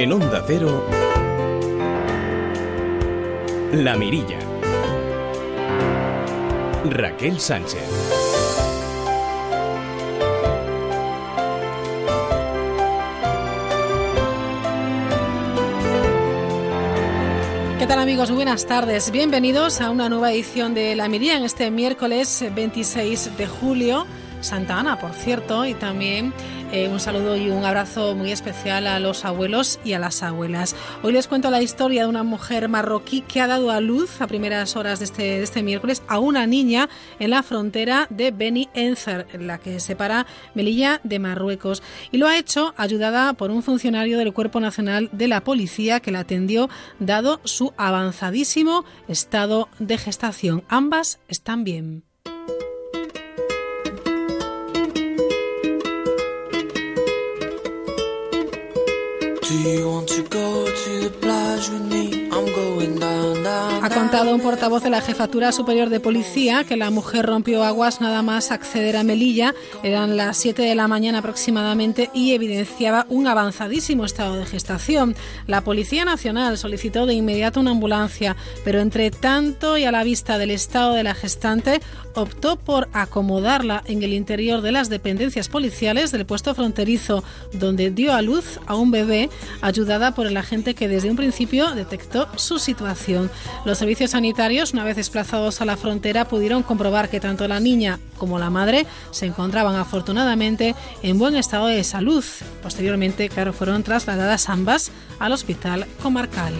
En 0.00 0.14
Onda 0.14 0.42
Cero, 0.46 0.82
La 3.74 3.96
Mirilla. 3.98 4.38
Raquel 6.86 7.38
Sánchez. 7.38 7.82
¿Qué 17.78 17.86
tal 17.86 17.98
amigos? 17.98 18.30
Buenas 18.30 18.64
tardes. 18.64 19.10
Bienvenidos 19.10 19.82
a 19.82 19.90
una 19.90 20.08
nueva 20.08 20.32
edición 20.32 20.72
de 20.72 20.96
La 20.96 21.10
Mirilla 21.10 21.36
en 21.36 21.44
este 21.44 21.70
miércoles 21.70 22.42
26 22.54 23.36
de 23.36 23.46
julio. 23.46 24.06
Santa 24.40 24.78
Ana, 24.78 24.98
por 24.98 25.12
cierto, 25.12 25.66
y 25.66 25.74
también 25.74 26.32
eh, 26.72 26.88
un 26.88 27.00
saludo 27.00 27.36
y 27.36 27.50
un 27.50 27.64
abrazo 27.64 28.14
muy 28.14 28.32
especial 28.32 28.86
a 28.86 29.00
los 29.00 29.24
abuelos 29.24 29.80
y 29.84 29.94
a 29.94 29.98
las 29.98 30.22
abuelas. 30.22 30.76
Hoy 31.02 31.12
les 31.12 31.26
cuento 31.26 31.50
la 31.50 31.62
historia 31.62 32.02
de 32.02 32.08
una 32.08 32.22
mujer 32.22 32.68
marroquí 32.68 33.22
que 33.22 33.40
ha 33.40 33.46
dado 33.46 33.70
a 33.70 33.80
luz 33.80 34.20
a 34.20 34.26
primeras 34.26 34.76
horas 34.76 34.98
de 34.98 35.06
este, 35.06 35.22
de 35.22 35.42
este 35.42 35.62
miércoles 35.62 36.02
a 36.08 36.18
una 36.18 36.46
niña 36.46 36.88
en 37.18 37.30
la 37.30 37.42
frontera 37.42 38.06
de 38.10 38.30
Beni 38.30 38.68
Enzer, 38.74 39.26
la 39.40 39.58
que 39.58 39.80
separa 39.80 40.26
Melilla 40.54 41.00
de 41.02 41.18
Marruecos. 41.18 41.82
Y 42.12 42.18
lo 42.18 42.28
ha 42.28 42.38
hecho 42.38 42.74
ayudada 42.76 43.32
por 43.32 43.50
un 43.50 43.62
funcionario 43.62 44.18
del 44.18 44.32
Cuerpo 44.32 44.60
Nacional 44.60 45.08
de 45.12 45.28
la 45.28 45.42
Policía 45.42 46.00
que 46.00 46.12
la 46.12 46.20
atendió 46.20 46.68
dado 46.98 47.40
su 47.44 47.72
avanzadísimo 47.76 48.84
estado 49.08 49.68
de 49.78 49.98
gestación. 49.98 50.64
Ambas 50.68 51.20
están 51.28 51.64
bien. 51.64 52.09
Do 59.50 59.58
you 59.58 59.90
want 59.90 60.08
to 60.10 60.22
go 60.22 60.64
to 60.64 61.00
the 61.00 61.10
plage 61.10 61.70
with 61.70 61.82
me? 61.90 62.19
Ha 63.82 63.88
contado 63.88 64.34
un 64.34 64.40
portavoz 64.40 64.82
de 64.82 64.90
la 64.90 65.00
Jefatura 65.00 65.52
Superior 65.52 65.88
de 65.88 66.00
Policía 66.00 66.64
que 66.64 66.76
la 66.76 66.90
mujer 66.90 67.26
rompió 67.26 67.64
aguas 67.64 68.00
nada 68.00 68.22
más 68.22 68.50
acceder 68.50 68.96
a 68.96 69.02
Melilla. 69.02 69.54
Eran 69.82 70.16
las 70.16 70.36
7 70.36 70.62
de 70.62 70.74
la 70.74 70.86
mañana 70.86 71.18
aproximadamente 71.18 72.10
y 72.12 72.32
evidenciaba 72.32 73.06
un 73.08 73.26
avanzadísimo 73.26 74.04
estado 74.04 74.36
de 74.36 74.46
gestación. 74.46 75.16
La 75.46 75.62
Policía 75.62 76.04
Nacional 76.04 76.58
solicitó 76.58 77.06
de 77.06 77.14
inmediato 77.14 77.60
una 77.60 77.70
ambulancia, 77.70 78.36
pero 78.64 78.80
entre 78.80 79.10
tanto 79.10 79.78
y 79.78 79.84
a 79.84 79.92
la 79.92 80.04
vista 80.04 80.38
del 80.38 80.50
estado 80.50 80.94
de 80.94 81.04
la 81.04 81.14
gestante, 81.14 81.80
optó 82.14 82.56
por 82.56 82.88
acomodarla 82.92 83.82
en 83.86 84.02
el 84.02 84.12
interior 84.12 84.60
de 84.60 84.72
las 84.72 84.88
dependencias 84.88 85.48
policiales 85.48 86.10
del 86.10 86.26
puesto 86.26 86.54
fronterizo, 86.54 87.24
donde 87.52 87.90
dio 87.90 88.12
a 88.12 88.22
luz 88.22 88.60
a 88.66 88.74
un 88.74 88.90
bebé 88.90 89.30
ayudada 89.62 90.14
por 90.14 90.26
el 90.26 90.36
agente 90.36 90.74
que 90.74 90.88
desde 90.88 91.10
un 91.10 91.16
principio 91.16 91.70
detectó 91.74 92.28
su 92.36 92.58
situación. 92.58 93.30
Los 93.64 93.78
servicios 93.78 94.12
sanitarios, 94.12 94.72
una 94.72 94.84
vez 94.84 94.96
desplazados 94.96 95.60
a 95.60 95.64
la 95.64 95.76
frontera, 95.76 96.26
pudieron 96.26 96.62
comprobar 96.62 97.08
que 97.08 97.20
tanto 97.20 97.46
la 97.48 97.60
niña 97.60 97.98
como 98.18 98.38
la 98.38 98.50
madre 98.50 98.86
se 99.10 99.26
encontraban 99.26 99.76
afortunadamente 99.76 100.74
en 101.02 101.18
buen 101.18 101.36
estado 101.36 101.66
de 101.66 101.84
salud. 101.84 102.24
Posteriormente, 102.62 103.28
claro, 103.28 103.52
fueron 103.52 103.82
trasladadas 103.82 104.48
ambas 104.48 104.90
al 105.18 105.32
hospital 105.32 105.86
comarcal. 106.02 106.54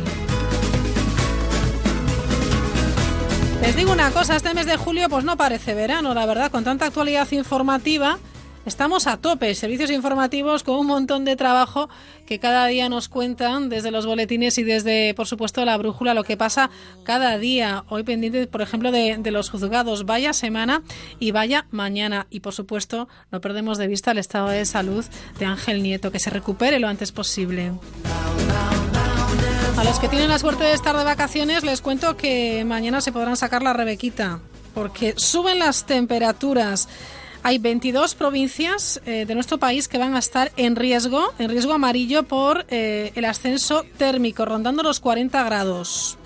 Les 3.62 3.76
digo 3.76 3.92
una 3.92 4.10
cosa, 4.10 4.36
este 4.36 4.54
mes 4.54 4.66
de 4.66 4.76
julio 4.76 5.08
pues 5.08 5.24
no 5.24 5.36
parece 5.36 5.74
verano, 5.74 6.14
la 6.14 6.24
verdad, 6.24 6.50
con 6.50 6.64
tanta 6.64 6.86
actualidad 6.86 7.30
informativa. 7.30 8.18
Estamos 8.66 9.06
a 9.06 9.16
tope, 9.16 9.55
servicios 9.55 9.91
informativos 9.91 10.62
con 10.64 10.77
un 10.77 10.86
montón 10.86 11.25
de 11.25 11.34
trabajo 11.34 11.89
que 12.27 12.39
cada 12.39 12.66
día 12.66 12.91
nos 12.91 13.08
cuentan 13.08 13.70
desde 13.70 13.91
los 13.91 14.05
boletines 14.05 14.58
y 14.58 14.64
desde, 14.64 15.15
por 15.15 15.26
supuesto, 15.26 15.65
la 15.65 15.78
brújula, 15.78 16.12
lo 16.12 16.25
que 16.25 16.37
pasa 16.37 16.69
cada 17.03 17.38
día. 17.38 17.84
Hoy 17.88 18.03
pendiente, 18.03 18.47
por 18.47 18.60
ejemplo, 18.60 18.93
de, 18.93 19.16
de 19.16 19.31
los 19.31 19.48
juzgados. 19.48 20.04
Vaya 20.04 20.34
semana 20.34 20.82
y 21.19 21.31
vaya 21.31 21.66
mañana. 21.71 22.26
Y, 22.28 22.41
por 22.41 22.53
supuesto, 22.53 23.09
no 23.32 23.41
perdemos 23.41 23.78
de 23.78 23.87
vista 23.87 24.10
el 24.10 24.19
estado 24.19 24.48
de 24.48 24.66
salud 24.66 25.06
de 25.38 25.47
Ángel 25.47 25.82
Nieto, 25.82 26.12
que 26.12 26.21
se 26.21 26.28
recupere 26.28 26.78
lo 26.78 26.88
antes 26.88 27.12
posible. 27.12 27.72
A 29.78 29.84
los 29.84 29.98
que 29.98 30.09
tienen 30.09 30.28
la 30.28 30.38
suerte 30.38 30.65
de 30.65 30.75
estar 30.75 30.94
de 30.94 31.04
vacaciones 31.04 31.65
les 31.65 31.81
cuento 31.81 32.19
que 32.19 32.62
mañana 32.66 33.00
se 33.00 33.12
podrán 33.12 33.38
sacar 33.38 33.62
la 33.62 33.72
rebequita 33.72 34.41
porque 34.75 35.15
suben 35.16 35.59
las 35.59 35.87
temperaturas. 35.87 36.88
Hay 37.43 37.59
22 37.59 38.15
provincias 38.15 39.01
eh, 39.06 39.25
de 39.27 39.34
nuestro 39.34 39.59
país 39.59 39.89
que 39.89 39.99
van 39.99 40.15
a 40.15 40.19
estar 40.19 40.53
en 40.56 40.77
riesgo, 40.77 41.33
en 41.39 41.51
riesgo 41.51 41.73
amarillo 41.73 42.25
por 42.25 42.67
eh, 42.69 43.12
el 43.15 43.25
ascenso 43.25 43.84
térmico, 43.97 44.45
rondando 44.45 44.83
los 44.83 45.01
40 45.01 45.43
grados. 45.45 46.19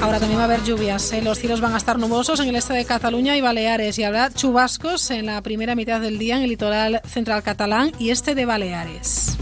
Ahora 0.00 0.20
también 0.20 0.38
va 0.38 0.42
a 0.42 0.46
haber 0.46 0.62
lluvias. 0.64 1.12
¿eh? 1.12 1.22
Los 1.22 1.38
cielos 1.38 1.60
van 1.60 1.74
a 1.74 1.78
estar 1.78 1.98
nubosos 1.98 2.38
en 2.40 2.48
el 2.48 2.56
este 2.56 2.74
de 2.74 2.84
Cataluña 2.84 3.36
y 3.36 3.40
Baleares 3.40 3.98
y 3.98 4.04
habrá 4.04 4.30
chubascos 4.32 5.10
en 5.10 5.26
la 5.26 5.40
primera 5.40 5.74
mitad 5.74 6.00
del 6.00 6.18
día 6.18 6.36
en 6.36 6.42
el 6.42 6.50
litoral 6.50 7.00
central 7.06 7.42
catalán 7.42 7.90
y 7.98 8.10
este 8.10 8.34
de 8.34 8.44
Baleares. 8.44 9.36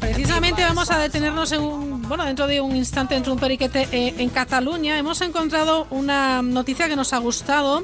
Precisamente 0.00 0.62
vamos 0.62 0.90
a 0.90 0.98
detenernos 0.98 1.50
en 1.52 1.60
un, 1.60 2.02
bueno, 2.02 2.24
dentro 2.24 2.46
de 2.46 2.60
un 2.60 2.74
instante, 2.76 3.14
dentro 3.14 3.32
de 3.32 3.34
un 3.34 3.40
periquete 3.40 3.88
eh, 3.90 4.14
en 4.18 4.28
Cataluña. 4.30 4.98
Hemos 4.98 5.20
encontrado 5.20 5.86
una 5.90 6.42
noticia 6.42 6.88
que 6.88 6.96
nos 6.96 7.12
ha 7.12 7.18
gustado 7.18 7.82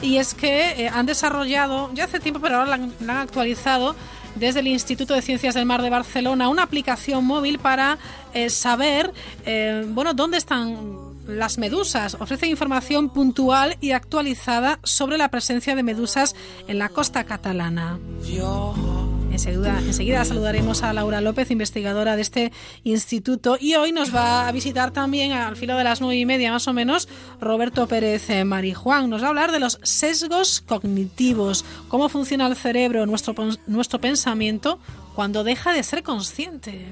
y 0.00 0.16
es 0.18 0.34
que 0.34 0.84
eh, 0.84 0.88
han 0.88 1.06
desarrollado, 1.06 1.90
ya 1.94 2.04
hace 2.04 2.20
tiempo, 2.20 2.40
pero 2.40 2.56
ahora 2.58 2.76
la 2.76 2.84
han, 2.84 3.10
actualizado, 3.10 3.96
desde 4.36 4.60
el 4.60 4.68
Instituto 4.68 5.14
de 5.14 5.22
Ciencias 5.22 5.54
del 5.54 5.66
Mar 5.66 5.82
de 5.82 5.90
Barcelona, 5.90 6.48
una 6.48 6.62
aplicación 6.62 7.24
móvil 7.24 7.58
para 7.58 7.98
eh, 8.34 8.50
saber, 8.50 9.12
bueno, 9.88 10.12
dónde 10.12 10.36
están 10.36 10.76
las 11.26 11.58
medusas. 11.58 12.16
Ofrece 12.20 12.46
información 12.46 13.08
puntual 13.08 13.76
y 13.80 13.92
actualizada 13.92 14.78
sobre 14.84 15.18
la 15.18 15.28
presencia 15.28 15.74
de 15.74 15.82
medusas 15.82 16.36
en 16.68 16.78
la 16.78 16.88
costa 16.88 17.24
catalana. 17.24 17.98
Enseguida, 19.36 19.78
enseguida, 19.80 20.24
saludaremos 20.24 20.82
a 20.82 20.94
Laura 20.94 21.20
López, 21.20 21.50
investigadora 21.50 22.16
de 22.16 22.22
este 22.22 22.52
instituto, 22.84 23.58
y 23.60 23.74
hoy 23.74 23.92
nos 23.92 24.14
va 24.14 24.48
a 24.48 24.52
visitar 24.52 24.92
también 24.92 25.32
al 25.32 25.56
filo 25.56 25.76
de 25.76 25.84
las 25.84 26.00
nueve 26.00 26.16
y 26.16 26.24
media 26.24 26.50
más 26.50 26.66
o 26.68 26.72
menos 26.72 27.06
Roberto 27.38 27.86
Pérez 27.86 28.28
Marijuán. 28.46 29.10
Nos 29.10 29.20
va 29.20 29.26
a 29.26 29.28
hablar 29.28 29.52
de 29.52 29.60
los 29.60 29.78
sesgos 29.82 30.62
cognitivos, 30.62 31.66
cómo 31.88 32.08
funciona 32.08 32.46
el 32.46 32.56
cerebro, 32.56 33.04
nuestro, 33.04 33.34
nuestro 33.66 34.00
pensamiento 34.00 34.78
cuando 35.14 35.44
deja 35.44 35.74
de 35.74 35.82
ser 35.82 36.02
consciente. 36.02 36.86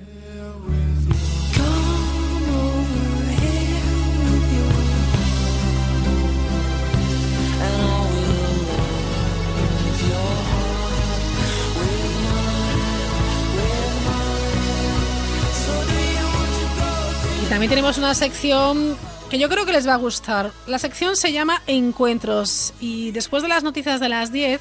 También 17.55 17.71
tenemos 17.71 17.99
una 17.99 18.15
sección 18.15 18.97
que 19.31 19.39
yo 19.39 19.49
creo 19.49 19.65
que 19.65 19.71
les 19.71 19.87
va 19.87 19.95
a 19.95 19.97
gustar. 19.97 20.51
La 20.67 20.81
sección 20.81 21.15
se 21.15 21.31
llama 21.31 21.63
Encuentros 21.69 22.75
y 22.81 23.13
después 23.13 23.45
de 23.45 23.49
las 23.49 23.63
noticias 23.63 24.01
de 24.01 24.09
las 24.09 24.33
10 24.33 24.61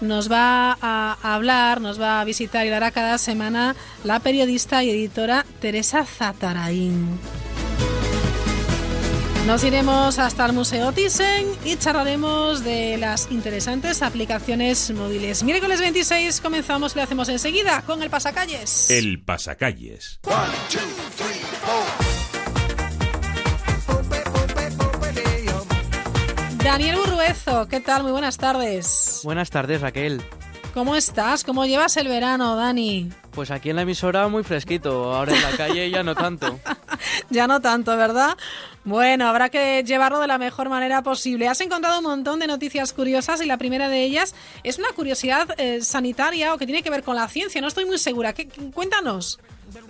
nos 0.00 0.28
va 0.28 0.76
a 0.82 1.16
hablar, 1.22 1.80
nos 1.80 2.00
va 2.00 2.20
a 2.20 2.24
visitar 2.24 2.66
y 2.66 2.70
dará 2.70 2.90
cada 2.90 3.16
semana 3.18 3.76
la 4.02 4.18
periodista 4.18 4.82
y 4.82 4.90
editora 4.90 5.46
Teresa 5.60 6.04
Zatarain. 6.04 7.16
Nos 9.46 9.62
iremos 9.64 10.18
hasta 10.18 10.46
el 10.46 10.52
Museo 10.52 10.92
Thyssen 10.92 11.46
y 11.64 11.76
charlaremos 11.76 12.64
de 12.64 12.96
las 12.96 13.30
interesantes 13.30 14.02
aplicaciones 14.02 14.90
móviles. 14.92 15.44
Miércoles 15.44 15.78
26 15.78 16.40
comenzamos 16.40 16.94
y 16.94 16.96
lo 16.96 17.02
hacemos 17.02 17.28
enseguida 17.28 17.82
con 17.82 18.02
el 18.02 18.10
Pasacalles. 18.10 18.90
El 18.90 19.22
Pasacalles. 19.22 20.20
One, 20.24 20.36
two, 20.70 20.80
Daniel 26.64 26.94
Burruezo, 26.94 27.66
¿qué 27.66 27.80
tal? 27.80 28.04
Muy 28.04 28.12
buenas 28.12 28.38
tardes. 28.38 29.20
Buenas 29.24 29.50
tardes, 29.50 29.80
Raquel. 29.80 30.22
¿Cómo 30.72 30.94
estás? 30.94 31.42
¿Cómo 31.42 31.66
llevas 31.66 31.96
el 31.96 32.06
verano, 32.06 32.54
Dani? 32.54 33.10
Pues 33.32 33.50
aquí 33.50 33.70
en 33.70 33.76
la 33.76 33.82
emisora 33.82 34.28
muy 34.28 34.44
fresquito, 34.44 35.12
ahora 35.12 35.34
en 35.34 35.42
la 35.42 35.56
calle 35.56 35.90
ya 35.90 36.04
no 36.04 36.14
tanto. 36.14 36.60
ya 37.30 37.48
no 37.48 37.60
tanto, 37.60 37.96
¿verdad? 37.96 38.38
Bueno, 38.84 39.26
habrá 39.26 39.48
que 39.48 39.82
llevarlo 39.84 40.20
de 40.20 40.28
la 40.28 40.38
mejor 40.38 40.68
manera 40.68 41.02
posible. 41.02 41.48
Has 41.48 41.60
encontrado 41.60 41.98
un 41.98 42.04
montón 42.04 42.38
de 42.38 42.46
noticias 42.46 42.92
curiosas 42.92 43.42
y 43.42 43.46
la 43.46 43.58
primera 43.58 43.88
de 43.88 44.04
ellas 44.04 44.34
es 44.62 44.78
una 44.78 44.88
curiosidad 44.94 45.48
eh, 45.58 45.82
sanitaria 45.82 46.54
o 46.54 46.58
que 46.58 46.66
tiene 46.66 46.84
que 46.84 46.90
ver 46.90 47.02
con 47.02 47.16
la 47.16 47.26
ciencia. 47.26 47.60
No 47.60 47.66
estoy 47.66 47.86
muy 47.86 47.98
segura. 47.98 48.32
¿Qué, 48.34 48.48
cuéntanos. 48.72 49.40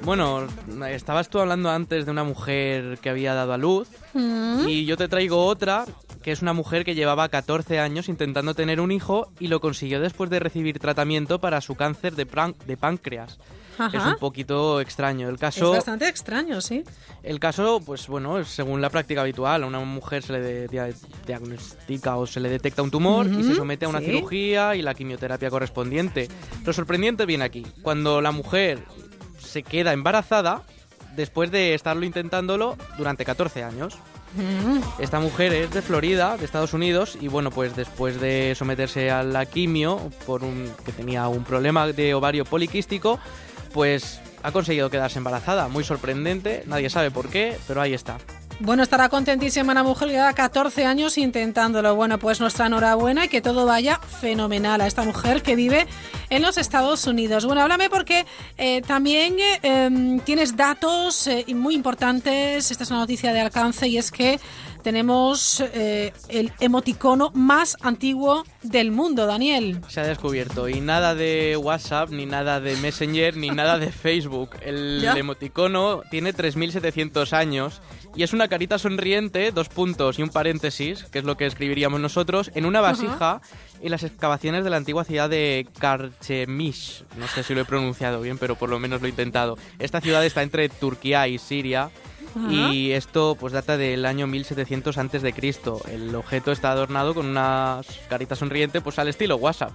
Bueno, 0.03 0.47
estabas 0.89 1.29
tú 1.29 1.39
hablando 1.39 1.71
antes 1.71 2.05
de 2.05 2.11
una 2.11 2.25
mujer 2.25 2.99
que 2.99 3.11
había 3.11 3.35
dado 3.35 3.53
a 3.53 3.59
luz 3.59 3.89
mm. 4.15 4.69
y 4.69 4.85
yo 4.85 4.97
te 4.97 5.09
traigo 5.09 5.45
otra 5.45 5.85
que 6.23 6.33
es 6.33 6.41
una 6.43 6.53
mujer 6.53 6.85
que 6.85 6.95
llevaba 6.95 7.29
14 7.29 7.79
años 7.81 8.09
intentando 8.09 8.55
tener 8.55 8.81
un 8.81 8.93
hijo 8.93 9.31
y 9.41 9.49
lo 9.49 9.61
consiguió 9.61 10.01
después 10.01 10.31
de 10.31 10.39
recibir 10.41 10.79
tratamiento 10.79 11.41
para 11.41 11.61
su 11.61 11.75
cáncer 11.75 12.15
de, 12.15 12.27
de 12.67 12.77
páncreas. 12.77 13.39
Ajá. 13.79 13.97
Es 13.99 14.05
un 14.05 14.17
poquito 14.19 14.81
extraño. 14.83 15.29
El 15.29 15.37
Es 15.37 15.41
caso, 15.41 15.71
bastante 15.73 16.07
extraño, 16.07 16.61
sí. 16.61 16.85
el 17.23 17.41
caso, 17.41 17.81
pues 17.85 18.07
bueno, 18.07 18.39
es 18.39 18.49
según 18.49 18.81
la 18.83 18.91
práctica 18.91 19.23
habitual, 19.23 19.63
a 19.65 19.67
una 19.67 19.81
mujer 19.81 20.23
se 20.23 20.35
le 20.35 20.41
de- 20.41 20.95
diagnostica 21.27 22.17
o 22.17 22.27
se 22.27 22.41
le 22.41 22.49
detecta 22.51 22.83
un 22.83 22.91
tumor 22.91 23.27
y 23.27 23.43
se 23.43 23.55
somete 23.55 23.87
a 23.87 23.89
una 23.89 24.01
sí. 24.01 24.07
cirugía 24.07 24.77
y 24.77 24.83
la 24.83 24.95
quimioterapia 24.95 25.49
correspondiente. 25.51 26.29
Lo 26.67 26.73
sorprendente 26.75 27.25
viene 27.27 27.45
aquí, 27.45 27.67
cuando 27.83 28.21
la 28.21 28.31
mujer 28.31 28.79
se 29.41 29.63
queda 29.63 29.93
embarazada 29.95 30.63
después 31.17 31.51
de 31.51 31.75
estarlo 31.75 32.05
intentándolo 32.05 32.77
durante 32.99 33.25
14 33.25 33.65
años. 33.65 33.97
Esta 34.99 35.21
mujer 35.21 35.53
es 35.53 35.71
de 35.71 35.83
Florida, 35.83 36.37
de 36.37 36.45
Estados 36.45 36.73
Unidos, 36.73 37.19
y 37.21 37.29
bueno, 37.29 37.51
pues 37.51 37.77
después 37.77 38.21
de 38.21 38.55
someterse 38.57 39.11
a 39.11 39.23
la 39.23 39.47
quimio 39.47 40.11
por 40.27 40.43
que 40.85 40.93
tenía 40.93 41.29
un 41.29 41.45
problema 41.45 41.87
de 41.87 42.15
ovario 42.15 42.45
poliquístico, 42.45 43.19
pues 43.73 44.21
ha 44.43 44.53
conseguido 44.53 44.91
quedarse 44.91 45.19
embarazada. 45.19 45.69
Muy 45.69 45.85
sorprendente, 45.85 46.65
nadie 46.67 46.91
sabe 46.91 47.11
por 47.11 47.29
qué, 47.29 47.57
pero 47.67 47.81
ahí 47.81 47.95
está. 47.95 48.19
Bueno, 48.61 48.83
estará 48.83 49.09
contentísima 49.09 49.75
la 49.75 49.83
mujer 49.83 50.09
que 50.09 50.15
lleva 50.15 50.33
14 50.33 50.85
años 50.85 51.19
intentándolo. 51.19 51.97
Bueno, 51.97 52.19
pues 52.19 52.41
nuestra 52.41 52.67
enhorabuena 52.67 53.25
y 53.25 53.29
que 53.29 53.41
todo 53.41 53.67
vaya 53.67 53.99
fenomenal 53.99 54.81
a 54.81 54.87
esta 54.87 55.03
mujer 55.03 55.43
que 55.43 55.57
vive 55.57 55.87
en 56.31 56.43
los 56.43 56.59
Estados 56.59 57.07
Unidos. 57.07 57.45
Bueno, 57.45 57.63
háblame 57.63 57.91
porque 57.91 58.25
eh, 58.59 58.83
también 58.83 59.37
eh, 59.39 59.59
em, 59.63 60.21
tienes 60.21 60.57
datos 60.57 61.27
eh, 61.27 61.45
muy 61.55 61.75
importantes. 61.75 62.71
Esta 62.71 62.85
es 62.85 62.91
una 62.91 63.01
noticia 63.01 63.33
de 63.33 63.41
alcance 63.41 63.89
y 63.89 63.99
es 63.99 64.11
que 64.11 64.39
tenemos 64.83 65.61
eh, 65.61 66.13
el 66.29 66.53
emoticono 66.61 67.31
más 67.35 67.77
antiguo 67.81 68.45
del 68.63 68.91
mundo, 68.91 69.27
Daniel. 69.27 69.81
Se 69.89 70.01
ha 70.01 70.07
descubierto 70.07 70.69
y 70.69 70.81
nada 70.81 71.15
de 71.15 71.57
WhatsApp, 71.57 72.11
ni 72.11 72.27
nada 72.27 72.61
de 72.61 72.77
Messenger, 72.77 73.37
ni 73.37 73.51
nada 73.51 73.79
de 73.79 73.91
Facebook. 73.91 74.51
El 74.61 75.01
¿Ya? 75.03 75.15
emoticono 75.15 76.03
tiene 76.11 76.35
3.700 76.35 77.33
años 77.33 77.81
y 78.15 78.23
es 78.23 78.33
una 78.33 78.49
carita 78.49 78.79
sonriente, 78.79 79.53
dos 79.53 79.69
puntos 79.69 80.19
y 80.19 80.23
un 80.23 80.29
paréntesis, 80.29 81.05
que 81.05 81.21
es 81.21 81.25
lo 81.25 81.37
que 81.37 81.47
escribiríamos 81.47 82.01
nosotros, 82.01 82.51
en 82.55 82.67
una 82.67 82.81
vasija 82.81 83.41
en 83.81 83.91
las 83.91 84.05
excavaciones 84.05 84.65
de 84.65 84.71
la 84.71 84.77
antigua 84.77 85.05
ciudad 85.05 85.29
de 85.29 85.67
Karchemish. 85.79 87.05
No 87.17 87.27
sé 87.27 87.43
si 87.43 87.55
lo 87.55 87.63
he 87.63 87.65
pronunciado 87.65 88.21
bien, 88.21 88.39
pero 88.39 88.55
por 88.57 88.71
lo 88.71 88.79
menos 88.79 89.01
lo 89.01 89.07
he 89.07 89.11
intentado. 89.11 89.57
Esta 89.79 90.01
ciudad 90.01 90.25
está 90.25 90.43
entre 90.43 90.69
Turquía 90.69 91.27
y 91.27 91.39
Siria. 91.39 91.91
Y 92.51 92.93
esto 92.93 93.37
pues 93.39 93.53
data 93.53 93.77
del 93.77 94.05
año 94.05 94.27
1700 94.27 94.99
antes 94.99 95.23
de 95.23 95.33
Cristo. 95.33 95.81
El 95.91 96.15
objeto 96.15 96.53
está 96.53 96.73
adornado 96.73 97.15
con 97.15 97.27
una 97.27 97.81
carita 98.09 98.37
sonriente 98.37 98.81
pues 98.81 98.99
al 98.99 99.09
estilo 99.09 99.37
WhatsApp. 99.37 99.73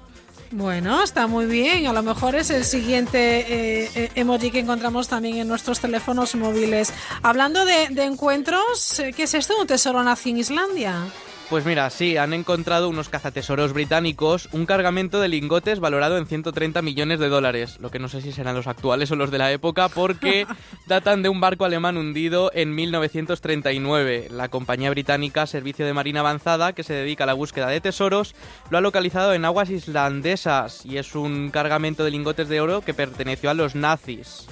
Bueno, 0.52 1.04
está 1.04 1.28
muy 1.28 1.46
bien. 1.46 1.88
A 1.88 1.94
lo 1.94 2.04
mejor 2.04 2.36
es 2.36 2.50
el 2.50 2.64
siguiente 2.64 3.40
eh, 3.40 3.92
eh, 3.96 4.12
emoji 4.16 4.50
que 4.50 4.60
encontramos 4.60 5.08
también 5.08 5.38
en 5.38 5.48
nuestros 5.48 5.80
teléfonos 5.80 6.36
móviles. 6.36 6.94
Hablando 7.22 7.66
de, 7.66 7.90
de 7.90 8.04
encuentros, 8.06 9.00
eh, 9.00 9.14
¿qué 9.14 9.24
es 9.24 9.34
esto? 9.34 9.60
¿Un 9.60 9.68
tesoro 9.68 10.04
nazi 10.04 10.30
en 10.30 10.38
Islandia? 10.38 11.04
Pues 11.50 11.66
mira, 11.66 11.90
sí, 11.90 12.18
han 12.18 12.34
encontrado 12.34 12.90
unos 12.90 13.08
cazatesoros 13.08 13.72
británicos 13.72 14.50
un 14.52 14.66
cargamento 14.66 15.22
de 15.22 15.30
lingotes 15.30 15.80
valorado 15.80 16.18
en 16.18 16.28
130 16.28 16.82
millones 16.82 17.20
de 17.20 17.30
dólares, 17.30 17.78
lo 17.80 17.90
que 17.90 18.00
no 18.00 18.10
sé 18.10 18.22
si 18.22 18.34
serán 18.34 18.56
los 18.56 18.68
actuales 18.68 19.12
o 19.12 19.16
los 19.16 19.32
de 19.32 19.38
la 19.38 19.50
época, 19.54 19.88
porque 19.88 20.46
datan 20.88 21.24
de 21.24 21.30
un 21.30 21.40
barco 21.40 21.64
alemán 21.64 21.96
hundido 21.96 22.52
en 22.54 22.76
1939. 22.76 24.28
La 24.30 24.50
compañía 24.50 24.90
británica 24.90 25.48
Servicio 25.48 25.86
de 25.86 25.94
Marina 25.94 26.20
Avanzada, 26.20 26.74
que 26.74 26.84
se 26.84 26.94
dedica 26.94 27.24
a 27.24 27.28
la 27.28 27.34
búsqueda 27.34 27.68
de 27.68 27.80
tesoros, 27.80 28.36
lo 28.70 28.80
ha 28.80 28.82
localizado 28.82 29.34
en 29.34 29.46
aguas 29.46 29.70
islandesas 29.70 30.86
y 30.86 30.98
es 30.98 31.16
un 31.16 31.50
cargamento 31.50 32.04
de 32.04 32.12
lingotes 32.12 32.50
de 32.50 32.60
oro 32.60 32.82
que 32.82 32.94
perteneció 32.94 33.50
a 33.50 33.54
los 33.54 33.74
nazis. 33.74 34.48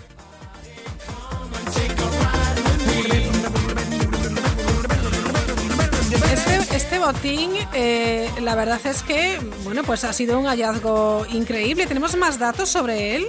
Este, 6.95 7.05
botín, 7.05 7.51
eh, 7.73 8.29
la 8.41 8.55
verdad 8.55 8.79
es 8.85 9.03
que, 9.03 9.37
bueno, 9.65 9.83
pues 9.83 10.05
ha 10.05 10.13
sido 10.13 10.39
un 10.39 10.45
hallazgo 10.45 11.25
increíble. 11.29 11.87
¿Tenemos 11.87 12.15
más 12.15 12.39
datos 12.39 12.69
sobre 12.69 13.17
él? 13.17 13.25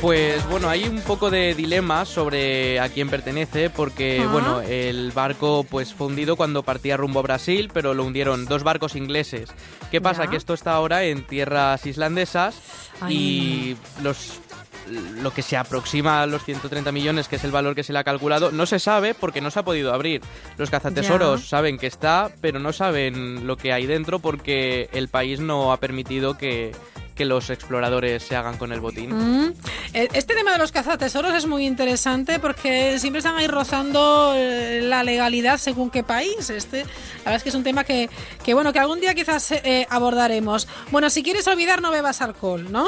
Pues 0.00 0.42
bueno, 0.48 0.70
hay 0.70 0.84
un 0.84 1.02
poco 1.02 1.30
de 1.30 1.54
dilema 1.54 2.06
sobre 2.06 2.80
a 2.80 2.88
quién 2.88 3.10
pertenece, 3.10 3.68
porque 3.68 4.22
Ah. 4.24 4.32
bueno, 4.32 4.60
el 4.62 5.12
barco 5.12 5.66
pues 5.68 5.92
fue 5.92 6.06
hundido 6.06 6.36
cuando 6.36 6.62
partía 6.62 6.96
rumbo 6.96 7.20
a 7.20 7.24
Brasil, 7.24 7.70
pero 7.74 7.92
lo 7.92 8.04
hundieron 8.04 8.46
dos 8.46 8.62
barcos 8.62 8.96
ingleses. 8.96 9.50
¿Qué 9.90 10.00
pasa? 10.00 10.24
Ya. 10.24 10.30
Que 10.30 10.36
esto 10.38 10.54
está 10.54 10.72
ahora 10.72 11.04
en 11.04 11.26
tierras 11.26 11.84
islandesas 11.84 12.54
Ay. 13.02 13.14
y 13.14 13.76
los 14.02 14.40
lo 14.88 15.32
que 15.32 15.42
se 15.42 15.56
aproxima 15.56 16.22
a 16.22 16.26
los 16.26 16.44
130 16.44 16.92
millones, 16.92 17.28
que 17.28 17.36
es 17.36 17.44
el 17.44 17.50
valor 17.50 17.74
que 17.74 17.82
se 17.82 17.92
le 17.92 17.98
ha 17.98 18.04
calculado, 18.04 18.50
no 18.52 18.66
se 18.66 18.78
sabe 18.78 19.14
porque 19.14 19.40
no 19.40 19.50
se 19.50 19.58
ha 19.60 19.64
podido 19.64 19.92
abrir. 19.92 20.20
Los 20.58 20.70
cazatesoros 20.70 21.48
saben 21.48 21.78
que 21.78 21.86
está, 21.86 22.30
pero 22.40 22.58
no 22.58 22.72
saben 22.72 23.46
lo 23.46 23.56
que 23.56 23.72
hay 23.72 23.86
dentro 23.86 24.18
porque 24.18 24.88
el 24.92 25.08
país 25.08 25.40
no 25.40 25.72
ha 25.72 25.78
permitido 25.78 26.36
que, 26.38 26.72
que 27.16 27.24
los 27.24 27.50
exploradores 27.50 28.22
se 28.22 28.36
hagan 28.36 28.58
con 28.58 28.72
el 28.72 28.80
botín. 28.80 29.10
Mm. 29.10 29.54
Eh, 29.94 30.08
Este 30.12 30.34
tema 30.34 30.52
de 30.52 30.58
los 30.58 30.70
cazatesoros 30.70 31.34
es 31.34 31.46
muy 31.46 31.66
interesante 31.66 32.38
porque 32.38 32.98
siempre 32.98 33.18
están 33.18 33.36
ahí 33.36 33.46
rozando 33.48 34.34
eh, 34.36 34.82
la 34.82 35.02
legalidad 35.02 35.58
según 35.58 35.90
qué 35.90 36.02
país. 36.04 36.50
Este, 36.50 36.80
la 36.80 36.86
verdad 37.24 37.36
es 37.36 37.42
que 37.42 37.48
es 37.48 37.54
un 37.54 37.64
tema 37.64 37.84
que, 37.84 38.08
que 38.44 38.54
bueno, 38.54 38.72
que 38.72 38.78
algún 38.78 39.00
día 39.00 39.14
quizás 39.14 39.50
eh, 39.52 39.86
abordaremos. 39.90 40.68
Bueno, 40.90 41.10
si 41.10 41.22
quieres 41.22 41.48
olvidar, 41.48 41.80
no 41.82 41.90
bebas 41.90 42.20
alcohol, 42.20 42.70
¿no? 42.70 42.86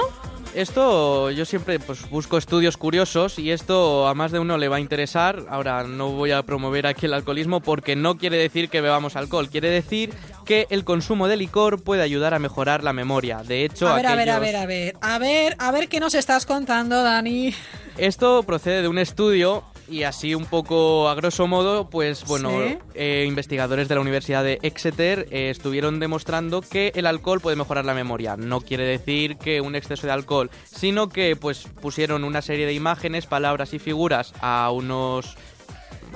Esto 0.55 1.31
yo 1.31 1.45
siempre 1.45 1.79
pues 1.79 2.09
busco 2.11 2.39
estudios 2.39 2.77
curiosos 2.77 3.39
y 3.39 3.53
esto 3.53 4.09
a 4.09 4.15
más 4.15 4.33
de 4.33 4.39
uno 4.39 4.59
le 4.59 4.69
va 4.69 4.77
a 4.77 4.81
interesar. 4.81 5.45
Ahora 5.51 5.85
no 5.85 6.11
voy 6.11 6.33
a 6.33 6.43
promover 6.43 6.87
aquí 6.87 7.07
el 7.07 7.15
alcoholismo 7.15 7.61
porque 7.61 7.95
no 7.95 8.17
quiere 8.17 8.39
decir 8.39 8.69
que 8.69 8.81
bebamos 8.81 9.15
alcohol, 9.15 9.51
quiere 9.51 9.71
decir 9.71 10.13
que 10.45 10.67
el 10.71 10.85
consumo 10.85 11.29
de 11.29 11.37
licor 11.37 11.83
puede 11.83 12.03
ayudar 12.03 12.35
a 12.35 12.39
mejorar 12.39 12.83
la 12.83 12.93
memoria. 12.93 13.43
De 13.45 13.65
hecho, 13.65 13.89
A 13.89 13.97
ver, 13.97 14.07
a 14.07 14.15
ver, 14.17 14.31
a 14.31 14.39
ver, 14.39 14.57
a 14.57 14.67
ver, 14.67 14.97
a 15.01 15.19
ver, 15.19 15.57
a 15.59 15.71
ver 15.71 15.89
qué 15.89 16.01
nos 16.01 16.15
estás 16.15 16.47
contando, 16.47 17.03
Dani. 17.03 17.55
Esto 17.97 18.43
procede 18.43 18.83
de 18.83 18.89
un 18.89 18.99
estudio 18.99 19.65
y 19.91 20.03
así 20.03 20.35
un 20.35 20.45
poco 20.45 21.09
a 21.09 21.15
grosso 21.15 21.47
modo, 21.47 21.89
pues 21.91 22.25
bueno, 22.27 22.51
Sí. 22.51 22.79
eh, 22.95 23.25
investigadores 23.27 23.89
de 23.89 23.95
la 23.95 24.01
Universidad 24.01 24.45
de 24.45 24.59
Exeter 24.63 25.27
eh, 25.31 25.51
estuvieron 25.51 25.99
demostrando 26.01 26.61
que 26.61 26.93
el 26.95 27.07
alcohol 27.07 27.41
puede 27.41 27.57
mejorar 27.57 27.85
la 27.85 27.95
memoria. 27.95 28.37
No 28.37 28.61
quiere 28.61 28.85
decir 28.85 29.37
que 29.39 29.61
un 29.61 29.75
exceso 29.75 30.07
de 30.07 30.13
alcohol, 30.13 30.51
sino 30.65 31.09
que 31.09 31.37
pues 31.37 31.67
pusieron 31.81 32.25
una 32.25 32.43
serie 32.43 32.67
de 32.67 32.75
imágenes, 32.75 33.27
palabras 33.27 33.73
y 33.75 33.79
figuras 33.79 34.33
a 34.41 34.71
unos 34.71 35.37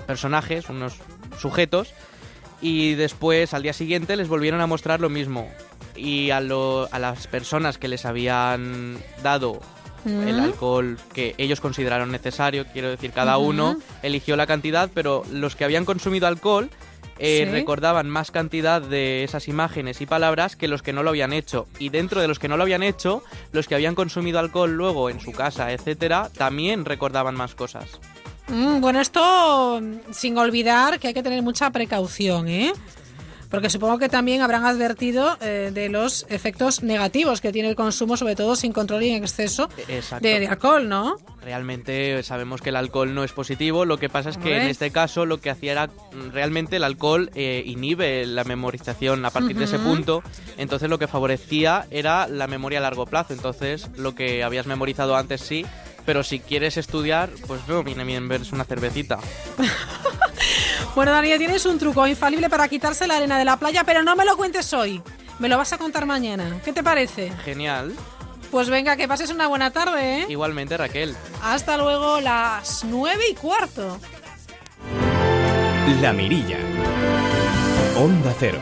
personajes, 0.07 0.69
unos 0.69 0.95
sujetos 1.39 1.93
y 2.61 2.95
después 2.95 3.55
al 3.55 3.63
día 3.63 3.73
siguiente 3.73 4.17
les 4.17 4.29
volvieron 4.29 4.61
a 4.61 4.67
mostrar 4.67 5.01
lo 5.01 5.09
mismo. 5.09 5.49
Y 5.95 6.31
a, 6.31 6.41
lo- 6.41 6.89
a 6.91 6.99
las 6.99 7.27
personas 7.27 7.77
que 7.77 7.89
les 7.89 8.07
habían 8.07 8.97
dado 9.23 9.61
el 10.05 10.37
Mm. 10.37 10.45
alcohol 10.45 10.99
que 11.15 11.35
ellos 11.39 11.61
consideraron 11.61 12.11
necesario, 12.11 12.67
quiero 12.73 12.91
decir, 12.91 13.13
cada 13.13 13.39
uno 13.39 13.77
eligió 14.03 14.37
la 14.37 14.47
cantidad, 14.47 14.91
pero 14.93 15.25
los 15.31 15.55
que 15.57 15.65
habían 15.65 15.85
consumido 15.85 16.27
alcohol 16.27 16.71
eh, 17.19 17.45
Sí. 17.47 17.53
recordaban 17.53 18.09
más 18.09 18.31
cantidad 18.33 18.83
de 18.83 19.23
esas 19.23 19.47
imágenes 19.47 20.01
y 20.01 20.07
palabras 20.07 20.57
que 20.57 20.67
los 20.67 20.83
que 20.83 20.93
no 20.93 21.03
lo 21.05 21.11
habían 21.11 21.33
hecho. 21.33 21.69
Y 21.79 21.91
dentro 21.91 22.21
de 22.21 22.27
los 22.27 22.39
que 22.41 22.49
no 22.49 22.57
lo 22.57 22.65
habían 22.65 22.83
hecho, 22.83 23.23
los 23.53 23.69
que 23.69 23.75
habían 23.77 23.95
consumido 23.95 24.41
alcohol 24.41 24.73
luego 24.73 25.09
en 25.09 25.21
su 25.21 25.31
casa, 25.31 25.71
etcétera, 25.73 26.31
también 26.37 26.85
recordaban 26.85 27.37
más 27.37 27.55
cosas. 27.55 27.87
Mm, 28.49 28.81
bueno, 28.81 29.01
esto 29.01 29.79
mm, 29.81 30.13
sin 30.13 30.37
olvidar 30.37 30.99
que 30.99 31.09
hay 31.09 31.15
que 31.15 31.23
tener 31.23 31.43
mucha 31.43 31.71
precaución, 31.71 32.49
¿eh? 32.49 32.73
Porque 33.53 33.69
supongo 33.69 33.99
que 33.99 34.09
también 34.09 34.41
habrán 34.41 34.65
advertido 34.65 35.37
eh, 35.43 35.71
de 35.75 35.91
los 35.91 36.25
efectos 36.31 36.83
negativos 36.83 37.43
que 37.43 37.53
tiene 37.53 37.69
el 37.69 37.77
consumo, 37.77 38.17
sobre 38.17 38.35
todo 38.35 38.57
sin 38.57 38.73
control 38.73 39.03
y 39.03 39.11
en 39.11 39.23
exceso 39.23 39.69
de, 40.21 40.41
de 40.41 40.47
alcohol, 40.49 40.89
¿no? 40.89 41.19
Realmente 41.45 42.23
sabemos 42.23 42.63
que 42.63 42.71
el 42.71 42.77
alcohol 42.77 43.15
no 43.15 43.25
es 43.25 43.33
positivo, 43.33 43.85
lo 43.85 43.99
que 43.99 44.09
pasa 44.09 44.31
es 44.31 44.39
que 44.39 44.57
en 44.57 44.69
este 44.69 44.91
caso 44.91 45.27
lo 45.27 45.41
que 45.43 45.51
hacía 45.51 45.73
era 45.73 45.87
mm, 45.89 46.31
realmente 46.33 46.77
el 46.77 46.85
alcohol 46.85 47.31
eh, 47.35 47.63
inhibe 47.67 48.25
la 48.25 48.45
memorización 48.45 49.23
a 49.27 49.31
partir 49.31 49.59
de 49.59 49.65
ese 49.65 49.79
punto, 49.79 50.23
entonces 50.57 50.89
lo 50.89 50.99
que 50.99 51.07
favorecía 51.07 51.87
era 51.91 52.29
la 52.29 52.47
memoria 52.47 52.79
a 52.79 52.83
largo 52.83 53.05
plazo, 53.05 53.35
entonces 53.35 53.91
lo 53.99 54.15
que 54.15 54.43
habías 54.43 54.67
memorizado 54.67 55.15
antes 55.15 55.43
sí, 55.43 55.67
pero 56.05 56.23
si 56.23 56.41
quieres 56.41 56.77
estudiar, 56.77 57.31
pues 57.47 57.61
no 57.69 57.83
viene 57.83 58.05
bien 58.05 58.29
verse 58.29 58.55
una 58.55 58.65
cervecita. 58.65 59.19
Bueno, 60.95 61.13
Daniel, 61.13 61.39
tienes 61.39 61.65
un 61.65 61.79
truco 61.79 62.07
infalible 62.07 62.51
para 62.51 62.69
quitarse 62.69 63.07
la 63.07 63.17
arena 63.17 63.39
de 63.39 63.47
la 63.47 63.57
playa, 63.57 63.83
pero 63.85 64.03
no 64.03 64.15
me 64.15 64.27
lo 64.27 64.37
cuentes 64.37 64.73
hoy. 64.75 65.01
Me 65.39 65.49
lo 65.49 65.57
vas 65.57 65.73
a 65.73 65.79
contar 65.79 66.05
mañana. 66.05 66.61
¿Qué 66.63 66.73
te 66.73 66.83
parece? 66.83 67.33
Genial. 67.45 67.95
Pues 68.51 68.69
venga, 68.69 68.97
que 68.97 69.09
pases 69.09 69.31
una 69.31 69.47
buena 69.47 69.71
tarde, 69.71 70.21
¿eh? 70.21 70.27
Igualmente 70.29 70.77
Raquel. 70.77 71.17
Hasta 71.43 71.79
luego, 71.79 72.21
las 72.21 72.85
nueve 72.85 73.25
y 73.31 73.35
cuarto. 73.35 73.99
La 76.03 76.13
Mirilla. 76.13 76.59
Onda 77.97 78.35
Cero. 78.39 78.59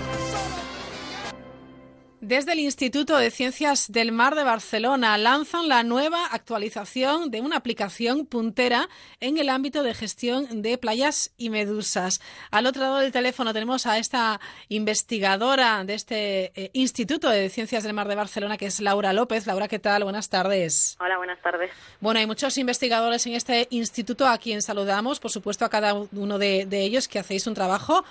Desde 2.31 2.53
el 2.53 2.61
Instituto 2.61 3.17
de 3.17 3.33
Ciencias 3.33 3.91
del 3.91 4.13
Mar 4.13 4.37
de 4.37 4.45
Barcelona 4.45 5.19
lanzan 5.19 5.69
la 5.69 5.83
nueva 5.83 6.27
actualización 6.27 7.33
de 7.33 7.41
una 7.41 7.57
aplicación 7.57 8.25
puntera 8.25 8.89
en 9.19 9.37
el 9.37 9.49
ámbito 9.49 9.83
de 9.83 9.95
gestión 9.95 10.63
de 10.63 10.79
playas 10.79 11.33
y 11.37 11.51
medusas. 11.51 12.21
Al 12.53 12.67
otro 12.67 12.83
lado 12.83 12.99
del 12.99 13.11
teléfono 13.11 13.53
tenemos 13.53 13.85
a 13.85 13.99
esta 13.99 14.39
investigadora 14.69 15.83
de 15.83 15.95
este 15.95 16.53
eh, 16.55 16.71
Instituto 16.73 17.29
de 17.29 17.49
Ciencias 17.49 17.83
del 17.83 17.95
Mar 17.95 18.07
de 18.07 18.15
Barcelona, 18.15 18.57
que 18.57 18.67
es 18.67 18.79
Laura 18.79 19.13
López. 19.13 19.49
Laura, 19.49 19.67
¿qué 19.67 19.81
tal? 19.81 20.05
Buenas 20.05 20.29
tardes. 20.29 20.97
Hola, 21.01 21.17
buenas 21.17 21.43
tardes. 21.43 21.73
Bueno, 21.99 22.21
hay 22.21 22.29
muchos 22.29 22.57
investigadores 22.59 23.27
en 23.27 23.35
este 23.35 23.67
instituto 23.71 24.29
a 24.29 24.39
quien 24.39 24.63
saludamos, 24.63 25.19
por 25.19 25.33
supuesto 25.33 25.65
a 25.65 25.69
cada 25.69 25.95
uno 25.95 26.39
de, 26.39 26.65
de 26.65 26.83
ellos 26.83 27.09
que 27.09 27.19
hacéis 27.19 27.49
un 27.49 27.55
trabajo, 27.55 28.05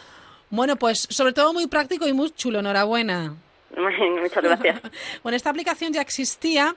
bueno, 0.49 0.75
pues 0.75 1.07
sobre 1.09 1.31
todo 1.31 1.53
muy 1.53 1.67
práctico 1.67 2.05
y 2.05 2.11
muy 2.11 2.31
chulo. 2.31 2.59
Enhorabuena. 2.59 3.38
Muchas 4.21 4.43
gracias. 4.43 4.81
bueno, 5.23 5.35
esta 5.35 5.49
aplicación 5.49 5.93
ya 5.93 6.01
existía, 6.01 6.75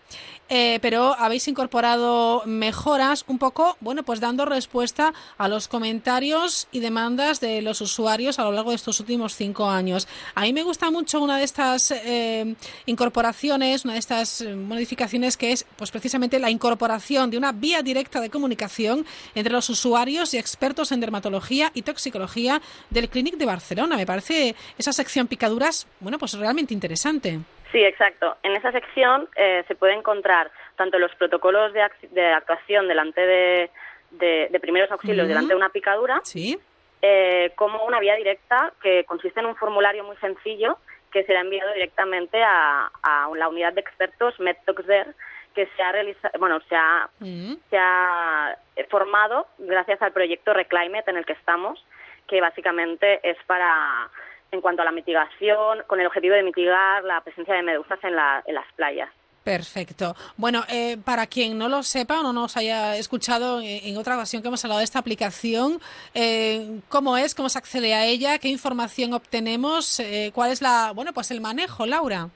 eh, 0.54 0.80
pero 0.82 1.16
habéis 1.18 1.49
incorporado 1.49 2.42
mejoras 2.44 3.25
un 3.26 3.38
poco, 3.38 3.78
bueno, 3.80 4.02
pues 4.02 4.21
dando 4.21 4.44
respuesta 4.44 5.14
a 5.38 5.49
los 5.49 5.66
comentarios 5.66 6.68
y 6.71 6.80
demandas 6.80 7.40
de 7.40 7.62
los 7.62 7.80
usuarios 7.80 8.38
a 8.38 8.44
lo 8.44 8.52
largo 8.52 8.68
de 8.68 8.76
estos 8.76 9.00
últimos 9.00 9.35
cinco 9.35 9.71
años. 9.71 10.06
A 10.35 10.42
mí 10.42 10.52
me 10.52 10.62
gusta 10.62 10.90
mucho 10.90 11.23
una 11.23 11.38
de 11.38 11.44
estas 11.44 11.90
eh, 11.90 12.54
incorporaciones, 12.85 13.87
una 13.87 13.94
de 13.94 14.00
estas 14.00 14.42
modificaciones 14.42 15.38
que 15.38 15.52
es, 15.52 15.64
pues 15.76 15.90
precisamente 15.90 16.38
la 16.38 16.50
incorporación 16.50 17.30
de 17.30 17.38
una 17.38 17.52
vía 17.52 17.80
directa 17.80 18.21
de 18.21 18.28
comunicación 18.28 19.06
entre 19.35 19.54
los 19.54 19.71
usuarios 19.71 20.35
y 20.35 20.37
expertos 20.37 20.92
en 20.92 21.00
dermatología 21.00 21.71
y 21.73 21.80
toxicología 21.80 22.61
del 22.90 23.09
Clinic 23.09 23.38
de 23.38 23.47
Barcelona. 23.47 23.97
Me 23.97 24.04
parece 24.04 24.54
esa 24.76 24.92
sección 24.92 25.28
picaduras, 25.28 25.87
bueno, 26.00 26.18
pues 26.18 26.35
realmente 26.35 26.75
interesante. 26.75 27.40
Sí, 27.73 27.83
exacto. 27.83 28.37
En 28.43 28.52
esa 28.52 28.71
sección 28.71 29.29
eh, 29.35 29.64
se 29.67 29.75
puede 29.75 29.95
encontrar 29.95 30.50
tanto 30.76 30.99
los 30.99 31.14
protocolos 31.14 31.73
de, 31.73 31.83
de 32.11 32.26
actuación 32.33 32.87
delante 32.87 33.21
de, 33.26 33.71
de, 34.11 34.61
primeros 34.61 34.91
auxilios 34.91 35.26
delante 35.26 35.50
de 35.50 35.57
una 35.57 35.71
picadura, 35.71 36.21
¿Sí? 36.23 36.59
eh, 37.00 37.52
como 37.57 37.85
una 37.85 37.99
vía 37.99 38.14
directa 38.14 38.73
que 38.83 39.05
consiste 39.05 39.41
en 39.41 39.47
un 39.47 39.57
formulario 39.57 40.05
muy 40.05 40.17
sencillo 40.17 40.79
que 41.11 41.25
será 41.25 41.41
enviado 41.41 41.73
directamente 41.73 42.43
a, 42.43 42.91
a 43.02 43.31
la 43.37 43.49
unidad 43.49 43.73
de 43.73 43.81
expertos 43.81 44.38
MedToxder 44.38 45.14
que 45.55 45.67
se 45.76 45.83
ha 45.83 45.93
realizado, 45.93 46.38
bueno, 46.38 46.61
se 46.69 46.76
ha, 46.76 47.09
Mm. 47.21 47.55
se 47.71 47.76
ha 47.79 48.57
formado 48.88 49.47
gracias 49.59 50.00
al 50.00 50.12
proyecto 50.12 50.55
Reclimate 50.55 51.11
en 51.11 51.19
el 51.19 51.26
que 51.26 51.35
estamos, 51.35 51.85
que 52.26 52.41
básicamente 52.41 53.21
es 53.29 53.37
para 53.47 54.09
en 54.52 54.61
cuanto 54.61 54.82
a 54.82 54.85
la 54.85 54.92
mitigación, 54.92 55.82
con 55.87 56.00
el 56.00 56.06
objetivo 56.06 56.35
de 56.35 56.42
mitigar 56.42 57.02
la 57.04 57.21
presencia 57.23 57.54
de 57.54 57.62
medusas 57.62 57.99
en, 58.04 58.14
la, 58.14 58.42
en 58.47 58.54
las 58.54 58.71
playas. 58.75 59.09
Perfecto. 59.44 60.14
Bueno, 60.37 60.62
eh, 60.68 60.99
para 61.04 61.26
quien 61.26 61.59
no 61.59 61.68
lo 61.68 61.82
sepa 61.82 62.21
o 62.21 62.23
no 62.23 62.32
nos 62.32 62.56
haya 62.56 62.97
escuchado 62.97 63.61
en, 63.61 63.97
otra 63.97 64.14
ocasión 64.14 64.40
que 64.40 64.49
hemos 64.49 64.64
hablado 64.64 64.78
de 64.78 64.85
esta 64.85 65.00
aplicación, 65.00 65.80
eh, 66.14 66.80
¿cómo 66.88 67.16
es? 67.16 67.35
¿Cómo 67.35 67.49
se 67.49 67.59
accede 67.59 67.94
a 67.94 68.04
ella? 68.06 68.38
¿Qué 68.38 68.49
información 68.49 69.14
obtenemos? 69.14 69.99
Eh, 69.99 70.30
¿Cuál 70.32 70.52
es 70.52 70.62
la, 70.62 70.92
bueno, 70.94 71.12
pues 71.12 71.32
el 71.32 71.40
manejo, 71.40 71.87
Laura? 71.87 72.28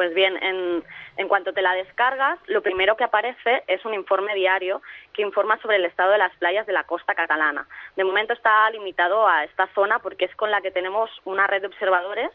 Pues 0.00 0.14
bien, 0.14 0.42
en, 0.42 0.82
en 1.18 1.28
cuanto 1.28 1.52
te 1.52 1.60
la 1.60 1.74
descargas, 1.74 2.38
lo 2.46 2.62
primero 2.62 2.96
que 2.96 3.04
aparece 3.04 3.64
es 3.66 3.84
un 3.84 3.92
informe 3.92 4.34
diario 4.34 4.80
que 5.12 5.20
informa 5.20 5.58
sobre 5.60 5.76
el 5.76 5.84
estado 5.84 6.12
de 6.12 6.16
las 6.16 6.34
playas 6.36 6.66
de 6.66 6.72
la 6.72 6.84
costa 6.84 7.14
catalana. 7.14 7.66
De 7.96 8.04
momento 8.04 8.32
está 8.32 8.70
limitado 8.70 9.28
a 9.28 9.44
esta 9.44 9.66
zona 9.74 9.98
porque 9.98 10.24
es 10.24 10.34
con 10.36 10.50
la 10.50 10.62
que 10.62 10.70
tenemos 10.70 11.10
una 11.26 11.46
red 11.46 11.60
de 11.60 11.66
observadores 11.66 12.30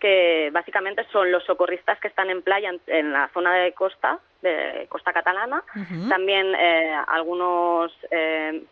que 0.00 0.50
básicamente 0.52 1.06
son 1.12 1.30
los 1.30 1.44
socorristas 1.44 2.00
que 2.00 2.08
están 2.08 2.30
en 2.30 2.42
playa 2.42 2.72
en, 2.88 3.12
la 3.12 3.28
zona 3.28 3.54
de 3.54 3.72
costa, 3.74 4.18
de 4.42 4.86
costa 4.88 5.12
catalana, 5.12 5.62
también 6.08 6.52
eh, 6.56 6.96
algunos 7.06 7.92
eh, 8.10 8.64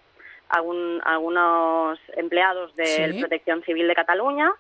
algún- 0.49 1.00
algunos 1.04 1.96
empleados 2.16 2.75
de 2.75 2.87
Sí. 3.12 3.20
Protección 3.20 3.62
Civil 3.62 3.87
de 3.87 3.94
Cataluña 3.94 4.52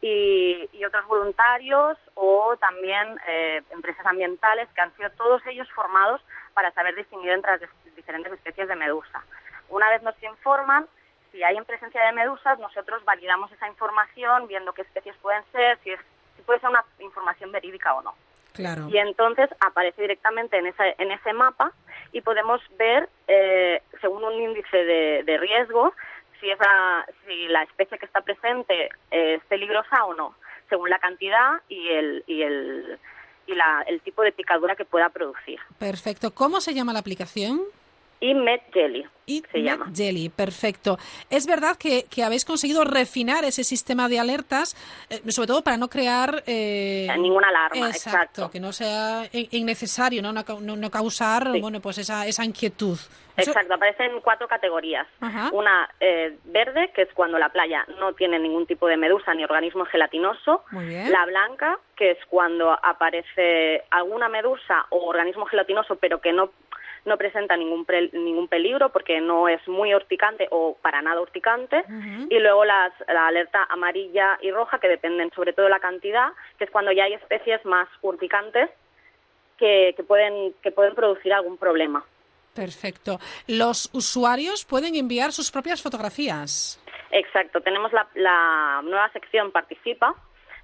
y, 0.00 0.68
y 0.72 0.84
otros 0.84 1.06
voluntarios 1.06 1.98
o 2.14 2.56
también 2.58 3.18
eh, 3.26 3.62
empresas 3.70 4.06
ambientales 4.06 4.68
que 4.74 4.80
han 4.80 4.94
sido 4.96 5.10
todos 5.10 5.44
ellos 5.46 5.68
formados 5.72 6.20
para 6.54 6.70
saber 6.72 6.94
distinguir 6.94 7.30
entre 7.30 7.52
las 7.58 7.70
diferentes 7.96 8.32
especies 8.32 8.68
de 8.68 8.76
medusa. 8.76 9.22
Una 9.68 9.88
vez 9.90 10.02
nos 10.02 10.20
informan, 10.22 10.86
si 11.32 11.42
hay 11.42 11.56
en 11.56 11.64
presencia 11.64 12.04
de 12.04 12.12
medusas, 12.12 12.58
nosotros 12.58 13.04
validamos 13.04 13.50
esa 13.52 13.68
información 13.68 14.46
viendo 14.46 14.72
qué 14.72 14.82
especies 14.82 15.16
pueden 15.16 15.42
ser, 15.52 15.78
si, 15.82 15.90
es, 15.90 16.00
si 16.36 16.42
puede 16.42 16.60
ser 16.60 16.70
una 16.70 16.84
información 17.00 17.52
verídica 17.52 17.94
o 17.94 18.02
no 18.02 18.14
Claro. 18.54 18.88
y 18.88 18.98
entonces 18.98 19.48
aparece 19.60 20.02
directamente 20.02 20.58
en, 20.58 20.66
esa, 20.66 20.84
en 20.98 21.12
ese 21.12 21.32
mapa 21.32 21.72
y 22.10 22.22
podemos 22.22 22.60
ver, 22.76 23.08
eh, 23.28 23.80
según 24.00 24.24
un 24.24 24.32
índice 24.32 24.76
de, 24.84 25.22
de 25.24 25.38
riesgo, 25.38 25.94
si, 26.40 26.50
esa, 26.50 27.06
si 27.26 27.48
la 27.48 27.62
especie 27.62 27.98
que 27.98 28.06
está 28.06 28.20
presente 28.20 28.90
es 29.10 29.42
peligrosa 29.44 30.04
o 30.04 30.14
no, 30.14 30.34
según 30.68 30.90
la 30.90 30.98
cantidad 30.98 31.60
y 31.68 31.88
el, 31.88 32.24
y 32.26 32.42
el, 32.42 32.98
y 33.46 33.54
la, 33.54 33.82
el 33.86 34.00
tipo 34.00 34.22
de 34.22 34.32
picadura 34.32 34.76
que 34.76 34.84
pueda 34.84 35.08
producir. 35.08 35.58
Perfecto. 35.78 36.34
¿Cómo 36.34 36.60
se 36.60 36.74
llama 36.74 36.92
la 36.92 37.00
aplicación? 37.00 37.62
Y 38.20 38.34
Med 38.34 38.60
Jelly 38.72 39.06
Eat 39.26 39.44
se 39.52 39.58
llama. 39.62 39.90
Jelly, 39.94 40.30
perfecto. 40.30 40.98
Es 41.28 41.46
verdad 41.46 41.76
que, 41.76 42.04
que 42.04 42.24
habéis 42.24 42.46
conseguido 42.46 42.82
refinar 42.84 43.44
ese 43.44 43.62
sistema 43.62 44.08
de 44.08 44.18
alertas, 44.18 44.74
eh, 45.10 45.20
sobre 45.30 45.48
todo 45.48 45.62
para 45.62 45.76
no 45.76 45.88
crear... 45.88 46.42
eh, 46.46 47.06
Ninguna 47.18 47.48
alarma, 47.50 47.88
exacto, 47.90 48.08
exacto. 48.18 48.50
que 48.50 48.58
no 48.58 48.72
sea 48.72 49.24
in- 49.32 49.48
innecesario, 49.50 50.22
no, 50.22 50.32
no, 50.32 50.42
no- 50.62 50.76
no 50.76 50.90
causar 50.90 51.52
Sí. 51.52 51.60
bueno, 51.60 51.80
pues 51.80 51.98
esa, 51.98 52.26
esa 52.26 52.42
inquietud. 52.44 52.98
Eso- 53.36 53.50
Exacto, 53.50 53.74
aparecen 53.74 54.18
cuatro 54.22 54.48
categorías. 54.48 55.06
Ajá. 55.20 55.50
Una 55.52 55.88
eh, 56.00 56.38
verde, 56.44 56.90
que 56.94 57.02
es 57.02 57.12
cuando 57.12 57.38
la 57.38 57.50
playa 57.50 57.84
no 58.00 58.14
tiene 58.14 58.38
ningún 58.38 58.66
tipo 58.66 58.86
de 58.88 58.96
medusa 58.96 59.34
ni 59.34 59.44
organismo 59.44 59.84
gelatinoso. 59.84 60.64
Muy 60.70 60.86
bien. 60.86 61.12
La 61.12 61.26
blanca, 61.26 61.78
que 61.96 62.12
es 62.12 62.18
cuando 62.30 62.72
aparece 62.82 63.84
alguna 63.90 64.28
medusa 64.30 64.86
o 64.88 65.06
organismo 65.06 65.44
gelatinoso, 65.44 65.96
pero 65.96 66.20
que 66.22 66.32
no, 66.32 66.50
no 67.08 67.16
presenta 67.16 67.56
ningún, 67.56 67.84
pre- 67.84 68.10
ningún 68.12 68.46
peligro 68.46 68.90
porque 68.90 69.20
no 69.20 69.48
es 69.48 69.66
muy 69.66 69.94
urticante 69.94 70.46
o 70.50 70.76
para 70.80 71.02
nada 71.02 71.20
urticante. 71.20 71.82
Y 72.30 72.38
luego 72.38 72.64
las, 72.64 72.92
la 73.08 73.26
alerta 73.26 73.66
amarilla 73.68 74.38
y 74.40 74.52
roja, 74.52 74.78
que 74.78 74.88
dependen 74.88 75.32
sobre 75.32 75.52
todo 75.52 75.64
de 75.64 75.70
la 75.70 75.80
cantidad, 75.80 76.28
que 76.58 76.64
es 76.64 76.70
cuando 76.70 76.92
ya 76.92 77.04
hay 77.04 77.14
especies 77.14 77.64
más 77.64 77.88
urticantes 78.02 78.70
que, 79.56 79.94
que, 79.96 80.04
pueden, 80.04 80.54
que 80.62 80.70
pueden 80.70 80.94
producir 80.94 81.32
algún 81.32 81.56
problema. 81.56 82.04
Perfecto. 82.54 83.18
Los 83.46 83.90
usuarios 83.92 84.64
pueden 84.64 84.94
enviar 84.94 85.32
sus 85.32 85.50
propias 85.50 85.82
fotografías. 85.82 86.80
Exacto, 87.10 87.60
tenemos 87.60 87.92
la, 87.92 88.06
la 88.14 88.80
nueva 88.84 89.10
sección 89.12 89.50
Participa, 89.50 90.14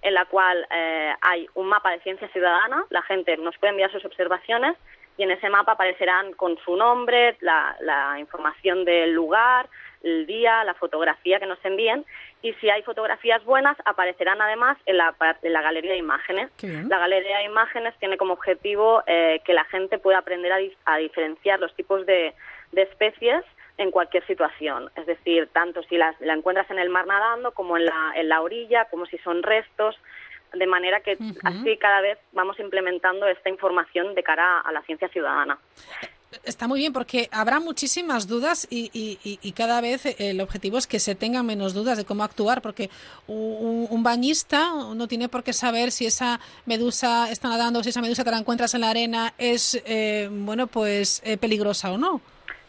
en 0.02 0.12
la 0.12 0.26
cual 0.26 0.66
eh, 0.70 1.14
hay 1.22 1.46
un 1.54 1.66
mapa 1.68 1.90
de 1.92 2.00
ciencia 2.00 2.28
ciudadana, 2.28 2.84
la 2.90 3.00
gente 3.02 3.36
nos 3.38 3.56
puede 3.56 3.70
enviar 3.70 3.90
sus 3.90 4.04
observaciones 4.04 4.76
y 5.16 5.22
en 5.22 5.30
ese 5.30 5.48
mapa 5.48 5.72
aparecerán 5.72 6.32
con 6.32 6.56
su 6.58 6.76
nombre, 6.76 7.36
la, 7.40 7.76
la 7.80 8.18
información 8.18 8.84
del 8.84 9.12
lugar, 9.12 9.68
el 10.02 10.26
día, 10.26 10.64
la 10.64 10.74
fotografía 10.74 11.38
que 11.40 11.46
nos 11.46 11.64
envíen 11.64 12.04
y 12.42 12.52
si 12.54 12.68
hay 12.68 12.82
fotografías 12.82 13.42
buenas 13.44 13.76
aparecerán 13.86 14.42
además 14.42 14.76
en 14.84 14.98
la, 14.98 15.14
en 15.42 15.52
la 15.52 15.62
galería 15.62 15.92
de 15.92 15.98
imágenes. 15.98 16.50
La 16.88 16.98
galería 16.98 17.38
de 17.38 17.44
imágenes 17.44 17.94
tiene 18.00 18.18
como 18.18 18.34
objetivo 18.34 19.02
eh, 19.06 19.40
que 19.46 19.54
la 19.54 19.64
gente 19.64 19.98
pueda 19.98 20.18
aprender 20.18 20.52
a 20.84 20.96
diferenciar 20.98 21.58
los 21.60 21.74
tipos 21.74 22.04
de, 22.04 22.34
de 22.72 22.82
especies 22.82 23.42
en 23.78 23.90
cualquier 23.90 24.26
situación. 24.26 24.90
Es 24.94 25.06
decir, 25.06 25.48
tanto 25.52 25.82
si 25.84 25.96
las- 25.96 26.20
la 26.20 26.34
encuentras 26.34 26.70
en 26.70 26.78
el 26.78 26.90
mar 26.90 27.06
nadando 27.06 27.52
como 27.52 27.76
en 27.78 27.86
la, 27.86 28.12
en 28.14 28.28
la 28.28 28.42
orilla, 28.42 28.84
como 28.90 29.06
si 29.06 29.16
son 29.18 29.42
restos, 29.42 29.96
de 30.56 30.66
manera 30.66 31.00
que 31.00 31.16
así 31.42 31.76
cada 31.78 32.00
vez 32.00 32.18
vamos 32.32 32.58
implementando 32.60 33.26
esta 33.26 33.48
información 33.48 34.14
de 34.14 34.22
cara 34.22 34.60
a 34.60 34.72
la 34.72 34.82
ciencia 34.82 35.08
ciudadana. 35.08 35.58
Está 36.42 36.66
muy 36.66 36.80
bien 36.80 36.92
porque 36.92 37.28
habrá 37.30 37.60
muchísimas 37.60 38.26
dudas 38.26 38.66
y, 38.68 38.90
y- 38.92 39.38
y- 39.40 39.52
cada 39.52 39.80
vez 39.80 40.04
el 40.18 40.40
objetivo 40.40 40.78
es 40.78 40.88
que 40.88 40.98
se 40.98 41.14
tengan 41.14 41.46
menos 41.46 41.74
dudas 41.74 41.96
de 41.96 42.04
cómo 42.04 42.24
actuar 42.24 42.60
porque 42.60 42.90
un, 43.28 43.86
un 43.88 44.02
bañista 44.02 44.70
no 44.96 45.06
tiene 45.06 45.28
por 45.28 45.44
qué 45.44 45.52
saber 45.52 45.92
si 45.92 46.06
esa 46.06 46.40
medusa 46.66 47.30
está 47.30 47.48
nadando, 47.48 47.84
si 47.84 47.90
esa 47.90 48.00
medusa 48.02 48.24
te 48.24 48.32
la 48.32 48.38
encuentras 48.38 48.74
en 48.74 48.80
la 48.80 48.90
arena 48.90 49.32
es 49.38 49.80
eh, 49.86 50.28
bueno 50.28 50.66
pues 50.66 51.22
eh, 51.24 51.36
peligrosa 51.36 51.92
o 51.92 51.98
no. 51.98 52.20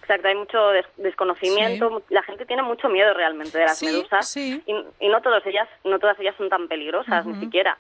Exacto, 0.06 0.28
hay 0.28 0.36
mucho 0.36 0.70
des- 0.70 0.86
desconocimiento, 0.98 1.90
mu- 1.90 2.02
la 2.10 2.22
gente 2.22 2.46
tiene 2.46 2.62
mucho 2.62 2.90
miedo 2.90 3.12
realmente 3.16 3.58
de 3.58 3.66
las 3.66 3.80
Sí, 3.80 3.88
medusas 3.88 4.30
sí. 4.30 4.62
y, 4.68 4.76
y 5.00 5.10
no 5.10 5.20
todas 5.22 5.44
ellas 5.48 5.68
no 5.84 5.98
todas 5.98 6.20
ellas 6.20 6.36
son 6.38 6.48
tan 6.48 6.68
peligrosas 6.68 7.26
ni 7.26 7.34
siquiera. 7.40 7.76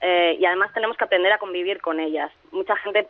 eh, 0.00 0.36
y 0.38 0.44
además 0.44 0.70
tenemos 0.74 0.96
que 0.96 1.04
aprender 1.04 1.32
a 1.32 1.38
convivir 1.38 1.80
con 1.80 1.98
ellas. 1.98 2.30
Mucha 2.52 2.76
gente 2.76 3.06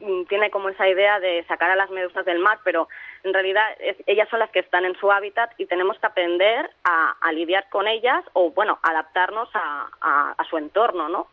mm, 0.00 0.24
tiene 0.24 0.50
como 0.50 0.68
esa 0.70 0.88
idea 0.88 1.20
de 1.20 1.44
sacar 1.46 1.70
a 1.70 1.76
las 1.76 1.88
medusas 1.90 2.24
del 2.24 2.38
mar, 2.40 2.58
pero 2.64 2.88
en 3.22 3.32
realidad 3.32 3.64
ellas 4.06 4.28
son 4.28 4.40
las 4.40 4.50
que 4.50 4.58
están 4.58 4.84
en 4.84 4.96
su 4.98 5.10
hábitat 5.12 5.52
y 5.56 5.66
tenemos 5.66 5.98
que 6.00 6.06
aprender 6.06 6.68
a, 6.84 7.14
lidiar 7.32 7.68
con 7.70 7.86
ellas 7.86 8.24
o, 8.32 8.50
bueno, 8.50 8.78
adaptarnos 8.82 9.48
a, 9.54 10.34
su 10.50 10.58
entorno, 10.58 11.08
¿no? 11.08 11.28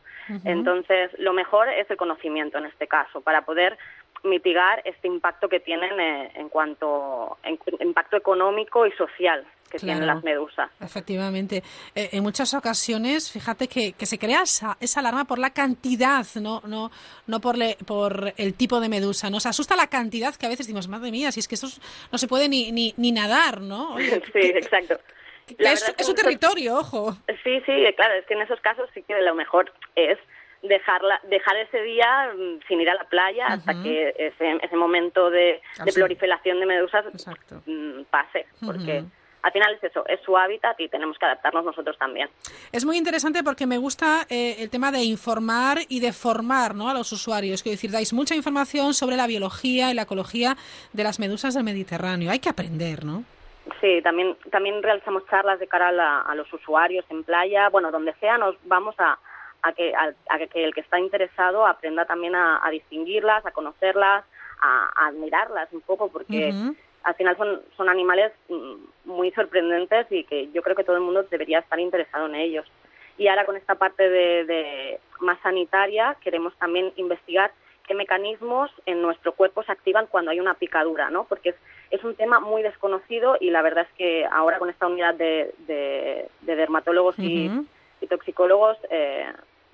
Entonces, 0.46 1.12
lo 1.20 1.34
mejor 1.34 1.68
es 1.70 1.90
el 1.92 1.98
conocimiento 1.98 2.58
en 2.58 2.66
este 2.66 2.88
caso, 2.88 3.20
para 3.22 3.42
poder 3.46 3.78
mitigar 4.24 4.82
este 4.86 5.08
impacto 5.08 5.50
que 5.50 5.60
tienen 5.60 6.00
eh, 6.00 6.32
en 6.36 6.50
cuanto 6.50 7.38
en, 7.44 7.60
impacto 7.82 8.18
económico 8.18 8.86
y 8.86 8.92
social 8.94 9.46
que 9.70 9.80
tienen 9.80 10.06
las 10.06 10.24
medusas. 10.24 10.70
Efectivamente. 10.80 11.64
Eh, 11.96 12.10
en 12.12 12.22
muchas 12.22 12.54
ocasiones, 12.54 13.32
fíjate 13.32 13.68
que, 13.68 13.94
que 13.94 14.06
se 14.06 14.20
crea 14.20 14.44
esa, 14.44 14.78
esa, 14.80 15.00
alarma 15.00 15.26
por 15.26 15.40
la 15.40 15.50
cantidad, 15.50 16.26
no 16.40 16.62
no 16.68 16.92
no 17.26 17.40
por, 17.40 17.56
por 17.88 18.34
el 18.38 18.54
tipo 18.54 18.80
de 18.80 18.88
medusa. 18.88 19.32
Nos 19.32 19.48
asusta 19.48 19.76
la 19.76 19.88
cantidad 19.88 20.36
que 20.36 20.46
a 20.46 20.50
veces 20.50 20.68
decimos, 20.68 20.88
madre 20.88 21.10
mía, 21.10 21.32
si 21.32 21.40
es 21.40 21.48
que 21.48 21.56
eso 21.56 21.68
no 22.12 22.18
se 22.20 22.28
puede 22.28 22.48
ni, 22.50 22.72
ni, 22.72 22.94
ni 22.98 23.12
nadar, 23.12 23.62
¿no? 23.62 23.98
sí, 24.34 24.40
exacto. 24.54 25.00
es, 25.58 25.96
es, 25.98 26.08
un 26.08 26.16
territorio, 26.16 26.78
ojo. 26.78 27.18
Sí, 27.44 27.60
sí, 27.66 27.86
claro, 27.96 28.14
es 28.14 28.26
que 28.28 28.36
en 28.36 28.44
esos 28.44 28.60
casos 28.62 28.88
sí 28.94 29.02
que 29.02 29.20
lo 29.22 29.34
mejor 29.34 29.74
es 29.96 30.20
dejarla, 30.64 31.20
dejar 31.30 31.58
ese 31.58 31.82
día 31.82 32.34
mm, 32.36 32.60
sin 32.68 32.82
ir 32.82 32.90
a 32.90 32.96
la 32.96 33.04
playa 33.04 33.48
hasta 33.48 33.74
que 33.84 34.14
ese, 34.18 34.58
ese 34.62 34.76
momento 34.76 35.30
de, 35.30 35.62
de 35.84 35.94
proliferación 35.94 36.60
de 36.60 36.66
medusas 36.66 37.06
mm, 37.66 38.04
pase, 38.10 38.48
porque 38.66 39.04
al 39.44 39.52
final 39.52 39.76
es 39.76 39.84
eso, 39.84 40.06
es 40.08 40.22
su 40.22 40.38
hábitat 40.38 40.80
y 40.80 40.88
tenemos 40.88 41.18
que 41.20 41.26
adaptarnos 41.26 41.66
nosotros 41.66 41.98
también. 41.98 42.30
Es 42.72 42.86
muy 42.86 42.98
interesante 42.98 43.44
porque 43.44 43.68
me 43.68 43.78
gusta 43.78 44.26
eh, 44.30 44.56
el 44.60 44.70
tema 44.70 44.90
de 44.92 45.04
informar 45.04 45.80
y 45.90 46.00
de 46.00 46.14
formar 46.14 46.74
¿no? 46.74 46.90
a 46.90 46.94
los 46.94 47.12
usuarios. 47.12 47.62
Quiero 47.62 47.74
decir, 47.74 47.92
dais 47.92 48.14
mucha 48.14 48.36
información 48.36 48.94
sobre 48.94 49.18
la 49.18 49.28
biología 49.28 49.92
y 49.92 49.94
la 49.94 50.04
ecología 50.04 50.56
de 50.94 51.04
las 51.04 51.20
medusas 51.20 51.54
del 51.56 51.66
Mediterráneo. 51.66 52.32
Hay 52.32 52.40
que 52.40 52.50
aprender, 52.50 53.04
¿no? 53.04 53.26
Sí, 53.82 54.02
también, 54.02 54.38
también 54.50 54.82
realizamos 54.82 55.24
charlas 55.30 55.60
de 55.60 55.68
cara 55.68 55.90
a 56.22 56.36
los 56.36 56.52
usuarios 56.54 57.06
en 57.10 57.24
playa. 57.24 57.68
Bueno, 57.70 57.92
donde 57.92 58.14
sea, 58.16 58.38
nos 58.38 58.56
vamos 58.66 58.96
a, 58.98 59.20
a 59.64 59.72
que, 59.72 59.94
a, 59.96 60.14
que 60.48 60.64
el 60.64 60.74
que 60.74 60.82
está 60.82 61.00
interesado 61.00 61.66
aprenda 61.66 62.06
también 62.06 62.36
a, 62.36 62.62
distinguirlas, 62.70 63.46
a 63.46 63.52
conocerlas, 63.52 64.26
a, 64.62 65.08
admirarlas 65.08 65.72
un 65.72 65.82
poco, 65.82 66.10
porque 66.10 66.54
al 67.04 67.16
final 67.16 67.38
son, 67.38 67.62
son 67.76 67.90
animales 67.90 68.32
mm, 68.50 68.76
muy 69.06 69.32
sorprendentes 69.32 70.08
y 70.12 70.26
que 70.26 70.52
yo 70.52 70.62
creo 70.62 70.76
que 70.76 70.84
todo 70.84 70.98
el 70.98 71.02
mundo 71.02 71.24
debería 71.24 71.60
estar 71.60 71.80
interesado 71.80 72.28
en 72.28 72.36
ellos. 72.36 72.70
Y 73.18 73.28
ahora 73.28 73.46
con 73.46 73.56
esta 73.56 73.76
parte 73.76 74.10
de, 74.10 75.00
más 75.20 75.40
sanitaria 75.42 76.18
queremos 76.22 76.56
también 76.58 76.92
investigar 76.98 77.52
qué 77.88 77.94
mecanismos 77.94 78.72
en 78.86 79.02
nuestro 79.02 79.34
cuerpo 79.34 79.64
se 79.64 79.72
activan 79.72 80.08
cuando 80.08 80.32
hay 80.32 80.40
una 80.40 80.56
picadura, 80.56 81.10
¿no? 81.10 81.26
Porque 81.26 81.50
es, 81.50 81.56
es 81.92 82.04
un 82.04 82.16
tema 82.16 82.40
muy 82.40 82.64
desconocido 82.64 83.38
y 83.40 83.50
la 83.50 83.62
verdad 83.62 83.86
es 83.90 83.98
que 83.98 84.26
ahora 84.26 84.58
con 84.58 84.70
esta 84.70 84.88
unidad 84.88 85.14
de, 85.16 85.54
de, 85.68 86.30
dermatólogos 86.42 87.20
y, 87.20 87.52
y, 88.00 88.08
toxicólogos 88.08 88.78
eh, 88.90 89.26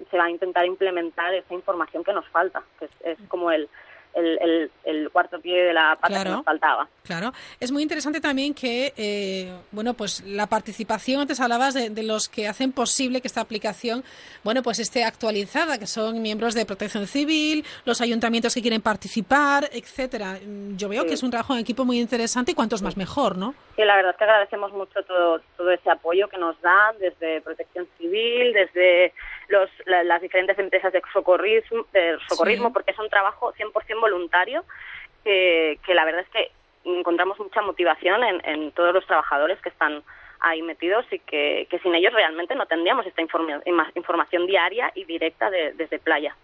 se 0.09 0.17
va 0.17 0.25
a 0.25 0.29
intentar 0.29 0.65
implementar 0.65 1.33
esa 1.33 1.53
información 1.53 2.03
que 2.03 2.13
nos 2.13 2.27
falta, 2.29 2.63
que 2.79 2.89
es, 3.03 3.17
como 3.27 3.51
el, 3.51 3.69
el, 4.15 4.71
el, 4.83 5.09
cuarto 5.11 5.39
pie 5.39 5.63
de 5.63 5.73
la 5.73 5.97
pata 5.99 6.23
que 6.23 6.29
nos 6.29 6.43
faltaba. 6.43 6.87
Claro, 7.03 7.31
es 7.59 7.71
muy 7.71 7.83
interesante 7.83 8.19
también 8.19 8.53
que, 8.53 8.93
eh, 8.97 9.53
bueno, 9.71 9.93
pues 9.93 10.23
la 10.25 10.47
participación, 10.47 11.21
antes 11.21 11.39
hablabas 11.39 11.73
de, 11.73 11.89
de, 11.89 12.03
los 12.03 12.27
que 12.29 12.47
hacen 12.47 12.71
posible 12.71 13.21
que 13.21 13.27
esta 13.27 13.41
aplicación, 13.41 14.03
bueno, 14.43 14.61
pues 14.63 14.79
esté 14.79 15.03
actualizada, 15.03 15.77
que 15.77 15.87
son 15.87 16.21
miembros 16.21 16.53
de 16.53 16.65
Protección 16.65 17.07
Civil, 17.07 17.65
los 17.85 18.01
ayuntamientos 18.01 18.53
que 18.53 18.61
quieren 18.61 18.81
participar, 18.81 19.69
etcétera. 19.71 20.39
Yo 20.75 20.89
veo 20.89 21.05
que 21.05 21.13
es 21.13 21.23
un 21.23 21.31
trabajo 21.31 21.53
en 21.53 21.59
equipo 21.59 21.85
muy 21.85 21.99
interesante 21.99 22.51
y 22.51 22.55
cuantos 22.55 22.81
más 22.81 22.97
mejor, 22.97 23.37
¿no? 23.37 23.53
Sí, 23.75 23.83
la 23.83 23.95
verdad 23.95 24.11
es 24.11 24.17
que 24.17 24.23
agradecemos 24.23 24.71
mucho 24.73 25.03
todo, 25.03 25.41
todo 25.55 25.71
ese 25.71 25.89
apoyo 25.89 26.27
que 26.27 26.37
nos 26.37 26.59
dan 26.61 26.97
desde 26.99 27.41
Protección 27.41 27.87
Civil, 27.97 28.53
desde 28.53 29.13
los, 29.49 29.69
las 29.85 30.21
diferentes 30.21 30.57
empresas 30.57 30.93
de 30.93 31.01
socorrismo, 31.11 31.85
de 31.91 32.17
socorrismo 32.27 32.71
porque 32.71 32.91
es 32.91 32.99
un 32.99 33.09
trabajo 33.09 33.53
100% 33.53 33.99
voluntario 33.99 34.63
que, 35.23 35.79
que 35.85 35.93
la 35.93 36.05
verdad 36.05 36.21
es 36.21 36.29
que 36.29 36.51
encontramos 36.85 37.37
mucha 37.39 37.61
motivación 37.61 38.23
en, 38.23 38.41
en 38.45 38.71
todos 38.71 38.93
los 38.93 39.05
trabajadores 39.05 39.59
que 39.61 39.69
están 39.69 40.03
ahí 40.41 40.61
metidos 40.61 41.05
y 41.11 41.19
que, 41.19 41.67
que 41.69 41.79
sin 41.79 41.93
ellos 41.95 42.13
realmente 42.13 42.55
no 42.55 42.65
tendríamos 42.65 43.05
esta 43.05 43.21
información 43.21 44.47
diaria 44.47 44.91
y 44.95 45.03
directa 45.05 45.49
desde 45.49 45.99
playa. 45.99 46.35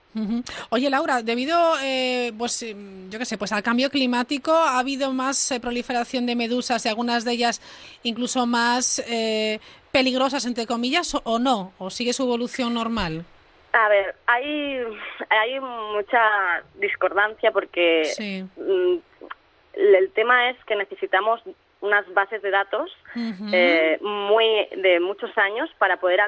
Oye, 0.69 0.89
Laura, 0.89 1.21
debido, 1.21 1.57
eh, 1.81 2.31
pues, 2.37 2.63
em, 2.63 3.09
yo 3.09 3.19
qué 3.19 3.25
sé, 3.25 3.37
pues 3.37 3.51
al 3.51 3.63
cambio 3.63 3.89
climático, 3.89 4.53
¿ha 4.53 4.79
habido 4.79 5.11
más 5.11 5.51
eh, 5.51 5.59
proliferación 5.59 6.25
de 6.25 6.35
medusas 6.35 6.85
y 6.85 6.89
algunas 6.89 7.25
de 7.25 7.33
ellas 7.33 7.61
incluso 8.03 8.45
más 8.45 8.99
eh, 9.07 9.59
peligrosas, 9.95 10.45
entre 10.45 10.67
comillas, 10.67 11.15
o, 11.23 11.39
no? 11.39 11.71
¿O 11.77 11.89
sigue 11.89 12.11
su 12.11 12.23
evolución 12.23 12.73
normal? 12.73 13.23
A 13.71 13.87
ver, 13.87 14.15
hay, 14.27 14.81
hay 15.29 15.59
mucha 15.61 16.63
discordancia 16.75 17.51
porque 17.51 18.03
mm, 18.57 18.95
el 19.73 20.11
tema 20.11 20.49
es 20.49 20.57
que 20.65 20.75
necesitamos 20.75 21.41
unas 21.79 22.05
bases 22.13 22.41
de 22.41 22.51
datos 22.51 22.91
eh, 23.53 23.97
muy 24.01 24.67
de 24.75 24.99
muchos 24.99 25.37
años 25.37 25.69
para 25.77 25.97
poder 25.97 26.19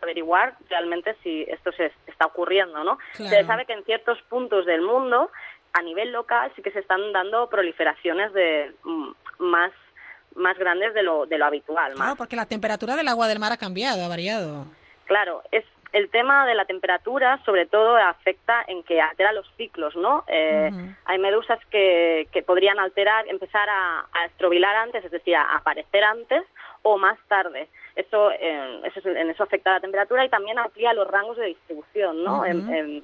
averiguar 0.00 0.56
realmente 0.68 1.14
si 1.22 1.42
esto 1.42 1.70
se 1.72 1.92
está 2.06 2.26
ocurriendo, 2.26 2.82
¿no? 2.82 2.98
Se 3.12 3.44
sabe 3.44 3.66
que 3.66 3.74
en 3.74 3.84
ciertos 3.84 4.20
puntos 4.22 4.66
del 4.66 4.80
mundo, 4.80 5.30
a 5.74 5.82
nivel 5.82 6.10
local, 6.10 6.50
sí 6.56 6.62
que 6.62 6.72
se 6.72 6.80
están 6.80 7.12
dando 7.12 7.48
proliferaciones 7.50 8.32
de 8.32 8.72
mm, 8.82 9.10
más 9.38 9.72
más 10.36 10.56
grandes 10.58 10.94
de 10.94 11.02
lo, 11.02 11.26
de 11.26 11.38
lo 11.38 11.46
habitual. 11.46 11.94
Claro, 11.94 12.16
porque 12.16 12.36
la 12.36 12.46
temperatura 12.46 12.96
del 12.96 13.08
agua 13.08 13.28
del 13.28 13.38
mar 13.38 13.52
ha 13.52 13.56
cambiado, 13.56 14.04
ha 14.04 14.08
variado. 14.08 14.66
Claro, 15.06 15.42
es 15.50 15.64
el 15.92 16.10
tema 16.10 16.46
de 16.46 16.54
la 16.54 16.64
temperatura, 16.64 17.40
sobre 17.44 17.66
todo, 17.66 17.96
afecta 17.96 18.64
en 18.66 18.82
que 18.82 19.00
altera 19.00 19.32
los 19.32 19.50
ciclos, 19.56 19.96
¿no? 19.96 20.24
Eh, 20.26 20.70
hay 21.04 21.18
medusas 21.18 21.58
que, 21.70 22.28
que 22.32 22.42
podrían 22.42 22.78
alterar, 22.78 23.26
empezar 23.28 23.68
a, 23.68 24.06
a, 24.12 24.26
estrobilar 24.26 24.76
antes, 24.76 25.04
es 25.04 25.10
decir, 25.10 25.36
a 25.36 25.56
aparecer 25.56 26.04
antes 26.04 26.42
o 26.82 26.98
más 26.98 27.18
tarde. 27.28 27.68
Eso, 27.94 28.30
eh, 28.30 28.80
eso, 28.84 29.08
en 29.08 29.30
eso 29.30 29.42
afecta 29.42 29.72
la 29.72 29.80
temperatura 29.80 30.24
y 30.24 30.28
también 30.28 30.58
amplía 30.58 30.92
los 30.92 31.08
rangos 31.08 31.36
de 31.38 31.46
distribución, 31.46 32.22
¿no? 32.22 32.44
en, 32.44 33.02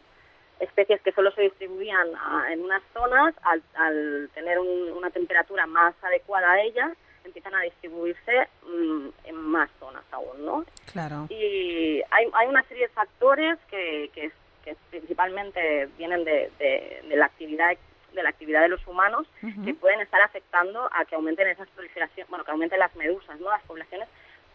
especies 0.60 1.00
que 1.02 1.12
solo 1.12 1.32
se 1.32 1.42
distribuían 1.42 2.08
en 2.50 2.62
unas 2.62 2.82
zonas, 2.92 3.34
al, 3.42 3.62
al 3.74 4.30
tener 4.32 4.60
una 4.60 5.10
temperatura 5.10 5.66
más 5.66 5.94
adecuada 6.02 6.52
a 6.52 6.60
ellas, 6.60 6.92
empiezan 7.24 7.54
a 7.54 7.62
distribuirse 7.62 8.48
mm, 8.66 9.08
en 9.24 9.36
más 9.36 9.70
zonas 9.78 10.04
aún, 10.10 10.44
¿no? 10.44 10.64
Claro. 10.92 11.26
Y 11.28 12.02
hay, 12.10 12.28
hay 12.32 12.48
una 12.48 12.62
serie 12.64 12.88
de 12.88 12.92
factores 12.92 13.58
que, 13.70 14.10
que, 14.14 14.30
principalmente 14.90 15.88
vienen 15.98 16.24
de, 16.24 16.50
de, 16.58 17.16
la 17.16 17.26
actividad 17.26 17.76
de 18.12 18.22
la 18.22 18.28
actividad 18.28 18.60
de 18.60 18.68
los 18.68 18.86
humanos 18.86 19.26
que 19.64 19.74
pueden 19.74 20.00
estar 20.00 20.20
afectando 20.20 20.88
a 20.92 21.04
que 21.04 21.14
aumenten 21.14 21.48
esas 21.48 21.68
proliferaciones, 21.70 22.28
bueno, 22.28 22.44
que 22.44 22.50
aumenten 22.50 22.78
las 22.78 22.94
medusas, 22.94 23.40
¿no? 23.40 23.50
Las 23.50 23.62
poblaciones, 23.62 24.06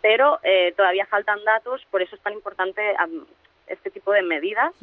pero 0.01 0.39
eh, 0.43 0.73
todavía 0.77 1.06
faltan 1.08 1.43
datos, 1.43 1.86
por 1.89 2.01
eso 2.01 2.15
es 2.15 2.21
tan 2.21 2.34
importante 2.34 2.95
este 3.67 3.91
tipo 3.91 4.12
de 4.12 4.21
medidas 4.21 4.73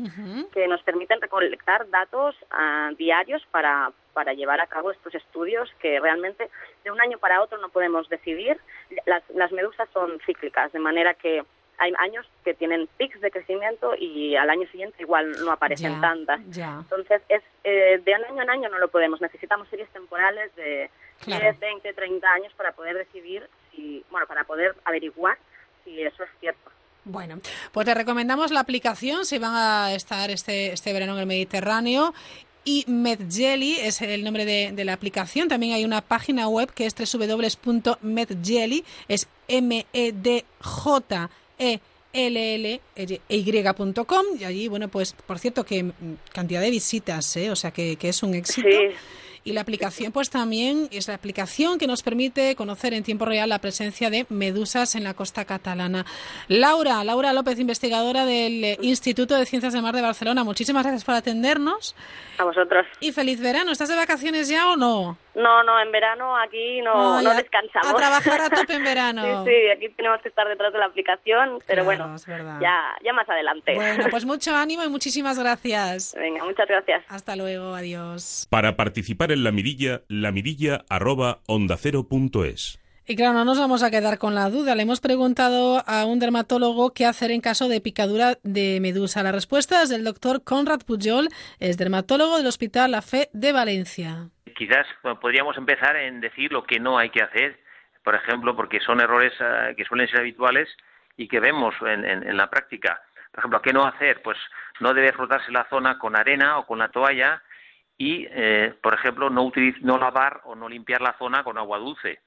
que 0.52 0.68
nos 0.68 0.82
permiten 0.82 1.20
recolectar 1.20 1.88
datos 1.90 2.36
ah, 2.50 2.90
diarios 2.96 3.42
para, 3.50 3.92
para 4.12 4.32
llevar 4.34 4.60
a 4.60 4.66
cabo 4.66 4.90
estos 4.90 5.14
estudios 5.14 5.70
que 5.80 6.00
realmente 6.00 6.50
de 6.84 6.90
un 6.90 7.00
año 7.00 7.18
para 7.18 7.42
otro 7.42 7.58
no 7.58 7.68
podemos 7.68 8.08
decidir. 8.08 8.58
Las, 9.06 9.22
las 9.30 9.52
medusas 9.52 9.88
son 9.92 10.18
cíclicas, 10.26 10.72
de 10.72 10.78
manera 10.78 11.14
que 11.14 11.42
hay 11.78 11.92
años 11.98 12.26
que 12.44 12.54
tienen 12.54 12.88
pics 12.98 13.20
de 13.20 13.30
crecimiento 13.30 13.94
y 13.98 14.36
al 14.36 14.48
año 14.50 14.68
siguiente 14.68 15.02
igual 15.02 15.32
no 15.44 15.50
aparecen 15.50 16.00
tantas. 16.00 16.40
Entonces, 16.40 17.22
es 17.28 17.42
eh, 17.64 18.00
de 18.04 18.14
año 18.14 18.42
en 18.42 18.50
año 18.50 18.68
no 18.68 18.78
lo 18.78 18.88
podemos. 18.88 19.20
Necesitamos 19.20 19.68
series 19.68 19.88
temporales 19.90 20.54
de 20.56 20.90
10, 21.26 21.58
20, 21.58 21.92
30 21.92 22.28
años 22.32 22.52
para 22.54 22.72
poder 22.72 22.96
decidir, 22.96 23.48
si, 23.72 24.04
bueno, 24.10 24.26
para 24.26 24.44
poder 24.44 24.74
averiguar 24.84 25.36
si 25.84 26.00
eso 26.02 26.22
es 26.22 26.30
cierto. 26.40 26.70
Bueno, 27.04 27.40
pues 27.72 27.86
le 27.86 27.94
recomendamos 27.94 28.50
la 28.50 28.60
aplicación 28.60 29.26
si 29.26 29.38
van 29.38 29.54
a 29.54 29.94
estar 29.94 30.30
este, 30.30 30.72
este 30.72 30.92
verano 30.92 31.14
en 31.14 31.20
el 31.20 31.26
Mediterráneo. 31.26 32.14
Y 32.66 32.86
MedJelly 32.88 33.76
es 33.80 34.00
el 34.00 34.24
nombre 34.24 34.46
de, 34.46 34.84
la 34.84 34.94
aplicación. 34.94 35.48
También 35.48 35.74
hay 35.74 35.84
una 35.84 36.00
página 36.00 36.48
web 36.48 36.72
que 36.72 36.86
es 36.86 36.94
www.medjelly, 36.94 38.84
es 39.06 39.28
M-E-D-J-E. 39.48 40.10
l 42.14 42.80
y 44.38 44.44
allí, 44.44 44.68
bueno, 44.68 44.88
pues 44.88 45.12
por 45.12 45.38
cierto 45.38 45.64
que 45.64 45.90
cantidad 46.32 46.62
de 46.62 46.70
visitas, 46.70 47.36
¿eh? 47.36 47.50
o 47.50 47.56
sea 47.56 47.70
que, 47.70 47.96
que 47.96 48.08
es 48.08 48.22
un 48.22 48.34
éxito. 48.34 48.68
Y 49.44 49.52
la 49.52 49.60
aplicación 49.60 50.10
pues 50.10 50.30
también 50.30 50.88
es 50.90 51.08
la 51.08 51.14
aplicación 51.14 51.78
que 51.78 51.86
nos 51.86 52.02
permite 52.02 52.56
conocer 52.56 52.94
en 52.94 53.04
tiempo 53.04 53.24
real 53.24 53.48
la 53.50 53.58
presencia 53.60 54.10
de 54.10 54.26
medusas 54.30 54.94
en 54.94 55.04
la 55.04 55.14
costa 55.14 55.44
catalana. 55.44 56.06
Laura, 56.48 57.04
Laura 57.04 57.32
López, 57.32 57.58
investigadora 57.58 58.24
del 58.24 58.78
Instituto 58.82 59.36
de 59.36 59.46
Ciencias 59.46 59.72
de 59.72 59.82
Mar 59.82 59.94
de 59.94 60.02
Barcelona, 60.02 60.44
muchísimas 60.44 60.82
gracias 60.82 61.04
por 61.04 61.14
atendernos. 61.14 61.94
A 62.38 62.44
vosotros. 62.44 62.86
Y 63.00 63.12
feliz 63.12 63.40
verano. 63.40 63.70
¿Estás 63.70 63.88
de 63.88 63.96
vacaciones 63.96 64.48
ya 64.48 64.70
o 64.70 64.76
no? 64.76 65.18
No, 65.34 65.62
no, 65.64 65.80
en 65.80 65.90
verano 65.90 66.36
aquí 66.36 66.80
no, 66.82 67.20
no 67.20 67.34
descansamos. 67.34 67.92
A 67.92 67.94
trabajar 67.94 68.40
a 68.40 68.50
tope 68.50 68.74
en 68.74 68.84
verano. 68.84 69.44
sí, 69.44 69.50
sí, 69.50 69.70
aquí 69.70 69.88
tenemos 69.90 70.20
que 70.22 70.28
estar 70.28 70.46
detrás 70.48 70.72
de 70.72 70.78
la 70.78 70.86
aplicación, 70.86 71.58
pero 71.66 71.84
bueno, 71.84 72.14
ya, 72.60 72.96
ya 73.04 73.12
más 73.12 73.28
adelante. 73.28 73.74
Bueno, 73.74 74.06
pues 74.10 74.24
mucho 74.26 74.54
ánimo 74.54 74.84
y 74.84 74.88
muchísimas 74.88 75.38
gracias. 75.38 76.14
Venga, 76.18 76.44
muchas 76.44 76.68
gracias. 76.68 77.04
Hasta 77.08 77.36
luego, 77.36 77.74
adiós. 77.74 78.46
Para 78.50 78.76
participar 78.76 79.32
en 79.32 79.44
la 79.44 79.52
mirilla, 79.52 80.02
la 80.08 80.30
Y 83.06 83.16
claro, 83.16 83.34
no 83.34 83.44
nos 83.44 83.58
vamos 83.58 83.82
a 83.82 83.90
quedar 83.90 84.16
con 84.16 84.34
la 84.34 84.48
duda. 84.48 84.74
Le 84.74 84.84
hemos 84.84 85.02
preguntado 85.02 85.82
a 85.86 86.06
un 86.06 86.18
dermatólogo 86.20 86.94
qué 86.94 87.04
hacer 87.04 87.32
en 87.32 87.42
caso 87.42 87.68
de 87.68 87.82
picadura 87.82 88.38
de 88.44 88.78
medusa. 88.80 89.22
La 89.22 89.30
respuesta 89.30 89.82
es 89.82 89.90
del 89.90 90.04
doctor 90.04 90.42
Conrad 90.42 90.80
Pujol, 90.86 91.28
es 91.60 91.76
dermatólogo 91.76 92.38
del 92.38 92.46
Hospital 92.46 92.92
La 92.92 93.02
Fe 93.02 93.28
de 93.34 93.52
Valencia. 93.52 94.30
Quizás 94.56 94.86
podríamos 95.20 95.58
empezar 95.58 95.96
en 95.96 96.22
decir 96.22 96.50
lo 96.50 96.64
que 96.64 96.80
no 96.80 96.96
hay 96.96 97.10
que 97.10 97.20
hacer, 97.20 97.60
por 98.02 98.14
ejemplo, 98.14 98.56
porque 98.56 98.80
son 98.80 99.02
errores 99.02 99.34
eh, 99.38 99.74
que 99.76 99.84
suelen 99.84 100.08
ser 100.08 100.20
habituales 100.20 100.70
y 101.18 101.28
que 101.28 101.40
vemos 101.40 101.74
en, 101.82 102.34
la 102.34 102.48
práctica. 102.48 103.02
Por 103.32 103.40
ejemplo, 103.40 103.60
¿qué 103.60 103.74
no 103.74 103.84
hacer? 103.84 104.22
Pues 104.22 104.38
no 104.80 104.94
debe 104.94 105.12
frotarse 105.12 105.52
la 105.52 105.68
zona 105.68 105.98
con 105.98 106.16
arena 106.16 106.56
o 106.56 106.64
con 106.64 106.78
la 106.78 106.88
toalla 106.88 107.42
y, 107.98 108.26
eh, 108.30 108.72
por 108.82 108.94
ejemplo, 108.94 109.28
no, 109.28 109.52
no 109.82 109.98
lavar 109.98 110.40
o 110.44 110.54
no 110.54 110.70
limpiar 110.70 111.02
la 111.02 111.18
zona 111.18 111.44
con 111.44 111.58
agua 111.58 111.78
dulce 111.78 112.20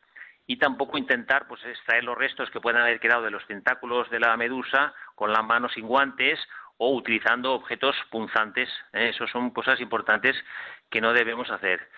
y 0.48 0.58
tampoco 0.58 0.98
intentar 0.98 1.46
pues 1.48 1.64
extraer 1.66 2.06
los 2.06 2.18
restos 2.18 2.50
que 2.50 2.62
puedan 2.62 2.82
haber 2.82 3.02
quedado 3.02 3.24
de 3.24 3.32
los 3.32 3.46
tentáculos 3.46 4.10
de 4.10 4.22
la 4.22 4.36
medusa 4.38 4.94
con 5.14 5.34
las 5.34 5.44
manos 5.44 5.74
sin 5.74 5.86
guantes 5.86 6.40
o 6.78 6.96
utilizando 6.96 7.54
objetos 7.54 7.96
punzantes. 8.10 8.70
¿eh? 8.94 9.10
Eso 9.10 9.28
son 9.28 9.52
cosas 9.52 9.82
importantes 9.82 10.36
que 10.90 11.02
no 11.02 11.12
debemos 11.12 11.52
hacer. 11.52 11.90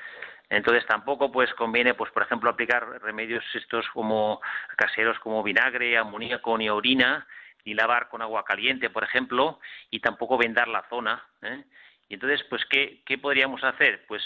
Entonces 0.50 0.84
tampoco 0.88 1.32
pues 1.32 1.54
conviene 1.54 1.94
pues 1.94 2.12
por 2.12 2.24
ejemplo 2.24 2.50
aplicar 2.50 2.88
remedios 3.04 3.44
estos 3.54 3.88
como 3.90 4.42
caseros 4.76 5.20
como 5.20 5.44
vinagre, 5.44 5.96
amoníaco 5.96 6.58
ni 6.58 6.70
orina 6.70 7.28
y 7.64 7.76
lavar 7.76 8.10
con 8.10 8.24
agua 8.24 8.46
caliente, 8.46 8.90
por 8.90 9.04
ejemplo, 9.04 9.60
y 9.92 10.00
tampoco 10.00 10.40
vendar 10.40 10.68
la 10.68 10.88
zona. 10.90 11.24
¿eh? 11.44 11.64
Y 12.08 12.16
entonces 12.16 12.44
pues 12.50 12.66
¿qué, 12.66 13.04
qué 13.06 13.20
podríamos 13.20 13.64
hacer? 13.64 14.06
Pues 14.08 14.24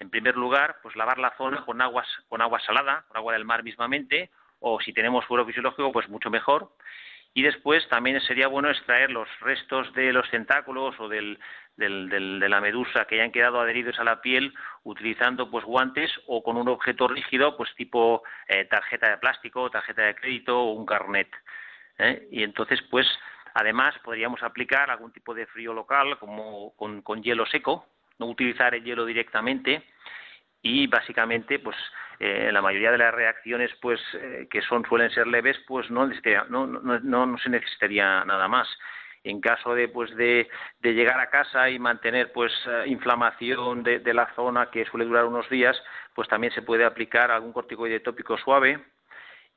en 0.00 0.10
primer 0.10 0.36
lugar, 0.36 0.76
pues 0.82 0.96
lavar 0.96 1.18
la 1.18 1.36
zona 1.36 1.64
con 1.64 1.80
aguas, 1.82 2.06
con 2.28 2.40
agua 2.40 2.60
salada, 2.60 3.04
con 3.08 3.16
agua 3.16 3.32
del 3.32 3.44
mar 3.44 3.62
mismamente, 3.62 4.30
o 4.60 4.80
si 4.80 4.92
tenemos 4.92 5.24
fuero 5.26 5.44
fisiológico, 5.44 5.92
pues 5.92 6.08
mucho 6.08 6.30
mejor. 6.30 6.72
Y 7.34 7.42
después 7.42 7.86
también 7.88 8.20
sería 8.22 8.48
bueno 8.48 8.70
extraer 8.70 9.10
los 9.10 9.28
restos 9.40 9.92
de 9.94 10.12
los 10.12 10.28
tentáculos 10.30 10.98
o 10.98 11.08
del, 11.08 11.38
de 11.76 12.48
la 12.48 12.60
medusa 12.60 13.04
que 13.04 13.16
hayan 13.16 13.30
quedado 13.30 13.60
adheridos 13.60 13.98
a 14.00 14.04
la 14.04 14.20
piel 14.20 14.54
utilizando 14.82 15.50
pues 15.50 15.64
guantes 15.64 16.10
o 16.26 16.42
con 16.42 16.56
un 16.56 16.68
objeto 16.68 17.06
rígido, 17.06 17.56
pues 17.56 17.72
tipo 17.76 18.22
eh, 18.48 18.64
tarjeta 18.64 19.10
de 19.10 19.18
plástico, 19.18 19.70
tarjeta 19.70 20.02
de 20.02 20.14
crédito 20.14 20.58
o 20.58 20.72
un 20.72 20.86
carnet. 20.86 21.28
¿eh? 21.98 22.26
Y 22.30 22.42
entonces, 22.42 22.80
pues, 22.90 23.06
además 23.54 23.94
podríamos 24.02 24.42
aplicar 24.42 24.90
algún 24.90 25.12
tipo 25.12 25.34
de 25.34 25.46
frío 25.46 25.74
local 25.74 26.18
como 26.18 26.74
con 26.76 27.22
hielo 27.22 27.46
seco, 27.46 27.86
no 28.18 28.26
utilizar 28.26 28.74
el 28.74 28.84
hielo 28.84 29.04
directamente 29.04 29.82
y 30.62 30.86
básicamente 30.86 31.58
pues 31.58 31.76
eh, 32.18 32.50
la 32.52 32.62
mayoría 32.62 32.90
de 32.90 32.98
las 32.98 33.14
reacciones 33.14 33.70
pues 33.80 34.00
eh, 34.14 34.48
que 34.50 34.62
son 34.62 34.84
suelen 34.84 35.10
ser 35.10 35.26
leves 35.26 35.56
pues 35.66 35.90
no, 35.90 36.06
no, 36.48 36.66
no, 36.66 37.26
no, 37.26 37.38
se 37.38 37.50
necesitaría 37.50 38.24
nada 38.24 38.48
más. 38.48 38.68
En 39.24 39.40
caso 39.40 39.74
de 39.74 39.88
pues 39.88 40.14
de, 40.16 40.48
llegar 40.82 41.20
a 41.20 41.30
casa 41.30 41.68
y 41.70 41.78
mantener 41.78 42.32
pues 42.32 42.52
eh, 42.66 42.84
inflamación 42.86 43.82
de, 43.82 43.98
de, 43.98 44.14
la 44.14 44.32
zona 44.34 44.70
que 44.70 44.84
suele 44.86 45.06
durar 45.06 45.24
unos 45.24 45.48
días 45.50 45.76
pues 46.14 46.28
también 46.28 46.52
se 46.52 46.62
puede 46.62 46.84
aplicar 46.84 47.30
algún 47.30 47.52
corticoide 47.52 48.00
tópico 48.00 48.38
suave 48.38 48.80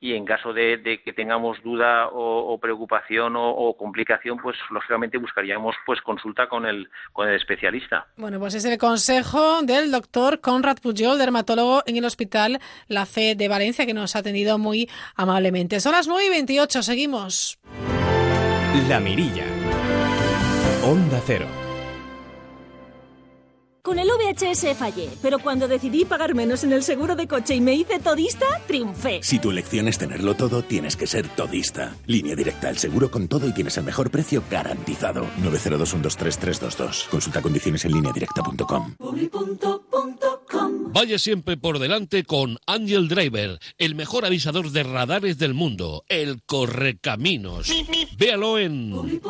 y 0.02 0.14
en 0.14 0.24
caso 0.24 0.52
de, 0.52 1.00
que 1.04 1.12
tengamos 1.12 1.62
duda 1.62 2.08
o, 2.12 2.58
preocupación 2.58 3.34
o, 3.36 3.76
complicación, 3.78 4.36
pues 4.36 4.56
lógicamente 4.70 5.16
buscaríamos 5.16 5.76
pues 5.86 6.02
consulta 6.02 6.48
con 6.48 6.66
el, 6.66 6.90
con 7.12 7.28
el 7.28 7.36
especialista. 7.36 8.08
Bueno, 8.16 8.40
pues 8.40 8.54
es 8.54 8.64
el 8.64 8.78
consejo 8.78 9.62
del 9.62 9.92
doctor 9.92 10.40
Conrad 10.40 10.78
Pujol, 10.82 11.18
dermatólogo 11.18 11.84
en 11.86 11.96
el 11.98 12.04
Hospital 12.04 12.58
La 12.88 13.06
Fe 13.06 13.36
de 13.36 13.46
Valencia, 13.46 13.86
que 13.86 13.94
nos 13.94 14.16
ha 14.16 14.18
atendido 14.18 14.58
muy 14.58 14.90
amablemente. 15.14 15.78
Son 15.78 15.92
las 15.92 16.08
9 16.08 16.26
y 16.26 16.30
28, 16.30 16.82
seguimos. 16.82 17.60
La 18.88 18.98
Mirilla. 18.98 19.44
Onda 20.84 21.20
Cero. 21.24 21.61
Con 23.84 23.98
el 23.98 24.06
VHS 24.06 24.76
fallé, 24.76 25.08
pero 25.20 25.40
cuando 25.40 25.66
decidí 25.66 26.04
pagar 26.04 26.36
menos 26.36 26.62
en 26.62 26.72
el 26.72 26.84
seguro 26.84 27.16
de 27.16 27.26
coche 27.26 27.56
y 27.56 27.60
me 27.60 27.74
hice 27.74 27.98
todista, 27.98 28.46
triunfé. 28.68 29.18
Si 29.24 29.40
tu 29.40 29.50
elección 29.50 29.88
es 29.88 29.98
tenerlo 29.98 30.34
todo, 30.34 30.62
tienes 30.62 30.96
que 30.96 31.08
ser 31.08 31.26
todista. 31.26 31.96
Línea 32.06 32.36
directa, 32.36 32.70
el 32.70 32.78
seguro 32.78 33.10
con 33.10 33.26
todo 33.26 33.48
y 33.48 33.52
tienes 33.52 33.76
el 33.78 33.82
mejor 33.82 34.08
precio 34.12 34.44
garantizado. 34.48 35.26
902-123-322. 35.42 37.08
Consulta 37.08 37.42
condiciones 37.42 37.84
en 37.84 37.94
línea 37.94 38.12
directa.com. 38.12 38.94
Vaya 40.92 41.18
siempre 41.18 41.56
por 41.56 41.80
delante 41.80 42.22
con 42.22 42.58
Angel 42.68 43.08
Driver, 43.08 43.58
el 43.78 43.96
mejor 43.96 44.24
avisador 44.24 44.70
de 44.70 44.84
radares 44.84 45.38
del 45.38 45.54
mundo, 45.54 46.04
el 46.08 46.40
correcaminos. 46.44 47.72
Véalo 48.16 48.60
en... 48.60 49.20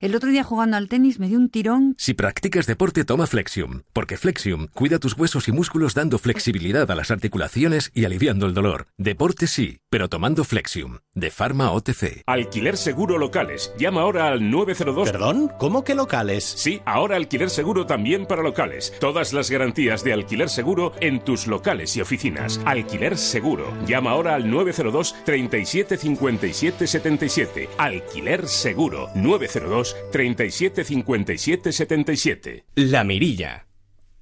El 0.00 0.14
otro 0.14 0.30
día 0.30 0.42
jugando 0.42 0.78
al 0.78 0.88
tenis 0.88 1.18
me 1.18 1.28
dio 1.28 1.36
un 1.36 1.50
tirón. 1.50 1.94
Si 1.98 2.14
practicas 2.14 2.66
deporte, 2.66 3.04
toma 3.04 3.26
Flexium, 3.26 3.82
porque 3.92 4.16
Flexium 4.16 4.66
cuida 4.68 4.98
tus 4.98 5.12
huesos 5.12 5.46
y 5.46 5.52
músculos 5.52 5.92
dando 5.92 6.18
flexibilidad 6.18 6.90
a 6.90 6.94
las 6.94 7.10
articulaciones 7.10 7.90
y 7.92 8.06
aliviando 8.06 8.46
el 8.46 8.54
dolor. 8.54 8.86
Deporte 8.96 9.46
sí, 9.46 9.80
pero 9.90 10.08
tomando 10.08 10.44
Flexium, 10.44 11.00
de 11.12 11.30
Pharma 11.30 11.70
OTC. 11.72 12.22
Alquiler 12.24 12.78
seguro 12.78 13.18
locales. 13.18 13.74
Llama 13.78 14.00
ahora 14.00 14.28
al 14.28 14.50
902. 14.50 15.12
¿Perdón? 15.12 15.50
¿Cómo 15.58 15.84
que 15.84 15.94
locales? 15.94 16.44
Sí, 16.44 16.80
ahora 16.86 17.16
alquiler 17.16 17.50
seguro 17.50 17.84
también 17.84 18.24
para 18.24 18.42
locales. 18.42 18.94
Todas 19.00 19.34
las 19.34 19.50
garantías 19.50 20.02
de 20.02 20.14
alquiler 20.14 20.48
seguro 20.48 20.94
en 21.02 21.22
tus 21.22 21.46
locales 21.46 21.94
y 21.98 22.00
oficinas. 22.00 22.58
Alquiler 22.64 23.18
seguro. 23.18 23.70
Llama 23.86 24.12
ahora 24.12 24.34
al 24.36 24.50
902 24.50 25.14
37 25.26 25.98
57 25.98 26.86
77. 26.86 27.68
Alquiler 27.76 28.48
seguro. 28.48 29.10
902 29.14 29.89
37 30.12 30.84
57 30.84 31.72
77. 31.72 32.64
La 32.74 33.04
Mirilla. 33.04 33.66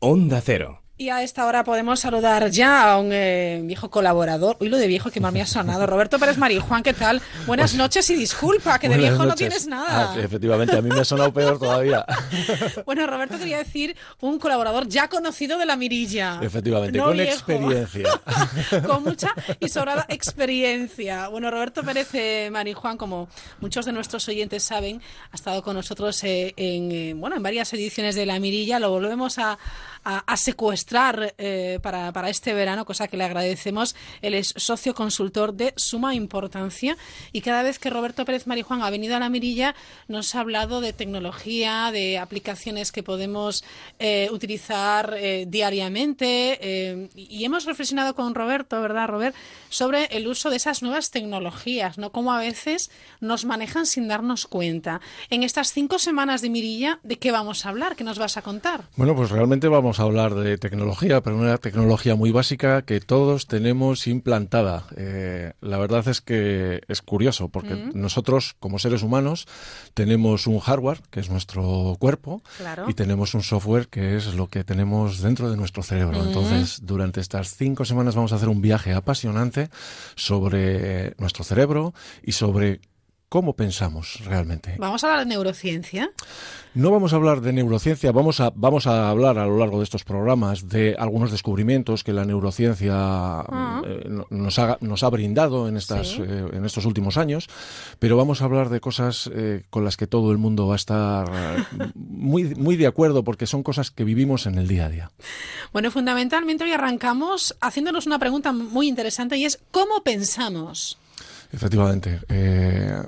Onda 0.00 0.40
Cero. 0.40 0.82
Y 1.00 1.10
a 1.10 1.22
esta 1.22 1.46
hora 1.46 1.62
podemos 1.62 2.00
saludar 2.00 2.50
ya 2.50 2.90
a 2.90 2.98
un 2.98 3.10
eh, 3.12 3.60
viejo 3.62 3.88
colaborador. 3.88 4.56
Uy, 4.58 4.68
lo 4.68 4.78
de 4.78 4.88
viejo 4.88 5.12
que 5.12 5.20
más 5.20 5.32
me 5.32 5.40
ha 5.40 5.46
sonado. 5.46 5.86
Roberto 5.86 6.18
Pérez 6.18 6.36
Juan, 6.36 6.82
¿qué 6.82 6.92
tal? 6.92 7.22
Buenas 7.46 7.74
noches 7.74 8.10
y 8.10 8.16
disculpa, 8.16 8.80
que 8.80 8.88
de 8.88 8.96
viejo 8.96 9.24
no 9.24 9.36
tienes 9.36 9.68
nada. 9.68 10.12
Ah, 10.12 10.20
efectivamente, 10.20 10.76
a 10.76 10.82
mí 10.82 10.88
me 10.88 10.98
ha 10.98 11.04
sonado 11.04 11.32
peor 11.32 11.56
todavía. 11.56 12.04
bueno, 12.84 13.06
Roberto 13.06 13.38
quería 13.38 13.58
decir 13.58 13.96
un 14.20 14.40
colaborador 14.40 14.88
ya 14.88 15.06
conocido 15.06 15.56
de 15.56 15.66
la 15.66 15.76
mirilla. 15.76 16.40
Efectivamente, 16.42 16.98
con 16.98 17.20
experiencia. 17.20 18.08
con 18.84 19.04
mucha 19.04 19.32
y 19.60 19.68
sobrada 19.68 20.04
experiencia. 20.08 21.28
Bueno, 21.28 21.48
Roberto 21.52 21.84
Pérez 21.84 22.08
eh, 22.14 22.50
Juan, 22.74 22.96
como 22.96 23.28
muchos 23.60 23.86
de 23.86 23.92
nuestros 23.92 24.26
oyentes 24.28 24.64
saben, 24.64 25.00
ha 25.30 25.36
estado 25.36 25.62
con 25.62 25.76
nosotros 25.76 26.24
eh, 26.24 26.54
en, 26.56 26.90
eh, 26.90 27.14
bueno, 27.14 27.36
en 27.36 27.42
varias 27.44 27.72
ediciones 27.72 28.16
de 28.16 28.26
la 28.26 28.40
mirilla. 28.40 28.80
Lo 28.80 28.90
volvemos 28.90 29.38
a 29.38 29.58
a, 30.04 30.36
secuestrar 30.36 31.34
eh, 31.38 31.78
para, 31.82 32.12
para, 32.12 32.30
este 32.30 32.54
verano, 32.54 32.84
cosa 32.84 33.08
que 33.08 33.16
le 33.16 33.24
agradecemos. 33.24 33.94
Él 34.22 34.34
es 34.34 34.54
socio 34.56 34.94
consultor 34.94 35.54
de 35.54 35.74
suma 35.76 36.14
importancia 36.14 36.96
y 37.32 37.40
cada 37.40 37.62
vez 37.62 37.78
que 37.78 37.90
Roberto 37.90 38.24
Pérez 38.24 38.46
Marijuán 38.46 38.82
ha 38.82 38.90
venido 38.90 39.16
a 39.16 39.18
la 39.18 39.28
mirilla 39.28 39.74
nos 40.06 40.34
ha 40.34 40.40
hablado 40.40 40.80
de 40.80 40.92
tecnología, 40.92 41.90
de 41.92 42.18
aplicaciones 42.18 42.92
que 42.92 43.02
podemos 43.02 43.64
eh, 43.98 44.28
utilizar 44.32 45.14
eh, 45.16 45.46
diariamente 45.48 47.08
y 47.14 47.44
hemos 47.44 47.64
reflexionado 47.64 48.14
con 48.14 48.34
Roberto, 48.34 48.80
¿verdad, 48.80 49.08
Robert?, 49.08 49.34
sobre 49.68 50.04
el 50.06 50.26
uso 50.26 50.50
de 50.50 50.56
esas 50.56 50.82
nuevas 50.82 51.10
tecnologías, 51.10 51.98
¿no? 51.98 52.10
Cómo 52.10 52.32
a 52.32 52.38
veces 52.38 52.90
nos 53.20 53.44
manejan 53.44 53.86
sin 53.86 54.08
darnos 54.08 54.46
cuenta. 54.46 55.00
En 55.30 55.42
estas 55.42 55.72
cinco 55.72 55.98
semanas 55.98 56.42
de 56.42 56.50
mirilla, 56.50 57.00
¿de 57.02 57.18
qué 57.18 57.32
vamos 57.32 57.66
a 57.66 57.70
hablar? 57.70 57.96
¿Qué 57.96 58.04
nos 58.04 58.18
vas 58.18 58.36
a 58.36 58.42
contar? 58.42 58.84
Bueno, 58.96 59.14
pues 59.14 59.30
realmente 59.30 59.68
vamos 59.68 59.87
vamos 59.88 60.00
a 60.00 60.02
hablar 60.02 60.34
de 60.34 60.58
tecnología, 60.58 61.22
pero 61.22 61.36
una 61.38 61.56
tecnología 61.56 62.14
muy 62.14 62.30
básica 62.30 62.82
que 62.82 63.00
todos 63.00 63.46
tenemos 63.46 64.06
implantada. 64.06 64.84
Eh, 64.98 65.52
la 65.62 65.78
verdad 65.78 66.06
es 66.08 66.20
que 66.20 66.82
es 66.88 67.00
curioso, 67.00 67.48
porque 67.48 67.74
Mm. 67.74 67.92
nosotros, 67.94 68.54
como 68.60 68.78
seres 68.78 69.02
humanos, 69.02 69.46
tenemos 69.94 70.46
un 70.46 70.58
hardware, 70.58 71.00
que 71.10 71.20
es 71.20 71.30
nuestro 71.30 71.96
cuerpo, 71.98 72.42
Claro. 72.58 72.84
y 72.86 72.92
tenemos 72.92 73.32
un 73.32 73.42
software, 73.42 73.88
que 73.88 74.16
es 74.18 74.34
lo 74.34 74.48
que 74.48 74.62
tenemos 74.62 75.22
dentro 75.22 75.50
de 75.50 75.56
nuestro 75.56 75.82
cerebro. 75.82 76.22
Mm. 76.22 76.26
Entonces, 76.28 76.80
durante 76.82 77.22
estas 77.22 77.56
cinco 77.56 77.86
semanas 77.86 78.14
vamos 78.14 78.32
a 78.32 78.36
hacer 78.36 78.50
un 78.50 78.60
viaje 78.60 78.92
apasionante 78.92 79.70
sobre 80.16 81.14
nuestro 81.16 81.44
cerebro 81.44 81.94
y 82.22 82.32
sobre 82.32 82.82
cómo 83.28 83.54
pensamos 83.54 84.20
realmente. 84.24 84.76
Vamos 84.78 85.04
a 85.04 85.08
hablar 85.08 85.26
de 85.26 85.34
neurociencia. 85.34 86.10
No 86.74 86.90
vamos 86.90 87.12
a 87.12 87.16
hablar 87.16 87.40
de 87.40 87.52
neurociencia, 87.52 88.12
vamos 88.12 88.40
a, 88.40 88.52
vamos 88.54 88.86
a 88.86 89.10
hablar 89.10 89.38
a 89.38 89.46
lo 89.46 89.58
largo 89.58 89.78
de 89.78 89.84
estos 89.84 90.04
programas 90.04 90.68
de 90.68 90.94
algunos 90.98 91.30
descubrimientos 91.30 92.04
que 92.04 92.12
la 92.12 92.24
neurociencia 92.24 92.94
Ah. 92.94 93.82
eh, 93.84 94.04
no- 94.08 94.26
nos, 94.30 94.58
ha, 94.58 94.78
nos 94.80 95.02
ha 95.02 95.10
brindado 95.10 95.68
en, 95.68 95.76
estas, 95.76 96.08
Sí. 96.08 96.22
eh, 96.22 96.46
en 96.52 96.64
estos 96.64 96.84
últimos 96.84 97.16
años, 97.16 97.48
pero 97.98 98.16
vamos 98.16 98.40
a 98.42 98.44
hablar 98.44 98.68
de 98.68 98.80
cosas 98.80 99.28
eh, 99.34 99.64
con 99.70 99.84
las 99.84 99.96
que 99.96 100.06
todo 100.06 100.30
el 100.32 100.38
mundo 100.38 100.66
va 100.66 100.74
a 100.74 100.76
estar 100.76 101.28
muy, 101.94 102.54
muy 102.54 102.76
de 102.76 102.86
acuerdo 102.86 103.24
porque 103.24 103.46
son 103.46 103.62
cosas 103.62 103.90
que 103.90 104.04
vivimos 104.04 104.46
en 104.46 104.56
el 104.58 104.68
día 104.68 104.86
a 104.86 104.88
día. 104.88 105.10
Bueno, 105.72 105.90
fundamentalmente 105.90 106.64
hoy 106.64 106.72
arrancamos 106.72 107.56
haciéndonos 107.60 108.06
una 108.06 108.18
pregunta 108.18 108.52
muy 108.52 108.88
interesante 108.88 109.36
y 109.36 109.44
es 109.44 109.58
¿cómo 109.70 110.02
pensamos? 110.04 110.98
Efectivamente, 111.52 112.20
eh, 112.28 113.02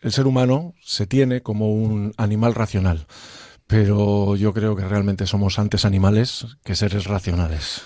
el 0.00 0.12
ser 0.12 0.26
humano 0.26 0.74
se 0.82 1.06
tiene 1.06 1.42
como 1.42 1.72
un 1.72 2.12
animal 2.16 2.54
racional, 2.54 3.06
pero 3.66 4.36
yo 4.36 4.52
creo 4.52 4.76
que 4.76 4.84
realmente 4.84 5.26
somos 5.26 5.58
antes 5.58 5.84
animales 5.84 6.46
que 6.64 6.74
seres 6.74 7.04
racionales. 7.04 7.82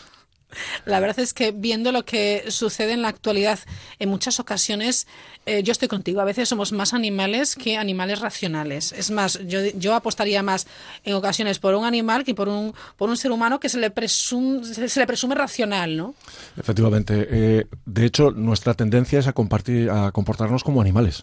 La 0.84 1.00
verdad 1.00 1.18
es 1.20 1.34
que 1.34 1.52
viendo 1.52 1.92
lo 1.92 2.04
que 2.04 2.44
sucede 2.48 2.92
en 2.92 3.02
la 3.02 3.08
actualidad, 3.08 3.58
en 3.98 4.08
muchas 4.08 4.40
ocasiones, 4.40 5.06
eh, 5.44 5.62
yo 5.62 5.72
estoy 5.72 5.88
contigo, 5.88 6.20
a 6.20 6.24
veces 6.24 6.48
somos 6.48 6.72
más 6.72 6.94
animales 6.94 7.54
que 7.56 7.76
animales 7.76 8.20
racionales. 8.20 8.92
Es 8.92 9.10
más, 9.10 9.38
yo, 9.46 9.60
yo 9.74 9.94
apostaría 9.94 10.42
más 10.42 10.66
en 11.04 11.14
ocasiones 11.14 11.58
por 11.58 11.74
un 11.74 11.84
animal 11.84 12.24
que 12.24 12.34
por 12.34 12.48
un, 12.48 12.74
por 12.96 13.08
un 13.10 13.16
ser 13.16 13.30
humano 13.32 13.60
que 13.60 13.68
se 13.68 13.78
le, 13.78 13.94
presum- 13.94 14.62
se, 14.64 15.00
le 15.00 15.06
presume 15.06 15.34
racional, 15.34 15.96
¿no? 15.96 16.14
Efectivamente. 16.56 17.26
eh, 17.30 17.66
de 17.84 18.04
hecho, 18.04 18.30
nuestra 18.30 18.74
tendencia 18.74 19.18
es 19.18 19.26
a, 19.26 19.32
compartir, 19.32 19.90
a 19.90 20.10
comportarnos 20.12 20.64
como 20.64 20.80
animales. 20.80 21.22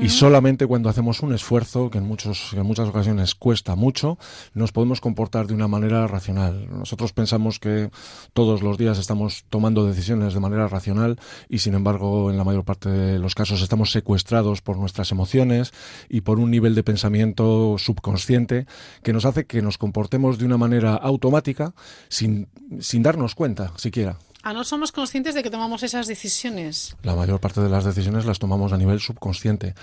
Y 0.00 0.08
solamente 0.08 0.66
cuando 0.66 0.88
hacemos 0.88 1.20
un 1.20 1.34
esfuerzo, 1.34 1.90
que 1.90 1.98
en, 1.98 2.04
muchos, 2.04 2.48
que 2.50 2.60
en 2.60 2.66
muchas 2.66 2.88
ocasiones 2.88 3.34
cuesta 3.34 3.76
mucho, 3.76 4.18
nos 4.54 4.72
podemos 4.72 5.00
comportar 5.00 5.46
de 5.46 5.54
una 5.54 5.68
manera 5.68 6.06
racional. 6.06 6.66
Nosotros 6.70 7.12
pensamos 7.12 7.58
que 7.58 7.90
todos 8.32 8.59
los 8.62 8.78
días 8.78 8.98
estamos 8.98 9.44
tomando 9.50 9.86
decisiones 9.86 10.34
de 10.34 10.40
manera 10.40 10.68
racional 10.68 11.18
y, 11.48 11.58
sin 11.58 11.74
embargo, 11.74 12.30
en 12.30 12.36
la 12.36 12.44
mayor 12.44 12.64
parte 12.64 12.88
de 12.88 13.18
los 13.18 13.34
casos 13.34 13.62
estamos 13.62 13.92
secuestrados 13.92 14.62
por 14.62 14.76
nuestras 14.76 15.12
emociones 15.12 15.72
y 16.08 16.22
por 16.22 16.38
un 16.38 16.50
nivel 16.50 16.74
de 16.74 16.82
pensamiento 16.82 17.76
subconsciente 17.78 18.66
que 19.02 19.12
nos 19.12 19.24
hace 19.24 19.46
que 19.46 19.62
nos 19.62 19.78
comportemos 19.78 20.38
de 20.38 20.46
una 20.46 20.56
manera 20.56 20.94
automática 20.94 21.74
sin, 22.08 22.48
sin 22.80 23.02
darnos 23.02 23.34
cuenta 23.34 23.72
siquiera. 23.76 24.18
Ah, 24.42 24.54
no 24.54 24.64
somos 24.64 24.90
conscientes 24.90 25.34
de 25.34 25.42
que 25.42 25.50
tomamos 25.50 25.82
esas 25.82 26.06
decisiones. 26.06 26.96
La 27.02 27.14
mayor 27.14 27.40
parte 27.40 27.60
de 27.60 27.68
las 27.68 27.84
decisiones 27.84 28.24
las 28.24 28.38
tomamos 28.38 28.72
a 28.72 28.78
nivel 28.78 29.00
subconsciente. 29.00 29.74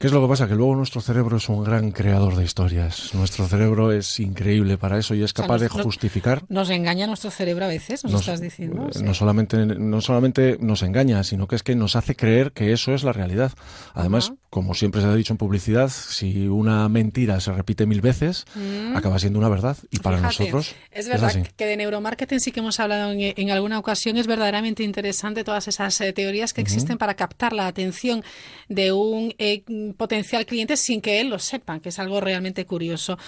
¿Qué 0.00 0.06
es 0.06 0.14
lo 0.14 0.22
que 0.22 0.28
pasa? 0.28 0.48
Que 0.48 0.54
luego 0.54 0.74
nuestro 0.74 1.02
cerebro 1.02 1.36
es 1.36 1.46
un 1.50 1.62
gran 1.62 1.90
creador 1.92 2.34
de 2.34 2.42
historias. 2.42 3.12
Nuestro 3.12 3.46
cerebro 3.46 3.92
es 3.92 4.18
increíble 4.18 4.78
para 4.78 4.96
eso 4.98 5.14
y 5.14 5.22
es 5.22 5.32
sea, 5.32 5.42
capaz 5.44 5.60
nos- 5.60 5.60
de 5.60 5.68
justificar. 5.68 6.42
Nos 6.48 6.70
engaña 6.70 7.06
nuestro 7.06 7.30
cerebro 7.30 7.66
a 7.66 7.68
veces, 7.68 8.02
nos, 8.04 8.12
Nos- 8.14 8.20
estás 8.22 8.40
diciendo. 8.40 8.86
eh, 8.88 8.92
Sí. 8.94 9.02
no 9.02 9.12
solamente 9.12 9.58
no 9.66 10.00
solamente 10.00 10.56
nos 10.58 10.82
engaña, 10.82 11.22
sino 11.22 11.46
que 11.46 11.56
es 11.56 11.62
que 11.62 11.74
nos 11.76 11.96
hace 11.96 12.16
creer 12.16 12.52
que 12.52 12.72
eso 12.72 12.94
es 12.94 13.04
la 13.04 13.12
realidad. 13.12 13.52
Además, 13.92 14.32
como 14.48 14.72
siempre 14.74 15.02
se 15.02 15.06
ha 15.06 15.14
dicho 15.14 15.34
en 15.34 15.36
publicidad, 15.36 15.90
si 15.90 16.48
una 16.48 16.88
mentira 16.88 17.38
se 17.40 17.52
repite 17.52 17.84
mil 17.84 18.00
veces, 18.00 18.46
Mm. 18.54 18.96
acaba 18.96 19.18
siendo 19.18 19.38
una 19.38 19.50
verdad. 19.50 19.76
Y 19.90 19.98
para 19.98 20.16
Fíjate, 20.16 20.44
nosotros 20.44 20.74
es 20.92 21.08
verdad 21.08 21.28
así. 21.28 21.42
que 21.58 21.66
de 21.66 21.76
neuromarketing 21.76 22.40
sí 22.40 22.52
que 22.52 22.60
hemos 22.60 22.80
hablado 22.80 23.12
en, 23.12 23.34
en 23.36 23.50
alguna 23.50 23.78
ocasión. 23.78 24.16
Es 24.16 24.26
verdaderamente 24.26 24.82
interesante 24.82 25.44
todas 25.44 25.68
esas 25.68 26.00
eh, 26.00 26.14
teorías 26.14 26.54
que 26.54 26.62
existen 26.62 26.96
para 26.96 27.14
captar 27.16 27.52
la 27.52 27.66
atención 27.66 28.24
de 28.70 28.92
un 28.92 29.34
eh, 29.38 29.62
potencial 29.94 30.46
cliente 30.46 30.76
sin 30.76 31.00
que 31.00 31.20
él 31.20 31.28
lo 31.28 31.38
sepa, 31.38 31.80
que 31.80 31.90
es 31.90 31.98
algo 31.98 32.20
realmente 32.20 32.66
curioso. 32.66 33.18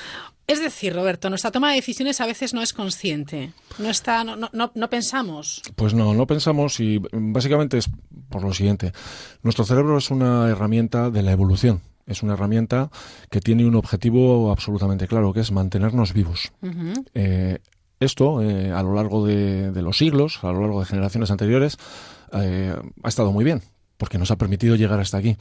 Es 0.47 0.61
decir, 0.61 0.95
Roberto, 0.95 1.31
nuestra 1.31 1.51
toma 1.51 1.71
de 1.71 1.77
decisiones 1.77 2.21
a 2.21 2.27
veces 2.27 2.53
no 2.53 2.63
es 2.63 2.73
consciente. 2.73 3.53
No 3.79 3.89
está, 3.89 4.25
no, 4.25 4.37
no, 4.37 4.73
no, 4.75 4.91
pensamos. 4.91 5.63
Pues 5.77 5.95
no, 5.95 6.15
no 6.15 6.27
pensamos 6.27 6.81
y 6.81 7.01
básicamente 7.13 7.79
es 7.79 7.89
por 8.29 8.43
lo 8.43 8.53
siguiente. 8.53 8.93
Nuestro 9.43 9.65
cerebro 9.65 9.99
es 9.99 10.11
una 10.11 10.49
herramienta 10.49 11.11
de 11.11 11.23
la 11.23 11.33
evolución. 11.33 11.81
Es 12.07 12.23
una 12.23 12.35
herramienta 12.35 12.91
que 13.31 13.41
tiene 13.41 13.65
un 13.65 13.77
objetivo 13.77 14.51
absolutamente 14.51 15.07
claro, 15.07 15.33
que 15.33 15.41
es 15.41 15.53
mantenernos 15.53 16.13
vivos. 16.13 16.53
Eh, 17.15 17.59
esto, 18.01 18.43
eh, 18.43 18.73
a 18.73 18.83
lo 18.83 18.95
largo 18.95 19.25
de, 19.25 19.71
de 19.71 19.83
los 19.83 19.99
siglos, 19.99 20.41
a 20.43 20.51
lo 20.51 20.61
largo 20.61 20.81
de 20.81 20.87
generaciones 20.87 21.31
anteriores, 21.31 21.79
eh, 22.33 22.75
ha 23.03 23.09
estado 23.09 23.31
muy 23.31 23.45
bien, 23.45 23.63
porque 24.03 24.19
nos 24.19 24.33
ha 24.33 24.37
permitido 24.37 24.75
llegar 24.75 24.99
hasta 24.99 25.19
aquí. 25.19 25.37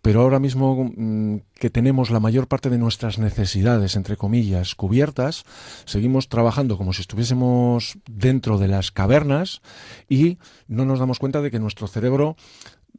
Pero 0.00 0.22
ahora 0.22 0.38
mismo 0.38 0.90
mm, 0.96 1.40
que 1.52 1.68
tenemos 1.68 2.08
la 2.08 2.20
mayor 2.20 2.48
parte 2.48 2.70
de 2.70 2.78
nuestras 2.78 3.18
necesidades, 3.18 3.96
entre 3.96 4.16
comillas, 4.16 4.74
cubiertas, 4.74 5.44
seguimos 5.84 6.30
trabajando 6.30 6.78
como 6.78 6.94
si 6.94 7.02
estuviésemos 7.02 7.98
dentro 8.08 8.56
de 8.56 8.68
las 8.68 8.92
cavernas 8.92 9.60
y 10.08 10.38
no 10.68 10.86
nos 10.86 11.00
damos 11.00 11.18
cuenta 11.18 11.42
de 11.42 11.50
que 11.50 11.58
nuestro 11.58 11.86
cerebro 11.86 12.34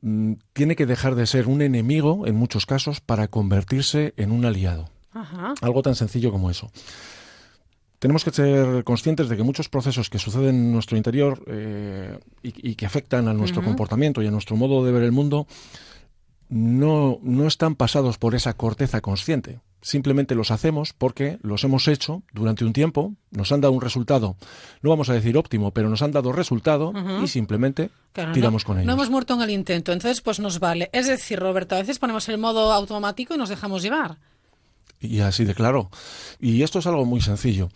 mm, 0.03 0.33
tiene 0.53 0.75
que 0.75 0.85
dejar 0.85 1.15
de 1.15 1.25
ser 1.25 1.47
un 1.47 1.63
enemigo, 1.63 2.27
en 2.27 2.35
muchos 2.35 2.67
casos, 2.67 3.01
para 3.01 3.29
convertirse 3.29 4.13
en 4.15 4.31
un 4.31 4.45
aliado. 4.45 4.91
Ajá. 5.11 5.55
Algo 5.61 5.81
tan 5.81 5.95
sencillo 5.95 6.31
como 6.31 6.51
eso. 6.51 6.69
Tenemos 7.99 8.23
que 8.23 8.31
ser 8.31 8.83
conscientes 8.85 9.27
de 9.29 9.35
que 9.37 9.43
muchos 9.43 9.69
procesos 9.69 10.09
que 10.09 10.19
suceden 10.19 10.55
en 10.55 10.71
nuestro 10.71 10.95
interior 10.97 11.43
eh, 11.47 12.17
y, 12.41 12.71
y 12.71 12.75
que 12.75 12.85
afectan 12.85 13.27
a 13.27 13.33
nuestro 13.33 13.61
comportamiento 13.61 14.21
y 14.21 14.27
a 14.27 14.31
nuestro 14.31 14.55
modo 14.55 14.85
de 14.85 14.91
ver 14.91 15.03
el 15.03 15.11
mundo 15.11 15.47
no, 16.49 17.19
no 17.21 17.47
están 17.47 17.75
pasados 17.75 18.17
por 18.17 18.35
esa 18.35 18.53
corteza 18.53 19.01
consciente. 19.01 19.59
Simplemente 19.81 20.35
los 20.35 20.51
hacemos 20.51 20.91
porque 20.91 21.39
los 21.41 21.63
hemos 21.63 21.87
hecho 21.87 22.21
durante 22.33 22.65
un 22.65 22.73
tiempo, 22.73 23.13
nos 23.31 23.51
han 23.53 23.61
dado 23.61 23.73
un 23.73 23.79
resultado, 23.79 24.35
no 24.81 24.89
vamos 24.89 25.09
a 25.09 25.13
decir 25.13 25.37
óptimo, 25.37 25.71
pero 25.71 25.89
nos 25.89 26.01
han 26.01 26.11
dado 26.11 26.33
resultado 26.33 26.91
y 27.23 27.27
simplemente 27.29 27.89
Claro, 28.11 28.33
tiramos 28.33 28.63
no, 28.63 28.67
con 28.67 28.77
ellos. 28.77 28.87
no 28.87 28.93
hemos 28.93 29.09
muerto 29.09 29.35
en 29.35 29.41
el 29.41 29.51
intento, 29.51 29.93
entonces 29.93 30.19
pues 30.19 30.41
nos 30.41 30.59
vale. 30.59 30.89
Es 30.91 31.07
decir, 31.07 31.39
Roberto, 31.39 31.75
a 31.75 31.79
veces 31.79 31.97
ponemos 31.97 32.27
el 32.27 32.37
modo 32.37 32.73
automático 32.73 33.35
y 33.35 33.37
nos 33.37 33.47
dejamos 33.47 33.81
llevar. 33.81 34.17
Y 34.99 35.19
así 35.21 35.45
de 35.45 35.55
claro. 35.55 35.89
Y 36.39 36.63
esto 36.63 36.79
es 36.79 36.87
algo 36.87 37.05
muy 37.05 37.21
sencillo. 37.21 37.69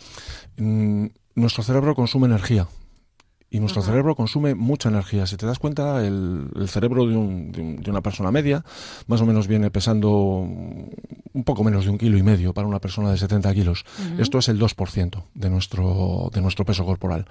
Mm, 0.58 1.08
nuestro 1.36 1.64
cerebro 1.64 1.96
consume 1.96 2.28
energía. 2.28 2.68
Y 3.56 3.60
nuestro 3.60 3.82
Ajá. 3.84 3.92
cerebro 3.92 4.16
consume 4.16 4.56
mucha 4.56 4.90
energía. 4.90 5.28
Si 5.28 5.38
te 5.38 5.46
das 5.46 5.60
cuenta, 5.60 6.04
el, 6.04 6.48
el 6.56 6.68
cerebro 6.70 7.06
de, 7.06 7.16
un- 7.16 7.52
de 7.52 7.62
un- 7.62 7.76
de 7.84 7.92
una 7.92 8.02
persona 8.02 8.32
media 8.32 8.66
más 9.06 9.22
o 9.22 9.28
menos 9.28 9.48
viene 9.48 9.70
pesando 9.70 10.10
un 10.10 11.44
poco 11.46 11.64
menos 11.64 11.86
de 11.86 11.92
un 11.92 11.98
kilo 12.00 12.18
y 12.18 12.24
medio 12.24 12.54
para 12.54 12.68
una 12.68 12.80
persona 12.80 13.12
de 13.12 13.18
70 13.18 13.54
kilos. 13.54 13.86
Esto 14.18 14.40
es 14.40 14.50
el 14.50 14.60
2% 14.60 15.24
de 15.36 15.50
nuestro, 15.52 16.32
de 16.34 16.42
nuestro 16.42 16.66
peso 16.66 16.84
corporal. 16.84 17.26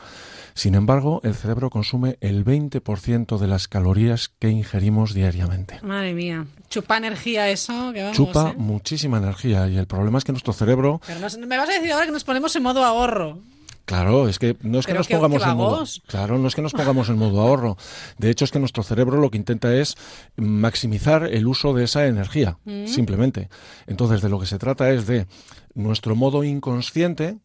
Sin 0.55 0.75
embargo, 0.77 1.21
el 1.25 1.35
cerebro 1.35 1.71
consume 1.71 2.19
el 2.21 2.45
20% 2.45 3.39
de 3.39 3.47
las 3.49 3.67
calorías 3.69 4.29
que 4.39 4.49
ingerimos 4.51 5.15
diariamente. 5.15 5.81
Madre 5.83 6.15
mía, 6.15 6.47
chupa 6.69 6.99
energía 6.99 7.49
eso, 7.51 7.93
que 7.93 8.03
vamos, 8.03 8.17
Chupa 8.17 8.51
¿eh? 8.51 8.55
muchísima 8.59 9.19
energía 9.19 9.67
y 9.69 9.77
el 9.77 9.87
problema 9.87 10.19
es 10.19 10.25
que 10.25 10.33
nuestro 10.33 10.53
cerebro 10.53 11.01
Pero 11.07 11.19
nos- 11.21 11.37
me 11.39 11.57
vas 11.57 11.69
a 11.69 11.73
decir 11.73 11.91
ahora 11.93 12.07
que 12.07 12.13
nos 12.13 12.23
ponemos 12.25 12.55
en 12.55 12.63
modo 12.63 12.85
ahorro. 12.85 13.39
Claro, 13.85 14.29
es 14.29 14.39
que 14.39 14.57
no 14.63 14.79
es 14.79 14.87
que 14.87 14.93
Pero 14.93 15.01
nos 15.01 15.09
pongamos 15.09 15.43
en 15.43 15.57
modo, 15.57 15.85
claro, 16.07 16.39
no 16.39 16.47
es 16.49 16.55
que 16.55 16.63
nos 16.63 16.73
pongamos 16.73 17.09
en 17.09 17.19
modo 17.19 17.41
ahorro. 17.41 17.77
De 18.17 18.31
hecho, 18.31 18.45
es 18.45 18.51
que 18.53 18.61
nuestro 18.61 18.83
cerebro 18.83 19.19
lo 19.21 19.31
que 19.31 19.39
intenta 19.39 19.75
es 19.75 19.97
maximizar 20.37 21.25
el 21.25 21.47
uso 21.47 21.75
de 21.75 21.85
esa 21.85 22.07
energía, 22.07 22.59
Mm. 22.65 22.87
simplemente. 22.87 23.49
Entonces, 23.87 24.23
de 24.23 24.29
lo 24.29 24.39
que 24.39 24.47
se 24.47 24.59
trata 24.59 24.91
es 24.91 25.07
de 25.07 25.27
nuestro 25.75 26.15
modo 26.15 26.45
inconsciente 26.45 27.39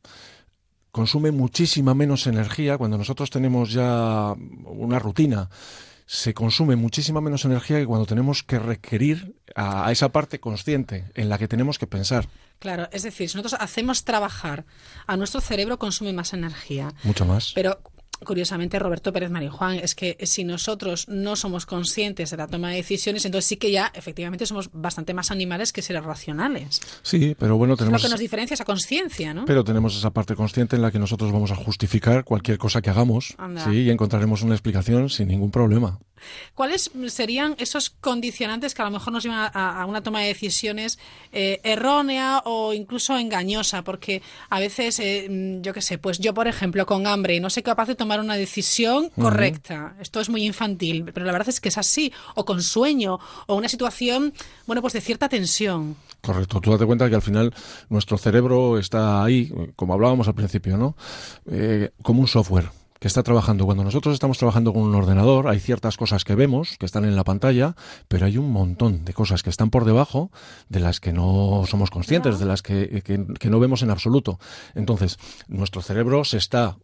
consume 0.91 1.31
muchísima 1.31 1.93
menos 1.93 2.25
energía 2.27 2.77
cuando 2.77 2.97
nosotros 2.97 3.29
tenemos 3.29 3.71
ya 3.71 4.33
una 4.65 4.99
rutina. 4.99 5.49
Se 6.07 6.33
consume 6.33 6.75
muchísima 6.75 7.21
menos 7.21 7.45
energía 7.45 7.77
que 7.77 7.85
cuando 7.85 8.05
tenemos 8.07 8.41
que 8.41 8.57
requerir 8.57 9.35
a, 9.55 9.87
a 9.87 9.91
esa 9.91 10.09
parte 10.09 10.39
consciente 10.39 11.11
en 11.13 11.29
la 11.29 11.37
que 11.37 11.47
tenemos 11.47 11.77
que 11.77 11.85
pensar. 11.85 12.27
Claro, 12.59 12.87
es 12.91 13.03
decir, 13.03 13.29
si 13.29 13.37
nosotros 13.37 13.61
hacemos 13.61 14.03
trabajar 14.05 14.65
a 15.05 15.17
nuestro 15.17 15.41
cerebro, 15.41 15.77
consume 15.77 16.13
más 16.13 16.33
energía. 16.33 16.93
Mucho 17.03 17.25
más. 17.25 17.51
Pero 17.53 17.79
curiosamente 18.25 18.79
Roberto 18.79 19.13
Pérez 19.13 19.29
Marijuán, 19.29 19.75
es 19.75 19.95
que 19.95 20.17
si 20.23 20.43
nosotros 20.43 21.07
no 21.07 21.35
somos 21.35 21.65
conscientes 21.65 22.31
de 22.31 22.37
la 22.37 22.47
toma 22.47 22.69
de 22.69 22.77
decisiones, 22.77 23.25
entonces 23.25 23.47
sí 23.47 23.57
que 23.57 23.71
ya 23.71 23.91
efectivamente 23.93 24.45
somos 24.45 24.69
bastante 24.73 25.13
más 25.13 25.31
animales 25.31 25.73
que 25.73 25.81
seres 25.81 26.03
racionales. 26.03 26.81
Sí, 27.01 27.35
pero 27.37 27.57
bueno, 27.57 27.75
tenemos... 27.77 27.99
Es 27.99 28.03
lo 28.03 28.09
que 28.09 28.11
nos 28.11 28.19
diferencia 28.19 28.53
esa 28.53 28.65
conciencia, 28.65 29.33
¿no? 29.33 29.45
Pero 29.45 29.63
tenemos 29.63 29.95
esa 29.95 30.11
parte 30.11 30.35
consciente 30.35 30.75
en 30.75 30.81
la 30.81 30.91
que 30.91 30.99
nosotros 30.99 31.31
vamos 31.31 31.51
a 31.51 31.55
justificar 31.55 32.23
cualquier 32.23 32.57
cosa 32.57 32.81
que 32.81 32.89
hagamos, 32.89 33.35
sí, 33.65 33.81
y 33.81 33.89
encontraremos 33.89 34.41
una 34.41 34.53
explicación 34.53 35.09
sin 35.09 35.27
ningún 35.27 35.51
problema. 35.51 35.99
¿Cuáles 36.55 36.91
serían 37.07 37.55
esos 37.59 37.89
condicionantes 37.89 38.73
que 38.73 38.81
a 38.81 38.85
lo 38.85 38.91
mejor 38.91 39.13
nos 39.13 39.23
llevan 39.23 39.51
a, 39.53 39.85
una 39.85 40.01
toma 40.01 40.21
de 40.21 40.27
decisiones 40.27 40.99
eh, 41.31 41.59
errónea 41.63 42.41
o 42.45 42.73
incluso 42.73 43.17
engañosa? 43.17 43.83
Porque 43.83 44.21
a 44.49 44.59
veces, 44.59 44.99
eh, 44.99 45.27
mm, 45.29 45.61
yo 45.61 45.73
qué 45.73 45.81
sé, 45.81 45.97
pues 45.97 46.19
yo, 46.19 46.33
por 46.33 46.47
ejemplo, 46.47 46.85
con 46.85 47.07
hambre 47.07 47.39
no 47.39 47.49
soy 47.49 47.63
capaz 47.63 47.87
de 47.87 47.95
tomar 47.95 48.19
una 48.19 48.35
decisión 48.35 49.09
correcta. 49.09 49.95
Esto 49.99 50.19
es 50.19 50.29
muy 50.29 50.43
infantil, 50.43 51.05
pero 51.13 51.25
la 51.25 51.31
verdad 51.31 51.49
es 51.49 51.59
que 51.59 51.69
es 51.69 51.77
así. 51.77 52.11
O 52.35 52.45
con 52.45 52.61
sueño, 52.61 53.19
o 53.47 53.55
una 53.55 53.69
situación, 53.69 54.33
bueno, 54.65 54.81
pues 54.81 54.93
de 54.93 55.01
cierta 55.01 55.29
tensión. 55.29 55.95
Correcto. 56.21 56.61
Tú 56.61 56.71
date 56.71 56.85
cuenta 56.85 57.09
que 57.09 57.15
al 57.15 57.21
final 57.21 57.53
nuestro 57.89 58.17
cerebro 58.17 58.77
está 58.77 59.23
ahí, 59.23 59.51
como 59.75 59.93
hablábamos 59.93 60.27
al 60.27 60.35
principio, 60.35 60.77
¿no? 60.77 60.95
Eh, 61.49 61.91
como 62.01 62.21
un 62.21 62.27
software 62.27 62.69
que 62.99 63.07
está 63.07 63.23
trabajando. 63.23 63.65
Cuando 63.65 63.83
nosotros 63.83 64.13
estamos 64.13 64.37
trabajando 64.37 64.73
con 64.73 64.83
un 64.83 64.95
ordenador, 64.95 65.47
hay 65.47 65.59
ciertas 65.59 65.97
cosas 65.97 66.23
que 66.23 66.35
vemos, 66.35 66.77
que 66.77 66.85
están 66.85 67.05
en 67.05 67.15
la 67.15 67.23
pantalla, 67.23 67.75
pero 68.07 68.25
hay 68.25 68.37
un 68.37 68.51
montón 68.51 69.05
de 69.05 69.13
cosas 69.13 69.43
que 69.43 69.49
están 69.49 69.69
por 69.69 69.85
debajo 69.85 70.31
de 70.69 70.79
las 70.79 70.99
que 70.99 71.13
no 71.13 71.63
somos 71.67 71.91
conscientes, 71.91 72.39
de 72.39 72.45
las 72.45 72.61
que, 72.61 73.01
que, 73.03 73.49
no 73.49 73.59
vemos 73.59 73.81
en 73.81 73.91
absoluto. 73.91 74.39
Entonces, 74.75 75.17
nuestro 75.47 75.81
cerebro 75.81 76.23
se 76.23 76.37
está 76.37 76.77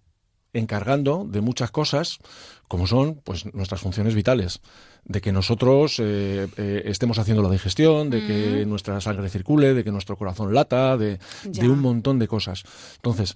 encargando 0.53 1.25
de 1.27 1.41
muchas 1.41 1.71
cosas, 1.71 2.19
como 2.67 2.85
son 2.85 3.15
pues 3.23 3.51
nuestras 3.53 3.81
funciones 3.81 4.13
vitales, 4.13 4.61
de 5.03 5.19
que 5.19 5.31
nosotros 5.31 5.99
eh, 5.99 6.47
eh, 6.57 6.83
estemos 6.85 7.17
haciendo 7.17 7.41
la 7.41 7.49
digestión, 7.49 8.09
de 8.09 8.25
que 8.25 8.65
nuestra 8.65 9.01
sangre 9.01 9.29
circule, 9.29 9.73
de 9.73 9.83
que 9.83 9.91
nuestro 9.91 10.15
corazón 10.15 10.53
lata, 10.53 10.95
de, 10.95 11.19
de 11.43 11.69
un 11.69 11.79
montón 11.79 12.19
de 12.19 12.27
cosas. 12.27 12.63
Entonces, 12.97 13.35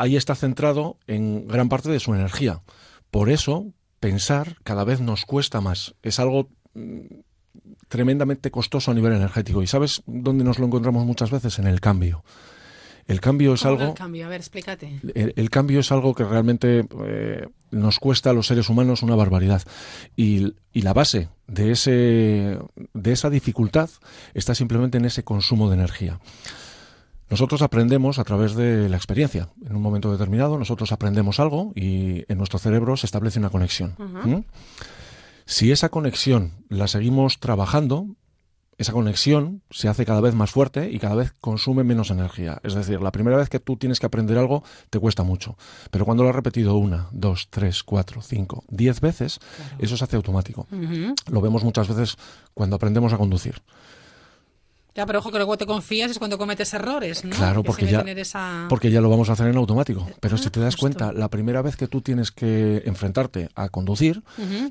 ahí 0.00 0.16
está 0.16 0.34
centrado 0.34 0.96
en 1.06 1.46
gran 1.46 1.68
parte 1.68 1.90
de 1.90 2.00
su 2.00 2.14
energía. 2.14 2.62
Por 3.10 3.28
eso, 3.28 3.66
pensar 4.00 4.56
cada 4.64 4.82
vez 4.82 5.00
nos 5.02 5.26
cuesta 5.26 5.60
más. 5.60 5.94
Es 6.02 6.18
algo 6.18 6.48
mm, 6.72 7.20
tremendamente 7.88 8.50
costoso 8.50 8.90
a 8.90 8.94
nivel 8.94 9.12
energético. 9.12 9.62
¿Y 9.62 9.66
sabes 9.66 10.02
dónde 10.06 10.42
nos 10.42 10.58
lo 10.58 10.64
encontramos 10.64 11.04
muchas 11.04 11.30
veces? 11.30 11.58
En 11.58 11.66
el 11.66 11.82
cambio. 11.82 12.24
El 13.08 13.20
cambio 13.20 13.52
es 13.52 13.66
algo. 13.66 13.88
El 13.88 13.94
cambio? 13.94 14.24
A 14.24 14.28
ver, 14.30 14.40
explícate. 14.40 15.00
El, 15.14 15.50
cambio 15.50 15.80
es 15.80 15.92
algo 15.92 16.14
que 16.14 16.24
realmente 16.24 16.86
eh, 17.04 17.46
nos 17.70 17.98
cuesta 17.98 18.30
a 18.30 18.32
los 18.32 18.46
seres 18.46 18.70
humanos 18.70 19.02
una 19.02 19.16
barbaridad. 19.16 19.62
Y, 20.16 20.54
y, 20.72 20.80
la 20.80 20.94
base 20.94 21.28
de, 21.46 21.72
ese, 21.72 22.58
de 22.94 23.12
esa 23.12 23.28
dificultad 23.28 23.90
está 24.32 24.54
simplemente 24.54 24.96
en 24.96 25.04
ese 25.04 25.24
consumo 25.24 25.68
de 25.68 25.74
energía. 25.74 26.20
Nosotros 27.30 27.62
aprendemos 27.62 28.18
a 28.18 28.24
través 28.24 28.56
de 28.56 28.88
la 28.88 28.96
experiencia. 28.96 29.48
En 29.64 29.76
un 29.76 29.82
momento 29.82 30.10
determinado 30.10 30.58
nosotros 30.58 30.90
aprendemos 30.90 31.38
algo 31.38 31.72
y 31.76 32.24
en 32.30 32.38
nuestro 32.38 32.58
cerebro 32.58 32.96
se 32.96 33.06
establece 33.06 33.38
una 33.38 33.50
conexión. 33.50 33.94
¿Mm? 33.98 34.40
Si 35.46 35.70
esa 35.70 35.88
conexión 35.88 36.52
la 36.68 36.88
seguimos 36.88 37.38
trabajando, 37.38 38.06
esa 38.78 38.92
conexión 38.92 39.62
se 39.70 39.88
hace 39.88 40.04
cada 40.06 40.20
vez 40.20 40.34
más 40.34 40.50
fuerte 40.50 40.90
y 40.90 40.98
cada 40.98 41.14
vez 41.14 41.32
consume 41.40 41.84
menos 41.84 42.10
energía. 42.10 42.60
Es 42.64 42.74
decir, 42.74 43.00
la 43.00 43.12
primera 43.12 43.36
vez 43.36 43.48
que 43.48 43.60
tú 43.60 43.76
tienes 43.76 44.00
que 44.00 44.06
aprender 44.06 44.36
algo 44.36 44.64
te 44.88 44.98
cuesta 44.98 45.22
mucho, 45.22 45.56
pero 45.90 46.04
cuando 46.04 46.22
lo 46.22 46.30
has 46.30 46.34
repetido 46.34 46.76
una, 46.78 47.08
dos, 47.12 47.48
tres, 47.50 47.84
cuatro, 47.84 48.22
cinco, 48.22 48.64
diez 48.68 49.00
veces, 49.00 49.38
eso 49.78 49.96
se 49.96 50.04
hace 50.04 50.16
automático. 50.16 50.66
Lo 51.30 51.40
vemos 51.40 51.62
muchas 51.62 51.88
veces 51.88 52.16
cuando 52.54 52.76
aprendemos 52.76 53.12
a 53.12 53.18
conducir. 53.18 53.62
Ya, 54.94 55.06
pero 55.06 55.20
ojo 55.20 55.30
que 55.30 55.38
luego 55.38 55.56
te 55.56 55.66
confías 55.66 56.10
es 56.10 56.18
cuando 56.18 56.38
cometes 56.38 56.72
errores, 56.74 57.24
¿no? 57.24 57.36
Claro, 57.36 57.62
porque 57.62 57.86
ya, 57.86 58.04
porque 58.68 58.90
ya 58.90 59.00
lo 59.00 59.08
vamos 59.08 59.30
a 59.30 59.34
hacer 59.34 59.46
en 59.46 59.56
automático. 59.56 60.06
Pero 60.20 60.36
si 60.36 60.50
te 60.50 60.60
das 60.60 60.76
cuenta, 60.76 61.12
la 61.12 61.28
primera 61.28 61.62
vez 61.62 61.76
que 61.76 61.86
tú 61.86 62.00
tienes 62.00 62.30
que 62.32 62.82
enfrentarte 62.84 63.48
a 63.54 63.68
conducir, 63.68 64.22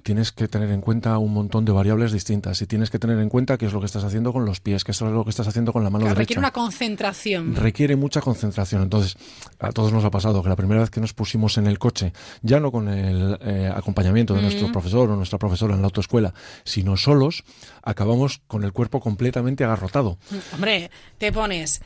tienes 0.04 0.32
que 0.32 0.48
tener 0.48 0.70
en 0.72 0.82
cuenta 0.82 1.18
un 1.18 1.34
montón 1.34 1.66
de 1.66 1.72
variables 1.72 2.12
distintas. 2.12 2.62
Y 2.62 2.68
tienes 2.68 2.90
que 2.90 3.00
tener 3.00 3.20
en 3.20 3.30
cuenta 3.30 3.58
qué 3.58 3.66
es 3.66 3.74
lo 3.74 3.80
que 3.80 3.86
estás 3.86 4.04
haciendo 4.04 4.34
con 4.34 4.46
los 4.46 4.60
pies, 4.60 4.84
qué 4.84 4.92
es 4.92 5.02
lo 5.02 5.24
que 5.24 5.30
estás 5.30 5.48
haciendo 5.48 5.74
con 5.74 5.84
la 5.84 5.90
mano 5.90 6.06
derecha. 6.06 6.20
Requiere 6.20 6.40
una 6.40 6.52
concentración. 6.52 7.56
Requiere 7.56 7.96
mucha 7.96 8.22
concentración. 8.22 8.84
Entonces, 8.84 9.18
a 9.60 9.72
todos 9.72 9.94
nos 9.94 10.04
ha 10.04 10.12
pasado 10.12 10.44
que 10.44 10.50
la 10.50 10.56
primera 10.56 10.82
vez 10.82 10.90
que 10.90 11.02
nos 11.02 11.14
pusimos 11.14 11.58
en 11.58 11.68
el 11.68 11.80
coche, 11.80 12.14
ya 12.42 12.60
no 12.60 12.72
con 12.72 12.90
el 12.90 13.38
eh, 13.42 13.72
acompañamiento 13.74 14.34
de 14.34 14.42
nuestro 14.42 14.72
profesor 14.72 15.10
o 15.10 15.16
nuestra 15.16 15.40
profesora 15.40 15.76
en 15.76 15.82
la 15.82 15.88
autoescuela, 15.88 16.34
sino 16.64 16.98
solos, 16.98 17.44
acabamos 17.84 18.42
con 18.48 18.64
el 18.64 18.74
cuerpo 18.74 19.00
completamente 19.00 19.64
agarrotado. 19.64 20.18
Hombre, 20.54 20.92
te 21.18 21.32
pones, 21.32 21.82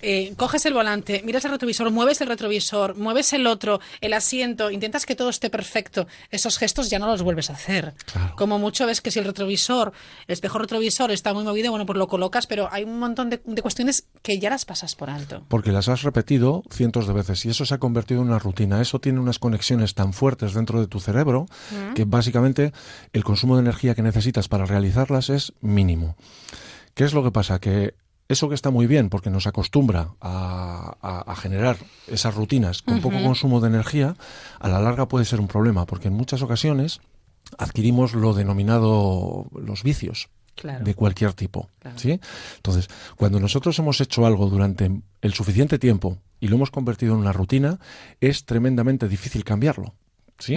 eh, 0.00 0.34
coges 0.36 0.64
el 0.66 0.74
volante, 0.74 1.22
miras 1.24 1.44
el 1.44 1.50
retrovisor, 1.50 1.90
mueves 1.90 2.20
el 2.20 2.28
retrovisor, 2.28 2.96
mueves 2.96 3.32
el 3.32 3.46
otro, 3.46 3.80
el 4.00 4.12
asiento, 4.12 4.70
intentas 4.70 5.06
que 5.06 5.16
todo 5.16 5.28
esté 5.28 5.50
perfecto. 5.50 6.06
Esos 6.30 6.58
gestos 6.58 6.88
ya 6.88 6.98
no 6.98 7.06
los 7.06 7.22
vuelves 7.22 7.50
a 7.50 7.54
hacer. 7.54 7.94
Como 8.36 8.58
mucho 8.58 8.86
ves 8.86 9.00
que 9.00 9.10
si 9.10 9.18
el 9.18 9.24
retrovisor, 9.24 9.92
el 10.26 10.32
espejo 10.32 10.58
retrovisor 10.58 11.10
está 11.10 11.34
muy 11.34 11.42
movido, 11.42 11.70
bueno, 11.70 11.84
pues 11.84 11.98
lo 11.98 12.06
colocas, 12.06 12.46
pero 12.46 12.68
hay 12.70 12.84
un 12.84 12.98
montón 12.98 13.30
de, 13.30 13.40
cuestiones 13.60 14.06
que 14.22 14.38
ya 14.38 14.50
las 14.50 14.64
pasas 14.64 14.94
por 14.94 15.10
alto. 15.10 15.44
Porque 15.48 15.72
las 15.72 15.88
has 15.88 16.02
repetido 16.02 16.62
cientos 16.70 17.08
de 17.08 17.12
veces 17.12 17.44
y 17.44 17.50
eso 17.50 17.64
se 17.66 17.74
ha 17.74 17.78
convertido 17.78 18.22
en 18.22 18.28
una 18.28 18.38
rutina. 18.38 18.80
Eso 18.80 19.00
tiene 19.00 19.18
unas 19.18 19.38
conexiones 19.38 19.94
tan 19.94 20.12
fuertes 20.12 20.54
dentro 20.54 20.80
de 20.80 20.86
tu 20.86 21.00
cerebro 21.00 21.46
mm. 21.70 21.94
que 21.94 22.04
básicamente 22.04 22.72
el 23.12 23.24
consumo 23.24 23.56
de 23.56 23.62
energía 23.62 23.96
que 23.96 24.02
necesitas 24.02 24.46
para 24.46 24.64
realizarlas 24.64 25.27
es 25.28 25.52
mínimo. 25.60 26.16
¿Qué 26.94 27.04
es 27.04 27.14
lo 27.14 27.22
que 27.22 27.30
pasa? 27.30 27.60
Que 27.60 27.94
eso 28.28 28.48
que 28.48 28.54
está 28.54 28.70
muy 28.70 28.86
bien 28.86 29.08
porque 29.08 29.30
nos 29.30 29.46
acostumbra 29.46 30.14
a, 30.20 31.34
generar 31.40 31.76
esas 32.06 32.34
rutinas 32.34 32.82
con 32.82 33.00
poco 33.00 33.22
consumo 33.22 33.60
de 33.60 33.68
energía, 33.68 34.16
a 34.58 34.68
la 34.68 34.80
larga 34.80 35.08
puede 35.08 35.24
ser 35.24 35.40
un 35.40 35.48
problema 35.48 35.86
porque 35.86 36.08
en 36.08 36.14
muchas 36.14 36.42
ocasiones 36.42 37.00
adquirimos 37.56 38.14
lo 38.14 38.34
denominado 38.34 39.46
los 39.54 39.82
vicios. 39.82 40.28
de 40.60 40.94
cualquier 40.94 41.34
tipo. 41.34 41.70
¿sí? 41.94 42.18
Entonces, 42.56 42.88
cuando 43.16 43.38
nosotros 43.38 43.78
hemos 43.78 44.00
hecho 44.00 44.26
algo 44.26 44.48
durante 44.48 44.90
el 45.22 45.32
suficiente 45.32 45.78
tiempo 45.78 46.18
y 46.40 46.48
lo 46.48 46.56
hemos 46.56 46.72
convertido 46.72 47.14
en 47.14 47.20
una 47.20 47.32
rutina, 47.32 47.78
es 48.20 48.44
tremendamente 48.44 49.06
difícil 49.08 49.44
cambiarlo. 49.44 49.94
¿Sí? 50.38 50.56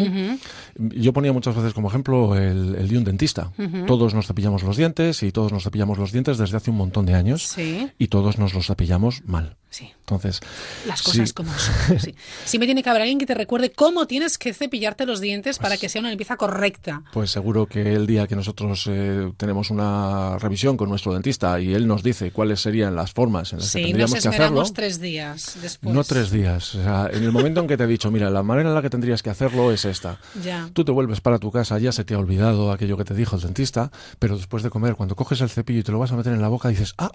Yo 0.75 1.13
ponía 1.13 1.33
muchas 1.33 1.55
veces 1.55 1.73
como 1.73 1.89
ejemplo 1.89 2.35
el, 2.35 2.87
de 2.87 2.97
un 2.97 3.03
dentista. 3.03 3.51
Todos 3.87 4.13
nos 4.13 4.27
cepillamos 4.27 4.63
los 4.63 4.77
dientes 4.77 5.23
y 5.23 5.31
todos 5.31 5.51
nos 5.51 5.63
cepillamos 5.63 5.97
los 5.97 6.11
dientes 6.11 6.37
desde 6.37 6.57
hace 6.57 6.71
un 6.71 6.77
montón 6.77 7.05
de 7.05 7.15
años 7.15 7.55
y 7.97 8.07
todos 8.07 8.37
nos 8.37 8.53
los 8.53 8.67
cepillamos 8.67 9.23
mal. 9.25 9.57
Sí. 9.71 9.89
Entonces, 10.01 10.41
las 10.85 11.01
cosas 11.01 11.31
como 11.31 11.49
son. 11.57 11.97
Sí. 12.45 12.57
me 12.59 12.65
tiene 12.65 12.83
que 12.83 12.89
haber 12.89 13.03
alguien 13.03 13.19
que 13.19 13.25
te 13.25 13.33
recuerde 13.33 13.71
cómo 13.71 14.05
tienes 14.05 14.37
que 14.37 14.53
cepillarte 14.53 15.05
los 15.05 15.21
dientes 15.21 15.57
para 15.59 15.69
pues 15.69 15.79
que 15.79 15.89
sea 15.89 16.01
una 16.01 16.09
limpieza 16.09 16.35
correcta. 16.35 17.03
Pues 17.13 17.31
seguro 17.31 17.67
que 17.67 17.93
el 17.93 18.05
día 18.05 18.27
que 18.27 18.35
nosotros 18.35 18.85
eh, 18.91 19.31
tenemos 19.37 19.69
una 19.69 20.37
revisión 20.39 20.75
con 20.75 20.89
nuestro 20.89 21.13
dentista 21.13 21.57
y 21.61 21.73
él 21.73 21.87
nos 21.87 22.03
dice 22.03 22.31
cuáles 22.31 22.59
serían 22.59 22.97
las 22.97 23.13
formas 23.13 23.53
en 23.53 23.59
las 23.59 23.71
que 23.71 23.83
tendríamos 23.83 24.21
que 24.21 24.27
hacerlo. 24.27 24.63
tres 24.73 24.99
días 24.99 25.57
después. 25.61 25.95
No 25.95 26.03
tres 26.03 26.31
días. 26.31 26.75
O 26.75 26.83
sea, 26.83 27.09
en 27.09 27.23
el 27.23 27.31
momento 27.31 27.61
en 27.61 27.67
que 27.67 27.77
te 27.77 27.85
he 27.85 27.87
dicho, 27.87 28.11
mira, 28.11 28.29
la 28.29 28.43
manera 28.43 28.67
en 28.67 28.75
la 28.75 28.81
que 28.81 28.89
tendrías 28.89 29.23
que 29.23 29.29
hacerlo 29.29 29.71
es 29.71 29.85
esta. 29.85 30.19
Ya. 30.43 30.69
Tú 30.73 30.83
te 30.83 30.91
vuelves 30.91 31.21
para 31.21 31.39
tu 31.39 31.49
casa, 31.49 31.79
ya 31.79 31.93
se 31.93 32.03
te 32.03 32.13
ha 32.13 32.19
olvidado 32.19 32.73
aquello 32.73 32.97
que 32.97 33.05
te 33.05 33.13
dijo 33.13 33.37
el 33.37 33.41
dentista, 33.41 33.89
pero 34.19 34.35
después 34.35 34.63
de 34.63 34.69
comer, 34.69 34.95
cuando 34.95 35.15
coges 35.15 35.39
el 35.39 35.49
cepillo 35.49 35.79
y 35.79 35.83
te 35.83 35.93
lo 35.93 35.99
vas 35.99 36.11
a 36.11 36.17
meter 36.17 36.33
en 36.33 36.41
la 36.41 36.49
boca, 36.49 36.67
dices, 36.67 36.93
ah, 36.97 37.11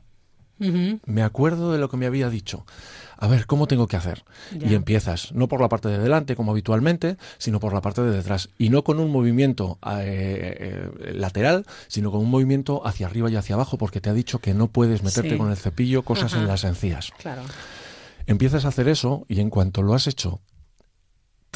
me 0.58 1.22
acuerdo 1.22 1.72
de 1.72 1.78
lo 1.78 1.88
que 1.88 1.96
me 1.96 2.06
había 2.06 2.30
dicho. 2.30 2.64
A 3.18 3.28
ver, 3.28 3.46
¿cómo 3.46 3.66
tengo 3.66 3.86
que 3.86 3.96
hacer? 3.96 4.24
Y 4.52 4.74
empiezas, 4.74 5.32
no 5.32 5.48
por 5.48 5.60
la 5.60 5.68
parte 5.68 5.88
de 5.88 5.98
delante 5.98 6.36
como 6.36 6.52
habitualmente, 6.52 7.16
sino 7.38 7.60
por 7.60 7.72
la 7.72 7.80
parte 7.80 8.02
de 8.02 8.10
detrás. 8.10 8.50
Y 8.58 8.68
no 8.68 8.84
con 8.84 9.00
un 9.00 9.10
movimiento 9.10 9.78
eh, 9.86 10.90
eh, 11.00 11.12
lateral, 11.14 11.64
sino 11.88 12.10
con 12.10 12.20
un 12.20 12.30
movimiento 12.30 12.86
hacia 12.86 13.06
arriba 13.06 13.30
y 13.30 13.36
hacia 13.36 13.54
abajo, 13.54 13.78
porque 13.78 14.00
te 14.00 14.10
ha 14.10 14.14
dicho 14.14 14.38
que 14.38 14.52
no 14.52 14.68
puedes 14.68 15.02
meterte 15.02 15.38
con 15.38 15.50
el 15.50 15.56
cepillo 15.56 16.02
cosas 16.02 16.34
en 16.34 16.46
las 16.46 16.64
encías. 16.64 17.10
Claro. 17.18 17.42
Empiezas 18.26 18.64
a 18.64 18.68
hacer 18.68 18.88
eso 18.88 19.24
y 19.28 19.40
en 19.40 19.50
cuanto 19.50 19.82
lo 19.82 19.94
has 19.94 20.06
hecho 20.06 20.40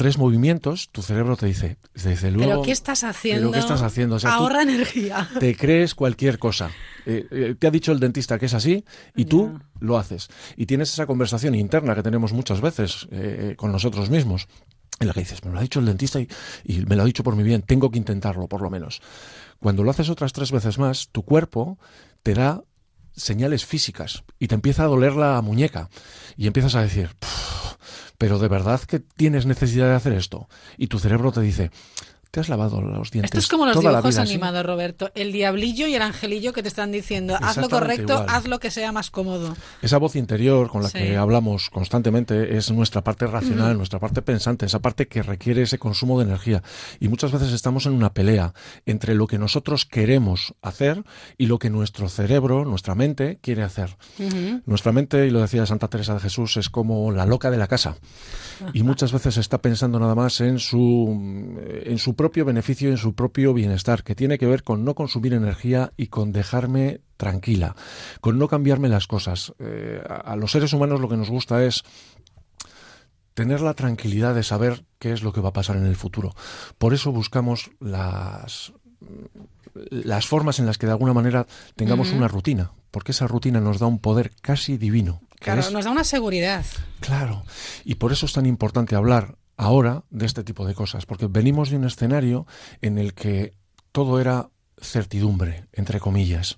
tres 0.01 0.17
movimientos, 0.17 0.89
tu 0.91 1.03
cerebro 1.03 1.37
te 1.37 1.45
dice, 1.45 1.77
dice 1.93 2.31
luego, 2.31 2.49
¿Pero 2.49 2.61
qué 2.63 2.71
estás 2.71 3.03
haciendo? 3.03 3.51
¿Pero 3.51 3.53
qué 3.53 3.59
estás 3.59 3.83
haciendo? 3.83 4.17
Ahorra 4.23 4.63
energía. 4.63 5.29
Te 5.39 5.55
crees 5.55 5.93
cualquier 5.93 6.39
cosa. 6.39 6.71
Eh, 7.05 7.27
eh, 7.29 7.55
te 7.59 7.67
ha 7.67 7.69
dicho 7.69 7.91
el 7.91 7.99
dentista 7.99 8.39
que 8.39 8.47
es 8.47 8.55
así 8.55 8.83
y 9.15 9.25
tú 9.25 9.59
lo 9.79 9.99
haces. 9.99 10.29
Y 10.57 10.65
tienes 10.65 10.91
esa 10.91 11.05
conversación 11.05 11.53
interna 11.53 11.93
que 11.93 12.01
tenemos 12.01 12.33
muchas 12.33 12.61
veces 12.61 13.07
eh, 13.11 13.53
con 13.55 13.71
nosotros 13.71 14.09
mismos, 14.09 14.47
en 14.99 15.07
la 15.07 15.13
que 15.13 15.19
dices, 15.19 15.45
me 15.45 15.51
lo 15.51 15.59
ha 15.59 15.61
dicho 15.61 15.79
el 15.79 15.85
dentista 15.85 16.19
y, 16.19 16.27
y 16.63 16.79
me 16.79 16.95
lo 16.95 17.03
ha 17.03 17.05
dicho 17.05 17.21
por 17.21 17.35
mi 17.35 17.43
bien, 17.43 17.61
tengo 17.61 17.91
que 17.91 17.99
intentarlo 17.99 18.47
por 18.47 18.63
lo 18.63 18.71
menos. 18.71 19.03
Cuando 19.59 19.83
lo 19.83 19.91
haces 19.91 20.09
otras 20.09 20.33
tres 20.33 20.51
veces 20.51 20.79
más, 20.79 21.09
tu 21.11 21.21
cuerpo 21.21 21.77
te 22.23 22.33
da 22.33 22.63
señales 23.15 23.67
físicas 23.67 24.23
y 24.39 24.47
te 24.47 24.55
empieza 24.55 24.81
a 24.83 24.87
doler 24.87 25.13
la 25.13 25.39
muñeca 25.43 25.91
y 26.37 26.47
empiezas 26.47 26.73
a 26.73 26.81
decir, 26.81 27.11
pero 28.21 28.37
de 28.37 28.49
verdad 28.49 28.79
que 28.81 28.99
tienes 28.99 29.47
necesidad 29.47 29.87
de 29.87 29.95
hacer 29.95 30.13
esto. 30.13 30.47
Y 30.77 30.85
tu 30.85 30.99
cerebro 30.99 31.31
te 31.31 31.41
dice, 31.41 31.71
te 32.31 32.39
has 32.39 32.49
lavado 32.49 32.81
los 32.81 33.11
dientes. 33.11 33.29
Esto 33.29 33.39
es 33.39 33.47
como 33.47 33.65
los 33.65 33.75
toda 33.75 33.91
la 33.91 33.97
dibujos 33.99 34.15
vida 34.15 34.21
así?". 34.23 34.31
animados, 34.33 34.65
Roberto. 34.65 35.11
El 35.15 35.31
diablillo 35.33 35.85
y 35.87 35.95
el 35.95 36.01
angelillo 36.01 36.53
que 36.53 36.61
te 36.63 36.69
están 36.69 36.91
diciendo, 36.91 37.35
haz 37.41 37.57
lo 37.57 37.69
correcto, 37.69 38.13
igual. 38.13 38.25
haz 38.29 38.47
lo 38.47 38.59
que 38.59 38.71
sea 38.71 38.91
más 38.91 39.11
cómodo. 39.11 39.55
Esa 39.81 39.97
voz 39.97 40.15
interior 40.15 40.69
con 40.69 40.81
la 40.81 40.89
Sí. 40.89 40.97
que 40.99 41.17
hablamos 41.17 41.69
constantemente 41.69 42.55
es 42.57 42.71
nuestra 42.71 43.03
parte 43.03 43.27
racional, 43.27 43.77
nuestra 43.77 43.99
parte 43.99 44.21
pensante, 44.21 44.65
esa 44.65 44.79
parte 44.79 45.07
que 45.07 45.21
requiere 45.23 45.61
ese 45.63 45.77
consumo 45.77 46.17
de 46.19 46.25
energía. 46.25 46.63
Y 46.99 47.09
muchas 47.09 47.31
veces 47.31 47.51
estamos 47.51 47.85
en 47.85 47.93
una 47.93 48.13
pelea 48.13 48.53
entre 48.85 49.13
lo 49.13 49.27
que 49.27 49.37
nosotros 49.37 49.85
queremos 49.85 50.53
hacer 50.61 51.03
y 51.37 51.47
lo 51.47 51.59
que 51.59 51.69
nuestro 51.69 52.07
cerebro, 52.09 52.63
nuestra 52.65 52.95
mente, 52.95 53.39
quiere 53.41 53.63
hacer. 53.63 53.97
Nuestra 54.65 54.91
mente, 54.93 55.27
y 55.27 55.31
lo 55.31 55.41
decía 55.41 55.65
Santa 55.65 55.89
Teresa 55.89 56.13
de 56.13 56.21
Jesús, 56.21 56.55
es 56.57 56.69
como 56.69 57.11
la 57.11 57.25
loca 57.25 57.51
de 57.51 57.57
la 57.57 57.67
casa. 57.67 57.97
Y 58.73 58.83
muchas 58.83 59.11
veces 59.11 59.37
está 59.37 59.61
pensando 59.61 59.99
nada 59.99 60.15
más 60.15 60.39
en 60.41 60.59
su, 60.59 61.57
en 61.83 61.97
su 61.97 62.15
propio 62.21 62.45
beneficio, 62.45 62.89
en 62.89 62.97
su 62.97 63.13
propio 63.15 63.53
bienestar, 63.53 64.03
que 64.03 64.13
tiene 64.15 64.37
que 64.37 64.45
ver 64.45 64.61
con 64.63 64.85
no 64.85 64.93
consumir 64.93 65.33
energía 65.33 65.91
y 65.97 66.07
con 66.07 66.31
dejarme 66.31 67.01
tranquila, 67.17 67.75
con 68.21 68.37
no 68.37 68.47
cambiarme 68.47 68.89
las 68.89 69.07
cosas. 69.07 69.53
Eh, 69.59 69.99
a, 70.07 70.15
a 70.33 70.35
los 70.35 70.51
seres 70.51 70.71
humanos 70.73 70.99
lo 71.01 71.09
que 71.09 71.17
nos 71.17 71.29
gusta 71.31 71.63
es 71.63 71.83
tener 73.33 73.61
la 73.61 73.73
tranquilidad 73.73 74.35
de 74.35 74.43
saber 74.43 74.83
qué 74.99 75.13
es 75.13 75.23
lo 75.23 75.33
que 75.33 75.41
va 75.41 75.49
a 75.49 75.53
pasar 75.53 75.77
en 75.77 75.85
el 75.85 75.95
futuro. 75.95 76.35
Por 76.77 76.93
eso 76.93 77.11
buscamos 77.11 77.71
las 77.79 78.71
las 79.89 80.27
formas 80.27 80.59
en 80.59 80.65
las 80.65 80.77
que 80.77 80.85
de 80.85 80.91
alguna 80.91 81.13
manera 81.13 81.47
tengamos 81.75 82.11
una 82.11 82.27
rutina, 82.27 82.71
porque 82.91 83.13
esa 83.13 83.25
rutina 83.25 83.59
nos 83.61 83.79
da 83.79 83.87
un 83.87 83.99
poder 83.99 84.31
casi 84.41 84.77
divino. 84.77 85.21
Claro, 85.39 85.61
es- 85.61 85.71
nos 85.71 85.85
da 85.85 85.91
una 85.91 86.03
seguridad. 86.03 86.65
Claro, 86.99 87.43
y 87.85 87.95
por 87.95 88.11
eso 88.11 88.25
es 88.27 88.33
tan 88.33 88.45
importante 88.45 88.95
hablar 88.95 89.37
ahora 89.61 90.03
de 90.09 90.25
este 90.25 90.43
tipo 90.43 90.65
de 90.65 90.73
cosas, 90.73 91.05
porque 91.05 91.27
venimos 91.27 91.69
de 91.69 91.77
un 91.77 91.85
escenario 91.85 92.47
en 92.81 92.97
el 92.97 93.13
que 93.13 93.53
todo 93.91 94.19
era 94.19 94.49
certidumbre, 94.81 95.67
entre 95.71 95.99
comillas. 95.99 96.57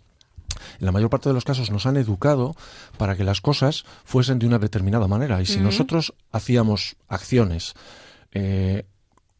En 0.80 0.86
la 0.86 0.94
mayor 0.94 1.10
parte 1.10 1.28
de 1.28 1.36
los 1.36 1.44
casos 1.44 1.70
nos 1.70 1.86
han 1.86 1.98
educado 1.98 2.56
para 2.98 3.18
que 3.18 3.26
las 3.26 3.42
cosas 3.42 3.84
fuesen 4.06 4.40
de 4.40 4.48
una 4.48 4.58
determinada 4.58 5.08
manera. 5.10 5.42
Y 5.42 5.46
si 5.46 5.60
nosotros 5.60 6.14
hacíamos 6.32 6.96
acciones 7.10 7.74
eh, 8.32 8.86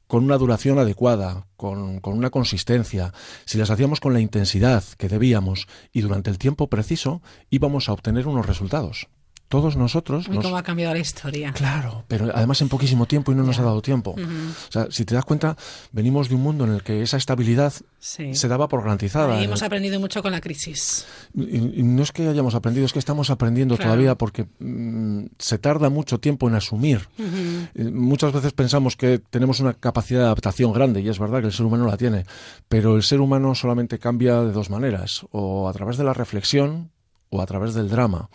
con 0.08 0.26
una 0.26 0.38
duración 0.38 0.78
adecuada, 0.78 1.48
con, 1.56 2.02
con 2.02 2.18
una 2.18 2.32
consistencia, 2.32 3.14
si 3.46 3.58
las 3.58 3.70
hacíamos 3.70 4.02
con 4.02 4.12
la 4.12 4.20
intensidad 4.20 4.84
que 4.98 5.08
debíamos 5.08 5.68
y 5.94 6.02
durante 6.02 6.30
el 6.30 6.38
tiempo 6.38 6.68
preciso, 6.68 7.22
íbamos 7.50 7.88
a 7.88 7.94
obtener 7.94 8.28
unos 8.28 8.46
resultados. 8.46 9.08
Todos 9.54 9.78
nosotros 9.78 10.28
Uy, 10.28 10.38
nos, 10.38 10.44
cómo 10.46 10.58
ha 10.58 10.64
cambiado 10.64 10.96
la 10.96 11.00
historia. 11.00 11.54
Claro, 11.54 12.06
pero 12.08 12.32
además 12.34 12.60
en 12.64 12.70
poquísimo 12.70 13.06
tiempo 13.06 13.32
y 13.32 13.36
no 13.36 13.44
nos 13.44 13.60
ha 13.60 13.62
dado 13.62 13.84
tiempo. 13.84 14.16
O 14.18 14.72
sea, 14.72 14.88
si 14.90 15.06
te 15.06 15.14
das 15.14 15.26
cuenta, 15.26 15.56
venimos 15.92 16.28
de 16.28 16.34
un 16.34 16.42
mundo 16.42 16.66
en 16.66 16.72
el 16.74 16.82
que 16.82 17.04
esa 17.04 17.18
estabilidad 17.18 17.72
Sí. 18.00 18.34
se 18.34 18.48
daba 18.48 18.68
por 18.68 18.82
garantizada. 18.82 19.34
Ahí 19.36 19.44
En 19.44 19.50
hemos 19.50 19.62
el- 19.62 19.68
aprendido 19.68 20.00
mucho 20.00 20.24
con 20.24 20.32
la 20.32 20.42
crisis. 20.42 21.06
y, 21.36 21.80
y 21.80 21.84
no 21.84 22.02
es 22.02 22.12
que 22.12 22.28
hayamos 22.28 22.56
aprendido, 22.56 22.86
es 22.88 22.94
que 22.94 22.98
estamos 23.00 23.30
aprendiendo 23.30 23.76
Claro. 23.76 23.92
todavía 23.92 24.16
porque 24.16 24.48
mm, 24.60 25.26
se 25.38 25.60
tarda 25.60 25.90
mucho 25.92 26.20
tiempo 26.20 26.48
en 26.50 26.56
asumir. 26.56 27.08
Eh, 27.20 27.84
Muchas 27.94 28.34
veces 28.34 28.54
pensamos 28.54 28.96
que 28.98 29.20
tenemos 29.20 29.60
una 29.60 29.74
capacidad 29.76 30.22
de 30.22 30.26
adaptación 30.26 30.74
grande 30.74 31.02
y 31.02 31.10
es 31.10 31.20
verdad 31.20 31.42
que 31.42 31.48
el 31.48 31.54
ser 31.54 31.68
humano 31.68 31.86
la 31.86 31.98
tiene, 31.98 32.26
pero 32.68 32.96
el 32.96 33.04
ser 33.04 33.22
humano 33.22 33.54
solamente 33.54 34.00
cambia 34.00 34.42
de 34.42 34.52
dos 34.52 34.72
maneras, 34.72 35.28
o 35.32 35.70
a 35.70 35.74
través 35.74 35.98
de 35.98 36.04
la 36.06 36.14
reflexión 36.14 36.90
o 37.30 37.40
a 37.42 37.46
través 37.46 37.74
del 37.76 37.88
drama. 37.90 38.30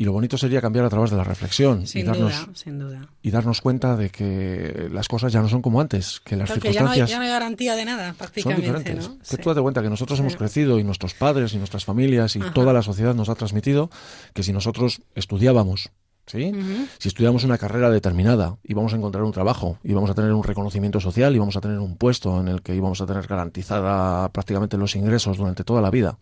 Y 0.00 0.04
lo 0.06 0.12
bonito 0.12 0.38
sería 0.38 0.62
cambiar 0.62 0.86
a 0.86 0.88
través 0.88 1.10
de 1.10 1.18
la 1.18 1.24
reflexión 1.24 1.84
y 1.92 2.02
darnos, 2.02 2.32
duda, 2.32 2.54
sin 2.54 2.78
duda. 2.78 3.06
y 3.20 3.30
darnos 3.30 3.60
cuenta 3.60 3.98
de 3.98 4.08
que 4.08 4.88
las 4.90 5.08
cosas 5.08 5.30
ya 5.30 5.42
no 5.42 5.48
son 5.50 5.60
como 5.60 5.78
antes, 5.78 6.20
que 6.24 6.36
las 6.36 6.48
Porque 6.48 6.72
ya 6.72 6.80
no, 6.80 6.88
hay, 6.88 7.00
circunstancias 7.00 7.10
ya 7.10 7.18
no 7.18 7.24
hay 7.24 7.28
garantía 7.28 7.76
de 7.76 7.84
nada, 7.84 8.06
son 8.08 8.16
prácticamente. 8.16 8.62
diferentes. 8.66 9.08
¿no? 9.10 9.18
Que 9.18 9.36
tú 9.36 9.50
date 9.50 9.60
cuenta 9.60 9.82
que 9.82 9.90
nosotros 9.90 10.18
hemos 10.20 10.36
crecido 10.36 10.78
y 10.78 10.84
nuestros 10.84 11.12
padres 11.12 11.52
y 11.52 11.58
nuestras 11.58 11.84
familias 11.84 12.34
y 12.34 12.40
Ajá. 12.40 12.54
toda 12.54 12.72
la 12.72 12.80
sociedad 12.80 13.14
nos 13.14 13.28
ha 13.28 13.34
transmitido 13.34 13.90
que 14.32 14.42
si 14.42 14.54
nosotros 14.54 15.02
estudiábamos, 15.14 15.90
¿sí? 16.24 16.50
Si 16.96 17.08
estudiamos 17.08 17.44
una 17.44 17.58
carrera 17.58 17.90
determinada, 17.90 18.56
íbamos 18.64 18.94
a 18.94 18.96
encontrar 18.96 19.24
un 19.24 19.32
trabajo, 19.32 19.76
íbamos 19.84 20.08
a 20.08 20.14
tener 20.14 20.32
un 20.32 20.44
reconocimiento 20.44 21.00
social, 21.00 21.36
íbamos 21.36 21.58
a 21.58 21.60
tener 21.60 21.78
un 21.78 21.98
puesto 21.98 22.40
en 22.40 22.48
el 22.48 22.62
que 22.62 22.74
íbamos 22.74 23.02
a 23.02 23.06
tener 23.06 23.26
garantizada 23.26 24.30
prácticamente 24.30 24.78
los 24.78 24.96
ingresos 24.96 25.36
durante 25.36 25.62
toda 25.62 25.82
la 25.82 25.90
vida 25.90 26.16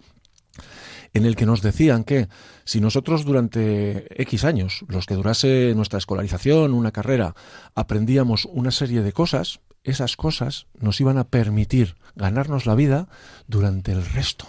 en 1.14 1.24
el 1.24 1.36
que 1.36 1.46
nos 1.46 1.62
decían 1.62 2.04
que 2.04 2.28
si 2.64 2.80
nosotros 2.80 3.24
durante 3.24 4.22
X 4.22 4.44
años, 4.44 4.84
los 4.88 5.06
que 5.06 5.14
durase 5.14 5.72
nuestra 5.74 5.98
escolarización, 5.98 6.74
una 6.74 6.92
carrera, 6.92 7.34
aprendíamos 7.74 8.46
una 8.46 8.70
serie 8.70 9.02
de 9.02 9.12
cosas, 9.12 9.60
esas 9.84 10.16
cosas 10.16 10.66
nos 10.78 11.00
iban 11.00 11.18
a 11.18 11.24
permitir 11.24 11.96
ganarnos 12.14 12.66
la 12.66 12.74
vida 12.74 13.08
durante 13.46 13.92
el 13.92 14.04
resto. 14.04 14.46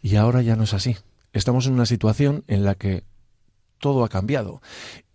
Y 0.00 0.16
ahora 0.16 0.42
ya 0.42 0.56
no 0.56 0.64
es 0.64 0.74
así. 0.74 0.96
Estamos 1.32 1.66
en 1.66 1.74
una 1.74 1.86
situación 1.86 2.44
en 2.46 2.64
la 2.64 2.74
que 2.74 3.04
todo 3.78 4.04
ha 4.04 4.08
cambiado. 4.08 4.62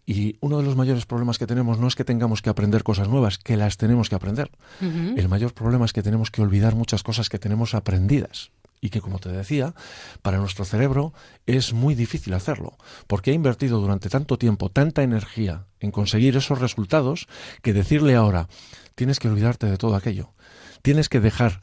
Y 0.05 0.35
uno 0.41 0.57
de 0.57 0.63
los 0.63 0.75
mayores 0.75 1.05
problemas 1.05 1.37
que 1.37 1.47
tenemos 1.47 1.79
no 1.79 1.87
es 1.87 1.95
que 1.95 2.03
tengamos 2.03 2.41
que 2.41 2.49
aprender 2.49 2.83
cosas 2.83 3.07
nuevas, 3.07 3.37
que 3.37 3.55
las 3.55 3.77
tenemos 3.77 4.09
que 4.09 4.15
aprender. 4.15 4.51
El 4.81 5.29
mayor 5.29 5.53
problema 5.53 5.85
es 5.85 5.93
que 5.93 6.03
tenemos 6.03 6.29
que 6.29 6.41
olvidar 6.41 6.75
muchas 6.75 7.03
cosas 7.03 7.29
que 7.29 7.39
tenemos 7.39 7.73
aprendidas 7.73 8.51
y 8.83 8.89
que, 8.89 8.99
como 8.99 9.17
te 9.17 9.29
decía, 9.29 9.73
para 10.21 10.39
nuestro 10.39 10.65
cerebro 10.65 11.13
es 11.45 11.71
muy 11.71 11.95
difícil 11.95 12.33
hacerlo, 12.33 12.77
porque 13.07 13.31
ha 13.31 13.33
invertido 13.33 13.79
durante 13.79 14.09
tanto 14.09 14.37
tiempo 14.37 14.69
tanta 14.69 15.03
energía 15.03 15.67
en 15.79 15.91
conseguir 15.91 16.35
esos 16.35 16.59
resultados 16.59 17.27
que 17.61 17.71
decirle 17.71 18.15
ahora, 18.15 18.49
tienes 18.95 19.19
que 19.19 19.29
olvidarte 19.29 19.67
de 19.67 19.77
todo 19.77 19.95
aquello, 19.95 20.33
tienes 20.81 21.07
que 21.07 21.21
dejar 21.21 21.61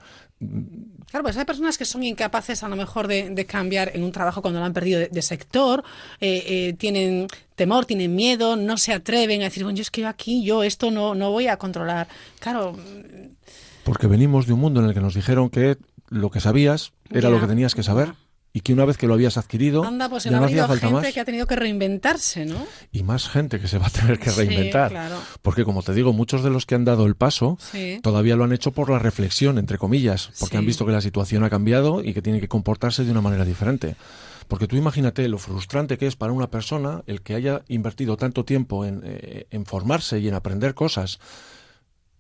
Claro, 1.10 1.24
pues 1.24 1.36
hay 1.36 1.44
personas 1.44 1.76
que 1.76 1.84
son 1.84 2.02
incapaces 2.02 2.62
a 2.62 2.68
lo 2.70 2.74
mejor 2.74 3.06
de, 3.06 3.28
de 3.28 3.44
cambiar 3.44 3.94
en 3.94 4.02
un 4.02 4.10
trabajo 4.10 4.40
cuando 4.40 4.58
lo 4.58 4.64
han 4.64 4.72
perdido 4.72 4.98
de, 4.98 5.08
de 5.08 5.20
sector, 5.20 5.84
eh, 6.18 6.42
eh, 6.46 6.72
tienen 6.78 7.26
temor, 7.56 7.84
tienen 7.84 8.14
miedo, 8.14 8.56
no 8.56 8.78
se 8.78 8.94
atreven 8.94 9.42
a 9.42 9.44
decir, 9.44 9.64
bueno, 9.64 9.76
yo 9.76 9.82
es 9.82 9.90
que 9.90 10.00
yo 10.00 10.08
aquí, 10.08 10.42
yo 10.42 10.62
esto 10.62 10.90
no, 10.90 11.14
no 11.14 11.30
voy 11.30 11.48
a 11.48 11.58
controlar. 11.58 12.08
Claro, 12.38 12.74
porque 13.90 14.06
venimos 14.06 14.46
de 14.46 14.52
un 14.52 14.60
mundo 14.60 14.80
en 14.80 14.86
el 14.86 14.94
que 14.94 15.00
nos 15.00 15.14
dijeron 15.14 15.50
que 15.50 15.76
lo 16.10 16.30
que 16.30 16.40
sabías 16.40 16.92
era 17.10 17.30
lo 17.30 17.40
que 17.40 17.46
tenías 17.46 17.74
que 17.74 17.82
saber 17.82 18.12
y 18.52 18.62
que 18.62 18.72
una 18.72 18.84
vez 18.84 18.96
que 18.96 19.06
lo 19.06 19.14
habías 19.14 19.36
adquirido 19.36 19.84
anda, 19.84 20.08
pues 20.08 20.24
ya 20.24 20.36
ha 20.36 20.40
no 20.40 20.46
hacía 20.46 20.66
falta 20.66 20.88
gente 20.88 21.02
más 21.06 21.14
que 21.14 21.20
ha 21.20 21.24
tenido 21.24 21.46
que 21.46 21.54
reinventarse, 21.54 22.44
¿no? 22.46 22.66
y 22.90 23.04
más 23.04 23.28
gente 23.28 23.60
que 23.60 23.68
se 23.68 23.78
va 23.78 23.86
a 23.86 23.90
tener 23.90 24.18
que 24.18 24.28
Sí, 24.30 24.38
reinventar. 24.40 24.90
claro. 24.90 25.16
Porque 25.40 25.64
como 25.64 25.82
te 25.84 25.94
digo, 25.94 26.12
muchos 26.12 26.42
de 26.42 26.50
los 26.50 26.66
que 26.66 26.74
han 26.74 26.84
dado 26.84 27.06
el 27.06 27.14
paso 27.14 27.56
Sí. 27.60 28.00
todavía 28.02 28.34
lo 28.34 28.42
han 28.42 28.52
hecho 28.52 28.72
por 28.72 28.90
la 28.90 28.98
reflexión, 28.98 29.56
entre 29.56 29.78
comillas, 29.78 30.30
porque 30.40 30.54
Sí. 30.54 30.58
han 30.58 30.66
visto 30.66 30.84
que 30.84 30.90
la 30.92 31.00
situación 31.00 31.44
ha 31.44 31.50
cambiado 31.50 32.02
y 32.02 32.12
que 32.12 32.22
tienen 32.22 32.40
que 32.40 32.48
comportarse 32.48 33.04
de 33.04 33.12
una 33.12 33.20
manera 33.20 33.44
diferente. 33.44 33.94
Porque 34.48 34.66
tú 34.66 34.74
imagínate 34.74 35.28
lo 35.28 35.38
frustrante 35.38 35.96
que 35.96 36.08
es 36.08 36.16
para 36.16 36.32
una 36.32 36.50
persona 36.50 37.04
el 37.06 37.22
que 37.22 37.36
haya 37.36 37.62
invertido 37.68 38.16
tanto 38.16 38.44
tiempo 38.44 38.84
en, 38.84 39.02
eh, 39.04 39.46
en 39.50 39.64
formarse 39.64 40.18
y 40.18 40.26
en 40.26 40.34
aprender 40.34 40.74
cosas 40.74 41.20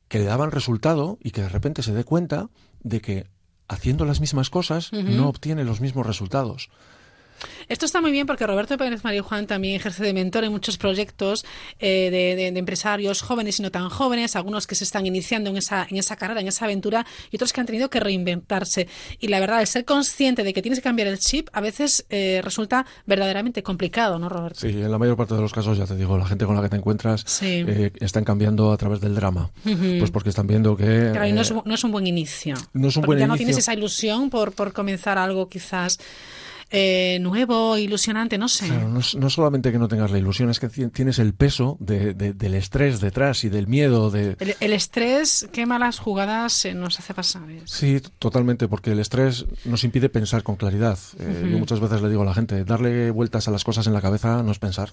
que 0.06 0.20
le 0.20 0.26
daban 0.26 0.52
resultado 0.52 1.18
y 1.20 1.32
que 1.32 1.42
de 1.42 1.48
repente 1.48 1.82
se 1.82 1.92
dé 1.92 2.04
cuenta 2.04 2.48
de 2.84 3.00
que 3.00 3.26
haciendo 3.70 4.04
las 4.04 4.20
mismas 4.20 4.50
cosas 4.50 4.92
no 4.92 5.28
obtiene 5.28 5.64
los 5.64 5.80
mismos 5.80 6.04
resultados. 6.06 6.68
Esto 7.68 7.86
está 7.86 8.00
muy 8.00 8.10
bien 8.10 8.26
porque 8.26 8.46
Roberto 8.46 8.76
Pérez 8.76 9.04
Marijuán 9.04 9.46
también 9.46 9.76
ejerce 9.76 10.02
de 10.02 10.12
mentor 10.12 10.44
en 10.44 10.52
muchos 10.52 10.76
proyectos 10.78 11.44
eh, 11.78 12.08
de, 12.10 12.36
de- 12.42 12.52
de 12.52 12.58
empresarios 12.58 13.22
jóvenes 13.22 13.58
y 13.58 13.62
no 13.62 13.70
tan 13.70 13.88
jóvenes, 13.88 14.36
algunos 14.36 14.66
que 14.66 14.74
se 14.74 14.84
están 14.84 15.06
iniciando 15.06 15.50
en 15.50 15.56
esa, 15.56 15.86
en 15.88 15.96
esa 15.96 16.16
carrera, 16.16 16.40
en 16.40 16.48
esa 16.48 16.64
aventura, 16.64 17.06
y 17.30 17.36
otros 17.36 17.52
que 17.52 17.60
han 17.60 17.66
tenido 17.66 17.90
que 17.90 18.00
reinventarse. 18.00 18.88
Y 19.18 19.28
la 19.28 19.40
verdad, 19.40 19.60
el 19.60 19.66
ser 19.66 19.84
consciente 19.84 20.42
de 20.44 20.52
que 20.52 20.62
tienes 20.62 20.78
que 20.80 20.84
cambiar 20.84 21.08
el 21.08 21.18
chip 21.18 21.48
a 21.52 21.60
veces 21.60 22.04
eh, 22.10 22.40
resulta 22.42 22.86
verdaderamente 23.06 23.62
complicado, 23.62 24.18
¿no, 24.18 24.28
Roberto? 24.28 24.60
Sí, 24.60 24.68
en 24.68 24.90
la 24.90 24.98
mayor 24.98 25.16
parte 25.16 25.34
de 25.34 25.40
los 25.40 25.52
casos, 25.52 25.78
ya 25.78 25.86
te 25.86 25.96
digo, 25.96 26.16
la 26.18 26.26
gente 26.26 26.44
con 26.46 26.56
la 26.56 26.62
que 26.62 26.68
te 26.68 26.76
encuentras 26.76 27.22
Sí. 27.26 27.64
eh, 27.66 27.92
están 28.00 28.24
cambiando 28.24 28.72
a 28.72 28.76
través 28.76 29.00
del 29.00 29.14
drama. 29.14 29.50
Pues 29.64 30.10
porque 30.10 30.28
están 30.30 30.46
viendo 30.46 30.76
que... 30.76 31.10
Claro, 31.12 31.26
y 31.26 31.32
no 31.32 31.38
eh, 31.40 31.42
es, 31.42 31.50
un- 31.50 31.62
no 31.64 31.74
es 31.74 31.84
un 31.84 31.92
buen 31.92 32.06
inicio. 32.06 32.54
no 32.72 32.88
es 32.88 32.96
un 32.96 33.04
buen 33.04 33.18
ya 33.18 33.26
no 33.26 33.36
tienes 33.36 33.56
esa 33.58 33.74
ilusión 33.74 34.30
por, 34.30 34.52
por 34.52 34.72
comenzar 34.72 35.18
algo 35.18 35.48
quizás 35.48 35.98
eh, 36.70 37.18
nuevo, 37.20 37.76
ilusionante, 37.76 38.38
no 38.38 38.48
sé. 38.48 38.66
Claro, 38.66 38.88
no, 38.88 39.30
solamente 39.30 39.72
que 39.72 39.78
no 39.78 39.88
tengas 39.88 40.10
la 40.10 40.18
ilusión, 40.18 40.50
es 40.50 40.60
que 40.60 40.68
ti- 40.68 40.86
tienes 40.88 41.18
el 41.18 41.34
peso 41.34 41.76
de- 41.80 42.14
de- 42.14 42.32
del 42.32 42.54
estrés 42.54 43.00
detrás 43.00 43.42
y 43.44 43.48
del 43.48 43.66
miedo 43.66 44.10
de... 44.10 44.36
El, 44.38 44.54
el 44.60 44.72
estrés, 44.72 45.48
qué 45.52 45.66
malas 45.66 45.98
jugadas 45.98 46.64
eh, 46.64 46.74
nos 46.74 46.98
hace 46.98 47.12
pasar. 47.14 47.50
¿eh? 47.50 47.62
Sí, 47.64 48.00
totalmente, 48.18 48.68
porque 48.68 48.92
el 48.92 49.00
estrés 49.00 49.46
nos 49.64 49.82
impide 49.84 50.08
pensar 50.08 50.42
con 50.42 50.56
claridad. 50.56 50.98
Eh. 51.18 51.48
Yo 51.50 51.58
muchas 51.58 51.80
veces 51.80 52.02
le 52.02 52.08
digo 52.08 52.22
a 52.22 52.26
la 52.26 52.34
gente, 52.34 52.64
darle 52.64 53.10
vueltas 53.10 53.48
a 53.48 53.50
las 53.50 53.64
cosas 53.64 53.86
en 53.86 53.92
la 53.92 54.00
cabeza 54.00 54.42
no 54.42 54.52
es 54.52 54.58
pensar. 54.58 54.92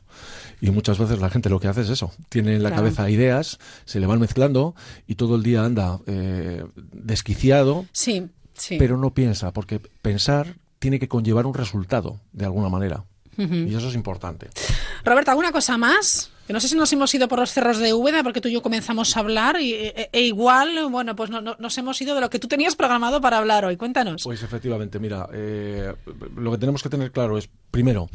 Y 0.61 0.71
muchas 0.71 0.97
veces 0.97 1.19
la 1.19 1.29
gente 1.29 1.49
lo 1.49 1.59
que 1.59 1.67
hace 1.67 1.81
es 1.81 1.89
eso. 1.89 2.11
Tiene 2.29 2.55
en 2.55 2.63
la 2.63 2.69
Claro. 2.69 2.83
cabeza 2.83 3.09
ideas, 3.09 3.59
se 3.85 3.99
le 3.99 4.07
van 4.07 4.19
mezclando 4.19 4.73
y 5.07 5.15
todo 5.15 5.35
el 5.35 5.43
día 5.43 5.63
anda 5.63 5.99
eh, 6.07 6.63
desquiciado, 6.91 7.85
Sí, 7.91 8.27
sí. 8.53 8.77
pero 8.77 8.97
no 8.97 9.13
piensa, 9.13 9.51
porque 9.53 9.79
pensar 10.01 10.55
tiene 10.79 10.99
que 10.99 11.07
conllevar 11.07 11.45
un 11.45 11.53
resultado, 11.53 12.19
de 12.31 12.45
alguna 12.45 12.69
manera. 12.69 13.03
Y 13.37 13.75
eso 13.75 13.89
es 13.89 13.93
importante. 13.93 14.49
Roberto, 15.05 15.29
¿alguna 15.29 15.51
cosa 15.51 15.77
más? 15.77 16.31
Que 16.47 16.53
no 16.53 16.59
sé 16.59 16.69
si 16.69 16.75
nos 16.75 16.91
hemos 16.93 17.13
ido 17.13 17.27
por 17.27 17.39
los 17.39 17.51
cerros 17.51 17.77
de 17.77 17.93
Úbeda 17.93 18.23
porque 18.23 18.41
tú 18.41 18.47
y 18.47 18.53
yo 18.53 18.63
comenzamos 18.63 19.15
a 19.15 19.19
hablar 19.19 19.61
y, 19.61 19.73
e, 19.73 20.09
e 20.11 20.21
igual, 20.21 20.89
bueno, 20.89 21.15
pues 21.15 21.29
no, 21.29 21.39
no, 21.41 21.55
nos 21.59 21.77
hemos 21.77 22.01
ido 22.01 22.15
de 22.15 22.21
lo 22.21 22.29
que 22.29 22.39
tú 22.39 22.47
tenías 22.47 22.75
programado 22.75 23.21
para 23.21 23.37
hablar 23.37 23.65
hoy. 23.65 23.77
Cuéntanos. 23.77 24.23
Pues 24.23 24.41
efectivamente, 24.41 24.97
mira, 24.97 25.29
eh, 25.33 25.93
lo 26.35 26.51
que 26.51 26.57
tenemos 26.57 26.81
que 26.81 26.89
tener 26.89 27.11
claro 27.11 27.37
es, 27.37 27.49
primero, 27.69 28.09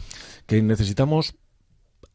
que 0.47 0.61
necesitamos 0.61 1.35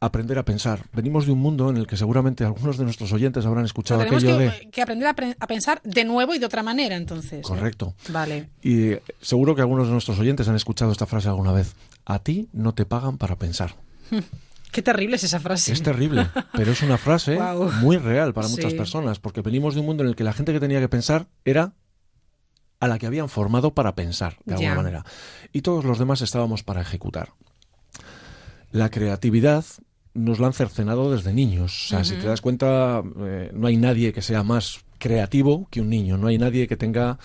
aprender 0.00 0.38
a 0.38 0.44
pensar. 0.44 0.84
Venimos 0.92 1.26
de 1.26 1.32
un 1.32 1.40
mundo 1.40 1.70
en 1.70 1.76
el 1.76 1.86
que 1.86 1.96
seguramente 1.96 2.44
algunos 2.44 2.78
de 2.78 2.84
nuestros 2.84 3.12
oyentes 3.12 3.44
habrán 3.46 3.64
escuchado 3.64 4.00
Pero 4.04 4.16
aquello 4.16 4.38
que, 4.38 4.44
de... 4.44 4.70
que 4.70 4.82
aprender 4.82 5.08
a, 5.08 5.14
pre- 5.14 5.36
a 5.38 5.46
pensar 5.48 5.80
de 5.82 6.04
nuevo 6.04 6.34
y 6.34 6.38
de 6.38 6.46
otra 6.46 6.62
manera, 6.62 6.94
entonces. 6.96 7.40
¿eh? 7.40 7.42
Correcto. 7.42 7.94
Vale. 8.10 8.48
Y 8.62 8.90
eh, 8.92 9.02
seguro 9.20 9.54
que 9.56 9.60
algunos 9.62 9.86
de 9.88 9.92
nuestros 9.92 10.18
oyentes 10.18 10.46
han 10.48 10.54
escuchado 10.56 10.92
esta 10.92 11.06
frase 11.06 11.28
alguna 11.28 11.52
vez. 11.52 11.74
A 12.04 12.20
ti 12.20 12.48
no 12.52 12.74
te 12.74 12.86
pagan 12.86 13.18
para 13.18 13.36
pensar. 13.36 13.74
Qué 14.70 14.82
terrible 14.82 15.16
es 15.16 15.24
esa 15.24 15.40
frase. 15.40 15.72
Es 15.72 15.82
terrible, 15.82 16.28
pero 16.52 16.72
es 16.72 16.82
una 16.82 16.98
frase 16.98 17.38
muy 17.80 17.96
real 17.96 18.34
para 18.34 18.48
muchas 18.48 18.72
Sí. 18.72 18.76
personas, 18.78 19.18
porque 19.18 19.40
venimos 19.40 19.74
de 19.74 19.80
un 19.80 19.86
mundo 19.86 20.02
en 20.04 20.10
el 20.10 20.14
que 20.16 20.24
la 20.24 20.32
gente 20.34 20.52
que 20.52 20.60
tenía 20.60 20.78
que 20.78 20.88
pensar 20.88 21.26
era 21.44 21.72
a 22.78 22.86
la 22.86 22.98
que 22.98 23.06
habían 23.06 23.28
formado 23.28 23.74
para 23.74 23.94
pensar, 23.96 24.36
de 24.44 24.54
alguna 24.54 24.74
manera. 24.76 25.04
Y 25.52 25.62
todos 25.62 25.84
los 25.84 25.98
demás 25.98 26.20
estábamos 26.20 26.62
para 26.62 26.82
ejecutar. 26.82 27.30
La 28.70 28.90
creatividad 28.90 29.64
nos 30.14 30.38
la 30.38 30.48
han 30.48 30.52
cercenado 30.52 31.10
desde 31.10 31.32
niños. 31.32 31.86
O 31.86 31.88
sea, 31.88 32.04
si 32.04 32.14
te 32.16 32.26
das 32.26 32.40
cuenta, 32.40 33.02
eh, 33.20 33.50
no 33.54 33.66
hay 33.66 33.76
nadie 33.76 34.12
que 34.12 34.22
sea 34.22 34.42
más 34.42 34.80
creativo 34.98 35.68
que 35.70 35.80
un 35.80 35.88
niño. 35.88 36.18
No 36.18 36.28
hay 36.28 36.38
nadie 36.38 36.66
que 36.66 36.76
tenga 36.76 37.18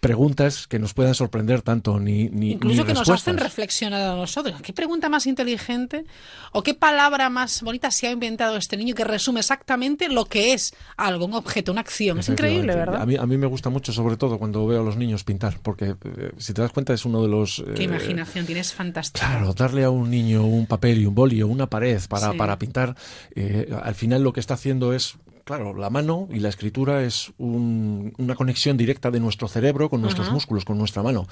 preguntas 0.00 0.66
que 0.68 0.78
nos 0.78 0.94
puedan 0.94 1.14
sorprender 1.14 1.62
tanto, 1.62 1.98
ni, 1.98 2.28
ni, 2.28 2.52
Incluso 2.52 2.82
ni 2.82 2.86
que 2.86 2.94
nos 2.94 3.08
hacen 3.08 3.36
reflexionar 3.38 4.00
a 4.00 4.14
nosotros. 4.14 4.60
¿Qué 4.62 4.72
pregunta 4.72 5.08
más 5.08 5.26
inteligente 5.26 6.04
o 6.52 6.62
qué 6.62 6.74
palabra 6.74 7.28
más 7.30 7.62
bonita 7.62 7.90
se 7.90 8.06
ha 8.06 8.12
inventado 8.12 8.56
este 8.56 8.76
niño 8.76 8.94
que 8.94 9.04
resume 9.04 9.40
exactamente 9.40 10.08
lo 10.08 10.26
que 10.26 10.52
es 10.52 10.74
algo, 10.96 11.24
un 11.24 11.34
objeto, 11.34 11.72
una 11.72 11.80
acción? 11.80 12.20
Es 12.20 12.28
increíble. 12.28 12.74
¿verdad? 12.76 13.02
A 13.02 13.06
mí, 13.06 13.16
a 13.16 13.26
mí 13.26 13.36
me 13.36 13.46
gusta 13.46 13.68
mucho, 13.68 13.92
sobre 13.92 14.16
todo 14.16 14.38
cuando 14.38 14.66
veo 14.66 14.82
a 14.82 14.84
los 14.84 14.96
niños 14.96 15.24
pintar, 15.24 15.58
porque 15.62 15.96
eh, 16.04 16.30
si 16.38 16.52
te 16.52 16.62
das 16.62 16.70
cuenta 16.70 16.92
es 16.94 17.04
uno 17.04 17.22
de 17.22 17.28
los... 17.28 17.64
Qué 17.74 17.82
eh, 17.82 17.84
imaginación 17.86 18.46
tienes 18.46 18.72
fantástica. 18.72 19.26
Claro, 19.26 19.52
darle 19.54 19.84
a 19.84 19.90
un 19.90 20.10
niño 20.10 20.44
un 20.46 20.66
papel 20.66 20.98
y 20.98 21.06
un 21.06 21.14
boli 21.14 21.42
o 21.42 21.48
una 21.48 21.66
pared 21.68 22.00
para, 22.08 22.30
Sí. 22.32 22.38
para 22.38 22.58
pintar, 22.58 22.96
eh, 23.34 23.68
al 23.82 23.94
final 23.94 24.22
lo 24.22 24.32
que 24.32 24.40
está 24.40 24.54
haciendo 24.54 24.92
es, 24.92 25.16
claro, 25.46 25.74
la 25.74 25.90
mano 25.90 26.26
y 26.30 26.40
la 26.40 26.48
escritura 26.48 27.04
es 27.04 27.32
un- 27.38 28.12
una 28.18 28.34
conexión 28.34 28.76
directa 28.76 29.10
de 29.12 29.20
nuestro 29.20 29.46
cerebro 29.46 29.88
con 29.88 30.02
nuestros 30.02 30.26
Ajá. 30.26 30.34
músculos, 30.34 30.64
con 30.64 30.76
nuestra 30.76 31.02
mano. 31.04 31.26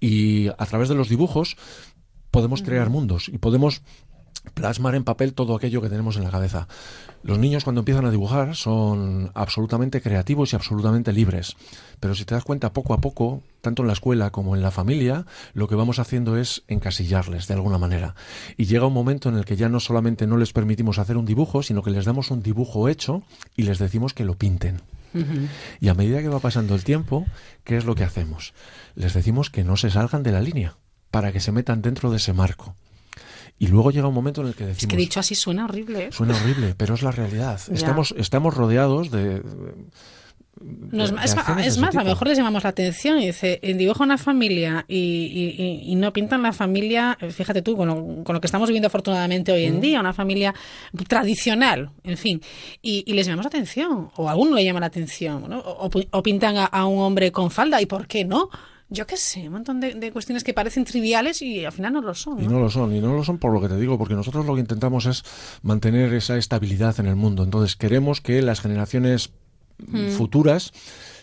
Y 0.00 0.48
a 0.48 0.66
través 0.66 0.90
de 0.90 0.94
los 0.94 1.08
dibujos 1.08 1.56
podemos 2.30 2.60
crear 2.62 2.90
mundos 2.90 3.28
y 3.28 3.38
podemos 3.38 3.80
plasmar 4.52 4.94
en 4.94 5.04
papel 5.04 5.34
todo 5.34 5.56
aquello 5.56 5.80
que 5.80 5.88
tenemos 5.88 6.16
en 6.16 6.24
la 6.24 6.30
cabeza. 6.30 6.68
Los 7.22 7.38
niños 7.38 7.64
cuando 7.64 7.80
empiezan 7.80 8.04
a 8.04 8.10
dibujar 8.10 8.54
son 8.54 9.30
absolutamente 9.34 10.02
creativos 10.02 10.52
y 10.52 10.56
absolutamente 10.56 11.12
libres. 11.12 11.56
Pero 12.00 12.14
si 12.14 12.24
te 12.24 12.34
das 12.34 12.44
cuenta, 12.44 12.72
poco 12.72 12.92
a 12.92 13.00
poco, 13.00 13.42
tanto 13.62 13.82
en 13.82 13.86
la 13.86 13.94
escuela 13.94 14.30
como 14.30 14.54
en 14.54 14.62
la 14.62 14.70
familia, 14.70 15.24
lo 15.54 15.68
que 15.68 15.74
vamos 15.74 15.98
haciendo 15.98 16.36
es 16.36 16.62
encasillarles 16.68 17.48
de 17.48 17.54
alguna 17.54 17.78
manera. 17.78 18.14
Y 18.56 18.66
llega 18.66 18.86
un 18.86 18.92
momento 18.92 19.30
en 19.30 19.36
el 19.36 19.46
que 19.46 19.56
ya 19.56 19.68
no 19.68 19.80
solamente 19.80 20.26
no 20.26 20.36
les 20.36 20.52
permitimos 20.52 20.98
hacer 20.98 21.16
un 21.16 21.24
dibujo, 21.24 21.62
sino 21.62 21.82
que 21.82 21.90
les 21.90 22.04
damos 22.04 22.30
un 22.30 22.42
dibujo 22.42 22.88
hecho 22.88 23.22
y 23.56 23.62
les 23.62 23.78
decimos 23.78 24.12
que 24.12 24.24
lo 24.24 24.36
pinten. 24.36 24.82
Y 25.80 25.88
a 25.88 25.94
medida 25.94 26.20
que 26.20 26.28
va 26.28 26.40
pasando 26.40 26.74
el 26.74 26.82
tiempo, 26.82 27.24
¿qué 27.62 27.76
es 27.76 27.84
lo 27.84 27.94
que 27.94 28.02
hacemos? 28.02 28.52
Les 28.96 29.14
decimos 29.14 29.48
que 29.48 29.62
no 29.62 29.76
se 29.76 29.90
salgan 29.90 30.24
de 30.24 30.32
la 30.32 30.40
línea, 30.40 30.76
para 31.12 31.32
que 31.32 31.38
se 31.38 31.52
metan 31.52 31.82
dentro 31.82 32.10
de 32.10 32.16
ese 32.16 32.32
marco. 32.32 32.74
Y 33.58 33.68
luego 33.68 33.90
llega 33.92 34.08
un 34.08 34.14
momento 34.14 34.40
en 34.42 34.48
el 34.48 34.54
que 34.54 34.64
Es 34.64 34.68
decimos... 34.70 34.90
que 34.90 34.96
dicho 34.96 35.20
así 35.20 35.34
suena 35.34 35.64
horrible. 35.64 36.06
¿eh? 36.06 36.08
Suena 36.12 36.34
horrible, 36.36 36.74
pero 36.76 36.94
es 36.94 37.02
la 37.02 37.12
realidad. 37.12 37.60
Ya. 37.68 37.74
Estamos, 37.74 38.14
estamos 38.18 38.54
rodeados 38.54 39.10
de... 39.10 39.42
No, 40.60 41.02
es, 41.04 41.12
más- 41.12 41.24
es, 41.24 41.66
es 41.66 41.78
más, 41.78 41.94
a 41.96 42.04
lo 42.04 42.10
mejor 42.10 42.28
les 42.28 42.38
llamamos 42.38 42.62
la 42.62 42.70
atención 42.70 43.18
y 43.20 43.26
dice, 43.26 43.58
eh, 43.60 43.74
dibuja 43.74 44.04
una 44.04 44.16
familia 44.18 44.84
y, 44.88 45.82
y- 45.84 45.94
no 45.96 46.12
pintan 46.12 46.42
la 46.42 46.52
familia, 46.52 47.18
eh, 47.20 47.30
fíjate 47.30 47.60
tú, 47.60 47.76
con 47.76 47.88
lo, 47.88 48.22
con 48.24 48.34
lo 48.34 48.40
que 48.40 48.46
estamos 48.46 48.68
viviendo 48.68 48.86
afortunadamente 48.86 49.50
hoy 49.50 49.64
Mm. 49.68 49.74
en 49.74 49.80
día, 49.80 50.00
una 50.00 50.12
familia 50.12 50.54
tradicional, 51.08 51.90
en 52.04 52.16
fin, 52.16 52.40
y, 52.80 53.02
y 53.06 53.12
les 53.14 53.26
llamamos 53.26 53.44
la 53.44 53.48
atención, 53.48 54.10
o 54.16 54.28
a 54.28 54.32
alguno 54.32 54.54
le 54.54 54.64
llama 54.64 54.80
la 54.80 54.86
atención, 54.86 55.44
¿no? 55.48 55.58
o, 55.58 55.86
o- 55.86 56.02
o 56.18 56.22
pintan 56.22 56.56
a, 56.56 56.66
a 56.66 56.86
un 56.86 57.00
hombre 57.00 57.32
con 57.32 57.50
falda, 57.50 57.82
¿y 57.82 57.86
por 57.86 58.06
qué 58.06 58.24
no? 58.24 58.48
Yo 58.94 59.06
qué 59.06 59.16
sé, 59.16 59.46
un 59.48 59.54
montón 59.54 59.80
de, 59.80 59.94
de 59.94 60.12
cuestiones 60.12 60.42
que 60.44 60.54
parecen 60.54 60.84
triviales 60.84 61.42
y 61.42 61.64
al 61.64 61.72
final 61.72 61.92
no 61.92 62.00
lo 62.00 62.14
son. 62.14 62.42
Y 62.42 62.46
¿no? 62.46 62.60
lo 62.60 62.70
son, 62.70 62.94
y 62.94 63.00
no 63.00 63.14
lo 63.14 63.24
son 63.24 63.38
por 63.38 63.52
lo 63.52 63.60
que 63.60 63.68
te 63.68 63.76
digo, 63.76 63.98
porque 63.98 64.14
nosotros 64.14 64.46
lo 64.46 64.54
que 64.54 64.60
intentamos 64.60 65.04
es 65.06 65.24
mantener 65.62 66.14
esa 66.14 66.36
estabilidad 66.36 66.98
en 67.00 67.06
el 67.06 67.16
mundo. 67.16 67.42
Entonces 67.44 67.76
queremos 67.76 68.20
que 68.20 68.40
las 68.42 68.60
generaciones 68.60 69.30
Mm. 69.76 70.10
futuras 70.10 70.70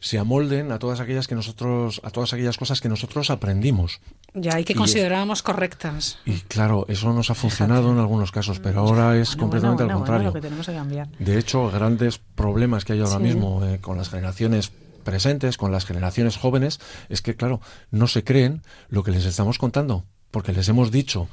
se 0.01 0.19
amolden 0.19 0.73
a 0.73 0.77
todas 0.77 0.99
aquellas 0.99 1.25
que 1.29 1.35
nosotros, 1.35 2.01
a 2.03 2.09
todas 2.09 2.33
aquellas 2.33 2.57
cosas 2.57 2.81
que 2.81 2.89
nosotros 2.89 3.29
aprendimos. 3.29 4.01
Ya, 4.33 4.59
y 4.59 4.65
que 4.65 4.75
considerábamos 4.75 5.41
correctas. 5.41 6.17
Y 6.25 6.33
claro, 6.41 6.85
eso 6.89 7.13
nos 7.13 7.29
ha 7.29 7.33
funcionado 7.33 7.89
en 7.93 7.99
algunos 7.99 8.29
casos, 8.33 8.59
pero 8.59 8.81
ahora 8.81 9.15
es 9.17 9.37
completamente 9.37 9.83
bueno, 9.83 9.99
al 9.99 9.99
contrario. 10.01 10.27
lo 10.27 10.33
que 10.33 10.41
tenemos 10.41 10.65
que 10.67 10.73
cambiar. 10.73 11.07
De 11.17 11.39
hecho, 11.39 11.71
grandes 11.71 12.17
problemas 12.17 12.83
que 12.83 12.91
hay 12.91 12.99
ahora 12.99 13.17
Sí. 13.19 13.23
mismo 13.23 13.65
eh, 13.65 13.79
con 13.79 13.97
las 13.97 14.09
generaciones 14.09 14.73
presentes, 15.01 15.57
con 15.57 15.71
las 15.71 15.85
generaciones 15.85 16.37
jóvenes, 16.37 16.79
es 17.09 17.21
que, 17.21 17.35
claro, 17.35 17.61
no 17.91 18.07
se 18.07 18.23
creen 18.23 18.61
lo 18.89 19.03
que 19.03 19.11
les 19.11 19.25
estamos 19.25 19.57
contando, 19.57 20.05
porque 20.31 20.53
les 20.53 20.69
hemos 20.69 20.91
dicho 20.91 21.27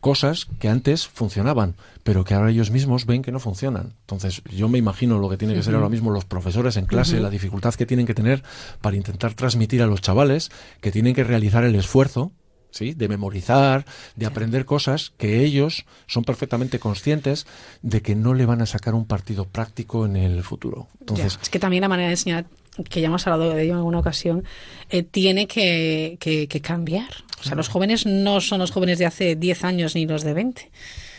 cosas 0.00 0.48
que 0.58 0.68
antes 0.68 1.06
funcionaban, 1.06 1.76
pero 2.02 2.24
que 2.24 2.34
ahora 2.34 2.50
ellos 2.50 2.72
mismos 2.72 3.06
ven 3.06 3.22
que 3.22 3.30
no 3.30 3.38
funcionan. 3.38 3.94
Entonces, 4.00 4.42
yo 4.50 4.68
me 4.68 4.78
imagino 4.78 5.18
lo 5.18 5.28
que 5.28 5.36
tiene 5.36 5.54
que 5.54 5.62
ser 5.62 5.76
ahora 5.76 5.88
mismo 5.88 6.10
los 6.10 6.24
profesores 6.24 6.76
en 6.76 6.86
clase, 6.86 7.20
la 7.20 7.30
dificultad 7.30 7.72
que 7.74 7.86
tienen 7.86 8.04
que 8.04 8.12
tener 8.12 8.42
para 8.80 8.96
intentar 8.96 9.34
transmitir 9.34 9.80
a 9.80 9.86
los 9.86 10.00
chavales 10.00 10.50
que 10.80 10.90
tienen 10.90 11.14
que 11.14 11.22
realizar 11.22 11.62
el 11.62 11.76
esfuerzo 11.76 12.32
¿sí? 12.72 12.94
de 12.94 13.08
memorizar, 13.08 13.86
de 14.16 14.26
aprender 14.26 14.64
cosas 14.64 15.12
que 15.18 15.44
ellos 15.44 15.84
son 16.08 16.24
perfectamente 16.24 16.80
conscientes 16.80 17.46
de 17.82 18.02
que 18.02 18.16
no 18.16 18.34
le 18.34 18.44
van 18.44 18.60
a 18.60 18.66
sacar 18.66 18.94
un 18.94 19.06
partido 19.06 19.44
práctico 19.44 20.04
en 20.04 20.16
el 20.16 20.42
futuro. 20.42 20.88
Entonces, 20.98 21.34
Ya, 21.34 21.42
Es 21.42 21.48
que 21.48 21.60
también 21.60 21.82
la 21.82 21.88
manera 21.88 22.08
de 22.08 22.14
enseñar, 22.14 22.46
que 22.88 23.00
ya 23.00 23.08
hemos 23.08 23.26
hablado 23.26 23.52
de 23.54 23.62
ello 23.64 23.72
en 23.72 23.78
alguna 23.78 23.98
ocasión, 23.98 24.44
eh, 24.90 25.02
tiene 25.02 25.46
que, 25.46 26.16
que- 26.20 26.48
que 26.48 26.60
cambiar. 26.60 27.10
O 27.40 27.44
sea, 27.44 27.54
los 27.56 27.68
jóvenes 27.68 28.06
no 28.06 28.40
son 28.40 28.60
los 28.60 28.70
jóvenes 28.70 28.98
de 28.98 29.06
hace 29.06 29.34
10 29.36 29.64
años 29.64 29.94
ni 29.94 30.06
los 30.06 30.22
de 30.22 30.32
20. 30.32 30.70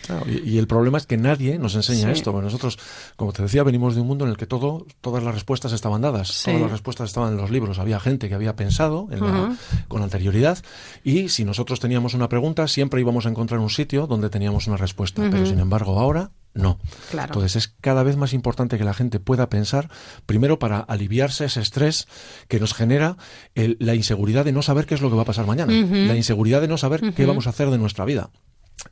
Claro, 0.07 0.25
y, 0.29 0.49
y 0.55 0.57
el 0.57 0.67
problema 0.67 0.97
es 0.97 1.05
que 1.05 1.15
nadie 1.17 1.57
nos 1.59 1.75
enseña 1.75 2.07
Sí. 2.07 2.11
esto. 2.19 2.31
Porque 2.31 2.45
Nosotros, 2.45 2.77
como 3.15 3.31
te 3.33 3.41
decía, 3.43 3.63
venimos 3.63 3.95
de 3.95 4.01
un 4.01 4.07
mundo 4.07 4.25
en 4.25 4.31
el 4.31 4.37
que 4.37 4.45
todo, 4.45 4.85
todas 5.01 5.23
las 5.23 5.33
respuestas 5.33 5.71
estaban 5.73 6.01
dadas. 6.01 6.29
Sí. 6.29 6.45
Todas 6.45 6.61
las 6.61 6.71
respuestas 6.71 7.09
estaban 7.09 7.31
en 7.33 7.37
los 7.37 7.51
libros. 7.51 7.77
Había 7.79 7.99
gente 8.01 8.27
que 8.29 8.35
había 8.35 8.55
pensado 8.55 9.07
en 9.11 9.19
la- 9.21 9.43
Ujú. 9.43 9.55
con 9.87 10.01
anterioridad 10.01 10.57
y 11.05 11.29
si 11.29 11.45
nosotros 11.45 11.79
teníamos 11.79 12.13
una 12.15 12.27
pregunta, 12.29 12.67
siempre 12.67 12.99
íbamos 12.99 13.25
a 13.25 13.29
encontrar 13.29 13.59
un 13.61 13.69
sitio 13.69 14.07
donde 14.07 14.29
teníamos 14.29 14.67
una 14.67 14.77
respuesta. 14.77 15.21
Ujú. 15.21 15.31
Pero 15.31 15.45
sin 15.45 15.59
embargo, 15.59 15.97
ahora 15.99 16.31
no. 16.53 16.79
Claro. 17.11 17.33
Entonces 17.33 17.55
es 17.55 17.75
cada 17.81 18.03
vez 18.03 18.15
más 18.17 18.33
importante 18.33 18.77
que 18.77 18.83
la 18.83 18.93
gente 18.93 19.19
pueda 19.19 19.49
pensar, 19.49 19.89
primero 20.25 20.59
para 20.59 20.79
aliviarse 20.79 21.45
ese 21.45 21.61
estrés 21.61 22.07
que 22.47 22.59
nos 22.59 22.73
genera 22.73 23.17
el- 23.55 23.77
la 23.79 23.95
inseguridad 23.95 24.45
de 24.45 24.51
no 24.51 24.61
saber 24.61 24.85
qué 24.85 24.93
es 24.95 25.01
lo 25.01 25.09
que 25.09 25.15
va 25.15 25.23
a 25.23 25.25
pasar 25.25 25.45
mañana, 25.47 25.73
la 26.07 26.15
inseguridad 26.15 26.61
de 26.61 26.67
no 26.67 26.77
saber 26.77 27.01
qué 27.13 27.25
vamos 27.25 27.47
a 27.47 27.49
hacer 27.51 27.69
de 27.69 27.77
nuestra 27.77 28.05
vida. 28.05 28.29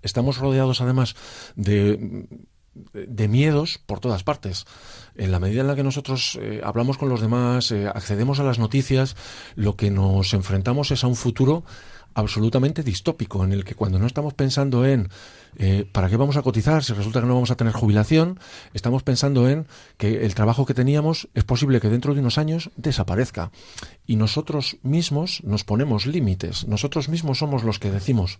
Estamos 0.01 0.37
rodeados 0.37 0.79
además 0.81 1.15
de, 1.55 2.27
de 2.93 3.27
miedos 3.27 3.79
por 3.85 3.99
todas 3.99 4.23
partes. 4.23 4.65
En 5.15 5.31
la 5.31 5.39
medida 5.39 5.61
en 5.61 5.67
la 5.67 5.75
que 5.75 5.83
nosotros 5.83 6.39
eh, 6.41 6.61
hablamos 6.63 6.97
con 6.97 7.09
los 7.09 7.19
demás, 7.19 7.71
eh, 7.71 7.87
accedemos 7.93 8.39
a 8.39 8.43
las 8.43 8.59
noticias, 8.59 9.15
lo 9.55 9.75
que 9.75 9.91
nos 9.91 10.33
enfrentamos 10.33 10.91
es 10.91 11.03
a 11.03 11.07
un 11.07 11.15
futuro 11.17 11.63
absolutamente 12.13 12.83
distópico, 12.83 13.43
en 13.43 13.51
el 13.51 13.63
que 13.63 13.75
cuando 13.75 13.99
no 13.99 14.07
estamos 14.07 14.33
pensando 14.33 14.85
en 14.85 15.09
eh, 15.57 15.85
para 15.91 16.09
qué 16.09 16.17
vamos 16.17 16.37
a 16.37 16.41
cotizar 16.41 16.83
si 16.83 16.93
resulta 16.93 17.19
que 17.19 17.27
no 17.27 17.33
vamos 17.33 17.51
a 17.51 17.55
tener 17.55 17.73
jubilación, 17.73 18.39
estamos 18.73 19.03
pensando 19.03 19.49
en 19.49 19.67
que 19.97 20.25
el 20.25 20.35
trabajo 20.35 20.65
que 20.65 20.73
teníamos 20.73 21.27
es 21.33 21.43
posible 21.43 21.79
que 21.79 21.89
dentro 21.89 22.13
de 22.13 22.21
unos 22.21 22.37
años 22.37 22.71
desaparezca. 22.77 23.51
Y 24.07 24.15
nosotros 24.15 24.77
mismos 24.83 25.43
nos 25.43 25.63
ponemos 25.63 26.05
límites, 26.05 26.67
nosotros 26.67 27.09
mismos 27.09 27.39
somos 27.39 27.63
los 27.63 27.79
que 27.79 27.91
decimos, 27.91 28.39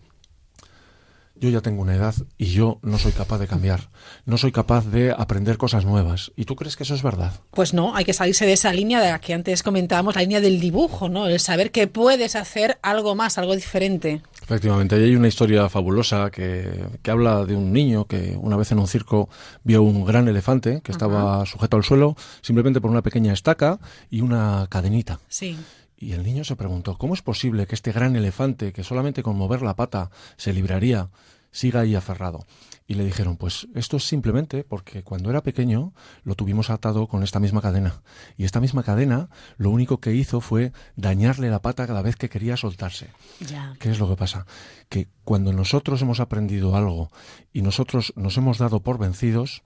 yo 1.42 1.50
ya 1.50 1.62
tengo 1.62 1.82
una 1.82 1.96
edad 1.96 2.14
y 2.38 2.46
yo 2.46 2.80
no 2.84 3.00
soy 3.00 3.12
capaz 3.12 3.39
de 3.39 3.48
cambiar, 3.48 3.89
no 4.26 4.38
soy 4.38 4.52
capaz 4.52 4.86
de 4.86 5.12
aprender 5.12 5.58
cosas 5.58 5.86
nuevas. 5.86 6.32
¿Y 6.36 6.46
tú 6.46 6.56
crees 6.56 6.76
que 6.76 6.84
eso 6.84 6.94
es 6.94 7.02
verdad? 7.02 7.34
Pues 7.50 7.74
no, 7.74 7.96
hay 7.96 8.06
que 8.06 8.14
salirse 8.14 8.46
de 8.46 8.54
esa 8.54 8.72
línea 8.72 9.02
de 9.02 9.10
la 9.10 9.20
que 9.20 9.34
antes 9.34 9.64
comentábamos, 9.64 10.14
la 10.14 10.22
línea 10.22 10.39
del 10.39 10.60
dibujo, 10.60 11.10
¿no? 11.10 11.26
El 11.26 11.39
saber 11.39 11.72
que 11.72 11.88
puedes 11.88 12.36
hacer 12.36 12.78
algo 12.84 13.16
más, 13.16 13.39
algo 13.39 13.56
diferente. 13.56 14.22
Efectivamente, 14.44 14.96
hay 14.96 15.16
una 15.16 15.28
historia 15.28 15.68
fabulosa 15.68 16.30
que, 16.30 16.86
que 17.02 17.10
habla 17.10 17.44
de 17.46 17.56
un 17.56 17.74
niño 17.74 18.06
que 18.06 18.38
una 18.39 18.56
vez 18.56 18.72
en 18.72 18.78
un 18.78 18.88
circo 18.88 19.28
vio 19.64 19.82
un 19.82 20.06
gran 20.06 20.28
elefante 20.28 20.82
que 20.84 20.92
estaba 20.92 21.44
sujeto 21.48 21.76
al 21.76 21.84
suelo 21.84 22.16
simplemente 22.42 22.82
por 22.82 22.92
una 22.92 23.02
pequeña 23.02 23.34
estaca 23.34 23.80
y 24.12 24.22
una 24.22 24.68
cadenita. 24.70 25.20
Sí. 25.28 25.58
Y 26.02 26.14
el 26.14 26.24
niño 26.24 26.43
se 26.43 26.56
preguntó, 26.56 26.97
¿cómo 26.97 27.14
es 27.14 27.22
posible 27.22 27.68
que 27.68 27.76
este 27.76 27.91
gran 27.91 28.16
elefante, 28.16 28.74
que 28.74 28.84
solamente 28.84 29.24
con 29.24 29.38
mover 29.38 29.62
la 29.62 29.76
pata 29.76 30.10
se 30.36 30.52
libraría, 30.52 31.10
siga 31.52 31.82
ahí 31.82 31.95
aferrado. 31.95 32.45
Y 32.88 32.95
le 32.95 33.06
dijeron, 33.06 33.38
pues 33.38 33.68
esto 33.76 33.97
es 33.97 34.08
simplemente 34.08 34.64
porque 34.64 35.04
cuando 35.04 35.30
era 35.30 35.43
pequeño 35.43 35.93
lo 36.24 36.36
tuvimos 36.36 36.70
atado 36.70 37.08
con 37.08 37.24
esta 37.24 37.39
misma 37.39 37.62
cadena. 37.62 38.02
Y 38.38 38.45
esta 38.45 38.60
misma 38.60 38.84
cadena 38.84 39.30
lo 39.58 39.70
único 39.70 39.99
que 39.99 40.14
hizo 40.14 40.41
fue 40.41 40.74
dañarle 40.95 41.49
la 41.49 41.62
pata 41.62 41.88
cada 41.88 42.02
vez 42.02 42.16
que 42.16 42.30
quería 42.30 42.58
soltarse. 42.58 43.10
Ya. 43.39 43.76
¿Qué 43.80 43.91
es 43.91 43.99
lo 43.99 44.10
que 44.10 44.16
pasa? 44.16 44.45
Que 44.89 45.08
cuando 45.24 45.54
nosotros 45.54 46.02
hemos 46.02 46.20
aprendido 46.20 46.76
algo 46.76 47.12
y 47.54 47.62
nosotros 47.62 48.14
nos 48.16 48.38
hemos 48.38 48.58
dado 48.58 48.82
por 48.82 48.97
vencidos, 48.97 49.64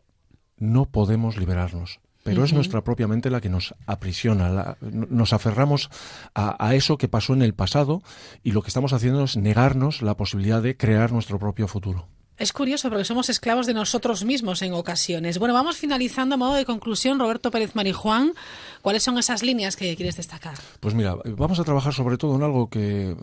no 0.57 0.85
podemos 0.85 1.37
liberarnos. 1.37 1.99
Pero 2.25 2.43
es 2.43 2.53
nuestra 2.53 2.83
propia 2.83 3.07
mente 3.07 3.29
la 3.29 3.39
que 3.39 3.49
nos 3.49 3.75
aprisiona, 3.85 4.49
la- 4.49 4.77
nos 4.81 5.31
aferramos 5.31 5.89
a, 6.33 6.55
a 6.67 6.73
eso 6.75 6.97
que 6.97 7.07
pasó 7.07 7.33
en 7.33 7.41
el 7.43 7.53
pasado 7.53 8.01
y 8.43 8.51
lo 8.51 8.61
que 8.63 8.69
estamos 8.69 8.93
haciendo 8.93 9.23
es 9.23 9.37
negarnos 9.37 10.01
la 10.01 10.17
posibilidad 10.17 10.61
de 10.61 10.75
crear 10.75 11.11
nuestro 11.11 11.37
propio 11.39 11.67
futuro. 11.67 12.07
Es 12.37 12.51
curioso 12.51 12.89
porque 12.89 13.05
somos 13.05 13.29
esclavos 13.29 13.65
de 13.65 13.73
nosotros 13.73 14.25
mismos 14.25 14.61
en 14.61 14.73
ocasiones. 14.73 15.37
Bueno, 15.39 15.53
vamos 15.53 15.77
finalizando 15.77 16.35
a 16.35 16.37
modo 16.37 16.55
de 16.55 16.65
conclusión. 16.65 17.17
Roberto 17.17 17.49
Pérez 17.49 17.75
Marijuán, 17.75 18.33
¿cuáles 18.81 19.03
son 19.03 19.17
esas 19.17 19.41
líneas 19.41 19.77
que 19.77 19.95
quieres 19.95 20.17
destacar? 20.17 20.55
Pues 20.81 20.93
mira, 20.95 21.15
vamos 21.37 21.59
a 21.59 21.63
trabajar 21.63 21.93
sobre 21.93 22.17
todo 22.17 22.35
en 22.35 22.43
algo 22.43 22.69
que, 22.69 23.15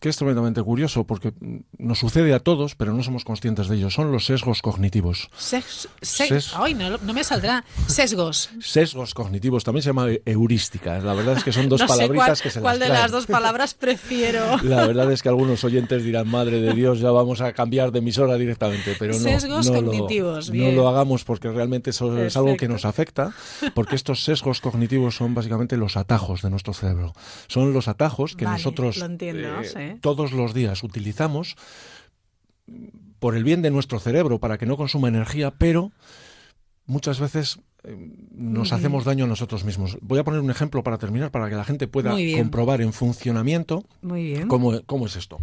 que 0.00 0.08
es 0.08 0.16
tremendamente 0.16 0.62
curioso 0.62 1.04
porque 1.04 1.32
nos 1.78 1.98
sucede 1.98 2.34
a 2.34 2.40
todos, 2.40 2.74
pero 2.74 2.92
no 2.92 3.02
somos 3.02 3.24
conscientes 3.24 3.68
de 3.68 3.76
ello. 3.76 3.90
Son 3.90 4.12
los 4.12 4.26
sesgos 4.26 4.62
cognitivos. 4.62 5.30
Sex, 5.36 5.88
se- 6.02 6.28
Ses- 6.28 6.52
Ay, 6.56 6.74
no, 6.74 6.96
no 6.98 7.12
me 7.12 7.24
saldrá. 7.24 7.64
Sesgos. 7.86 8.50
Sesgos 8.60 9.14
cognitivos 9.14 9.64
también 9.64 9.82
se 9.82 9.90
llama 9.90 10.06
heurística. 10.24 10.98
La 10.98 11.14
verdad 11.14 11.36
es 11.38 11.44
que 11.44 11.52
son 11.52 11.68
dos 11.68 11.80
no 11.82 11.86
palabritas 11.86 12.40
cuál, 12.40 12.42
que 12.42 12.50
se 12.50 12.60
cuál 12.60 12.78
las 12.78 12.88
de 12.88 12.94
las 12.94 13.10
dos 13.10 13.26
palabras 13.26 13.74
prefiero. 13.74 14.56
La 14.62 14.86
verdad 14.86 15.10
es 15.12 15.22
que 15.22 15.28
algunos 15.28 15.62
oyentes 15.64 16.04
dirán, 16.04 16.28
madre 16.28 16.60
de 16.60 16.72
Dios, 16.74 17.00
ya 17.00 17.10
vamos 17.10 17.40
a 17.40 17.52
cambiar 17.52 17.92
de 17.92 17.98
emisora 18.00 18.36
directamente, 18.36 18.96
pero 18.98 19.14
no, 19.14 19.18
Sesgos 19.20 19.70
no 19.70 19.82
cognitivos, 19.82 20.46
lo, 20.48 20.52
bien. 20.52 20.74
no 20.74 20.82
lo 20.82 20.88
hagamos 20.88 21.24
porque 21.24 21.50
realmente 21.50 21.90
eso 21.90 22.16
es 22.24 22.36
algo 22.36 22.56
que 22.56 22.68
nos 22.68 22.84
afecta, 22.84 23.32
porque 23.74 23.96
estos 23.96 24.24
sesgos 24.24 24.60
cognitivos 24.60 25.16
son 25.16 25.34
básicamente 25.34 25.76
los 25.76 25.96
atajos 25.96 26.42
de 26.42 26.50
nuestro 26.50 26.72
cerebro. 26.74 27.12
Son 27.48 27.72
los 27.72 27.88
atajos 27.88 28.36
que 28.36 28.44
Vale, 28.44 28.56
nosotros 28.58 28.96
lo 28.98 29.06
entiendo, 29.06 29.60
eh, 29.60 29.64
sí. 29.64 29.85
Todos 30.00 30.32
los 30.32 30.54
días 30.54 30.82
utilizamos 30.82 31.56
por 33.18 33.36
el 33.36 33.44
bien 33.44 33.62
de 33.62 33.70
nuestro 33.70 33.98
cerebro 33.98 34.38
para 34.38 34.58
que 34.58 34.66
no 34.66 34.76
consuma 34.76 35.08
energía, 35.08 35.52
pero 35.52 35.92
muchas 36.86 37.20
veces 37.20 37.58
eh, 37.84 37.96
nos 38.32 38.72
hacemos 38.72 39.04
daño 39.04 39.24
a 39.24 39.28
nosotros 39.28 39.64
mismos. 39.64 39.98
Voy 40.00 40.18
a 40.18 40.24
poner 40.24 40.40
un 40.40 40.50
ejemplo 40.50 40.82
para 40.82 40.98
terminar, 40.98 41.30
para 41.30 41.48
que 41.48 41.56
la 41.56 41.64
gente 41.64 41.88
pueda 41.88 42.14
comprobar 42.36 42.80
en 42.80 42.92
funcionamiento 42.92 43.84
Muy 44.02 44.24
bien. 44.24 44.48
¿Cómo, 44.48 44.80
cómo 44.86 45.06
es 45.06 45.16
esto? 45.16 45.38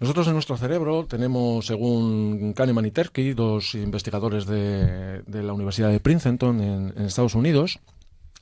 Nosotros 0.00 0.26
en 0.26 0.32
nuestro 0.34 0.56
cerebro 0.56 1.06
tenemos, 1.08 1.66
según 1.66 2.52
Kahneman 2.52 2.84
y 2.86 2.90
Tversky, 2.90 3.32
dos 3.32 3.74
investigadores 3.76 4.44
de, 4.44 5.22
de 5.22 5.42
la 5.42 5.52
Universidad 5.52 5.90
de 5.90 6.00
Princeton 6.00 6.60
en, 6.60 6.92
en 6.96 7.04
Estados 7.04 7.36
Unidos, 7.36 7.78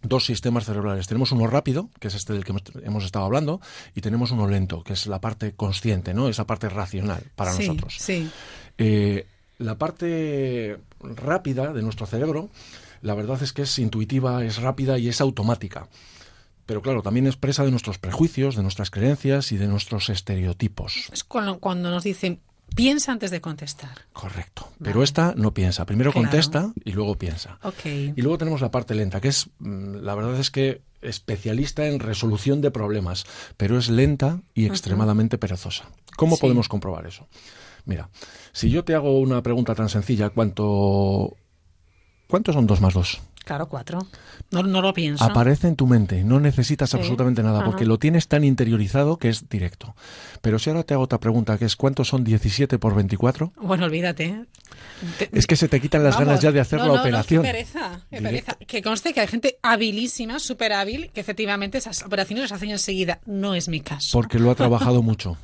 dos 0.02 0.24
sistemas 0.26 0.64
cerebrales. 0.64 1.06
Tenemos 1.06 1.32
uno 1.32 1.46
rápido, 1.46 1.88
que 2.00 2.08
es 2.08 2.14
este 2.14 2.32
del 2.32 2.44
que 2.44 2.52
hemos- 2.84 3.04
estado 3.04 3.24
hablando, 3.24 3.60
y 3.94 4.00
tenemos 4.00 4.30
uno 4.30 4.46
lento, 4.48 4.82
que 4.82 4.92
es 4.94 5.06
la 5.06 5.20
parte 5.20 5.52
consciente, 5.54 6.12
¿no? 6.14 6.28
Esa 6.28 6.46
parte 6.46 6.68
racional 6.68 7.22
para 7.36 7.52
Sí, 7.52 7.66
nosotros. 7.66 7.96
Sí. 7.98 8.28
Eh, 8.78 9.26
la 9.58 9.78
parte 9.78 10.78
rápida 11.00 11.72
de 11.72 11.82
nuestro 11.82 12.06
cerebro, 12.06 12.48
la 13.00 13.14
verdad 13.14 13.42
es 13.42 13.52
que 13.52 13.62
es 13.62 13.78
intuitiva, 13.78 14.44
es 14.44 14.60
rápida 14.60 14.98
y 14.98 15.08
es 15.08 15.20
automática. 15.20 15.88
Pero 16.66 16.80
claro, 16.82 17.02
también 17.02 17.26
es 17.26 17.36
presa 17.36 17.64
de 17.64 17.70
nuestros 17.70 17.98
prejuicios, 17.98 18.54
de 18.56 18.62
nuestras 18.62 18.90
creencias 18.90 19.50
y 19.52 19.56
de 19.56 19.66
nuestros 19.66 20.08
estereotipos. 20.08 21.08
Es 21.12 21.24
cuando, 21.24 21.58
cuando 21.58 21.90
nos 21.90 22.04
dicen, 22.04 22.40
piensa 22.74 23.12
antes 23.12 23.30
de 23.30 23.40
contestar. 23.40 24.06
Correcto. 24.12 24.68
Pero 24.82 25.02
esta 25.02 25.34
no 25.36 25.52
piensa. 25.54 25.84
Primero 25.86 26.12
Claro. 26.12 26.28
contesta 26.28 26.72
y 26.84 26.92
luego 26.92 27.16
piensa. 27.16 27.58
Ok. 27.62 27.84
Y 27.86 28.20
luego 28.22 28.38
tenemos 28.38 28.60
la 28.60 28.70
parte 28.70 28.94
lenta, 28.94 29.20
que 29.20 29.28
es, 29.28 29.48
mm, 29.58 29.96
la 29.96 30.14
verdad 30.14 30.38
es 30.38 30.50
que 30.50 30.82
especialista 31.00 31.86
en 31.86 31.98
resolución 32.00 32.60
de 32.60 32.70
problemas, 32.70 33.24
pero 33.56 33.76
es 33.78 33.88
lenta 33.90 34.40
y 34.54 34.66
extremadamente 34.66 35.36
perezosa. 35.38 35.84
¿Cómo 36.16 36.36
Sí. 36.36 36.40
podemos 36.42 36.68
comprobar 36.68 37.06
eso? 37.06 37.26
Mira, 37.84 38.08
si 38.52 38.70
yo 38.70 38.84
te 38.84 38.94
hago 38.94 39.18
una 39.18 39.42
pregunta 39.42 39.74
tan 39.74 39.88
sencilla, 39.88 40.30
¿cuánto, 40.30 41.36
¿cuántos 42.28 42.54
son 42.54 42.66
dos 42.68 42.80
más 42.80 42.94
dos? 42.94 43.20
Claro, 43.44 43.68
cuatro. 43.68 43.98
No, 44.50 44.62
no 44.62 44.80
lo 44.82 44.92
pienso. 44.94 45.24
Aparece 45.24 45.68
en 45.68 45.76
tu 45.76 45.86
mente, 45.86 46.22
no 46.24 46.38
necesitas 46.40 46.90
Sí. 46.90 46.96
absolutamente 46.96 47.42
nada, 47.42 47.58
Ajá. 47.60 47.66
porque 47.66 47.84
lo 47.86 47.98
tienes 47.98 48.28
tan 48.28 48.44
interiorizado 48.44 49.16
que 49.18 49.28
es 49.28 49.48
directo. 49.48 49.94
Pero 50.40 50.58
si 50.58 50.70
ahora 50.70 50.82
te 50.84 50.94
hago 50.94 51.02
otra 51.04 51.18
pregunta, 51.20 51.58
que 51.58 51.64
es 51.64 51.76
¿cuántos 51.76 52.08
son 52.08 52.24
17 52.24 52.78
por 52.78 52.94
24? 52.94 53.52
Bueno, 53.60 53.84
olvídate. 53.86 54.44
Te- 55.18 55.28
Es 55.32 55.46
que 55.46 55.56
se 55.56 55.68
te 55.68 55.80
quitan 55.80 56.02
las 56.04 56.14
Vamos, 56.14 56.28
ganas 56.28 56.40
ya 56.42 56.52
de 56.52 56.60
hacer 56.60 56.78
no, 56.78 56.84
la 56.84 56.88
no, 56.88 56.94
no, 56.96 57.00
operación. 57.02 57.42
qué 57.42 57.48
pereza, 57.52 58.00
qué 58.10 58.18
Directo. 58.18 58.52
pereza. 58.52 58.66
Que 58.66 58.82
conste 58.82 59.12
que 59.12 59.20
hay 59.20 59.26
gente 59.26 59.58
habilísima, 59.62 60.38
súper 60.38 60.72
hábil, 60.72 61.10
que 61.12 61.20
efectivamente 61.20 61.78
esas 61.78 62.02
operaciones 62.04 62.42
las 62.44 62.52
hacen 62.52 62.70
enseguida. 62.70 63.20
No 63.26 63.54
es 63.54 63.68
mi 63.68 63.80
caso. 63.80 64.10
Porque 64.12 64.38
lo 64.38 64.50
ha 64.50 64.54
trabajado 64.54 65.02
mucho. 65.02 65.36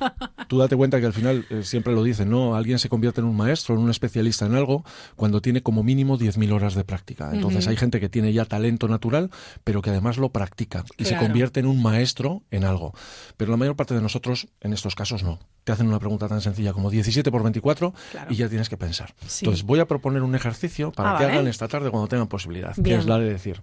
Tú 0.47 0.57
date 0.59 0.75
cuenta 0.75 0.99
que 0.99 1.05
al 1.05 1.13
final, 1.13 1.45
eh, 1.49 1.61
siempre 1.63 1.93
lo 1.93 2.03
dicen, 2.03 2.29
¿no? 2.29 2.55
Alguien 2.55 2.79
se 2.79 2.89
convierte 2.89 3.21
en 3.21 3.27
un 3.27 3.35
maestro, 3.35 3.75
en 3.75 3.81
un 3.81 3.89
especialista 3.89 4.45
en 4.45 4.55
algo, 4.55 4.83
cuando 5.15 5.41
tiene 5.41 5.61
como 5.61 5.83
mínimo 5.83 6.17
10.000 6.17 6.51
horas 6.51 6.75
de 6.75 6.83
práctica. 6.83 7.29
Entonces 7.33 7.63
Ujú. 7.63 7.71
hay 7.71 7.77
gente 7.77 7.88
que 7.99 8.09
tiene 8.09 8.31
ya 8.33 8.45
talento 8.45 8.87
natural, 8.87 9.31
pero 9.63 9.81
que 9.81 9.89
además 9.89 10.17
lo 10.17 10.29
practica 10.29 10.83
y 10.97 11.05
se 11.05 11.17
convierte 11.17 11.59
en 11.61 11.65
un 11.65 11.81
maestro 11.81 12.43
en 12.51 12.65
algo. 12.65 12.93
Pero 13.37 13.49
la 13.51 13.57
mayor 13.57 13.75
parte 13.75 13.95
de 13.95 14.01
nosotros, 14.01 14.47
en 14.61 14.73
estos 14.73 14.93
casos, 14.95 15.23
no. 15.23 15.39
Te 15.63 15.71
hacen 15.71 15.87
una 15.87 15.97
pregunta 15.99 16.27
tan 16.27 16.41
sencilla 16.41 16.73
como 16.73 16.89
17 16.91 17.31
por 17.31 17.41
24 17.41 17.93
Claro. 18.11 18.31
y 18.31 18.35
ya 18.35 18.49
tienes 18.49 18.69
que 18.69 18.77
pensar. 18.77 19.15
Sí. 19.25 19.45
Entonces 19.45 19.65
voy 19.65 19.79
a 19.79 19.87
proponer 19.87 20.21
un 20.21 20.35
ejercicio 20.35 20.91
para 20.91 21.15
Ah, 21.15 21.17
que 21.17 21.23
vale. 21.23 21.37
hagan 21.37 21.47
esta 21.47 21.67
tarde 21.67 21.89
cuando 21.89 22.07
tengan 22.07 22.27
posibilidad, 22.27 22.75
que 22.75 22.81
Bien. 22.81 22.99
es 22.99 23.05
la 23.07 23.17
de 23.17 23.29
decir 23.31 23.61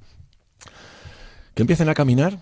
que 1.54 1.62
empiecen 1.62 1.88
a 1.88 1.94
caminar 1.94 2.38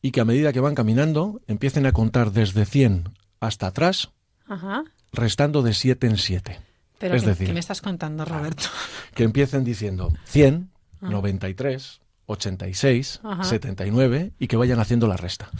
y 0.00 0.10
que 0.10 0.20
a 0.20 0.24
medida 0.24 0.52
que 0.52 0.60
van 0.60 0.74
caminando 0.74 1.40
empiecen 1.46 1.86
a 1.86 1.92
contar 1.92 2.32
desde 2.32 2.64
100 2.64 3.08
hasta 3.40 3.68
atrás, 3.68 4.10
Ajá. 4.48 4.82
restando 5.12 5.62
de 5.62 5.74
7 5.74 6.06
en 6.06 6.16
7. 6.16 6.60
Pero 6.98 7.14
es 7.16 7.22
¿qué, 7.22 7.28
decir, 7.30 7.46
qué 7.48 7.52
me 7.52 7.60
estás 7.60 7.80
contando, 7.82 8.24
Roberto? 8.24 8.64
que 9.14 9.24
empiecen 9.24 9.64
diciendo 9.64 10.12
100, 10.24 10.70
Ah. 11.02 11.08
93, 11.10 12.00
86, 12.26 13.20
Ajá. 13.24 13.44
79 13.44 14.32
y 14.38 14.46
que 14.46 14.56
vayan 14.56 14.78
haciendo 14.80 15.06
la 15.08 15.16
resta. 15.16 15.50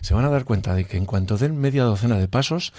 Se 0.00 0.14
van 0.14 0.24
a 0.24 0.28
dar 0.30 0.44
cuenta 0.44 0.74
de 0.74 0.84
que 0.84 0.96
en 0.96 1.06
cuanto 1.06 1.38
den 1.38 1.56
media 1.58 1.84
docena 1.84 2.16
de 2.18 2.28
pasos, 2.28 2.72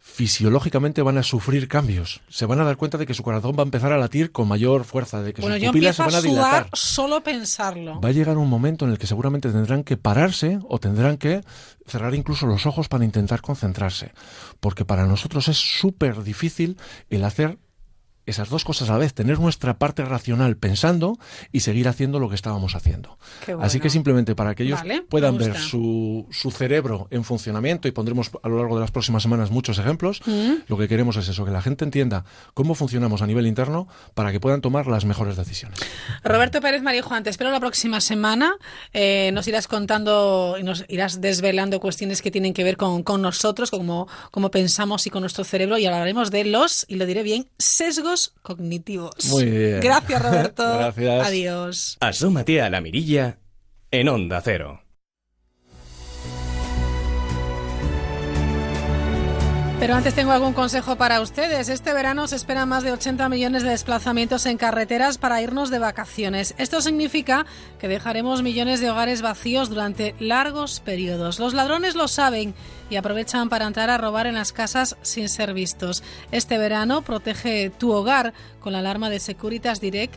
fisiológicamente 0.00 1.02
van 1.02 1.18
a 1.18 1.22
sufrir 1.22 1.68
cambios. 1.68 2.20
Se 2.28 2.46
van 2.46 2.60
a 2.60 2.64
dar 2.64 2.76
cuenta 2.76 2.96
de 2.98 3.06
que 3.06 3.14
su 3.14 3.22
corazón 3.22 3.54
va 3.58 3.62
a 3.62 3.64
empezar 3.64 3.92
a 3.92 3.98
latir 3.98 4.32
con 4.32 4.48
mayor 4.48 4.84
fuerza, 4.84 5.22
de 5.22 5.34
que 5.34 5.42
Bueno, 5.42 5.56
sus 5.58 5.66
pupilas 5.66 5.96
se 5.96 6.02
a 6.02 6.06
van 6.06 6.14
a 6.14 6.20
sudar 6.20 6.32
dilatar. 6.32 6.68
solo 6.72 7.22
pensarlo. 7.22 8.00
Va 8.00 8.08
a 8.08 8.12
llegar 8.12 8.38
un 8.38 8.48
momento 8.48 8.84
en 8.84 8.92
el 8.92 8.98
que 8.98 9.06
seguramente 9.06 9.50
tendrán 9.50 9.84
que 9.84 9.96
pararse 9.96 10.58
o 10.68 10.78
tendrán 10.78 11.18
que 11.18 11.42
cerrar 11.86 12.14
incluso 12.14 12.46
los 12.46 12.64
ojos 12.66 12.88
para 12.88 13.04
intentar 13.04 13.42
concentrarse. 13.42 14.12
Porque 14.60 14.84
para 14.84 15.06
nosotros 15.06 15.48
es 15.48 15.58
súper 15.58 16.22
difícil 16.22 16.78
el 17.10 17.24
hacer 17.24 17.58
esas 18.28 18.48
dos 18.48 18.64
cosas 18.64 18.88
a 18.90 18.92
la 18.92 18.98
vez, 18.98 19.14
tener 19.14 19.38
nuestra 19.38 19.78
parte 19.78 20.04
racional 20.04 20.56
pensando 20.56 21.18
y 21.52 21.60
seguir 21.60 21.88
haciendo 21.88 22.18
lo 22.20 22.28
que 22.28 22.34
estábamos 22.34 22.74
haciendo. 22.74 23.18
Así 23.60 23.80
que 23.80 23.90
simplemente 23.90 24.34
para 24.34 24.54
que 24.54 24.64
ellos 24.64 24.80
Vale, 24.80 25.02
puedan 25.02 25.38
ver 25.38 25.56
su, 25.56 26.26
su 26.30 26.50
cerebro 26.50 27.08
en 27.10 27.24
funcionamiento 27.24 27.88
y 27.88 27.92
pondremos 27.92 28.30
a 28.42 28.48
lo 28.48 28.58
largo 28.58 28.74
de 28.74 28.82
las 28.82 28.90
próximas 28.90 29.22
semanas 29.22 29.50
muchos 29.50 29.78
ejemplos, 29.78 30.20
Mm. 30.26 30.64
lo 30.66 30.76
que 30.76 30.88
queremos 30.88 31.16
es 31.16 31.28
eso, 31.28 31.44
que 31.44 31.50
la 31.50 31.62
gente 31.62 31.84
entienda 31.84 32.24
cómo 32.54 32.74
funcionamos 32.74 33.22
a 33.22 33.26
nivel 33.26 33.46
interno 33.46 33.88
para 34.14 34.30
que 34.32 34.40
puedan 34.40 34.60
tomar 34.60 34.86
las 34.86 35.04
mejores 35.04 35.36
decisiones. 35.36 35.78
Roberto 36.22 36.60
Pérez 36.60 36.82
María 36.82 37.02
Juan, 37.02 37.22
te 37.22 37.30
espero 37.30 37.50
la 37.50 37.60
próxima 37.60 38.00
semana. 38.00 38.52
Eh, 38.92 39.30
nos 39.32 39.48
irás 39.48 39.68
contando 39.68 40.56
y 40.58 40.62
nos 40.62 40.84
irás 40.88 41.20
desvelando 41.20 41.80
cuestiones 41.80 42.20
que 42.20 42.30
tienen 42.30 42.52
que 42.52 42.64
ver 42.64 42.76
con, 42.76 43.02
con 43.02 43.22
nosotros, 43.22 43.70
con 43.70 43.80
cómo, 43.80 44.08
cómo 44.30 44.50
pensamos 44.50 45.06
y 45.06 45.10
con 45.10 45.22
nuestro 45.22 45.44
cerebro. 45.44 45.78
Y 45.78 45.86
hablaremos 45.86 46.30
de 46.30 46.44
los, 46.44 46.84
y 46.88 46.96
lo 46.96 47.06
diré 47.06 47.22
bien, 47.22 47.48
sesgos 47.58 48.17
cognitivos. 48.42 49.26
Muy 49.26 49.44
bien. 49.44 49.80
Gracias, 49.80 50.22
Roberto. 50.22 50.62
Gracias. 50.78 51.26
Adiós. 51.26 51.96
Asómate 52.00 52.60
a 52.60 52.70
la 52.70 52.80
mirilla 52.80 53.38
en 53.90 54.08
Onda 54.08 54.40
Cero. 54.42 54.82
Pero 59.80 59.94
antes 59.94 60.14
tengo 60.14 60.32
algún 60.32 60.54
consejo 60.54 60.96
para 60.96 61.20
ustedes. 61.20 61.68
Este 61.68 61.92
verano 61.92 62.26
se 62.26 62.34
esperan 62.34 62.68
más 62.68 62.82
de 62.82 62.90
80 62.90 63.28
millones 63.28 63.62
de 63.62 63.70
desplazamientos 63.70 64.44
en 64.46 64.58
carreteras 64.58 65.18
para 65.18 65.40
irnos 65.40 65.70
de 65.70 65.78
vacaciones. 65.78 66.56
Esto 66.58 66.80
significa 66.80 67.46
que 67.78 67.86
dejaremos 67.86 68.42
millones 68.42 68.80
de 68.80 68.90
hogares 68.90 69.22
vacíos 69.22 69.68
durante 69.68 70.16
largos 70.18 70.80
periodos. 70.80 71.38
Los 71.38 71.54
ladrones 71.54 71.94
lo 71.94 72.08
saben 72.08 72.54
y 72.90 72.96
aprovechan 72.96 73.48
para 73.48 73.66
entrar 73.66 73.88
a 73.88 73.98
robar 73.98 74.26
en 74.26 74.34
las 74.34 74.52
casas 74.52 74.96
sin 75.02 75.28
ser 75.28 75.54
vistos. 75.54 76.02
Este 76.32 76.58
verano 76.58 77.02
protege 77.02 77.70
tu 77.70 77.92
hogar 77.92 78.34
con 78.58 78.72
la 78.72 78.80
alarma 78.80 79.10
de 79.10 79.20
Securitas 79.20 79.80
Direct 79.80 80.16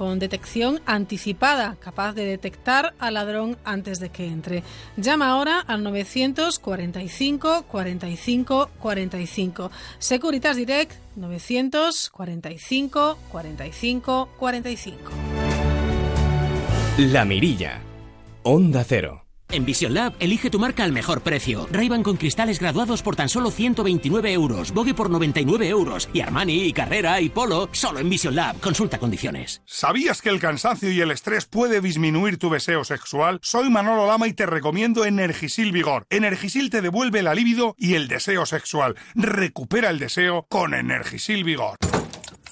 con 0.00 0.18
detección 0.18 0.80
anticipada, 0.86 1.76
capaz 1.78 2.14
de 2.14 2.24
detectar 2.24 2.94
al 2.98 3.12
ladrón 3.12 3.58
antes 3.64 4.00
de 4.00 4.08
que 4.08 4.28
entre. 4.28 4.62
Llama 4.96 5.28
ahora 5.28 5.60
al 5.60 5.82
945 5.82 7.66
45 7.68 8.70
45. 8.80 9.70
Securitas 9.98 10.56
Direct 10.56 10.94
945 11.16 13.18
45 13.30 14.28
45. 14.38 15.10
La 16.96 17.26
Mirilla. 17.26 17.82
Onda 18.42 18.82
Cero. 18.88 19.29
En 19.52 19.64
Vision 19.64 19.94
Lab, 19.94 20.14
elige 20.20 20.48
tu 20.48 20.60
marca 20.60 20.84
al 20.84 20.92
mejor 20.92 21.22
precio. 21.22 21.68
ray 21.72 21.88
con 22.02 22.16
cristales 22.16 22.60
graduados 22.60 23.02
por 23.02 23.16
tan 23.16 23.28
solo 23.28 23.50
129 23.50 24.32
euros, 24.32 24.72
Vogue 24.72 24.94
por 24.94 25.10
99 25.10 25.68
euros 25.68 26.08
y 26.12 26.20
Armani 26.20 26.62
y 26.62 26.72
Carrera 26.72 27.20
y 27.20 27.28
Polo 27.30 27.68
solo 27.72 27.98
en 27.98 28.08
Vision 28.08 28.36
Lab. 28.36 28.60
Consulta 28.60 28.98
condiciones. 28.98 29.60
¿Sabías 29.66 30.22
que 30.22 30.28
el 30.28 30.38
cansancio 30.38 30.92
y 30.92 31.00
el 31.00 31.10
estrés 31.10 31.46
puede 31.46 31.80
disminuir 31.80 32.38
tu 32.38 32.48
deseo 32.48 32.84
sexual? 32.84 33.40
Soy 33.42 33.70
Manolo 33.70 34.06
Lama 34.06 34.28
y 34.28 34.34
te 34.34 34.46
recomiendo 34.46 35.04
Energisil 35.04 35.72
Vigor. 35.72 36.06
Energisil 36.10 36.70
te 36.70 36.80
devuelve 36.80 37.18
el 37.18 37.26
alivio 37.26 37.74
y 37.76 37.94
el 37.94 38.06
deseo 38.06 38.46
sexual. 38.46 38.94
Recupera 39.14 39.90
el 39.90 39.98
deseo 39.98 40.46
con 40.48 40.74
Energisil 40.74 41.42
Vigor. 41.42 41.76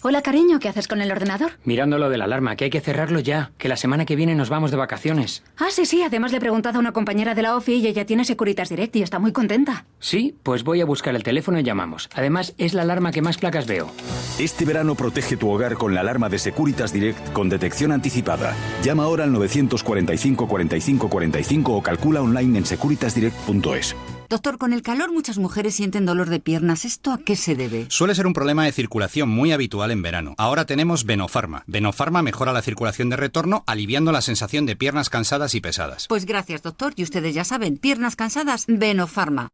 Hola, 0.01 0.23
cariño, 0.23 0.61
¿qué 0.61 0.69
haces 0.69 0.87
con 0.87 1.01
el 1.01 1.11
ordenador? 1.11 1.53
Mirando 1.65 1.99
lo 1.99 2.09
de 2.09 2.19
la 2.19 2.27
alarma, 2.27 2.55
que 2.55 2.65
hay 2.65 2.71
que 2.71 2.81
cerrarlo 2.81 3.19
ya, 3.19 3.51
que 3.59 3.69
la 3.69 3.77
semana 3.77 4.05
que 4.05 4.15
viene 4.15 4.37
nos 4.37 4.49
vamos 4.49 4.71
de 4.71 4.77
vacaciones. 4.77 5.43
Ah, 5.57 5.71
sí, 5.73 5.87
sí, 5.87 6.05
además 6.05 6.31
le 6.31 6.39
he 6.39 6.41
preguntado 6.41 6.77
a 6.77 6.81
una 6.81 6.93
compañera 6.93 7.35
de 7.35 7.43
la 7.43 7.57
OFI 7.57 7.79
y 7.79 7.87
ella 7.89 8.07
tiene 8.07 8.25
Securitas 8.25 8.69
Direct 8.69 8.95
y 8.95 9.03
está 9.03 9.19
muy 9.19 9.33
contenta. 9.33 9.87
Sí, 9.99 10.37
pues 10.45 10.63
voy 10.63 10.81
a 10.83 10.85
buscar 10.85 11.17
el 11.17 11.25
teléfono 11.25 11.59
y 11.59 11.65
llamamos. 11.65 12.09
Además, 12.15 12.55
es 12.59 12.75
la 12.75 12.83
alarma 12.83 13.11
que 13.11 13.23
más 13.23 13.39
placas 13.39 13.67
veo. 13.67 13.91
Este 14.39 14.65
verano 14.65 14.95
protege 14.95 15.37
tu 15.37 15.51
hogar 15.51 15.75
con 15.75 15.97
la 15.97 16.03
alarma 16.03 16.29
de 16.29 16.39
Securitas 16.39 16.93
Direct 16.93 17.33
con 17.33 17.49
detección 17.49 17.91
anticipada. 17.91 18.55
Llama 18.85 19.03
ahora 19.03 19.25
al 19.25 19.33
945 19.33 20.47
45 20.47 21.09
45 21.09 21.73
o 21.75 21.83
calcula 21.83 22.23
online 22.23 22.59
en 22.59 22.67
securitasdirect.es. 22.67 23.97
Doctor, 24.29 24.59
con 24.59 24.75
el 24.75 24.83
calor 24.83 25.11
muchas 25.11 25.39
mujeres 25.39 25.75
sienten 25.75 26.05
dolor 26.05 26.29
de 26.29 26.39
piernas. 26.39 26.85
¿Esto 26.85 27.13
a 27.13 27.19
qué 27.19 27.35
se 27.35 27.55
debe? 27.55 27.87
Suele 27.89 28.15
ser 28.15 28.27
un 28.27 28.35
problema 28.35 28.67
de 28.67 28.73
circulación 28.73 29.31
muy 29.31 29.53
habitual 29.53 29.91
en 29.91 30.03
verano. 30.03 30.35
Ahora 30.37 30.67
tenemos 30.67 31.07
Venofarma. 31.07 31.65
Venofarma 31.67 32.21
mejora 32.21 32.53
la 32.53 32.61
circulación 32.61 33.09
de 33.09 33.17
retorno, 33.17 33.65
aliviando 33.67 34.13
la 34.13 34.21
sensación 34.21 34.67
de 34.67 34.77
piernas 34.77 35.09
cansadas 35.09 35.55
y 35.55 35.63
pesadas. 35.63 36.07
Pues 36.09 36.27
gracias, 36.27 36.63
doctor. 36.63 36.93
Y 36.97 37.05
ustedes 37.05 37.35
ya 37.35 37.45
saben, 37.45 37.79
piernas 37.79 38.17
cansadas, 38.17 38.67
Venofarma. 38.69 39.49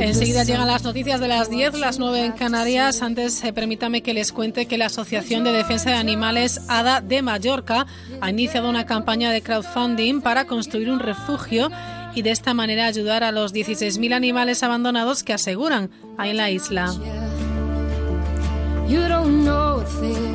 Enseguida 0.00 0.44
llegan 0.44 0.66
las 0.66 0.82
noticias 0.82 1.20
de 1.20 1.28
las 1.28 1.50
10, 1.50 1.78
las 1.78 1.98
9 1.98 2.24
en 2.24 2.32
Canarias. 2.32 3.02
Antes, 3.02 3.44
eh, 3.44 3.52
permítame 3.52 4.02
que 4.02 4.14
les 4.14 4.32
cuente 4.32 4.66
que 4.66 4.78
la 4.78 4.86
Asociación 4.86 5.44
de 5.44 5.52
Defensa 5.52 5.90
de 5.90 5.96
Animales 5.96 6.60
ADA 6.68 7.00
de 7.00 7.22
Mallorca 7.22 7.86
ha 8.20 8.30
iniciado 8.30 8.70
una 8.70 8.86
campaña 8.86 9.30
de 9.30 9.42
crowdfunding 9.42 10.20
para 10.20 10.46
construir 10.46 10.90
un 10.90 11.00
refugio 11.00 11.70
y 12.14 12.22
de 12.22 12.30
esta 12.30 12.54
manera 12.54 12.86
ayudar 12.86 13.22
a 13.22 13.32
los 13.32 13.52
16.000 13.52 14.14
animales 14.14 14.62
abandonados 14.62 15.22
que 15.22 15.32
aseguran 15.32 15.90
hay 16.16 16.30
en 16.30 16.36
la 16.38 16.50
isla. 16.50 16.92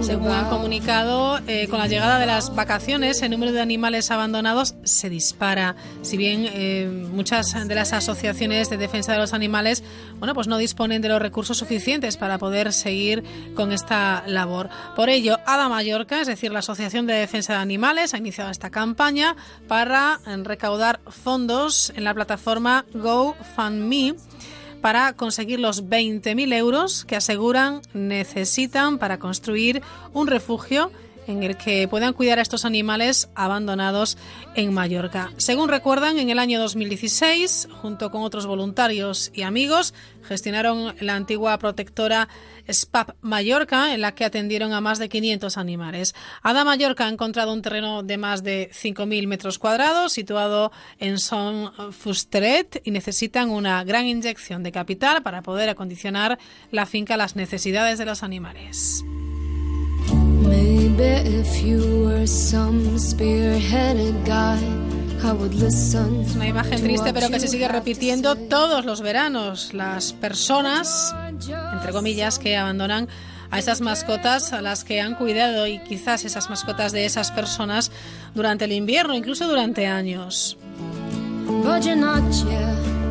Según 0.02 0.32
han 0.32 0.50
comunicado, 0.50 1.40
eh, 1.48 1.68
con 1.68 1.80
la 1.80 1.88
llegada 1.88 2.18
de 2.18 2.26
las 2.26 2.56
vacaciones, 2.56 3.22
el 3.22 3.32
número 3.32 3.52
de 3.52 3.60
animales 3.60 4.10
abandonados 4.10 4.76
se 4.84 5.10
dispara. 5.10 5.76
Si 6.02 6.16
bien 6.16 6.48
eh, 6.50 6.88
muchas 7.12 7.68
de 7.68 7.76
las 7.76 7.92
asociaciones 7.92 8.70
de 8.70 8.78
defensa 8.78 9.12
de 9.12 9.18
los 9.18 9.34
animales, 9.34 9.84
bueno, 10.20 10.34
pues 10.34 10.48
no 10.48 10.58
disponen 10.58 11.02
de 11.02 11.10
los 11.10 11.22
recursos 11.22 11.58
suficientes 11.58 12.16
para 12.16 12.38
poder 12.38 12.72
seguir 12.72 13.24
con 13.54 13.74
esta 13.74 14.24
labor. 14.28 14.70
Por 14.96 15.10
ello, 15.10 15.40
ADA 15.46 15.68
Mallorca, 15.68 16.22
es 16.22 16.28
decir, 16.28 16.52
la 16.52 16.60
Asociación 16.60 17.06
de 17.06 17.16
Defensa 17.16 17.54
de 17.54 17.60
Animales, 17.60 18.14
ha 18.14 18.18
iniciado 18.18 18.50
esta 18.50 18.70
campaña 18.70 19.36
para 19.68 20.22
recaudar 20.44 21.02
fondos 21.10 21.92
en 21.96 22.06
la 22.06 22.14
plataforma 22.14 22.86
GoFundMe 22.94 24.16
para 24.82 25.14
conseguir 25.14 25.60
los 25.60 25.86
20.000 25.86 26.54
euros 26.54 27.06
que 27.06 27.16
aseguran 27.16 27.82
necesitan 27.94 28.98
para 28.98 29.20
construir 29.20 29.82
un 30.14 30.28
refugio 30.28 30.92
en 31.28 31.44
el 31.44 31.58
que 31.58 31.88
puedan 31.88 32.14
cuidar 32.14 32.40
a 32.40 32.42
estos 32.42 32.66
animales 32.66 33.30
abandonados 33.36 34.18
en 34.56 34.74
Mallorca. 34.74 35.32
Según 35.38 35.70
recuerdan, 35.70 36.18
en 36.18 36.30
el 36.30 36.40
año 36.40 36.60
2016, 36.60 37.68
junto 37.82 38.12
con 38.12 38.24
otros 38.24 38.46
voluntarios 38.46 39.32
y 39.34 39.44
amigos, 39.44 39.94
gestionaron 40.28 40.96
la 41.00 41.16
antigua 41.16 41.58
protectora 41.58 42.28
SPAP 42.70 43.16
Mallorca, 43.22 43.94
en 43.94 44.02
la 44.02 44.14
que 44.14 44.26
atendieron 44.26 44.74
a 44.74 44.82
más 44.82 45.00
de 45.00 45.10
500 45.10 45.58
animales. 45.58 46.14
Ada 46.44 46.64
Mallorca 46.64 47.06
ha 47.06 47.10
encontrado 47.10 47.54
un 47.54 47.62
terreno 47.62 48.04
de 48.04 48.18
más 48.18 48.44
de 48.44 48.70
5.000 48.72 49.28
metros 49.28 49.58
cuadrados, 49.58 50.14
situado 50.14 50.72
en 51.00 51.18
Son 51.18 51.72
Fusteret, 51.94 52.82
y 52.84 52.92
necesitan 52.92 53.50
una 53.50 53.84
gran 53.84 54.06
inyección 54.06 54.64
de 54.64 54.72
capital 54.72 55.24
para 55.24 55.42
poder 55.42 55.70
acondicionar 55.70 56.38
la 56.72 56.86
finca 56.86 57.16
a 57.16 57.18
las 57.18 57.36
necesidades 57.36 57.98
de 57.98 58.06
los 58.06 58.24
animales. 58.24 59.04
Es 66.26 66.36
una 66.36 66.48
imagen 66.48 66.82
triste 66.82 67.14
pero 67.14 67.30
que 67.30 67.40
se 67.40 67.48
sigue 67.48 67.68
repitiendo 67.68 68.36
todos 68.36 68.84
los 68.84 69.02
veranos. 69.02 69.76
Las 69.76 70.14
personas, 70.14 71.14
entre 71.30 71.92
comillas, 71.92 72.40
que 72.40 72.58
abandonan 72.58 73.08
a 73.52 73.60
esas 73.60 73.80
mascotas 73.80 74.54
a 74.54 74.62
las 74.64 74.84
que 74.84 75.00
han 75.00 75.14
cuidado 75.14 75.68
y 75.68 75.78
quizás 75.84 76.26
esas 76.26 76.50
mascotas 76.50 76.94
de 76.94 77.06
esas 77.06 77.32
personas 77.32 77.92
durante 78.34 78.66
el 78.66 78.72
invierno, 78.72 79.14
incluso 79.14 79.48
durante 79.48 79.86
años. 79.86 80.58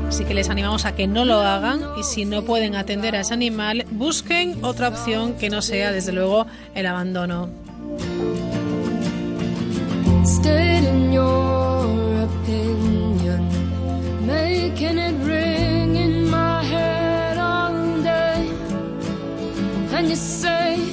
Así 0.08 0.24
que 0.24 0.34
les 0.34 0.50
animamos 0.50 0.86
a 0.86 0.96
que 0.96 1.06
no 1.06 1.24
lo 1.24 1.38
hagan 1.38 1.82
y 2.00 2.02
si 2.02 2.24
no 2.24 2.42
pueden 2.42 2.74
atender 2.74 3.14
a 3.14 3.20
ese 3.20 3.34
animal, 3.34 3.86
busquen 3.92 4.64
otra 4.64 4.88
opción 4.88 5.34
que 5.34 5.50
no 5.50 5.62
sea, 5.62 5.92
desde 5.92 6.10
luego, 6.10 6.46
el 6.74 6.86
abandono. 6.86 7.65
State 10.24 10.84
in 10.84 11.12
your 11.12 12.24
opinion, 12.28 13.40
making 14.26 14.98
it 14.98 15.16
ring 15.24 15.96
in 15.96 16.28
my 16.30 16.62
head 16.62 17.38
all 17.38 18.02
day. 18.02 18.50
And 19.96 20.08
you 20.08 20.16
say 20.16 20.85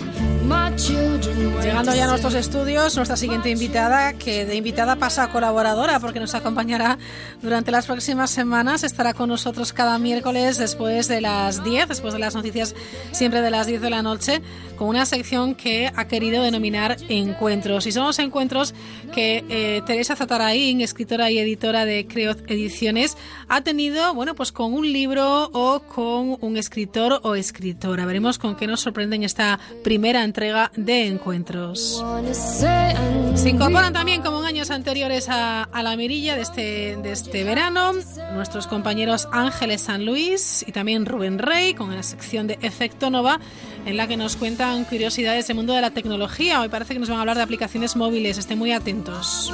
Llegando 0.75 1.93
ya 1.93 2.05
a 2.05 2.07
nuestros 2.07 2.33
estudios, 2.33 2.95
nuestra 2.95 3.15
siguiente 3.15 3.51
invitada, 3.51 4.13
que 4.13 4.43
de 4.43 4.55
invitada 4.55 4.95
pasa 4.95 5.23
a 5.23 5.31
colaboradora 5.31 5.99
porque 5.99 6.19
nos 6.19 6.33
acompañará 6.33 6.97
durante 7.43 7.69
las 7.69 7.85
próximas 7.85 8.31
semanas, 8.31 8.83
estará 8.83 9.13
con 9.13 9.29
nosotros 9.29 9.71
cada 9.71 9.99
miércoles 9.99 10.57
después 10.57 11.07
de 11.07 11.21
las 11.21 11.63
10, 11.63 11.89
después 11.89 12.13
de 12.13 12.19
las 12.19 12.33
noticias 12.33 12.75
siempre 13.11 13.41
de 13.41 13.51
las 13.51 13.67
10 13.67 13.81
de 13.81 13.89
la 13.91 14.01
noche, 14.01 14.41
con 14.75 14.87
una 14.87 15.05
sección 15.05 15.53
que 15.53 15.91
ha 15.95 16.07
querido 16.07 16.41
denominar 16.41 16.97
Encuentros. 17.07 17.85
Y 17.85 17.91
son 17.91 18.05
los 18.05 18.17
encuentros 18.17 18.73
que 19.13 19.45
eh, 19.49 19.81
Teresa 19.85 20.15
Zataraín, 20.15 20.81
escritora 20.81 21.29
y 21.29 21.37
editora 21.37 21.85
de 21.85 22.07
Creot 22.07 22.49
Ediciones, 22.49 23.15
ha 23.47 23.61
tenido, 23.61 24.13
bueno, 24.15 24.33
pues 24.33 24.51
con 24.51 24.73
un 24.73 24.91
libro 24.91 25.49
o 25.53 25.81
con 25.81 26.37
un 26.41 26.57
escritor 26.57 27.19
o 27.23 27.35
escritora. 27.35 28.05
Veremos 28.05 28.39
con 28.39 28.55
qué 28.55 28.65
nos 28.65 28.81
sorprende 28.81 29.15
en 29.15 29.23
esta 29.23 29.59
primera 29.83 30.23
entrega 30.23 30.62
de 30.75 31.07
encuentros. 31.07 32.03
Se 32.33 33.49
incorporan 33.49 33.93
también, 33.93 34.21
como 34.21 34.39
en 34.39 34.45
años 34.45 34.71
anteriores, 34.71 35.27
a, 35.29 35.67
la 35.73 35.95
mirilla 35.97 36.35
de 36.35 36.41
este, 36.41 36.97
de 36.97 37.11
este 37.11 37.43
verano 37.43 37.91
nuestros 38.33 38.67
compañeros 38.67 39.27
Ángeles 39.31 39.81
San 39.81 40.05
Luis 40.05 40.63
y 40.67 40.71
también 40.71 41.05
Rubén 41.05 41.39
Rey 41.39 41.73
con 41.73 41.95
la 41.95 42.03
sección 42.03 42.47
de 42.47 42.57
Efecto 42.61 43.09
Nova 43.09 43.39
en 43.85 43.97
la 43.97 44.07
que 44.07 44.17
nos 44.17 44.35
cuentan 44.35 44.85
curiosidades 44.85 45.47
del 45.47 45.57
mundo 45.57 45.73
de 45.73 45.81
la 45.81 45.91
tecnología. 45.91 46.61
Hoy 46.61 46.69
parece 46.69 46.93
que 46.93 46.99
nos 46.99 47.09
van 47.09 47.17
a 47.17 47.21
hablar 47.21 47.37
de 47.37 47.43
aplicaciones 47.43 47.95
móviles, 47.95 48.37
estén 48.37 48.57
muy 48.57 48.71
atentos. 48.71 49.51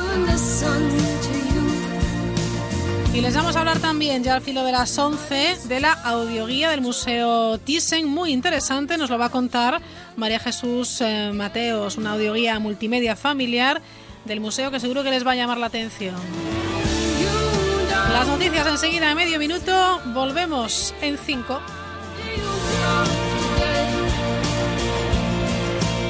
Y 3.13 3.21
les 3.21 3.35
vamos 3.35 3.55
a 3.55 3.59
hablar 3.59 3.79
también, 3.79 4.23
ya 4.23 4.35
al 4.35 4.41
filo 4.41 4.63
de 4.63 4.71
las 4.71 4.97
11, 4.97 5.57
de 5.67 5.79
la 5.79 5.93
audioguía 5.93 6.69
del 6.69 6.81
Museo 6.81 7.57
Thyssen, 7.57 8.07
muy 8.07 8.31
interesante, 8.31 8.97
nos 8.97 9.09
lo 9.09 9.17
va 9.17 9.25
a 9.25 9.29
contar 9.29 9.81
María 10.15 10.39
Jesús 10.39 11.01
eh, 11.01 11.31
Mateos, 11.33 11.97
una 11.97 12.13
audioguía 12.13 12.59
multimedia 12.59 13.15
familiar 13.15 13.81
del 14.25 14.39
museo 14.39 14.69
que 14.69 14.79
seguro 14.79 15.03
que 15.03 15.09
les 15.09 15.25
va 15.25 15.31
a 15.31 15.35
llamar 15.35 15.57
la 15.57 15.65
atención. 15.65 16.15
Las 18.13 18.27
noticias 18.27 18.67
enseguida, 18.67 19.09
a 19.09 19.15
medio 19.15 19.39
minuto, 19.39 20.01
volvemos 20.13 20.93
en 21.01 21.17
5. 21.17 21.59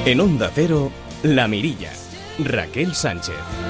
En 0.04 0.20
Onda 0.20 0.50
Cero, 0.54 0.90
La 1.22 1.48
Mirilla. 1.48 1.92
Raquel 2.38 2.94
Sánchez. 2.94 3.69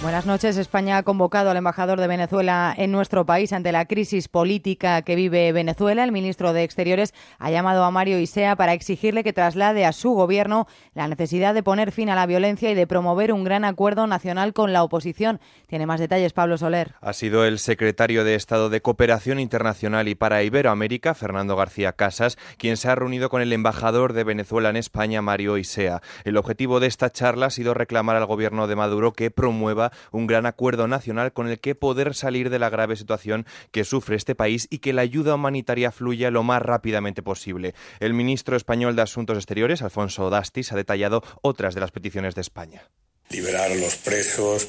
Buenas 0.00 0.26
noches. 0.26 0.56
España 0.56 0.96
ha 0.96 1.02
convocado 1.02 1.50
al 1.50 1.56
embajador 1.56 1.98
de 1.98 2.06
Venezuela 2.06 2.72
en 2.78 2.92
nuestro 2.92 3.26
país 3.26 3.52
ante 3.52 3.72
la 3.72 3.86
crisis 3.86 4.28
política 4.28 5.02
que 5.02 5.16
vive 5.16 5.50
Venezuela. 5.50 6.04
El 6.04 6.12
ministro 6.12 6.52
de 6.52 6.62
Exteriores 6.62 7.12
ha 7.40 7.50
llamado 7.50 7.82
a 7.82 7.90
Mario 7.90 8.20
Isea 8.20 8.54
para 8.54 8.74
exigirle 8.74 9.24
que 9.24 9.32
traslade 9.32 9.84
a 9.84 9.92
su 9.92 10.12
gobierno 10.12 10.68
la 10.94 11.08
necesidad 11.08 11.52
de 11.52 11.64
poner 11.64 11.90
fin 11.90 12.10
a 12.10 12.14
la 12.14 12.26
violencia 12.26 12.70
y 12.70 12.76
de 12.76 12.86
promover 12.86 13.32
un 13.32 13.42
gran 13.42 13.64
acuerdo 13.64 14.06
nacional 14.06 14.52
con 14.52 14.72
la 14.72 14.84
oposición. 14.84 15.40
Tiene 15.66 15.84
más 15.84 15.98
detalles 15.98 16.32
Pablo 16.32 16.58
Soler. 16.58 16.94
Ha 17.00 17.12
sido 17.12 17.44
el 17.44 17.58
secretario 17.58 18.22
de 18.22 18.36
Estado 18.36 18.70
de 18.70 18.80
Cooperación 18.80 19.40
Internacional 19.40 20.06
y 20.06 20.14
para 20.14 20.44
Iberoamérica, 20.44 21.14
Fernando 21.14 21.56
García 21.56 21.94
Casas, 21.94 22.38
quien 22.56 22.76
se 22.76 22.88
ha 22.88 22.94
reunido 22.94 23.30
con 23.30 23.42
el 23.42 23.52
embajador 23.52 24.12
de 24.12 24.22
Venezuela 24.22 24.70
en 24.70 24.76
España, 24.76 25.22
Mario 25.22 25.58
Isea. 25.58 26.02
El 26.22 26.36
objetivo 26.36 26.78
de 26.78 26.86
esta 26.86 27.10
charla 27.10 27.46
ha 27.46 27.50
sido 27.50 27.74
reclamar 27.74 28.14
al 28.14 28.26
gobierno 28.26 28.68
de 28.68 28.76
Maduro 28.76 29.12
que 29.12 29.32
promueva 29.32 29.87
un 30.12 30.26
gran 30.26 30.46
acuerdo 30.46 30.88
nacional 30.88 31.32
con 31.32 31.48
el 31.48 31.60
que 31.60 31.74
poder 31.74 32.14
salir 32.14 32.50
de 32.50 32.58
la 32.58 32.70
grave 32.70 32.96
situación 32.96 33.46
que 33.70 33.84
sufre 33.84 34.16
este 34.16 34.34
país 34.34 34.66
y 34.70 34.78
que 34.78 34.92
la 34.92 35.02
ayuda 35.02 35.34
humanitaria 35.34 35.90
fluya 35.90 36.30
lo 36.30 36.42
más 36.42 36.62
rápidamente 36.62 37.22
posible. 37.22 37.74
El 38.00 38.14
ministro 38.14 38.56
español 38.56 38.96
de 38.96 39.02
Asuntos 39.02 39.36
Exteriores, 39.36 39.82
Alfonso 39.82 40.30
Dastis, 40.30 40.72
ha 40.72 40.76
detallado 40.76 41.22
otras 41.42 41.74
de 41.74 41.80
las 41.80 41.90
peticiones 41.90 42.34
de 42.34 42.40
España 42.40 42.88
liberar 43.30 43.70
a 43.70 43.74
los 43.74 43.96
presos, 43.96 44.66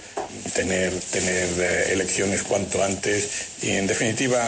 tener, 0.54 0.92
tener 0.92 1.48
eh, 1.60 1.94
elecciones 1.94 2.44
cuanto 2.44 2.84
antes 2.84 3.64
y, 3.64 3.72
en 3.72 3.88
definitiva, 3.88 4.46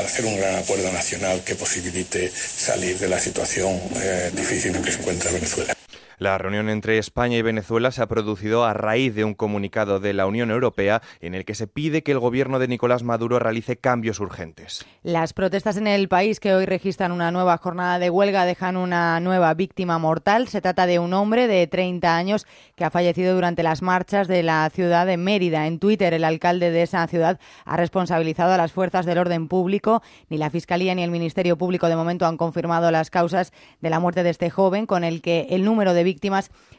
hacer 0.00 0.24
un 0.24 0.36
gran 0.36 0.56
acuerdo 0.56 0.90
nacional 0.92 1.42
que 1.44 1.54
posibilite 1.54 2.30
salir 2.30 2.98
de 2.98 3.08
la 3.08 3.18
situación 3.18 3.78
eh, 3.96 4.30
difícil 4.34 4.74
en 4.74 4.82
que 4.82 4.92
se 4.92 5.00
encuentra 5.00 5.30
Venezuela. 5.30 5.74
La 6.22 6.38
reunión 6.38 6.68
entre 6.68 6.98
España 6.98 7.36
y 7.36 7.42
Venezuela 7.42 7.90
se 7.90 8.00
ha 8.00 8.06
producido 8.06 8.64
a 8.64 8.74
raíz 8.74 9.12
de 9.12 9.24
un 9.24 9.34
comunicado 9.34 9.98
de 9.98 10.12
la 10.12 10.24
Unión 10.24 10.52
Europea 10.52 11.02
en 11.20 11.34
el 11.34 11.44
que 11.44 11.56
se 11.56 11.66
pide 11.66 12.04
que 12.04 12.12
el 12.12 12.20
gobierno 12.20 12.60
de 12.60 12.68
Nicolás 12.68 13.02
Maduro 13.02 13.40
realice 13.40 13.76
cambios 13.76 14.20
urgentes. 14.20 14.86
Las 15.02 15.32
protestas 15.32 15.78
en 15.78 15.88
el 15.88 16.06
país 16.06 16.38
que 16.38 16.54
hoy 16.54 16.64
registran 16.64 17.10
una 17.10 17.32
nueva 17.32 17.58
jornada 17.58 17.98
de 17.98 18.08
huelga 18.08 18.44
dejan 18.44 18.76
una 18.76 19.18
nueva 19.18 19.52
víctima 19.54 19.98
mortal. 19.98 20.46
Se 20.46 20.60
trata 20.60 20.86
de 20.86 21.00
un 21.00 21.12
hombre 21.12 21.48
de 21.48 21.66
30 21.66 22.16
años 22.16 22.46
que 22.76 22.84
ha 22.84 22.90
fallecido 22.90 23.34
durante 23.34 23.64
las 23.64 23.82
marchas 23.82 24.28
de 24.28 24.44
la 24.44 24.70
ciudad 24.72 25.06
de 25.06 25.16
Mérida. 25.16 25.66
En 25.66 25.80
Twitter, 25.80 26.14
el 26.14 26.22
alcalde 26.22 26.70
de 26.70 26.82
esa 26.82 27.04
ciudad 27.08 27.40
ha 27.64 27.76
responsabilizado 27.76 28.52
a 28.52 28.58
las 28.58 28.70
fuerzas 28.70 29.06
del 29.06 29.18
orden 29.18 29.48
público. 29.48 30.02
Ni 30.28 30.38
la 30.38 30.50
Fiscalía 30.50 30.94
ni 30.94 31.02
el 31.02 31.10
Ministerio 31.10 31.58
Público 31.58 31.88
de 31.88 31.96
momento 31.96 32.26
han 32.26 32.36
confirmado 32.36 32.92
las 32.92 33.10
causas 33.10 33.52
de 33.80 33.90
la 33.90 33.98
muerte 33.98 34.22
de 34.22 34.30
este 34.30 34.50
joven, 34.50 34.86
con 34.86 35.02
el 35.02 35.20
que 35.20 35.48
el 35.50 35.64
número 35.64 35.94
de 35.94 36.04
víctimas 36.04 36.11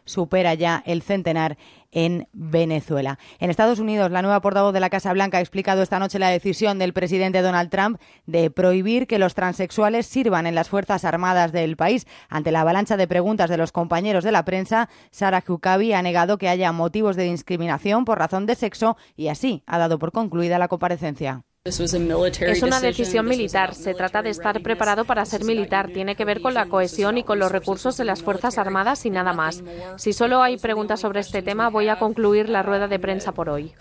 supera 0.05 0.53
ya 0.53 0.83
el 0.85 1.01
centenar 1.01 1.57
en 1.91 2.27
Venezuela. 2.33 3.19
En 3.39 3.49
Estados 3.49 3.79
Unidos, 3.79 4.11
la 4.11 4.21
nueva 4.21 4.41
portavoz 4.41 4.73
de 4.73 4.79
la 4.79 4.89
Casa 4.89 5.13
Blanca 5.13 5.37
ha 5.37 5.41
explicado 5.41 5.81
esta 5.81 5.99
noche 5.99 6.19
la 6.19 6.29
decisión 6.29 6.79
del 6.79 6.93
presidente 6.93 7.41
Donald 7.41 7.69
Trump 7.69 7.99
de 8.25 8.49
prohibir 8.49 9.07
que 9.07 9.19
los 9.19 9.35
transexuales 9.35 10.07
sirvan 10.07 10.47
en 10.47 10.55
las 10.55 10.69
Fuerzas 10.69 11.05
Armadas 11.05 11.51
del 11.51 11.77
país. 11.77 12.07
Ante 12.29 12.51
la 12.51 12.61
avalancha 12.61 12.97
de 12.97 13.07
preguntas 13.07 13.49
de 13.49 13.57
los 13.57 13.71
compañeros 13.71 14.23
de 14.23 14.31
la 14.31 14.45
prensa, 14.45 14.89
Sarah 15.11 15.43
Huckabee 15.47 15.93
ha 15.93 16.01
negado 16.01 16.37
que 16.37 16.49
haya 16.49 16.71
motivos 16.71 17.15
de 17.15 17.23
discriminación 17.23 18.05
por 18.05 18.17
razón 18.17 18.45
de 18.45 18.55
sexo 18.55 18.97
y 19.15 19.27
así 19.27 19.63
ha 19.67 19.77
dado 19.77 19.99
por 19.99 20.11
concluida 20.11 20.57
la 20.57 20.67
comparecencia. 20.67 21.43
Es 21.65 22.61
una 22.61 22.81
decisión 22.81 23.25
militar. 23.25 23.73
Se 23.73 23.93
trata 23.93 24.21
de 24.21 24.31
estar 24.31 24.61
preparado 24.61 25.05
para 25.05 25.23
ser 25.25 25.45
militar. 25.45 25.91
Tiene 25.93 26.17
que 26.17 26.25
ver 26.25 26.41
con 26.41 26.53
la 26.53 26.65
cohesión 26.65 27.17
y 27.17 27.23
con 27.23 27.39
los 27.39 27.53
recursos 27.53 27.95
de 27.95 28.03
las 28.03 28.21
Fuerzas 28.21 28.57
Armadas 28.57 29.05
y 29.05 29.09
nada 29.09 29.31
más. 29.31 29.63
Si 29.95 30.11
solo 30.11 30.41
hay 30.41 30.57
preguntas 30.57 30.99
sobre 30.99 31.21
este 31.21 31.41
tema, 31.41 31.69
voy 31.69 31.87
a 31.87 31.99
concluir 31.99 32.49
la 32.49 32.63
rueda 32.63 32.89
de 32.89 32.99
prensa 32.99 33.31
por 33.31 33.47
hoy. 33.47 33.71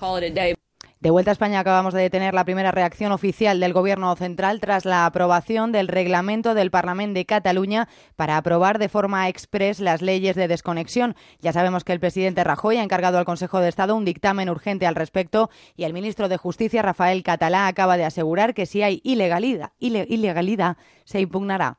De 1.02 1.10
vuelta 1.10 1.32
a 1.32 1.34
España 1.34 1.58
acabamos 1.58 1.94
de 1.94 2.08
tener 2.10 2.32
la 2.32 2.44
primera 2.44 2.70
reacción 2.70 3.10
oficial 3.10 3.58
del 3.58 3.72
Gobierno 3.72 4.14
central 4.14 4.60
tras 4.60 4.84
la 4.84 5.04
aprobación 5.04 5.72
del 5.72 5.88
reglamento 5.88 6.54
del 6.54 6.70
Parlamento 6.70 7.18
de 7.18 7.26
Cataluña 7.26 7.88
para 8.14 8.36
aprobar 8.36 8.78
de 8.78 8.88
forma 8.88 9.28
express 9.28 9.80
las 9.80 10.00
leyes 10.00 10.36
de 10.36 10.46
desconexión. 10.46 11.16
Ya 11.40 11.52
sabemos 11.52 11.82
que 11.82 11.92
el 11.92 11.98
presidente 11.98 12.44
Rajoy 12.44 12.76
ha 12.76 12.84
encargado 12.84 13.18
al 13.18 13.24
Consejo 13.24 13.58
de 13.58 13.68
Estado 13.68 13.96
un 13.96 14.04
dictamen 14.04 14.48
urgente 14.48 14.86
al 14.86 14.94
respecto 14.94 15.50
y 15.74 15.82
el 15.82 15.92
ministro 15.92 16.28
de 16.28 16.36
Justicia, 16.36 16.82
Rafael 16.82 17.24
Catalá, 17.24 17.66
acaba 17.66 17.96
de 17.96 18.04
asegurar 18.04 18.54
que 18.54 18.66
si 18.66 18.84
hay 18.84 19.00
ilegalidad, 19.02 19.72
ilegalidad 19.80 20.76
se 21.02 21.18
impugnará. 21.18 21.78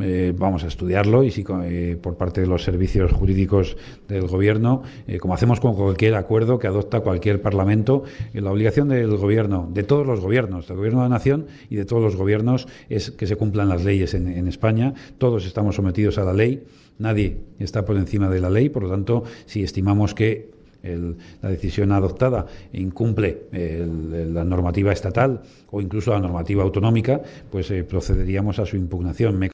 Eh, 0.00 0.32
vamos 0.36 0.64
a 0.64 0.68
estudiarlo 0.68 1.22
y 1.22 1.30
si 1.30 1.44
eh, 1.64 1.98
por 2.00 2.16
parte 2.16 2.40
de 2.40 2.46
los 2.46 2.64
servicios 2.64 3.12
jurídicos 3.12 3.76
del 4.08 4.26
Gobierno, 4.26 4.82
eh, 5.06 5.18
como 5.18 5.34
hacemos 5.34 5.60
con 5.60 5.74
cualquier 5.74 6.14
acuerdo 6.14 6.58
que 6.58 6.66
adopta 6.66 7.00
cualquier 7.00 7.42
Parlamento, 7.42 8.04
la 8.32 8.50
obligación 8.50 8.88
del 8.88 9.16
Gobierno, 9.16 9.68
de 9.72 9.82
todos 9.82 10.06
los 10.06 10.20
gobiernos, 10.20 10.68
del 10.68 10.76
Gobierno 10.78 11.02
de 11.02 11.08
la 11.08 11.14
Nación 11.14 11.46
y 11.68 11.76
de 11.76 11.84
todos 11.84 12.02
los 12.02 12.16
gobiernos, 12.16 12.68
es 12.88 13.10
que 13.10 13.26
se 13.26 13.36
cumplan 13.36 13.68
las 13.68 13.84
leyes 13.84 14.14
en, 14.14 14.28
en 14.28 14.48
España. 14.48 14.94
Todos 15.18 15.46
estamos 15.46 15.76
sometidos 15.76 16.18
a 16.18 16.24
la 16.24 16.32
ley. 16.32 16.64
Nadie 16.98 17.36
está 17.58 17.84
por 17.84 17.96
encima 17.96 18.28
de 18.28 18.40
la 18.40 18.50
ley, 18.50 18.68
por 18.68 18.84
lo 18.84 18.90
tanto, 18.90 19.24
si 19.46 19.62
estimamos 19.62 20.14
que 20.14 20.50
la 21.42 21.48
decisión 21.48 21.92
adoptada 21.92 22.46
incumple 22.72 23.44
la 23.52 24.44
normativa 24.44 24.92
estatal 24.92 25.42
o 25.70 25.80
incluso 25.80 26.10
la 26.10 26.20
normativa 26.20 26.64
autonómica, 26.64 27.20
pues 27.50 27.72
procederíamos 27.88 28.58
a 28.58 28.66
su 28.66 28.76
impugnación. 28.76 29.51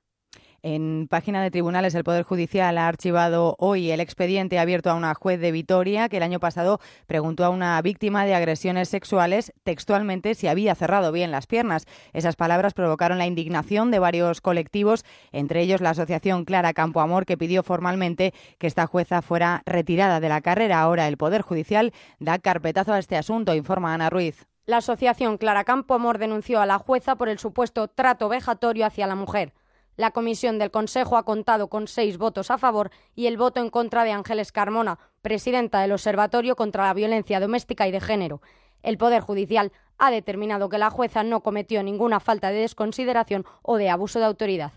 En 0.70 1.08
página 1.08 1.42
de 1.42 1.50
tribunales, 1.50 1.94
el 1.94 2.04
Poder 2.04 2.24
Judicial 2.24 2.76
ha 2.76 2.88
archivado 2.88 3.56
hoy 3.58 3.90
el 3.90 4.00
expediente 4.00 4.58
abierto 4.58 4.90
a 4.90 4.94
una 4.96 5.14
juez 5.14 5.40
de 5.40 5.50
Vitoria 5.50 6.10
que 6.10 6.18
el 6.18 6.22
año 6.22 6.40
pasado 6.40 6.78
preguntó 7.06 7.46
a 7.46 7.48
una 7.48 7.80
víctima 7.80 8.26
de 8.26 8.34
agresiones 8.34 8.90
sexuales 8.90 9.54
textualmente 9.62 10.34
si 10.34 10.46
había 10.46 10.74
cerrado 10.74 11.10
bien 11.10 11.30
las 11.30 11.46
piernas. 11.46 11.86
Esas 12.12 12.36
palabras 12.36 12.74
provocaron 12.74 13.16
la 13.16 13.24
indignación 13.24 13.90
de 13.90 13.98
varios 13.98 14.42
colectivos, 14.42 15.06
entre 15.32 15.62
ellos 15.62 15.80
la 15.80 15.90
Asociación 15.90 16.44
Clara 16.44 16.74
Campo 16.74 17.00
Amor, 17.00 17.24
que 17.24 17.38
pidió 17.38 17.62
formalmente 17.62 18.34
que 18.58 18.66
esta 18.66 18.86
jueza 18.86 19.22
fuera 19.22 19.62
retirada 19.64 20.20
de 20.20 20.28
la 20.28 20.42
carrera. 20.42 20.82
Ahora 20.82 21.08
el 21.08 21.16
Poder 21.16 21.40
Judicial 21.40 21.94
da 22.18 22.38
carpetazo 22.38 22.92
a 22.92 22.98
este 22.98 23.16
asunto, 23.16 23.54
informa 23.54 23.94
Ana 23.94 24.10
Ruiz. 24.10 24.46
La 24.66 24.76
Asociación 24.76 25.38
Clara 25.38 25.64
Campo 25.64 25.94
Amor 25.94 26.18
denunció 26.18 26.60
a 26.60 26.66
la 26.66 26.76
jueza 26.76 27.16
por 27.16 27.30
el 27.30 27.38
supuesto 27.38 27.88
trato 27.88 28.28
vejatorio 28.28 28.84
hacia 28.84 29.06
la 29.06 29.14
mujer. 29.14 29.54
La 29.98 30.12
comisión 30.12 30.60
del 30.60 30.70
Consejo 30.70 31.16
ha 31.16 31.24
contado 31.24 31.66
con 31.66 31.88
seis 31.88 32.18
votos 32.18 32.52
a 32.52 32.56
favor 32.56 32.92
y 33.16 33.26
el 33.26 33.36
voto 33.36 33.60
en 33.60 33.68
contra 33.68 34.04
de 34.04 34.12
Ángeles 34.12 34.52
Carmona, 34.52 35.00
presidenta 35.22 35.80
del 35.80 35.90
Observatorio 35.90 36.54
contra 36.54 36.84
la 36.84 36.94
Violencia 36.94 37.40
Doméstica 37.40 37.88
y 37.88 37.90
de 37.90 38.00
Género. 38.00 38.40
El 38.84 38.96
Poder 38.96 39.22
Judicial 39.22 39.72
ha 39.98 40.12
determinado 40.12 40.68
que 40.68 40.78
la 40.78 40.90
jueza 40.90 41.24
no 41.24 41.40
cometió 41.40 41.82
ninguna 41.82 42.20
falta 42.20 42.52
de 42.52 42.60
desconsideración 42.60 43.44
o 43.62 43.76
de 43.76 43.90
abuso 43.90 44.20
de 44.20 44.26
autoridad. 44.26 44.70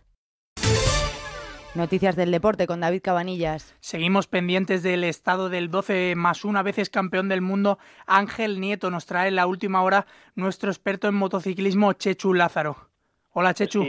Noticias 1.76 2.16
del 2.16 2.32
deporte 2.32 2.66
con 2.66 2.80
David 2.80 3.04
Cabanillas. 3.04 3.76
Seguimos 3.80 4.26
pendientes 4.26 4.82
del 4.82 5.04
estado 5.04 5.50
del 5.50 5.70
12 5.70 6.16
más 6.18 6.44
una 6.44 6.64
veces 6.64 6.90
campeón 6.90 7.30
del 7.30 7.42
mundo. 7.42 7.78
Ángel 8.08 8.60
Nieto 8.60 8.90
nos 8.90 9.06
trae 9.06 9.28
en 9.28 9.36
la 9.36 9.46
última 9.46 9.84
hora 9.84 10.08
nuestro 10.34 10.72
experto 10.72 11.08
en 11.08 11.14
motociclismo, 11.14 11.94
Chechu 11.94 12.34
Lázaro. 12.34 12.90
Hola, 13.34 13.54
Chechu. 13.54 13.86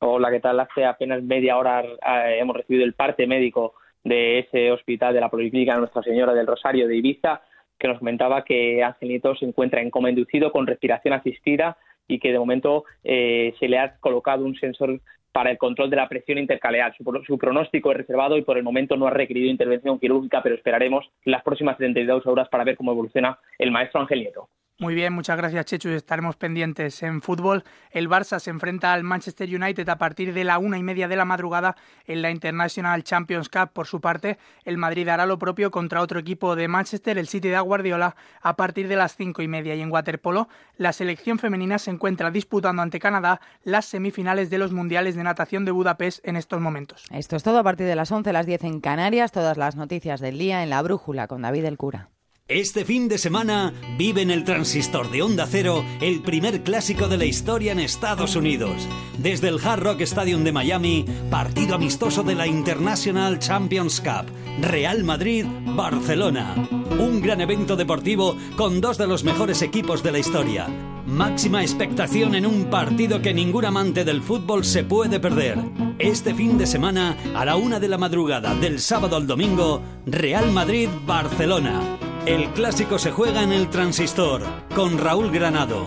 Hola, 0.00 0.30
¿qué 0.30 0.38
tal? 0.38 0.60
Hace 0.60 0.84
apenas 0.84 1.24
media 1.24 1.58
hora 1.58 1.82
eh, 1.82 2.38
hemos 2.38 2.56
recibido 2.56 2.84
el 2.84 2.94
parte 2.94 3.26
médico 3.26 3.74
de 4.04 4.38
ese 4.38 4.70
hospital 4.70 5.12
de 5.12 5.20
la 5.20 5.28
Policlínica 5.28 5.76
Nuestra 5.76 6.04
Señora 6.04 6.34
del 6.34 6.46
Rosario 6.46 6.86
de 6.86 6.96
Ibiza, 6.96 7.42
que 7.76 7.88
nos 7.88 7.98
comentaba 7.98 8.44
que 8.44 8.80
Ángel 8.80 9.08
Nieto 9.08 9.34
se 9.34 9.44
encuentra 9.44 9.80
en 9.80 9.90
coma 9.90 10.10
inducido 10.10 10.52
con 10.52 10.68
respiración 10.68 11.14
asistida 11.14 11.76
y 12.06 12.20
que 12.20 12.30
de 12.30 12.38
momento 12.38 12.84
eh, 13.02 13.54
se 13.58 13.66
le 13.66 13.78
ha 13.78 13.96
colocado 13.98 14.44
un 14.44 14.54
sensor 14.54 15.00
para 15.32 15.50
el 15.50 15.58
control 15.58 15.90
de 15.90 15.96
la 15.96 16.08
presión 16.08 16.38
intercaleal. 16.38 16.94
Su, 16.96 17.02
su, 17.26 17.36
pronóstico 17.36 17.90
es 17.90 17.96
reservado 17.96 18.36
y 18.36 18.42
por 18.42 18.56
el 18.56 18.62
momento 18.62 18.96
no 18.96 19.08
ha 19.08 19.10
requerido 19.10 19.50
intervención 19.50 19.98
quirúrgica, 19.98 20.44
pero 20.44 20.54
esperaremos 20.54 21.10
las 21.24 21.42
próximas 21.42 21.76
72 21.76 22.24
horas 22.24 22.48
para 22.48 22.62
ver 22.62 22.76
cómo 22.76 22.92
evoluciona 22.92 23.36
el 23.58 23.72
maestro 23.72 24.00
Ángel 24.00 24.20
Nieto. 24.20 24.48
Muy 24.80 24.94
bien, 24.94 25.12
muchas 25.12 25.36
gracias 25.36 25.66
Chechu. 25.66 25.88
Estaremos 25.88 26.36
pendientes. 26.36 27.02
En 27.02 27.20
fútbol, 27.20 27.64
el 27.90 28.08
Barça 28.08 28.38
se 28.38 28.50
enfrenta 28.50 28.92
al 28.92 29.02
Manchester 29.02 29.48
United 29.52 29.88
a 29.88 29.98
partir 29.98 30.32
de 30.32 30.44
la 30.44 30.60
una 30.60 30.78
y 30.78 30.84
media 30.84 31.08
de 31.08 31.16
la 31.16 31.24
madrugada 31.24 31.74
en 32.06 32.22
la 32.22 32.30
International 32.30 33.02
Champions 33.02 33.48
Cup. 33.48 33.70
Por 33.72 33.88
su 33.88 34.00
parte, 34.00 34.38
el 34.64 34.78
Madrid 34.78 35.08
hará 35.08 35.26
lo 35.26 35.36
propio 35.36 35.72
contra 35.72 36.00
otro 36.00 36.20
equipo 36.20 36.54
de 36.54 36.68
Manchester, 36.68 37.18
el 37.18 37.26
City 37.26 37.48
de 37.48 37.58
Guardiola, 37.58 38.14
a 38.40 38.54
partir 38.54 38.86
de 38.86 38.94
las 38.94 39.16
cinco 39.16 39.42
y 39.42 39.48
media. 39.48 39.74
Y 39.74 39.80
en 39.80 39.90
waterpolo, 39.90 40.48
la 40.76 40.92
selección 40.92 41.40
femenina 41.40 41.80
se 41.80 41.90
encuentra 41.90 42.30
disputando 42.30 42.80
ante 42.80 43.00
Canadá 43.00 43.40
las 43.64 43.84
semifinales 43.84 44.48
de 44.48 44.58
los 44.58 44.72
mundiales 44.72 45.16
de 45.16 45.24
natación 45.24 45.64
de 45.64 45.72
Budapest 45.72 46.24
en 46.24 46.36
estos 46.36 46.60
momentos. 46.60 47.04
Esto 47.10 47.34
es 47.34 47.42
todo 47.42 47.58
a 47.58 47.64
partir 47.64 47.88
de 47.88 47.96
las 47.96 48.12
11, 48.12 48.32
las 48.32 48.46
10 48.46 48.62
en 48.62 48.80
Canarias. 48.80 49.32
Todas 49.32 49.56
las 49.56 49.74
noticias 49.74 50.20
del 50.20 50.38
día 50.38 50.62
en 50.62 50.70
la 50.70 50.80
brújula 50.82 51.26
con 51.26 51.42
David 51.42 51.64
el 51.64 51.78
Cura. 51.78 52.10
Este 52.48 52.86
fin 52.86 53.08
de 53.08 53.18
semana 53.18 53.74
vive 53.98 54.22
en 54.22 54.30
el 54.30 54.42
transistor 54.42 55.10
de 55.10 55.20
Onda 55.20 55.46
Cero 55.46 55.84
el 56.00 56.22
primer 56.22 56.62
clásico 56.62 57.06
de 57.06 57.18
la 57.18 57.26
historia 57.26 57.72
en 57.72 57.78
Estados 57.78 58.36
Unidos. 58.36 58.88
Desde 59.18 59.48
el 59.48 59.58
Hard 59.62 59.82
Rock 59.82 60.00
Stadium 60.00 60.44
de 60.44 60.52
Miami, 60.52 61.04
partido 61.30 61.74
amistoso 61.74 62.22
de 62.22 62.34
la 62.34 62.46
International 62.46 63.38
Champions 63.38 64.00
Cup. 64.00 64.32
Real 64.62 65.04
Madrid-Barcelona. 65.04 66.54
Un 66.98 67.20
gran 67.20 67.42
evento 67.42 67.76
deportivo 67.76 68.34
con 68.56 68.80
dos 68.80 68.96
de 68.96 69.08
los 69.08 69.24
mejores 69.24 69.60
equipos 69.60 70.02
de 70.02 70.12
la 70.12 70.18
historia. 70.18 70.68
Máxima 71.06 71.60
expectación 71.60 72.34
en 72.34 72.46
un 72.46 72.70
partido 72.70 73.20
que 73.20 73.34
ningún 73.34 73.66
amante 73.66 74.06
del 74.06 74.22
fútbol 74.22 74.64
se 74.64 74.84
puede 74.84 75.20
perder. 75.20 75.58
Este 75.98 76.34
fin 76.34 76.56
de 76.56 76.66
semana, 76.66 77.14
a 77.36 77.44
la 77.44 77.56
una 77.56 77.78
de 77.78 77.88
la 77.88 77.98
madrugada 77.98 78.54
del 78.54 78.80
sábado 78.80 79.16
al 79.16 79.26
domingo, 79.26 79.82
Real 80.06 80.50
Madrid-Barcelona. 80.50 82.07
El 82.26 82.50
clásico 82.52 82.98
se 82.98 83.10
juega 83.10 83.42
en 83.42 83.52
el 83.52 83.70
transistor 83.70 84.42
con 84.74 84.98
Raúl 84.98 85.30
Granado. 85.30 85.86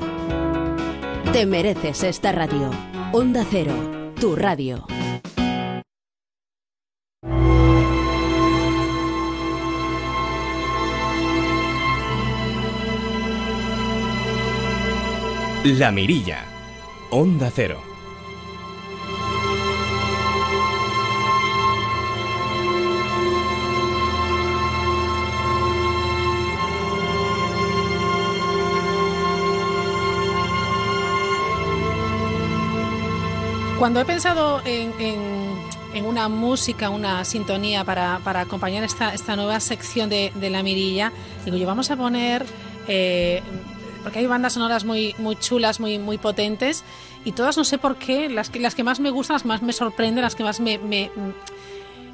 Te 1.34 1.46
mereces 1.46 2.04
esta 2.04 2.32
radio. 2.32 2.72
Onda 3.14 3.46
Cero, 3.50 3.74
tu 4.20 4.36
radio. 4.36 4.86
La 15.64 15.92
Mirilla. 15.92 16.44
Onda 17.12 17.52
Cero. 17.54 17.91
Cuando 33.82 34.00
he 34.00 34.06
pensado 34.06 34.62
en, 34.64 36.06
una 36.06 36.30
música, 36.30 36.92
una 36.92 37.26
sintonía 37.26 37.84
para, 37.84 38.18
acompañar 38.40 38.84
esta, 38.84 39.36
nueva 39.36 39.60
sección 39.60 40.08
de, 40.08 40.32
la 40.52 40.62
mirilla, 40.62 41.12
digo 41.46 41.58
yo, 41.58 41.66
vamos 41.66 41.90
a 41.90 41.98
poner, 41.98 42.46
eh, 42.88 43.42
porque 44.04 44.20
hay 44.20 44.28
bandas 44.28 44.54
sonoras 44.54 44.86
muy, 44.86 45.16
chulas, 45.40 45.80
muy, 45.80 46.18
potentes, 46.20 46.84
y 47.26 47.32
todas 47.32 47.58
no 47.58 47.64
sé 47.64 47.80
por 47.80 47.96
qué, 47.96 48.30
las 48.30 48.52
que, 48.52 48.60
las 48.60 48.76
que 48.76 48.84
más 48.84 49.00
me 49.00 49.10
gustan, 49.10 49.34
las 49.34 49.42
que 49.42 49.48
más 49.48 49.64
me 49.64 49.74
sorprenden, 49.74 50.24
las 50.24 50.36
que 50.36 50.44
más 50.44 50.60
me, 50.60 51.10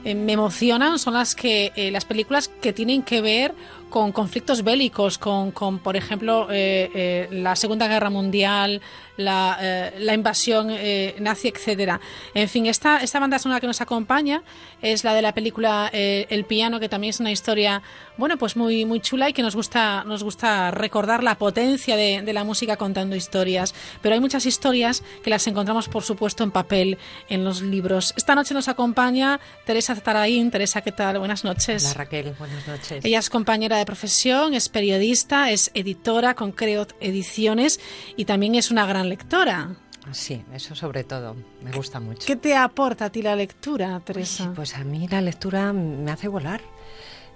eh, 0.08 0.26
emocionan 0.28 1.00
son 1.00 1.16
las 1.16 1.36
que 1.36 1.74
eh, 1.76 1.92
las 1.92 2.06
películas 2.06 2.48
que 2.48 2.72
tienen 2.72 3.04
que 3.04 3.22
ver 3.22 3.54
con 3.90 4.12
conflictos 4.12 4.64
bélicos, 4.64 5.18
con, 5.18 5.52
con 5.52 5.80
por 5.80 5.96
ejemplo, 5.96 6.48
la 6.50 7.56
Segunda 7.56 7.88
Guerra 7.88 8.10
Mundial, 8.10 8.82
la, 9.18 9.58
eh, 9.60 10.14
invasión 10.14 10.70
eh, 10.72 11.16
nazi, 11.20 11.50
etcétera. 11.50 12.00
En 12.34 12.48
fin, 12.48 12.66
esta, 12.68 12.98
esta 12.98 13.20
banda 13.20 13.40
sonora 13.40 13.60
que 13.60 13.68
nos 13.68 13.82
acompaña 13.82 14.44
es 14.82 15.04
la 15.04 15.14
de 15.14 15.22
la 15.22 15.34
película 15.34 15.90
eh, 15.92 16.28
El 16.30 16.46
piano, 16.46 16.80
que 16.80 16.88
también 16.88 17.10
es 17.10 17.20
una 17.20 17.32
historia, 17.32 17.82
bueno, 18.18 18.38
pues 18.38 18.56
muy, 18.56 18.86
muy 18.86 19.00
chula 19.00 19.30
y 19.30 19.34
que 19.34 19.42
nos 19.42 19.56
gusta, 19.56 20.04
nos 20.06 20.24
gusta 20.24 20.72
recordar 20.72 21.24
la 21.24 21.36
potencia 21.36 21.96
de, 21.96 22.22
de 22.22 22.34
la 22.34 22.44
música 22.44 22.78
contando 22.78 23.16
historias. 23.16 23.74
Pero 24.02 24.16
hay 24.16 24.22
muchas 24.22 24.46
historias 24.46 25.04
que 25.24 25.30
las 25.30 25.46
encontramos, 25.48 25.90
por 25.90 26.04
supuesto, 26.04 26.44
en 26.44 26.52
papel, 26.52 26.98
en 27.28 27.44
los 27.44 27.62
libros. 27.62 28.14
Esta 28.16 28.36
noche 28.36 28.54
nos 28.54 28.68
acompaña 28.68 29.40
Teresa 29.66 29.96
Taraín. 30.02 30.52
Teresa, 30.52 30.82
¿qué 30.82 30.92
tal? 30.92 31.20
Buenas 31.20 31.44
noches. 31.44 31.84
Hola 31.86 31.94
Raquel, 31.94 32.34
buenas 32.38 32.68
noches. 32.68 33.04
Ella 33.04 33.20
es 33.20 33.30
compañera 33.30 33.78
de 33.78 33.86
profesión, 33.86 34.54
es 34.54 34.70
periodista, 34.70 35.52
es 35.52 35.72
editora 35.74 36.34
con 36.36 36.52
Creot 36.52 36.94
Ediciones 37.00 37.80
y 38.16 38.26
también 38.26 38.56
es 38.56 38.72
una 38.72 38.86
gran 38.86 39.10
lectora. 39.10 39.76
Sí, 40.12 40.42
eso 40.54 40.74
sobre 40.74 41.04
todo, 41.04 41.36
me 41.62 41.72
gusta 41.72 42.00
mucho. 42.00 42.26
¿Qué 42.26 42.38
te 42.38 42.56
aporta 42.56 43.06
a 43.06 43.10
ti 43.10 43.22
la 43.22 43.36
lectura, 43.36 44.00
Teresa? 44.06 44.54
pues 44.56 44.76
a 44.76 44.84
mí 44.84 45.08
la 45.08 45.22
lectura 45.22 45.74
me 45.74 46.12
hace 46.12 46.28
volar 46.30 46.62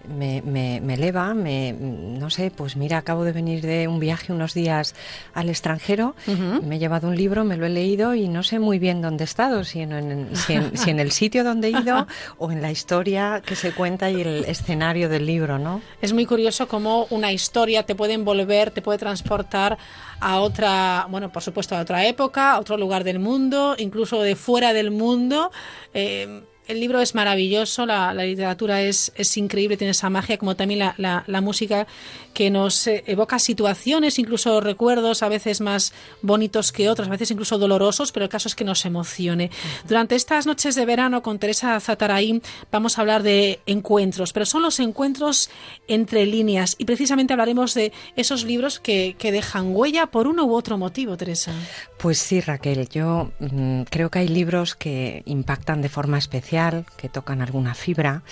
me, 0.08 0.42
me, 0.42 0.94
eleva, 0.94 1.34
me, 1.34 1.74
no 1.74 2.30
sé, 2.30 2.52
pues 2.52 2.76
mira, 2.76 2.98
acabo 2.98 3.24
de 3.24 3.32
venir 3.32 3.62
de 3.62 3.88
un 3.88 4.00
viaje 4.00 4.32
unos 4.32 4.54
días 4.54 4.96
al 5.34 5.50
extranjero, 5.50 6.16
me 6.64 6.76
he 6.76 6.80
llevado 6.80 7.08
un 7.08 7.16
libro, 7.16 7.44
me 7.44 7.58
lo 7.58 7.66
he 7.66 7.70
leído 7.70 8.16
y 8.16 8.28
no 8.28 8.44
sé 8.44 8.60
muy 8.60 8.80
bien 8.80 9.02
dónde 9.02 9.24
he 9.24 9.26
estado, 9.26 9.64
si 9.64 9.82
en, 9.82 10.30
si 10.36 10.90
en, 10.90 11.00
el 11.00 11.12
sitio 11.12 11.44
donde 11.44 11.70
he 11.70 11.72
ido 11.72 12.08
o 12.38 12.52
en 12.52 12.62
la 12.62 12.72
historia 12.72 13.42
que 13.46 13.56
se 13.56 13.72
cuenta 13.72 14.10
y 14.10 14.22
el 14.22 14.46
escenario 14.46 15.10
del 15.10 15.26
libro, 15.26 15.58
¿no? 15.60 15.82
Es 16.02 16.14
muy 16.14 16.26
curioso 16.26 16.68
cómo 16.68 17.08
una 17.10 17.32
historia 17.32 17.84
te 17.84 17.96
puede 17.96 18.14
envolver, 18.14 18.72
te 18.72 18.82
puede 18.82 18.98
transportar 18.98 19.78
a 20.20 20.40
otra, 20.40 21.08
bueno, 21.10 21.32
por 21.32 21.42
supuesto, 21.42 21.76
a 21.76 21.82
otra 21.82 22.06
época, 22.06 22.54
a 22.54 22.60
otro 22.60 22.78
lugar 22.78 23.04
del 23.04 23.20
mundo, 23.20 23.76
incluso 23.78 24.22
de 24.22 24.36
fuera 24.36 24.74
del 24.74 24.92
mundo. 24.92 25.52
Eh, 25.94 26.44
el 26.68 26.80
libro 26.80 27.02
es 27.02 27.16
maravilloso, 27.16 27.86
la, 27.86 28.14
literatura 28.14 28.82
es, 28.82 29.12
es, 29.16 29.36
increíble, 29.38 29.78
tiene 29.78 29.92
esa 29.92 30.10
magia, 30.10 30.38
como 30.38 30.56
también 30.56 30.80
la, 30.80 31.24
la, 31.26 31.42
música 31.42 31.88
que 32.34 32.50
nos 32.50 32.88
eh, 32.88 33.04
evoca 33.08 33.40
situaciones, 33.40 34.20
incluso 34.20 34.62
recuerdos 34.62 35.24
a 35.24 35.30
veces 35.30 35.60
más 35.60 35.92
bonitos 36.22 36.72
que 36.72 36.90
otros, 36.90 37.08
a 37.08 37.12
veces 37.12 37.32
incluso 37.32 37.58
dolorosos, 37.58 38.12
pero 38.12 38.26
el 38.26 38.30
caso 38.30 38.48
es 38.48 38.56
que 38.56 38.64
nos 38.64 38.86
emocione. 38.86 39.50
Durante 39.88 40.16
estas 40.16 40.46
noches 40.46 40.76
de 40.76 40.86
verano 40.86 41.22
con 41.22 41.40
Teresa 41.40 41.80
Zataraí 41.80 42.42
vamos 42.72 42.98
a 42.98 43.02
hablar 43.02 43.24
de 43.24 43.60
encuentros, 43.66 44.32
pero 44.32 44.46
son 44.46 44.62
los 44.62 44.80
encuentros 44.80 45.50
entre 45.88 46.26
líneas 46.26 46.76
y 46.78 46.86
precisamente 46.86 47.34
hablaremos 47.34 47.74
de 47.74 47.92
esos 48.16 48.46
libros 48.46 48.80
que, 48.80 49.16
que 49.18 49.32
dejan 49.32 49.76
huella 49.76 50.08
por 50.08 50.28
uno 50.28 50.46
u 50.46 50.54
otro 50.54 50.78
motivo, 50.78 51.18
Teresa. 51.18 51.54
Pues 51.98 52.20
sí, 52.20 52.40
Raquel, 52.40 52.88
yo 52.88 53.32
mm, 53.40 53.82
creo 53.90 54.10
que 54.12 54.20
hay 54.20 54.28
libros 54.28 54.76
que 54.76 55.24
impactan 55.26 55.82
de 55.82 55.90
forma 55.90 56.18
especial 56.18 56.51
que 56.98 57.10
tocan 57.10 57.42
alguna 57.42 57.74
fibra, 57.74 58.24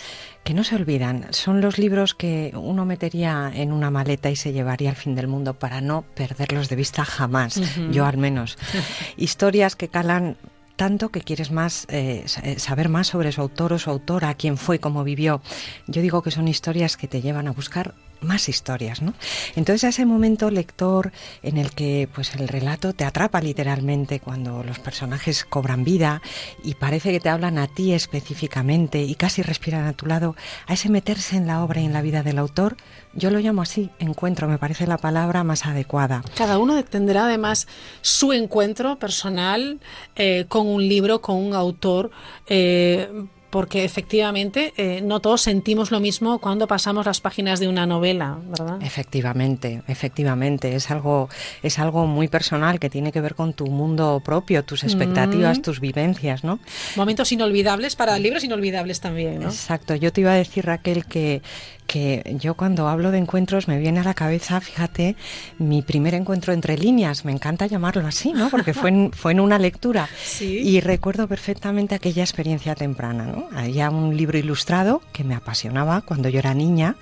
que 0.43 0.53
no 0.53 0.63
se 0.63 0.75
olvidan. 0.75 1.27
Son 1.31 1.61
los 1.61 1.77
libros 1.77 2.13
que 2.13 2.51
uno 2.55 2.85
metería 2.85 3.51
en 3.53 3.71
una 3.71 3.91
maleta 3.91 4.29
y 4.29 4.35
se 4.35 4.51
llevaría 4.51 4.89
al 4.89 4.95
fin 4.95 5.15
del 5.15 5.27
mundo 5.27 5.53
para 5.53 5.79
no 5.79 6.01
perderlos 6.01 6.69
de 6.69 6.75
vista 6.75 7.05
jamás, 7.05 7.61
yo 7.91 8.05
al 8.05 8.17
menos. 8.17 8.57
Historias 9.17 9.75
que 9.75 9.87
calan 9.87 10.37
tanto 10.75 11.09
que 11.09 11.21
quieres 11.21 11.51
más 11.51 11.85
eh, 11.89 12.25
eh, 12.43 12.57
saber 12.57 12.87
más 12.87 13.07
sobre 13.07 13.31
su 13.31 13.41
autor 13.41 13.73
o 13.73 13.79
su 13.79 13.89
autora, 13.89 14.33
quién 14.35 14.57
fue, 14.57 14.79
cómo 14.79 15.03
vivió. 15.03 15.41
Yo 15.87 16.01
digo 16.01 16.21
que 16.21 16.31
son 16.31 16.47
historias 16.47 16.95
que 16.95 17.07
te 17.07 17.21
llevan 17.21 17.47
a 17.49 17.51
buscar 17.51 17.95
más 18.21 18.49
historias, 18.49 19.01
¿no? 19.01 19.13
Entonces 19.55 19.83
a 19.83 19.89
ese 19.89 20.05
momento 20.05 20.51
lector 20.51 21.11
en 21.43 21.57
el 21.57 21.71
que 21.71 22.09
pues 22.13 22.35
el 22.35 22.47
relato 22.47 22.93
te 22.93 23.05
atrapa 23.05 23.41
literalmente 23.41 24.19
cuando 24.19 24.63
los 24.63 24.79
personajes 24.79 25.45
cobran 25.45 25.83
vida 25.83 26.21
y 26.63 26.75
parece 26.75 27.11
que 27.11 27.19
te 27.19 27.29
hablan 27.29 27.57
a 27.57 27.67
ti 27.67 27.93
específicamente 27.93 29.03
y 29.03 29.15
casi 29.15 29.41
respiran 29.41 29.85
a 29.85 29.93
tu 29.93 30.05
lado, 30.05 30.35
a 30.67 30.73
ese 30.73 30.89
meterse 30.89 31.37
en 31.37 31.47
la 31.47 31.63
obra 31.63 31.81
y 31.81 31.85
en 31.85 31.93
la 31.93 32.01
vida 32.01 32.23
del 32.23 32.37
autor, 32.39 32.77
yo 33.13 33.31
lo 33.31 33.39
llamo 33.39 33.61
así, 33.61 33.89
encuentro, 33.99 34.47
me 34.47 34.57
parece 34.57 34.85
la 34.85 34.97
palabra 34.97 35.43
más 35.43 35.65
adecuada. 35.65 36.21
Cada 36.35 36.57
uno 36.57 36.83
tendrá 36.83 37.25
además 37.25 37.67
su 38.01 38.33
encuentro 38.33 38.99
personal 38.99 39.79
eh, 40.15 40.45
con 40.47 40.67
un 40.67 40.87
libro, 40.87 41.21
con 41.21 41.35
un 41.35 41.53
autor. 41.53 42.11
Eh, 42.47 43.09
porque 43.49 43.83
efectivamente 43.83 44.73
eh, 44.77 45.01
no 45.01 45.19
todos 45.19 45.41
sentimos 45.41 45.91
lo 45.91 45.99
mismo 45.99 46.39
cuando 46.39 46.67
pasamos 46.67 47.05
las 47.05 47.21
páginas 47.21 47.59
de 47.59 47.67
una 47.67 47.85
novela, 47.85 48.37
¿verdad? 48.45 48.77
Efectivamente, 48.81 49.81
efectivamente, 49.87 50.75
es 50.75 50.91
algo 50.91 51.29
es 51.63 51.79
algo 51.79 52.05
muy 52.05 52.27
personal 52.27 52.79
que 52.79 52.89
tiene 52.89 53.11
que 53.11 53.21
ver 53.21 53.35
con 53.35 53.53
tu 53.53 53.67
mundo 53.67 54.21
propio, 54.23 54.63
tus 54.63 54.83
expectativas, 54.83 55.59
mm. 55.59 55.61
tus 55.61 55.79
vivencias, 55.79 56.43
¿no? 56.43 56.59
Momentos 56.95 57.31
inolvidables 57.31 57.95
para 57.95 58.17
libros 58.19 58.43
inolvidables 58.43 58.99
también, 58.99 59.39
¿no? 59.39 59.49
Exacto. 59.49 59.95
Yo 59.95 60.13
te 60.13 60.21
iba 60.21 60.31
a 60.31 60.35
decir 60.35 60.65
Raquel 60.65 61.05
que 61.05 61.41
que 61.89 62.37
yo 62.39 62.53
cuando 62.53 62.87
hablo 62.87 63.09
de 63.09 63.17
encuentros 63.17 63.67
me 63.67 63.79
viene 63.79 63.99
a 63.99 64.03
la 64.03 64.13
cabeza, 64.13 64.61
fíjate, 64.61 65.15
mi 65.57 65.81
primer 65.81 66.13
encuentro 66.13 66.53
entre 66.53 66.77
líneas, 66.77 67.25
me 67.25 67.31
encanta 67.31 67.65
llamarlo 67.65 68.05
así, 68.05 68.31
¿no? 68.31 68.51
Porque 68.51 68.75
fue 68.75 68.91
en, 68.91 69.11
fue 69.13 69.31
en 69.31 69.39
una 69.39 69.57
lectura 69.57 70.07
y 70.39 70.81
recuerdo 70.81 71.27
perfectamente 71.27 71.95
aquella 71.95 72.21
experiencia 72.21 72.75
temprana, 72.75 73.25
¿no? 73.25 73.47
Había 73.57 73.89
un 73.89 74.15
libro 74.15 74.37
ilustrado 74.37 75.01
que 75.11 75.23
me 75.23 75.33
apasionaba 75.33 76.01
cuando 76.01 76.29
yo 76.29 76.37
era 76.37 76.53
niña. 76.53 76.95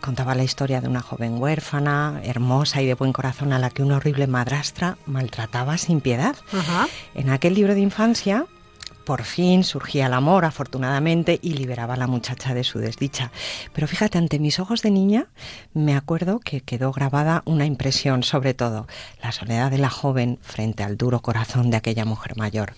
Contaba 0.00 0.34
la 0.34 0.42
historia 0.42 0.80
de 0.80 0.88
una 0.88 1.02
joven 1.02 1.40
huérfana, 1.40 2.20
hermosa 2.24 2.82
y 2.82 2.86
de 2.86 2.94
buen 2.94 3.12
corazón 3.12 3.52
a 3.52 3.60
la 3.60 3.70
que 3.70 3.84
una 3.84 3.98
horrible 3.98 4.26
madrastra 4.26 4.98
maltrataba 5.06 5.78
sin 5.78 6.00
piedad. 6.00 6.34
En 7.14 7.30
aquel 7.30 7.54
libro 7.54 7.74
de 7.74 7.80
infancia 7.80 8.46
por 9.04 9.24
fin 9.24 9.64
surgía 9.64 10.06
el 10.06 10.14
amor, 10.14 10.44
afortunadamente, 10.44 11.38
y 11.42 11.54
liberaba 11.54 11.94
a 11.94 11.96
la 11.96 12.06
muchacha 12.06 12.54
de 12.54 12.64
su 12.64 12.78
desdicha. 12.78 13.30
Pero 13.72 13.86
fíjate, 13.86 14.18
ante 14.18 14.38
mis 14.38 14.58
ojos 14.58 14.82
de 14.82 14.90
niña, 14.90 15.26
me 15.74 15.94
acuerdo 15.94 16.40
que 16.40 16.60
quedó 16.60 16.92
grabada 16.92 17.42
una 17.44 17.66
impresión, 17.66 18.22
sobre 18.22 18.54
todo, 18.54 18.86
la 19.22 19.32
soledad 19.32 19.70
de 19.70 19.78
la 19.78 19.90
joven 19.90 20.38
frente 20.42 20.82
al 20.82 20.96
duro 20.96 21.20
corazón 21.20 21.70
de 21.70 21.76
aquella 21.76 22.04
mujer 22.04 22.36
mayor. 22.36 22.74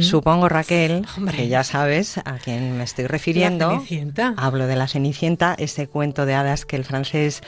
Supongo, 0.00 0.48
Raquel, 0.48 1.06
que 1.34 1.48
ya 1.48 1.64
sabes 1.64 2.18
a 2.18 2.38
quién 2.38 2.76
me 2.76 2.84
estoy 2.84 3.06
refiriendo. 3.06 3.82
Hablo 4.36 4.66
de 4.66 4.76
la 4.76 4.88
Cenicienta, 4.88 5.54
ese 5.58 5.86
cuento 5.86 6.26
de 6.26 6.34
hadas 6.34 6.64
que 6.64 6.76
el 6.76 6.84
francés 6.84 7.42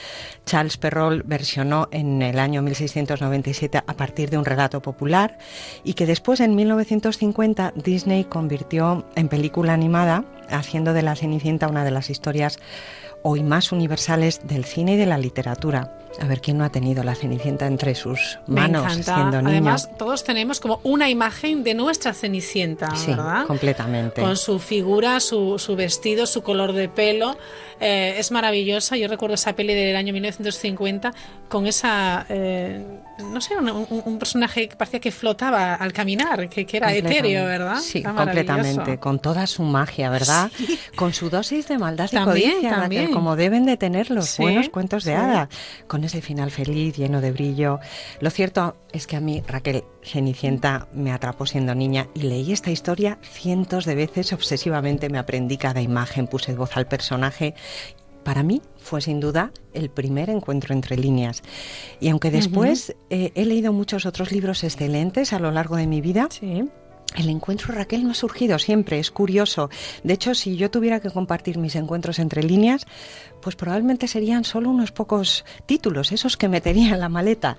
Charles 0.50 0.78
Perrault 0.78 1.22
versionó 1.26 1.86
en 1.92 2.22
el 2.22 2.40
año 2.40 2.60
1697 2.60 3.84
a 3.86 3.94
partir 3.94 4.30
de 4.30 4.36
un 4.36 4.44
relato 4.44 4.82
popular 4.82 5.38
y 5.84 5.94
que 5.94 6.06
después, 6.06 6.40
en 6.40 6.56
1950, 6.56 7.72
Disney 7.76 8.24
convirtió 8.24 9.06
en 9.14 9.28
película 9.28 9.74
animada, 9.74 10.24
haciendo 10.48 10.92
de 10.92 11.02
la 11.02 11.14
Cenicienta 11.14 11.68
una 11.68 11.84
de 11.84 11.92
las 11.92 12.10
historias 12.10 12.58
hoy 13.22 13.44
más 13.44 13.70
universales 13.70 14.40
del 14.42 14.64
cine 14.64 14.94
y 14.94 14.96
de 14.96 15.06
la 15.06 15.18
literatura. 15.18 15.99
A 16.18 16.26
ver 16.26 16.40
quién 16.40 16.58
no 16.58 16.64
ha 16.64 16.70
tenido 16.70 17.02
la 17.04 17.14
Cenicienta 17.14 17.66
entre 17.66 17.94
sus 17.94 18.38
manos 18.46 18.84
Me 18.84 18.92
encanta. 18.92 19.14
siendo 19.14 19.38
niño. 19.38 19.48
Además, 19.50 19.88
todos 19.96 20.24
tenemos 20.24 20.58
como 20.60 20.80
una 20.82 21.08
imagen 21.08 21.62
de 21.62 21.74
nuestra 21.74 22.12
Cenicienta, 22.14 22.94
sí, 22.96 23.12
¿verdad? 23.12 23.46
completamente. 23.46 24.20
Con 24.20 24.36
su 24.36 24.58
figura, 24.58 25.20
su, 25.20 25.58
su 25.58 25.76
vestido, 25.76 26.26
su 26.26 26.42
color 26.42 26.72
de 26.72 26.88
pelo. 26.88 27.36
Eh, 27.82 28.16
es 28.18 28.30
maravillosa. 28.30 28.96
Yo 28.98 29.08
recuerdo 29.08 29.34
esa 29.36 29.54
peli 29.54 29.72
del 29.72 29.96
año 29.96 30.12
1950 30.12 31.14
con 31.48 31.66
esa, 31.66 32.26
eh, 32.28 32.84
no 33.32 33.40
sé, 33.40 33.56
un, 33.56 33.70
un- 33.70 34.02
un 34.04 34.18
personaje 34.18 34.68
que 34.68 34.76
parecía 34.76 35.00
que 35.00 35.10
flotaba 35.10 35.74
al 35.76 35.92
caminar, 35.94 36.48
que, 36.50 36.66
que 36.66 36.76
era 36.76 36.92
etéreo, 36.92 37.44
¿verdad? 37.46 37.78
Sí, 37.80 38.02
completamente, 38.02 38.98
con 38.98 39.18
toda 39.18 39.46
su 39.46 39.62
magia, 39.62 40.10
¿verdad? 40.10 40.50
Con 40.94 41.14
su 41.14 41.30
dosis 41.30 41.68
de 41.68 41.78
maldad 41.78 42.08
y 42.12 42.16
También, 42.16 42.50
codicia, 42.52 42.70
Raquel, 42.70 42.80
también. 42.82 43.12
como 43.12 43.36
deben 43.36 43.64
de 43.64 43.76
tener 43.78 44.10
los 44.10 44.26
Sí, 44.26 44.42
buenos 44.42 44.68
cuentos 44.68 45.04
de 45.04 45.12
sí. 45.12 45.16
hada, 45.16 45.48
con 45.86 45.99
ese 46.04 46.22
final 46.22 46.50
feliz, 46.50 46.96
lleno 46.96 47.20
de 47.20 47.32
brillo. 47.32 47.80
Lo 48.20 48.30
cierto 48.30 48.76
es 48.92 49.06
que 49.06 49.16
a 49.16 49.20
mí, 49.20 49.42
Raquel 49.46 49.84
Cenicienta, 50.02 50.88
me 50.92 51.12
atrapó 51.12 51.46
siendo 51.46 51.74
niña 51.74 52.08
y 52.14 52.22
leí 52.22 52.52
esta 52.52 52.70
historia 52.70 53.18
cientos 53.22 53.84
de 53.84 53.94
veces, 53.94 54.32
obsesivamente 54.32 55.08
me 55.08 55.18
aprendí 55.18 55.56
cada 55.56 55.80
imagen, 55.80 56.26
puse 56.26 56.54
voz 56.54 56.76
al 56.76 56.86
personaje 56.86 57.54
para 58.24 58.42
mí 58.42 58.60
fue 58.76 59.00
sin 59.00 59.20
duda 59.20 59.52
el 59.72 59.90
primer 59.90 60.30
encuentro 60.30 60.74
entre 60.74 60.96
líneas. 60.96 61.42
Y 62.00 62.08
aunque 62.08 62.30
después 62.30 62.94
eh, 63.08 63.32
he 63.34 63.44
leído 63.44 63.72
muchos 63.72 64.06
otros 64.06 64.30
libros 64.32 64.62
excelentes 64.64 65.32
a 65.32 65.38
lo 65.38 65.50
largo 65.50 65.76
de 65.76 65.86
mi 65.86 66.00
vida, 66.00 66.28
el 67.16 67.28
encuentro 67.28 67.74
Raquel 67.74 68.04
no 68.04 68.12
ha 68.12 68.14
surgido 68.14 68.58
siempre, 68.58 68.98
es 68.98 69.10
curioso. 69.10 69.70
De 70.04 70.14
hecho, 70.14 70.34
si 70.34 70.56
yo 70.56 70.70
tuviera 70.70 71.00
que 71.00 71.10
compartir 71.10 71.58
mis 71.58 71.76
encuentros 71.76 72.18
entre 72.18 72.42
líneas, 72.42 72.86
pues 73.40 73.56
probablemente 73.56 74.08
serían 74.08 74.44
solo 74.44 74.70
unos 74.70 74.92
pocos 74.92 75.44
títulos, 75.66 76.12
esos 76.12 76.36
que 76.36 76.48
metería 76.48 76.94
en 76.94 77.00
la 77.00 77.08
maleta, 77.08 77.56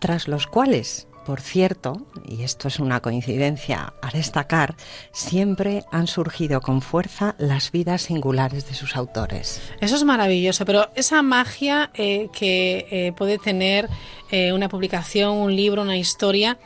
tras 0.00 0.28
los 0.28 0.46
cuales 0.46 1.08
por 1.26 1.40
cierto, 1.40 2.06
y 2.24 2.44
esto 2.44 2.68
es 2.68 2.78
una 2.78 3.00
coincidencia 3.00 3.94
a 4.00 4.10
destacar, 4.12 4.76
siempre 5.10 5.82
han 5.90 6.06
surgido 6.06 6.60
con 6.60 6.80
fuerza 6.82 7.34
las 7.38 7.72
vidas 7.72 8.02
singulares 8.02 8.68
de 8.68 8.74
sus 8.74 8.94
autores. 8.94 9.60
Eso 9.80 9.96
es 9.96 10.04
maravilloso, 10.04 10.64
pero 10.64 10.88
esa 10.94 11.22
magia 11.22 11.90
eh, 11.94 12.28
que 12.32 12.86
eh, 12.92 13.12
puede 13.16 13.38
tener 13.38 13.88
eh, 14.30 14.52
una 14.52 14.68
publicación, 14.68 15.36
un 15.36 15.56
libro, 15.56 15.82
una 15.82 15.96
historia, 15.96 16.58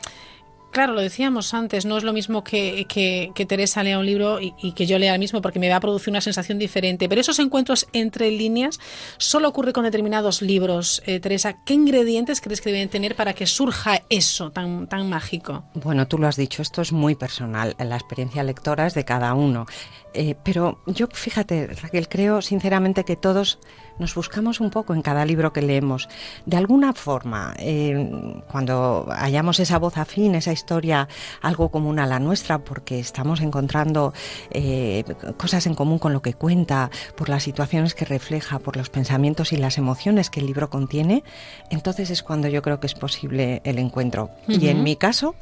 claro, 0.71 0.93
lo 0.93 1.01
decíamos 1.01 1.53
antes, 1.53 1.85
no 1.85 1.97
es 1.97 2.03
lo 2.03 2.13
mismo 2.13 2.43
que, 2.43 3.31
Teresa 3.47 3.83
lea 3.83 3.99
un 3.99 4.05
libro 4.05 4.39
y, 4.39 4.53
y 4.61 4.71
que 4.73 4.85
yo 4.85 4.97
lea 4.97 5.13
el 5.13 5.19
mismo 5.19 5.41
porque 5.41 5.59
me 5.59 5.69
va 5.69 5.75
a 5.75 5.79
producir 5.79 6.11
una 6.11 6.21
sensación 6.21 6.57
diferente, 6.57 7.07
pero 7.09 7.21
esos 7.21 7.39
encuentros 7.39 7.87
entre 7.93 8.31
líneas 8.31 8.79
solo 9.17 9.49
ocurre 9.49 9.73
con 9.73 9.83
determinados 9.83 10.41
libros. 10.41 11.01
Eh, 11.05 11.19
Teresa, 11.19 11.57
¿qué 11.65 11.73
ingredientes 11.73 12.41
crees 12.41 12.61
que 12.61 12.71
deben 12.71 12.89
tener 12.89 13.15
para 13.15 13.33
que 13.33 13.45
surja 13.45 14.01
eso 14.09 14.51
tan, 14.51 14.87
tan 14.87 15.09
mágico? 15.09 15.63
Bueno, 15.73 16.07
tú 16.07 16.17
lo 16.17 16.27
has 16.27 16.35
dicho, 16.35 16.61
esto 16.61 16.81
es 16.81 16.91
muy 16.91 17.15
personal, 17.15 17.75
la 17.77 17.95
experiencia 17.95 18.43
lectora 18.43 18.87
es 18.87 18.93
de 18.93 19.05
cada 19.05 19.33
uno. 19.33 19.65
Eh, 20.13 20.35
pero 20.43 20.79
yo, 20.87 21.07
fíjate, 21.11 21.67
Raquel, 21.67 22.09
creo 22.09 22.41
sinceramente 22.41 23.05
que 23.05 23.15
todos 23.15 23.59
nos 23.99 24.15
buscamos 24.15 24.59
un 24.59 24.69
poco 24.69 24.93
en 24.93 25.01
cada 25.01 25.25
libro 25.25 25.53
que 25.53 25.61
leemos. 25.61 26.09
De 26.45 26.57
alguna 26.57 26.93
forma, 26.93 27.53
eh, 27.59 28.41
cuando 28.51 29.05
hallamos 29.09 29.59
esa 29.59 29.79
voz 29.79 29.97
afín, 29.97 30.35
esa 30.35 30.51
historia 30.51 31.07
algo 31.41 31.69
común 31.69 31.99
a 31.99 32.07
la 32.07 32.19
nuestra, 32.19 32.59
porque 32.59 32.99
estamos 32.99 33.41
encontrando 33.41 34.13
eh, 34.49 35.03
cosas 35.37 35.65
en 35.67 35.75
común 35.75 35.99
con 35.99 36.13
lo 36.13 36.21
que 36.21 36.33
cuenta, 36.33 36.89
por 37.15 37.29
las 37.29 37.43
situaciones 37.43 37.93
que 37.93 38.05
refleja, 38.05 38.59
por 38.59 38.75
los 38.75 38.89
pensamientos 38.89 39.53
y 39.53 39.57
las 39.57 39.77
emociones 39.77 40.29
que 40.29 40.39
el 40.39 40.47
libro 40.47 40.69
contiene, 40.69 41.23
entonces 41.69 42.09
es 42.09 42.23
cuando 42.23 42.47
yo 42.47 42.61
creo 42.61 42.79
que 42.79 42.87
es 42.87 42.95
posible 42.95 43.61
el 43.63 43.77
encuentro. 43.77 44.31
Y 44.47 44.67
en 44.67 44.83
mi 44.83 44.95
caso, 44.95 45.35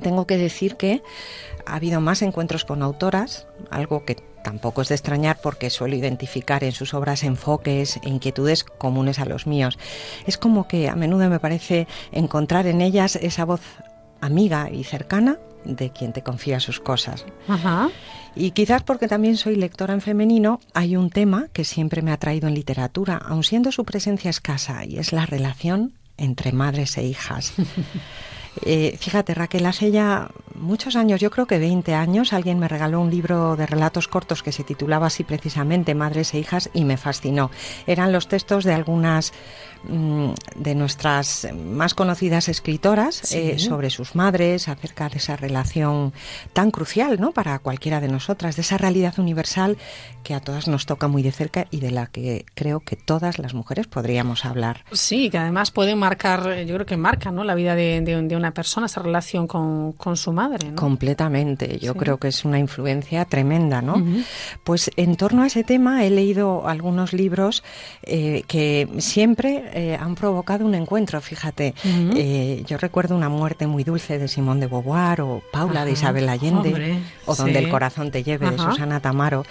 tengo 0.00 0.26
que 0.26 0.38
decir 0.38 0.76
que 0.76 1.02
ha 1.66 1.76
habido 1.76 2.00
más 2.00 2.22
encuentros 2.22 2.64
con 2.64 2.82
autoras, 2.82 3.46
algo 3.70 4.04
que 4.04 4.16
tampoco 4.42 4.82
es 4.82 4.88
de 4.88 4.94
extrañar 4.94 5.38
porque 5.42 5.70
suelo 5.70 5.94
identificar 5.94 6.64
en 6.64 6.72
sus 6.72 6.94
obras 6.94 7.22
enfoques 7.22 7.98
e 8.02 8.08
inquietudes 8.08 8.64
comunes 8.64 9.18
a 9.18 9.24
los 9.24 9.46
míos. 9.46 9.78
Es 10.26 10.36
como 10.36 10.66
que 10.66 10.88
a 10.88 10.96
menudo 10.96 11.28
me 11.30 11.40
parece 11.40 11.86
encontrar 12.10 12.66
en 12.66 12.80
ellas 12.80 13.16
esa 13.16 13.44
voz 13.44 13.60
amiga 14.20 14.70
y 14.70 14.84
cercana 14.84 15.38
de 15.64 15.90
quien 15.90 16.12
te 16.12 16.22
confía 16.22 16.60
sus 16.60 16.80
cosas. 16.80 17.24
Ajá. 17.46 17.90
Y 18.34 18.52
quizás 18.52 18.82
porque 18.82 19.08
también 19.08 19.36
soy 19.36 19.56
lectora 19.56 19.94
en 19.94 20.00
femenino, 20.00 20.60
hay 20.74 20.96
un 20.96 21.10
tema 21.10 21.48
que 21.52 21.64
siempre 21.64 22.02
me 22.02 22.12
ha 22.12 22.16
traído 22.16 22.48
en 22.48 22.54
literatura, 22.54 23.16
aun 23.16 23.44
siendo 23.44 23.70
su 23.70 23.84
presencia 23.84 24.30
escasa, 24.30 24.84
y 24.84 24.98
es 24.98 25.12
la 25.12 25.26
relación 25.26 25.92
entre 26.16 26.52
madres 26.52 26.96
e 26.98 27.04
hijas. 27.04 27.52
Eh, 28.60 28.96
fíjate, 28.98 29.34
Raquel, 29.34 29.66
ya 29.90 30.30
muchos 30.54 30.96
años, 30.96 31.20
yo 31.20 31.30
creo 31.30 31.46
que 31.46 31.58
20 31.58 31.94
años, 31.94 32.32
alguien 32.32 32.58
me 32.58 32.68
regaló 32.68 33.00
un 33.00 33.10
libro 33.10 33.56
de 33.56 33.66
relatos 33.66 34.08
cortos 34.08 34.42
que 34.42 34.52
se 34.52 34.64
titulaba 34.64 35.06
así 35.06 35.24
precisamente 35.24 35.94
Madres 35.94 36.34
e 36.34 36.38
Hijas 36.38 36.70
y 36.74 36.84
me 36.84 36.96
fascinó. 36.96 37.50
Eran 37.86 38.12
los 38.12 38.28
textos 38.28 38.64
de 38.64 38.72
algunas 38.74 39.32
mm, 39.84 40.30
de 40.56 40.74
nuestras 40.74 41.48
más 41.64 41.94
conocidas 41.94 42.48
escritoras 42.48 43.16
Sí. 43.22 43.38
eh, 43.38 43.58
sobre 43.58 43.90
sus 43.90 44.14
madres, 44.14 44.68
acerca 44.68 45.08
de 45.08 45.18
esa 45.18 45.36
relación 45.36 46.12
tan 46.52 46.70
crucial 46.70 47.20
¿no? 47.20 47.32
para 47.32 47.58
cualquiera 47.58 48.00
de 48.00 48.08
nosotras, 48.08 48.56
de 48.56 48.62
esa 48.62 48.78
realidad 48.78 49.18
universal 49.18 49.76
que 50.22 50.34
a 50.34 50.40
todas 50.40 50.68
nos 50.68 50.86
toca 50.86 51.08
muy 51.08 51.22
de 51.22 51.32
cerca 51.32 51.66
y 51.70 51.80
de 51.80 51.90
la 51.90 52.06
que 52.06 52.44
creo 52.54 52.80
que 52.80 52.94
todas 52.96 53.38
las 53.38 53.54
mujeres 53.54 53.86
podríamos 53.88 54.44
hablar. 54.44 54.84
Sí, 54.92 55.30
que 55.30 55.38
además 55.38 55.70
puede 55.70 55.96
marcar, 55.96 56.46
eh, 56.52 56.66
yo 56.66 56.74
creo 56.74 56.86
que 56.86 56.96
marca 56.96 57.30
¿no? 57.30 57.42
la 57.44 57.54
vida 57.54 57.74
de, 57.74 58.00
de- 58.02 58.22
de 58.22 58.36
una 58.36 58.52
persona, 58.52 58.86
esa 58.86 59.02
relación 59.02 59.46
con, 59.46 59.92
con 59.92 60.16
su 60.16 60.32
madre. 60.32 60.41
¿No? 60.48 60.76
Completamente, 60.76 61.78
yo 61.78 61.92
Sí. 61.92 61.98
creo 61.98 62.18
que 62.18 62.28
es 62.28 62.44
una 62.44 62.58
influencia 62.58 63.24
tremenda, 63.24 63.82
¿no? 63.82 64.02
Pues 64.64 64.90
en 64.96 65.16
torno 65.16 65.42
a 65.42 65.46
ese 65.46 65.64
tema 65.64 66.04
he 66.04 66.10
leído 66.10 66.68
algunos 66.68 67.12
libros 67.12 67.62
eh, 68.02 68.42
que 68.46 68.88
siempre 68.98 69.64
eh, 69.74 69.96
han 70.00 70.14
provocado 70.14 70.64
un 70.66 70.74
encuentro, 70.74 71.20
fíjate. 71.20 71.74
Eh, 71.84 72.62
yo 72.66 72.78
recuerdo 72.78 73.16
una 73.16 73.28
muerte 73.28 73.66
muy 73.66 73.84
dulce 73.84 74.18
de 74.18 74.28
Simón 74.28 74.60
de 74.60 74.66
Beauvoir 74.66 75.20
o 75.20 75.42
Paula 75.52 75.80
Ajá, 75.80 75.84
de 75.86 75.92
Isabel 75.92 76.28
Allende 76.28 76.68
hombre, 76.68 76.98
o 77.26 77.34
Donde 77.34 77.58
sí. 77.58 77.64
el 77.64 77.70
corazón 77.70 78.10
te 78.10 78.22
lleve 78.22 78.46
de. 78.50 78.58
Susana 78.58 79.00
Tamaro. 79.00 79.44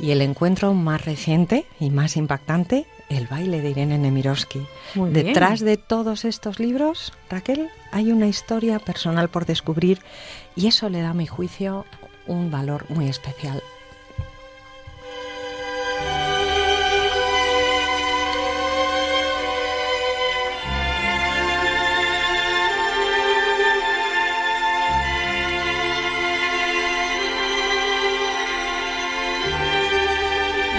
Y 0.00 0.12
el 0.12 0.22
encuentro 0.22 0.74
más 0.74 1.04
reciente 1.04 1.66
y 1.80 1.90
más 1.90 2.16
impactante, 2.16 2.86
el 3.08 3.26
baile 3.26 3.60
de 3.60 3.70
Irene 3.70 3.98
Nemirovsky. 3.98 4.66
Muy 4.94 5.10
bien. 5.10 5.26
Detrás 5.26 5.60
de 5.60 5.76
todos 5.76 6.24
estos 6.24 6.60
libros, 6.60 7.12
Raquel, 7.28 7.68
hay 7.90 8.12
una 8.12 8.28
historia 8.28 8.78
personal 8.78 9.28
por 9.28 9.46
descubrir 9.46 10.00
y 10.54 10.66
eso 10.66 10.88
le 10.88 11.00
da 11.00 11.10
a 11.10 11.14
mi 11.14 11.26
juicio 11.26 11.84
un 12.26 12.50
valor 12.50 12.86
muy 12.90 13.08
especial. 13.08 13.62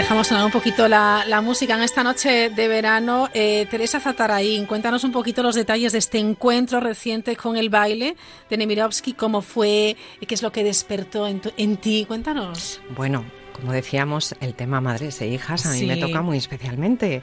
Dejamos 0.10 0.26
sonar 0.26 0.46
un 0.46 0.52
poquito 0.52 0.88
la, 0.88 1.24
la, 1.28 1.40
música 1.40 1.76
en 1.76 1.84
esta 1.84 2.02
noche 2.02 2.50
de 2.50 2.68
verano. 2.68 3.30
Eh, 3.32 3.68
Teresa 3.70 4.00
Zataraín, 4.00 4.66
cuéntanos 4.66 5.04
un 5.04 5.12
poquito 5.12 5.44
los 5.44 5.54
detalles 5.54 5.92
de 5.92 6.00
este 6.00 6.18
encuentro 6.18 6.80
reciente 6.80 7.36
con 7.36 7.58
el 7.58 7.70
baile 7.70 8.16
de 8.50 8.58
Nemirovsky, 8.58 9.14
cómo 9.14 9.44
fue, 9.44 9.96
qué 10.28 10.34
es 10.34 10.42
lo 10.42 10.52
que 10.52 10.64
despertó 10.64 11.28
en, 11.28 11.42
tu, 11.42 11.52
en 11.58 11.78
ti. 11.78 12.06
Cuéntanos. 12.08 12.82
Bueno, 12.96 13.24
como 13.54 13.72
decíamos, 13.72 14.34
el 14.40 14.56
tema 14.56 14.82
madres 14.82 15.22
e 15.22 15.28
hijas 15.28 15.68
a 15.68 15.74
mí 15.74 15.82
sí. 15.82 15.86
me 15.86 15.98
toca 15.98 16.24
muy 16.24 16.40
especialmente. 16.40 17.22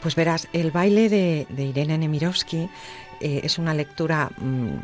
Pues 0.00 0.16
verás, 0.16 0.48
el 0.52 0.72
baile 0.72 1.08
de, 1.08 1.46
de 1.48 1.64
Irene 1.66 1.96
Nemirovsky 1.96 2.68
eh, 3.20 3.42
es 3.44 3.58
una 3.58 3.72
lectura 3.72 4.30
mmm, 4.36 4.74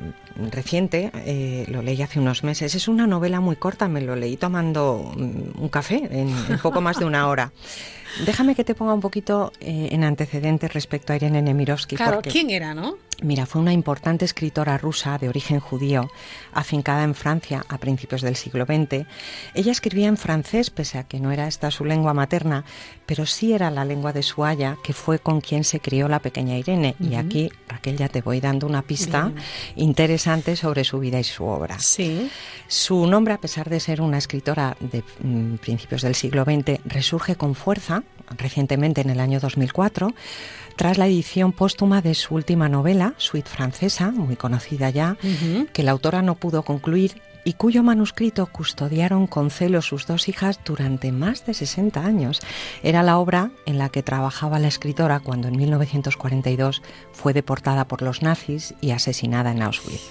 reciente, 0.51 1.11
eh, 1.15 1.65
lo 1.69 1.83
leí 1.83 2.01
hace 2.03 2.19
unos 2.19 2.45
meses. 2.45 2.75
Es 2.75 2.89
una 2.89 3.07
novela 3.07 3.41
muy 3.41 3.57
corta, 3.57 3.89
me 3.89 4.01
lo 4.01 4.17
leí 4.17 4.37
tomando 4.37 5.13
mmm, 5.17 5.63
un 5.63 5.69
café 5.69 6.09
en, 6.11 6.35
en, 6.49 6.59
poco 6.59 6.81
más 6.81 6.99
de 6.99 7.05
una 7.05 7.29
hora. 7.29 7.53
Déjame 8.27 8.55
que 8.55 8.65
te 8.65 8.75
ponga 8.75 8.93
un 8.93 9.01
poquito 9.01 9.53
eh, 9.61 9.89
en 9.93 10.05
antecedentes 10.05 10.73
respecto 10.73 11.13
a 11.13 11.17
Irene 11.17 11.43
Nemirovsky. 11.43 11.97
Claro, 11.97 12.17
porque, 12.17 12.31
¿quién 12.31 12.51
era, 12.51 12.75
no? 12.75 12.97
Mira, 13.23 13.47
fue 13.47 13.63
una 13.63 13.73
importante 13.73 14.25
escritora 14.25 14.77
rusa 14.79 15.17
de 15.17 15.29
origen 15.29 15.61
judío, 15.61 16.11
afincada 16.53 17.05
en 17.05 17.15
Francia 17.15 17.65
a 17.69 17.79
principios 17.79 18.21
del 18.21 18.35
siglo 18.35 18.65
XX. 18.65 19.07
Ella 19.55 19.73
escribía 19.73 20.09
en 20.09 20.17
francés, 20.17 20.71
pese 20.71 20.99
a 20.99 21.05
que 21.05 21.21
no 21.21 21.31
era 21.31 21.47
esta 21.47 21.71
su 21.71 21.85
lengua 21.85 22.15
materna, 22.15 22.65
pero 23.07 23.25
sí 23.25 23.53
era 23.53 23.71
la 23.71 23.85
lengua 23.85 24.13
de 24.13 24.25
su 24.25 24.45
haya, 24.45 24.77
que 24.83 24.93
fue 24.93 25.21
con 25.21 25.41
quien 25.41 25.63
se 25.63 25.79
crió 25.79 26.09
la 26.09 26.19
pequeña 26.19 26.59
Irene. 26.59 26.97
Uh 26.99 27.05
-huh. 27.05 27.11
Y 27.11 27.15
aquí, 27.15 27.53
Raquel, 27.69 27.97
ya 27.97 28.09
te 28.09 28.23
voy 28.23 28.41
dando 28.41 28.67
una 28.67 28.83
pista 28.83 29.29
Bien. 29.29 29.45
interesante 29.77 30.22
sobre 30.57 30.85
su 30.85 30.99
vida 30.99 31.19
y 31.19 31.25
su 31.25 31.45
obra. 31.45 31.79
Sí. 31.79 32.31
Su 32.69 33.07
nombre, 33.07 33.35
a 33.35 33.39
pesar 33.39 33.69
de 33.69 33.81
ser 33.81 34.01
una 34.01 34.19
escritora 34.19 34.77
de 34.81 35.03
mm, 35.21 35.57
principios 35.57 36.03
del 36.03 36.15
siglo 36.15 36.45
XX, 36.45 36.81
resurge 36.85 37.37
con 37.37 37.55
fuerza 37.55 38.03
recientemente 38.39 39.01
en 39.01 39.11
el 39.11 39.21
año 39.21 39.41
2004 39.41 40.15
tras 40.77 40.97
la 40.97 41.07
edición 41.07 41.53
póstuma 41.53 42.01
de 42.01 42.15
su 42.15 42.35
última 42.35 42.69
novela, 42.69 43.15
Suite 43.19 43.49
Francesa, 43.49 44.11
muy 44.11 44.37
conocida 44.37 44.91
ya, 44.91 45.17
uh 45.23 45.27
-huh. 45.27 45.69
que 45.71 45.83
la 45.83 45.91
autora 45.91 46.23
no 46.23 46.37
pudo 46.37 46.63
concluir 46.63 47.21
y 47.45 47.55
cuyo 47.55 47.83
manuscrito 47.83 48.47
custodiaron 48.47 49.27
con 49.27 49.51
celo 49.51 49.83
sus 49.83 50.07
dos 50.07 50.29
hijas 50.29 50.61
durante 50.65 51.13
más 51.13 51.45
de 51.47 51.55
60 51.55 52.05
años. 52.05 52.41
Era 52.83 53.03
la 53.03 53.19
obra 53.19 53.51
en 53.67 53.79
la 53.79 53.89
que 53.89 54.03
trabajaba 54.03 54.59
la 54.59 54.69
escritora 54.69 55.21
cuando 55.21 55.49
en 55.49 55.57
1942 55.57 56.83
fue 57.13 57.33
deportada 57.33 57.87
por 57.87 58.03
los 58.03 58.23
nazis 58.23 58.75
y 58.81 58.91
asesinada 58.91 59.53
en 59.53 59.63
Auschwitz. 59.63 60.11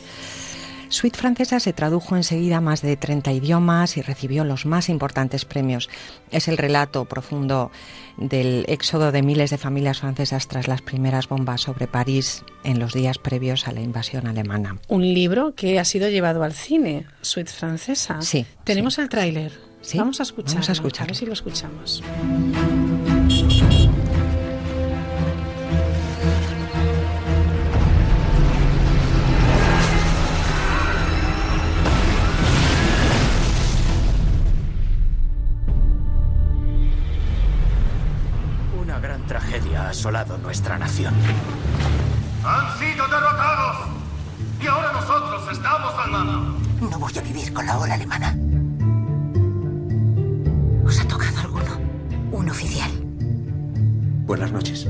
Suite 0.92 1.18
Francesa 1.18 1.62
se 1.62 1.72
tradujo 1.72 2.18
enseguida 2.18 2.58
a 2.58 2.62
más 2.62 2.82
de 2.82 2.98
30 2.98 3.32
idiomas 3.32 3.96
y 3.96 4.02
recibió 4.02 4.44
los 4.44 4.66
más 4.66 4.90
importantes 4.90 5.46
premios. 5.46 5.90
Es 6.32 6.50
el 6.50 6.58
relato 6.58 7.06
profundo 7.06 7.72
del 8.18 8.66
éxodo 8.68 9.14
de 9.14 9.22
miles 9.22 9.52
de 9.52 9.58
familias 9.58 10.02
francesas 10.02 10.50
tras 10.50 10.68
las 10.68 10.82
primeras 10.82 11.30
bombas 11.30 11.62
sobre 11.62 11.88
París 11.88 12.44
en 12.66 12.80
los 12.80 12.94
días 12.94 13.20
previos 13.20 13.70
a 13.70 13.72
la 13.72 13.80
invasión 13.80 14.28
alemana. 14.28 14.80
Un 14.90 15.14
libro 15.14 15.56
que 15.56 15.80
ha 15.80 15.86
sido 15.86 16.10
llevado 16.10 16.44
al 16.44 16.52
cine, 16.52 17.06
Suite 17.22 17.52
Francesa. 17.52 18.22
Sí. 18.22 18.46
Tenemos 18.66 18.96
sí. 18.96 19.02
el 19.02 19.08
tráiler. 19.08 19.54
¿Sí? 19.80 19.98
Vamos 19.98 20.20
a 20.20 20.24
escucharlo. 20.24 20.56
Vamos 20.56 20.70
a 20.70 20.74
escucharlo. 20.74 21.06
A 21.06 21.08
ver 21.08 21.16
si 21.16 21.26
lo 21.26 21.34
escuchamos. 21.34 22.04
Nuestra 40.42 40.80
nación. 40.80 41.14
Han 42.44 42.80
sido 42.80 43.08
derrotados 43.08 43.88
y 44.60 44.66
ahora 44.66 44.94
nosotros 44.94 45.44
estamos 45.52 45.94
al 45.94 46.12
mando. 46.12 46.60
No 46.90 46.98
voy 46.98 47.16
a 47.16 47.22
vivir 47.22 47.54
con 47.54 47.68
la 47.68 47.78
ola 47.78 47.94
alemana. 47.94 48.36
¿Os 50.84 51.00
ha 51.00 51.08
tocado 51.08 51.40
alguno? 51.42 51.80
Un 52.32 52.50
oficial. 52.50 52.90
Buenas 54.26 54.52
noches. 54.52 54.88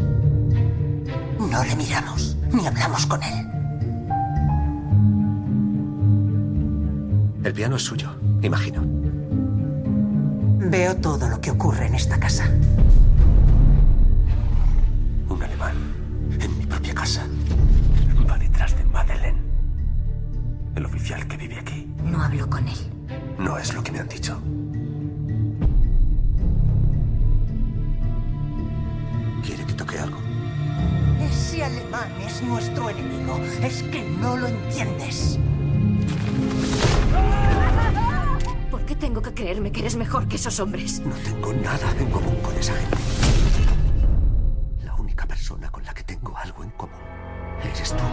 No 1.40 1.62
le 1.62 1.76
miramos 1.76 2.38
ni 2.54 2.66
hablamos 2.66 3.06
con 3.06 3.22
él. 3.22 3.48
El 7.44 7.54
piano 7.54 7.76
es 7.76 7.84
suyo, 7.84 8.12
imagino. 8.42 8.82
Veo 10.70 10.96
todo 10.96 11.28
lo 11.28 11.42
que 11.42 11.52
ocurre 11.52 11.88
en 11.88 11.96
esta 11.96 12.18
casa. 12.18 12.46
Un 15.42 15.46
alemán 15.46 15.76
en 16.40 16.58
mi 16.60 16.66
propia 16.68 16.94
casa. 16.94 17.26
Va 18.30 18.38
detrás 18.38 18.78
de 18.78 18.84
Madeleine. 18.86 19.40
El 20.76 20.86
oficial 20.86 21.28
que 21.28 21.36
vive 21.36 21.58
aquí. 21.58 21.92
No 22.04 22.22
hablo 22.22 22.48
con 22.48 22.68
él. 22.68 22.78
No 23.40 23.58
es 23.58 23.74
lo 23.74 23.82
que 23.82 23.92
me 23.92 24.00
han 24.02 24.08
dicho. 24.08 24.40
¿Quiere 29.44 29.66
que 29.66 29.74
toque 29.74 29.98
algo? 29.98 30.20
Ese 31.20 31.64
alemán 31.64 32.12
es 32.24 32.44
nuestro 32.44 32.92
enemigo. 32.92 33.40
Es 33.64 33.82
que 33.82 34.04
no 34.22 34.38
lo 34.38 34.48
entiendes. 34.48 35.40
¿Por 38.70 38.86
qué 38.86 38.96
tengo 38.96 39.24
que 39.24 39.34
creerme 39.34 39.72
que 39.72 39.80
eres 39.80 39.96
mejor 39.96 40.28
que 40.28 40.36
esos 40.36 40.60
hombres? 40.60 41.00
No 41.00 41.16
tengo 41.16 41.52
nada 41.54 41.96
en 41.98 42.12
común 42.12 42.36
con 42.44 42.56
esa 42.58 42.76
gente. 42.76 42.98
Única 45.12 45.26
persona 45.26 45.70
con 45.70 45.84
la 45.84 45.94
que 45.94 46.04
tengo 46.04 46.34
algo 46.38 46.64
en 46.64 46.70
común 46.70 46.96
eres 47.62 47.90
tú. 47.90 48.04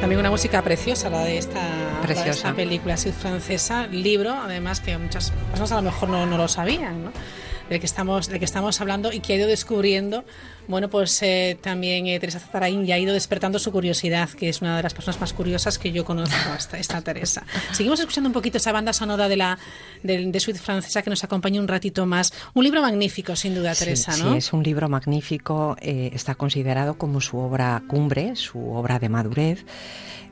También 0.00 0.20
una 0.20 0.30
música 0.30 0.62
preciosa, 0.62 1.10
la 1.10 1.24
de 1.24 1.38
esta, 1.38 1.60
preciosa. 2.00 2.24
de 2.24 2.30
esta 2.30 2.54
película 2.54 2.94
así 2.94 3.10
francesa, 3.10 3.88
libro, 3.88 4.30
además 4.32 4.78
que 4.80 4.96
muchas 4.98 5.32
personas 5.48 5.72
a 5.72 5.76
lo 5.76 5.82
mejor 5.82 6.10
no, 6.10 6.26
no 6.26 6.38
lo 6.38 6.46
sabían, 6.46 7.06
¿no? 7.06 7.12
Del 7.70 7.80
que 7.80 7.86
estamos 7.86 8.28
del 8.28 8.38
que 8.40 8.44
estamos 8.44 8.80
hablando 8.80 9.12
y 9.12 9.20
que 9.20 9.32
ha 9.32 9.36
ido 9.36 9.48
descubriendo 9.48 10.24
bueno 10.66 10.90
pues 10.90 11.22
eh, 11.22 11.56
también 11.60 12.08
eh, 12.08 12.18
Teresa 12.18 12.40
Zatarain 12.40 12.84
ya 12.84 12.96
ha 12.96 12.98
ido 12.98 13.14
despertando 13.14 13.58
su 13.58 13.70
curiosidad 13.72 14.28
que 14.28 14.48
es 14.48 14.60
una 14.60 14.76
de 14.76 14.82
las 14.82 14.92
personas 14.92 15.20
más 15.20 15.32
curiosas 15.32 15.78
que 15.78 15.92
yo 15.92 16.04
conozco 16.04 16.36
esta, 16.58 16.78
esta 16.78 17.00
Teresa 17.00 17.46
seguimos 17.72 18.00
escuchando 18.00 18.28
un 18.28 18.34
poquito 18.34 18.58
esa 18.58 18.72
banda 18.72 18.92
sonora 18.92 19.28
de 19.28 19.36
la 19.36 19.58
de, 20.02 20.26
de 20.30 20.40
Suite 20.40 20.58
francesa 20.58 21.02
que 21.02 21.10
nos 21.10 21.22
acompaña 21.22 21.60
un 21.60 21.68
ratito 21.68 22.04
más 22.06 22.32
un 22.54 22.64
libro 22.64 22.82
magnífico 22.82 23.36
sin 23.36 23.54
duda 23.54 23.74
Teresa 23.74 24.12
sí, 24.12 24.22
¿no? 24.22 24.32
sí 24.32 24.38
es 24.38 24.52
un 24.52 24.64
libro 24.64 24.88
magnífico 24.88 25.76
eh, 25.80 26.10
está 26.12 26.34
considerado 26.34 26.98
como 26.98 27.20
su 27.20 27.38
obra 27.38 27.82
cumbre 27.86 28.34
su 28.34 28.72
obra 28.72 28.98
de 28.98 29.08
madurez 29.08 29.64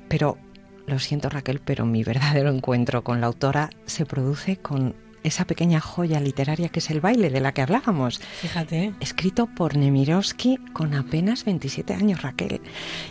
pero 0.08 0.38
lo 0.86 0.98
siento 0.98 1.28
Raquel 1.28 1.60
pero 1.64 1.86
mi 1.86 2.02
verdadero 2.12 2.50
encuentro 2.50 3.04
con 3.04 3.20
la 3.20 3.28
autora 3.28 3.70
se 3.86 4.04
produce 4.04 4.56
con 4.56 4.94
esa 5.22 5.46
pequeña 5.46 5.80
joya 5.80 6.20
literaria 6.20 6.68
que 6.68 6.80
es 6.80 6.90
el 6.90 7.00
baile 7.00 7.30
de 7.30 7.40
la 7.40 7.52
que 7.52 7.62
hablábamos. 7.62 8.20
Fíjate. 8.40 8.92
Escrito 9.00 9.46
por 9.46 9.76
Nemirovsky 9.76 10.58
con 10.72 10.94
apenas 10.94 11.44
27 11.44 11.94
años, 11.94 12.22
Raquel, 12.22 12.60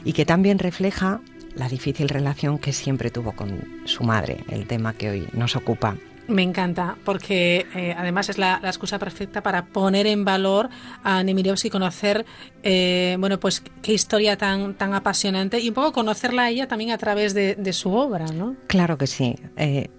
y 0.03 0.13
que 0.13 0.25
también 0.25 0.59
refleja 0.59 1.21
la 1.55 1.67
difícil 1.67 2.09
relación 2.09 2.59
que 2.59 2.71
siempre 2.73 3.09
tuvo 3.09 3.33
con 3.33 3.81
su 3.85 4.03
madre, 4.03 4.43
el 4.49 4.67
tema 4.67 4.93
que 4.93 5.09
hoy 5.09 5.27
nos 5.33 5.55
ocupa. 5.55 5.95
Me 6.27 6.43
encanta, 6.43 6.97
porque 7.05 7.65
eh, 7.73 7.95
además 7.97 8.27
es 8.27 8.37
la, 8.37 8.59
la, 8.61 8.67
excusa 8.67 8.99
perfecta 8.99 9.41
para 9.41 9.65
poner 9.65 10.05
en 10.07 10.25
valor 10.25 10.69
a 11.01 11.23
Nemirovsky, 11.23 11.69
conocer, 11.69 12.25
eh, 12.63 13.15
bueno, 13.17 13.39
pues 13.39 13.63
qué 13.81 13.93
historia 13.93 14.37
tan, 14.37 14.73
tan 14.73 14.93
apasionante 14.93 15.59
y 15.59 15.69
un 15.69 15.73
poco 15.73 15.93
conocerla 15.93 16.43
a 16.43 16.49
ella 16.49 16.67
también 16.67 16.91
a 16.91 16.97
través 16.97 17.33
de, 17.33 17.55
de 17.55 17.71
su 17.71 17.93
obra, 17.93 18.25
¿no? 18.25 18.57
Claro 18.67 18.97
que 18.97 19.07
sí. 19.07 19.35
Eh, 19.55 19.89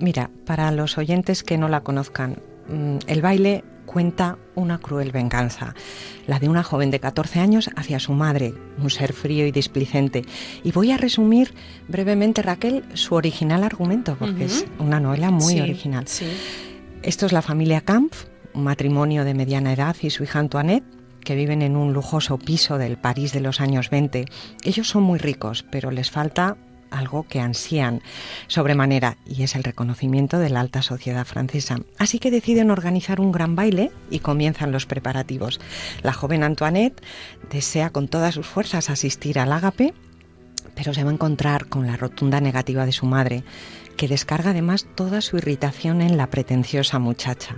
Mira, 0.00 0.30
para 0.44 0.70
los 0.70 0.98
oyentes 0.98 1.42
que 1.42 1.58
no 1.58 1.68
la 1.68 1.80
conozcan, 1.80 2.36
el 3.06 3.22
baile 3.22 3.64
cuenta 3.88 4.36
una 4.54 4.78
cruel 4.78 5.12
venganza, 5.12 5.74
la 6.26 6.38
de 6.38 6.48
una 6.48 6.62
joven 6.62 6.90
de 6.90 7.00
14 7.00 7.40
años 7.40 7.70
hacia 7.74 7.98
su 7.98 8.12
madre, 8.12 8.54
un 8.78 8.90
ser 8.90 9.14
frío 9.14 9.46
y 9.46 9.50
displicente. 9.50 10.24
Y 10.62 10.72
voy 10.72 10.92
a 10.92 10.98
resumir 10.98 11.54
brevemente, 11.88 12.42
Raquel, 12.42 12.84
su 12.94 13.14
original 13.14 13.64
argumento, 13.64 14.16
porque 14.18 14.44
uh 14.44 14.48
-huh. 14.48 14.52
es 14.52 14.66
una 14.78 15.00
novela 15.00 15.30
muy 15.30 15.54
sí, 15.54 15.60
original. 15.60 16.06
Sí. 16.06 16.26
Esto 17.02 17.26
es 17.26 17.32
la 17.32 17.42
familia 17.42 17.80
Kampf, 17.80 18.26
un 18.52 18.64
matrimonio 18.64 19.24
de 19.24 19.34
mediana 19.34 19.72
edad 19.72 19.96
y 20.02 20.10
su 20.10 20.22
hija 20.22 20.38
Antoinette, 20.38 20.84
que 21.24 21.34
viven 21.34 21.62
en 21.62 21.76
un 21.76 21.92
lujoso 21.92 22.38
piso 22.38 22.78
del 22.78 22.98
París 22.98 23.32
de 23.32 23.40
los 23.40 23.60
años 23.60 23.90
20. 23.90 24.26
Ellos 24.64 24.88
son 24.88 25.02
muy 25.02 25.18
ricos, 25.18 25.64
pero 25.70 25.90
les 25.90 26.10
falta 26.10 26.56
algo 26.90 27.26
que 27.28 27.40
ansían 27.40 28.02
sobremanera 28.46 29.16
y 29.26 29.42
es 29.42 29.56
el 29.56 29.64
reconocimiento 29.64 30.38
de 30.38 30.50
la 30.50 30.60
alta 30.60 30.82
sociedad 30.82 31.26
francesa. 31.26 31.78
Así 31.98 32.18
que 32.18 32.30
deciden 32.30 32.70
organizar 32.70 33.20
un 33.20 33.32
gran 33.32 33.56
baile 33.56 33.90
y 34.10 34.20
comienzan 34.20 34.72
los 34.72 34.86
preparativos. 34.86 35.60
La 36.02 36.12
joven 36.12 36.42
Antoinette 36.42 37.02
desea 37.50 37.90
con 37.90 38.08
todas 38.08 38.34
sus 38.34 38.46
fuerzas 38.46 38.90
asistir 38.90 39.38
al 39.38 39.52
ágape, 39.52 39.94
pero 40.74 40.94
se 40.94 41.02
va 41.02 41.10
a 41.10 41.14
encontrar 41.14 41.66
con 41.66 41.86
la 41.86 41.96
rotunda 41.96 42.40
negativa 42.40 42.86
de 42.86 42.92
su 42.92 43.06
madre, 43.06 43.42
que 43.96 44.08
descarga 44.08 44.50
además 44.50 44.86
toda 44.94 45.20
su 45.20 45.36
irritación 45.36 46.02
en 46.02 46.16
la 46.16 46.30
pretenciosa 46.30 47.00
muchacha. 47.00 47.56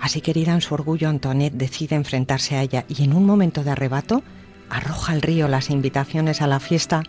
Así 0.00 0.20
querida 0.20 0.52
en 0.52 0.60
su 0.60 0.74
orgullo, 0.74 1.08
Antoinette 1.08 1.54
decide 1.54 1.94
enfrentarse 1.94 2.56
a 2.56 2.62
ella 2.62 2.84
y 2.88 3.04
en 3.04 3.12
un 3.12 3.24
momento 3.24 3.62
de 3.62 3.70
arrebato 3.70 4.22
arroja 4.68 5.12
al 5.12 5.22
río 5.22 5.46
las 5.46 5.70
invitaciones 5.70 6.42
a 6.42 6.48
la 6.48 6.58
fiesta 6.58 7.04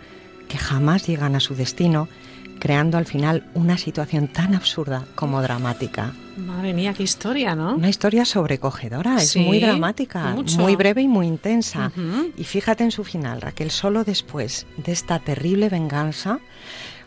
que 0.48 0.57
jamás 0.57 1.07
llegan 1.07 1.36
a 1.36 1.40
su 1.40 1.56
destino, 1.56 2.07
creando 2.60 2.98
al 2.98 3.06
final 3.06 3.49
una 3.53 3.78
situación 3.78 4.28
tan 4.28 4.56
absurda 4.56 5.06
como 5.15 5.41
dramática. 5.41 6.14
Madre 6.38 6.74
mía, 6.74 6.94
qué 6.94 7.03
historia, 7.03 7.56
¿no? 7.56 7.76
Una 7.76 7.90
historia 7.90 8.26
sobrecogedora, 8.26 9.18
es 9.18 9.36
muy 9.38 9.60
dramática, 9.60 10.36
muy 10.57 10.76
breve 10.76 11.02
y 11.02 11.07
muy 11.07 11.28
intensa. 11.28 11.91
Y 12.38 12.44
fíjate 12.44 12.84
en 12.84 12.91
su 12.91 13.03
final, 13.03 13.41
Raquel, 13.41 13.72
solo 13.72 14.03
después 14.03 14.65
de 14.78 14.91
esta 14.91 15.19
terrible 15.19 15.69
venganza, 15.69 16.40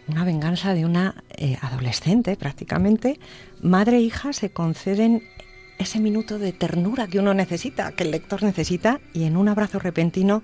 una 0.09 0.25
venganza 0.25 0.75
de 0.75 0.85
una 0.85 1.23
eh, 1.31 1.57
adolescente 1.61 2.37
prácticamente, 2.37 3.21
madre 3.63 3.99
e 3.99 4.01
hija 4.01 4.33
se 4.33 4.51
conceden 4.51 5.23
ese 5.79 5.99
minuto 6.01 6.39
de 6.39 6.53
ternura 6.53 7.07
que 7.07 7.19
uno 7.21 7.33
necesita, 7.33 7.93
que 7.93 8.05
el 8.05 8.11
lector 8.11 8.43
necesita, 8.43 9.01
y 9.15 9.25
en 9.25 9.37
un 9.37 9.49
abrazo 9.49 9.79
repentino 9.79 10.43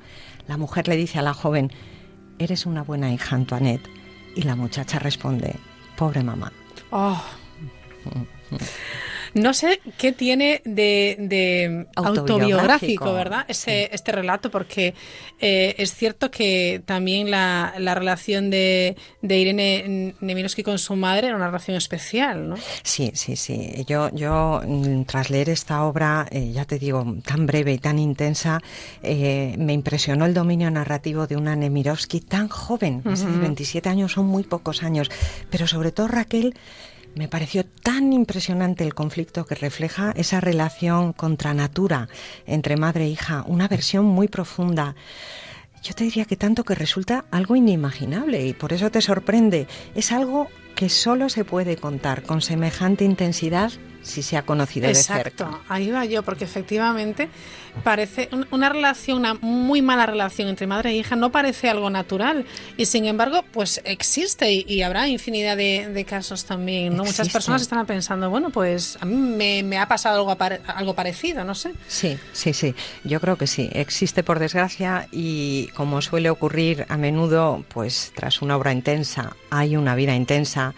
la 0.48 0.56
mujer 0.56 0.88
le 0.88 0.96
dice 0.96 1.18
a 1.18 1.22
la 1.22 1.34
joven, 1.34 1.72
eres 2.38 2.66
una 2.66 2.82
buena 2.82 3.12
hija, 3.12 3.36
Antoinette. 3.36 3.88
Y 4.34 4.42
la 4.42 4.56
muchacha 4.56 4.98
responde, 4.98 5.56
pobre 5.96 6.22
mamá. 6.22 6.52
Oh. 6.90 7.22
No 9.36 9.52
sé 9.52 9.80
qué 9.98 10.12
tiene 10.12 10.62
de, 10.64 11.86
autobiográfico, 11.94 13.12
¿verdad? 13.12 13.44
Este, 13.48 13.94
este 13.94 14.10
relato, 14.10 14.50
porque 14.50 14.94
eh, 15.38 15.74
es 15.76 15.94
cierto 15.94 16.30
que 16.30 16.82
también 16.86 17.30
la, 17.30 17.74
relación 17.76 18.48
de, 18.48 18.96
Irene 19.20 20.14
Nemirovsky 20.20 20.62
con 20.62 20.78
su 20.78 20.96
madre 20.96 21.26
era 21.26 21.36
una 21.36 21.48
relación 21.48 21.76
especial, 21.76 22.48
¿no? 22.48 22.56
Sí, 22.82 23.10
sí, 23.12 23.36
sí. 23.36 23.84
Yo, 23.86 24.08
yo 24.14 24.62
mm, 24.66 25.02
tras 25.02 25.28
leer 25.28 25.50
esta 25.50 25.84
obra, 25.84 26.26
eh, 26.30 26.52
ya 26.52 26.64
te 26.64 26.78
digo, 26.78 27.04
tan 27.22 27.44
breve 27.44 27.74
y 27.74 27.78
tan 27.78 27.98
intensa, 27.98 28.62
eh, 29.02 29.54
me 29.58 29.74
impresionó 29.74 30.24
el 30.24 30.32
dominio 30.32 30.70
narrativo 30.70 31.26
de 31.26 31.36
una 31.36 31.54
Nemirovsky 31.56 32.20
tan 32.22 32.48
joven. 32.48 33.02
27 33.04 33.86
años 33.90 34.12
son 34.12 34.24
muy 34.24 34.44
pocos 34.44 34.82
años. 34.82 35.10
Pero 35.50 35.66
sobre 35.66 35.92
todo, 35.92 36.08
Raquel, 36.08 36.54
me 37.16 37.28
pareció 37.28 37.64
tan 37.64 38.12
impresionante 38.12 38.84
el 38.84 38.94
conflicto 38.94 39.46
que 39.46 39.54
refleja 39.54 40.12
esa 40.16 40.38
relación 40.38 41.14
contra 41.14 41.54
natura 41.54 42.08
entre 42.46 42.76
madre 42.76 43.04
e 43.04 43.08
hija, 43.08 43.42
una 43.46 43.68
versión 43.68 44.04
muy 44.04 44.28
profunda. 44.28 44.94
Yo 45.82 45.94
te 45.94 46.04
diría 46.04 46.26
que 46.26 46.36
tanto 46.36 46.62
que 46.62 46.74
resulta 46.74 47.24
algo 47.30 47.56
inimaginable 47.56 48.46
y 48.46 48.52
por 48.52 48.74
eso 48.74 48.90
te 48.90 49.00
sorprende. 49.00 49.66
Es 49.94 50.12
algo 50.12 50.48
que 50.74 50.90
solo 50.90 51.30
se 51.30 51.46
puede 51.46 51.76
contar 51.78 52.22
con 52.22 52.42
semejante 52.42 53.04
intensidad 53.04 53.72
si 54.06 54.22
se 54.22 54.36
ha 54.36 54.42
conocido 54.42 54.88
de 54.88 54.94
cerca. 54.94 55.28
Exacto, 55.28 55.60
ahí 55.68 55.90
va 55.90 56.04
yo, 56.04 56.22
porque 56.22 56.44
efectivamente 56.44 57.28
parece 57.82 58.28
una 58.50 58.68
relación, 58.68 59.18
una 59.18 59.34
muy 59.34 59.82
mala 59.82 60.06
relación 60.06 60.48
entre 60.48 60.66
madre 60.66 60.90
e 60.90 60.94
hija, 60.94 61.16
no 61.16 61.30
parece 61.30 61.68
algo 61.68 61.90
natural. 61.90 62.46
Y 62.76 62.86
sin 62.86 63.04
embargo, 63.06 63.44
pues 63.52 63.80
existe 63.84 64.52
y, 64.52 64.82
habrá 64.82 65.08
infinidad 65.08 65.56
de, 65.56 66.06
casos 66.08 66.44
también. 66.44 66.96
¿no? 66.96 67.04
Muchas 67.04 67.28
personas 67.28 67.62
están 67.62 67.84
pensando, 67.86 68.30
bueno, 68.30 68.50
pues 68.50 68.96
a 69.00 69.04
mí 69.04 69.62
me, 69.62 69.78
ha 69.78 69.88
pasado 69.88 70.18
algo, 70.20 70.36
algo 70.66 70.94
parecido, 70.94 71.44
no 71.44 71.54
sé. 71.54 71.72
Sí, 71.88 72.16
sí, 72.32 72.52
sí. 72.52 72.74
Yo 73.04 73.20
creo 73.20 73.36
que 73.36 73.46
sí. 73.46 73.68
Existe 73.72 74.22
por 74.22 74.38
desgracia 74.38 75.08
y 75.10 75.68
como 75.68 76.00
suele 76.00 76.30
ocurrir 76.30 76.86
a 76.88 76.96
menudo, 76.96 77.64
pues 77.68 78.12
tras 78.14 78.40
una 78.40 78.56
obra 78.56 78.72
intensa 78.72 79.36
hay 79.50 79.76
una 79.76 79.94
vida 79.94 80.14
intensa 80.14 80.74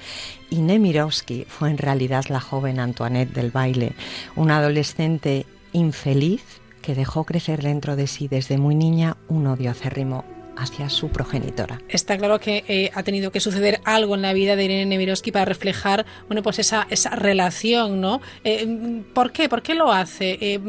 y 0.51 0.61
Nemirovsky 0.61 1.45
fue 1.49 1.71
en 1.71 1.79
realidad 1.79 2.25
la 2.29 2.41
joven 2.41 2.81
Antoinette 2.81 3.35
del 3.35 3.51
baile, 3.51 3.93
una 4.37 4.59
adolescente 4.59 5.47
infeliz 5.73 6.43
que 6.83 6.95
dejó 6.95 7.25
crecer 7.25 7.63
dentro 7.63 7.97
de 7.97 8.07
sí 8.07 8.29
desde 8.29 8.59
muy 8.59 8.75
niña 8.75 9.17
un 9.29 9.47
odio 9.47 9.71
acérrimo 9.71 10.25
hacia 10.59 10.91
su 10.91 11.09
progenitora. 11.09 11.81
Está 11.89 12.19
claro 12.19 12.41
que 12.41 12.65
eh, 12.67 12.91
ha 12.95 13.03
tenido 13.05 13.31
que 13.31 13.41
suceder 13.41 13.81
algo 13.85 14.17
en 14.17 14.23
la 14.23 14.33
vida 14.33 14.57
de 14.57 14.65
Irene 14.65 14.87
Nemirovsky 14.87 15.31
para 15.31 15.45
reflejar, 15.45 16.05
bueno, 16.27 16.43
pues 16.43 16.59
esa, 16.59 16.87
esa 16.91 17.11
relación, 17.11 18.01
¿no? 18.01 18.21
Eh, 18.43 19.03
¿Por 19.15 19.31
qué? 19.31 19.49
¿Por 19.49 19.63
qué 19.63 19.75
lo 19.75 19.93
hace? 19.93 20.37
Eh, 20.41 20.61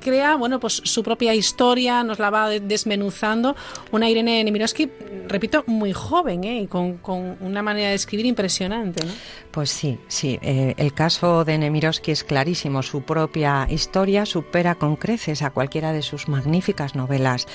crea, 0.00 0.34
bueno, 0.34 0.58
pues 0.58 0.82
su 0.84 1.02
propia 1.02 1.34
historia, 1.34 2.02
nos 2.02 2.18
la 2.18 2.30
va 2.30 2.50
desmenuzando. 2.50 3.54
Una 3.92 4.10
Irene 4.10 4.42
Nemirovsky, 4.42 4.90
repito, 5.28 5.62
muy 5.66 5.92
joven, 5.92 6.42
¿eh? 6.44 6.62
Y 6.62 6.66
con, 6.66 6.98
con 6.98 7.36
una 7.40 7.62
manera 7.62 7.90
de 7.90 7.94
escribir 7.94 8.26
impresionante, 8.26 9.04
¿no? 9.06 9.12
Pues 9.52 9.70
sí, 9.70 9.98
sí. 10.08 10.40
el 10.42 10.92
caso 10.94 11.44
de 11.44 11.56
Nemirovsky 11.56 12.10
es 12.10 12.24
clarísimo. 12.24 12.82
Su 12.82 13.02
propia 13.02 13.68
historia 13.70 14.26
supera 14.26 14.74
con 14.74 14.96
creces 14.96 15.42
a 15.42 15.50
cualquiera 15.50 15.92
de 15.92 16.02
sus 16.02 16.28
magníficas 16.28 16.96
novelas. 16.96 17.46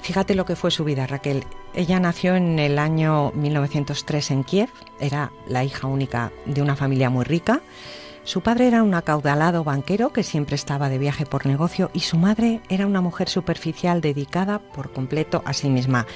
Fíjate 0.00 0.34
lo 0.34 0.44
que 0.46 0.56
fue 0.56 0.70
su 0.70 0.84
vida, 0.84 1.06
Raquel. 1.06 1.44
Ella 1.74 2.00
nació 2.00 2.34
en 2.36 2.58
el 2.58 2.78
año 2.78 3.32
1903 3.34 4.30
en 4.30 4.44
Kiev, 4.44 4.70
era 4.98 5.32
la 5.46 5.64
hija 5.64 5.86
única 5.86 6.32
de 6.46 6.62
una 6.62 6.76
familia 6.76 7.10
muy 7.10 7.24
rica. 7.24 7.60
Su 8.24 8.40
padre 8.40 8.68
era 8.68 8.84
un 8.84 8.94
acaudalado 8.94 9.64
banquero 9.64 10.12
que 10.12 10.22
siempre 10.22 10.54
estaba 10.54 10.88
de 10.88 10.98
viaje 10.98 11.26
por 11.26 11.44
negocio 11.44 11.90
y 11.92 12.00
su 12.00 12.18
madre 12.18 12.60
era 12.68 12.86
una 12.86 13.00
mujer 13.00 13.28
superficial 13.28 14.00
dedicada 14.00 14.60
por 14.60 14.92
completo 14.92 15.42
a 15.44 15.52
sí 15.52 15.68
misma. 15.68 16.06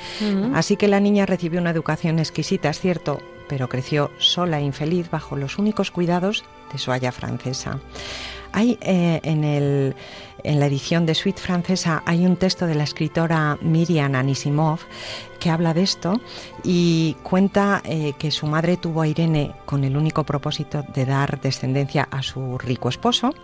Así 0.55 0.77
que 0.77 0.86
la 0.86 1.01
niña 1.01 1.27
recibió 1.27 1.61
una 1.61 1.70
educación 1.70 2.20
exquisita, 2.20 2.70
es 2.70 2.78
cierto, 2.78 3.19
pero 3.48 3.69
creció 3.69 4.12
sola 4.19 4.61
e 4.61 4.62
infeliz 4.62 5.11
bajo 5.11 5.36
los 5.36 5.59
únicos 5.59 5.90
cuidados 5.90 6.44
de 6.73 6.78
su 6.78 6.93
haya 6.93 7.11
francesa. 7.11 7.81
Hay 8.53 8.78
eh, 8.81 9.20
en, 9.24 9.43
el, 9.43 9.94
en 10.47 10.60
la 10.60 10.66
edición 10.66 11.06
de 11.06 11.14
Suite 11.14 11.40
francesa 11.40 12.02
hay 12.06 12.24
un 12.24 12.36
texto 12.36 12.66
de 12.66 12.74
la 12.74 12.85
escritora 12.85 13.59
Miriam 13.60 14.14
Anisimov 14.14 14.78
que 15.40 15.51
habla 15.51 15.74
de 15.74 15.82
esto 15.82 16.20
y 16.62 17.16
cuenta 17.23 17.82
eh, 17.85 18.14
que 18.18 18.31
su 18.31 18.47
madre 18.47 18.77
tuvo 18.77 19.02
a 19.02 19.09
Irene 19.09 19.55
con 19.66 19.85
el 19.85 19.97
único 19.97 20.24
propósito 20.24 20.85
de 20.94 21.05
dar 21.05 21.40
descendencia 21.40 22.09
a 22.10 22.23
su 22.23 22.59
rico 22.59 22.89
esposo 22.89 23.35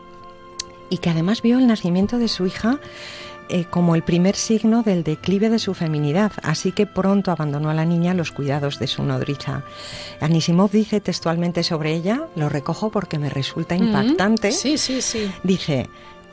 y 0.91 0.99
que 0.99 1.11
además 1.11 1.43
vio 1.43 1.59
el 1.59 1.67
nacimiento 1.67 2.19
de 2.19 2.29
su 2.29 2.47
hija 2.47 2.79
eh, 3.49 3.65
como 3.69 3.97
el 3.97 4.03
primer 4.03 4.37
signo 4.37 4.83
del 4.83 5.03
declive 5.03 5.51
de 5.51 5.59
su 5.59 5.75
feminidad, 5.75 6.33
así 6.43 6.73
que 6.73 6.87
pronto 6.87 7.33
abandonó 7.33 7.69
a 7.71 7.75
la 7.75 7.85
niña 7.85 8.15
los 8.15 8.31
cuidados 8.31 8.79
de 8.79 8.87
su 8.87 9.03
nodriza. 9.03 9.65
Anisimov 10.21 10.71
dice 10.71 11.01
textualmente 11.01 11.63
sobre 11.65 11.93
ella, 11.93 12.29
lo 12.37 12.49
recojo 12.49 12.91
porque 12.91 13.19
me 13.19 13.29
resulta 13.29 13.75
impactante. 13.75 14.53
Sí, 14.53 14.79
sí, 14.79 15.03
sí. 15.03 15.31
Dice, 15.43 15.91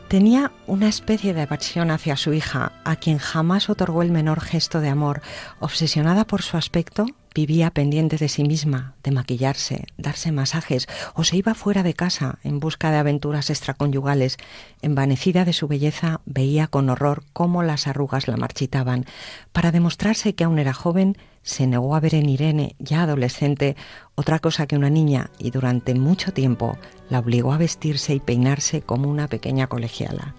Tenía 0.09 0.51
una 0.65 0.87
especie 0.87 1.35
de 1.35 1.43
aversión 1.43 1.91
hacia 1.91 2.17
su 2.17 2.33
hija, 2.33 2.71
a 2.83 2.95
quien 2.95 3.19
jamás 3.19 3.69
otorgó 3.69 4.01
el 4.01 4.11
menor 4.11 4.41
gesto 4.41 4.81
de 4.81 4.89
amor. 4.89 5.21
Obsesionada 5.59 6.25
por 6.25 6.41
su 6.41 6.57
aspecto, 6.57 7.05
vivía 7.33 7.71
pendiente 7.71 8.17
de 8.17 8.29
sí 8.29 8.43
misma, 8.43 8.95
de 9.03 9.11
maquillarse, 9.11 9.85
darse 9.97 10.31
masajes, 10.31 10.87
o 11.13 11.23
se 11.23 11.37
iba 11.37 11.53
fuera 11.53 11.83
de 11.83 11.93
casa 11.93 12.39
en 12.43 12.59
busca 12.59 12.91
de 12.91 12.97
aventuras 12.97 13.49
extraconyugales. 13.49 14.37
Envanecida 14.81 15.45
de 15.45 15.53
su 15.53 15.67
belleza, 15.67 16.21
veía 16.25 16.67
con 16.67 16.89
horror 16.89 17.23
cómo 17.33 17.63
las 17.63 17.87
arrugas 17.87 18.27
la 18.27 18.37
marchitaban. 18.37 19.05
Para 19.51 19.71
demostrarse 19.71 20.35
que 20.35 20.43
aún 20.43 20.59
era 20.59 20.73
joven, 20.73 21.17
se 21.41 21.67
negó 21.67 21.95
a 21.95 21.99
ver 21.99 22.15
en 22.15 22.29
Irene, 22.29 22.75
ya 22.79 23.03
adolescente, 23.03 23.75
otra 24.15 24.39
cosa 24.39 24.67
que 24.67 24.75
una 24.75 24.89
niña 24.89 25.31
y 25.39 25.51
durante 25.51 25.95
mucho 25.95 26.33
tiempo 26.33 26.77
la 27.09 27.19
obligó 27.19 27.53
a 27.53 27.57
vestirse 27.57 28.13
y 28.13 28.19
peinarse 28.19 28.81
como 28.81 29.09
una 29.09 29.27
pequeña 29.27 29.67
colegiala. 29.67 30.35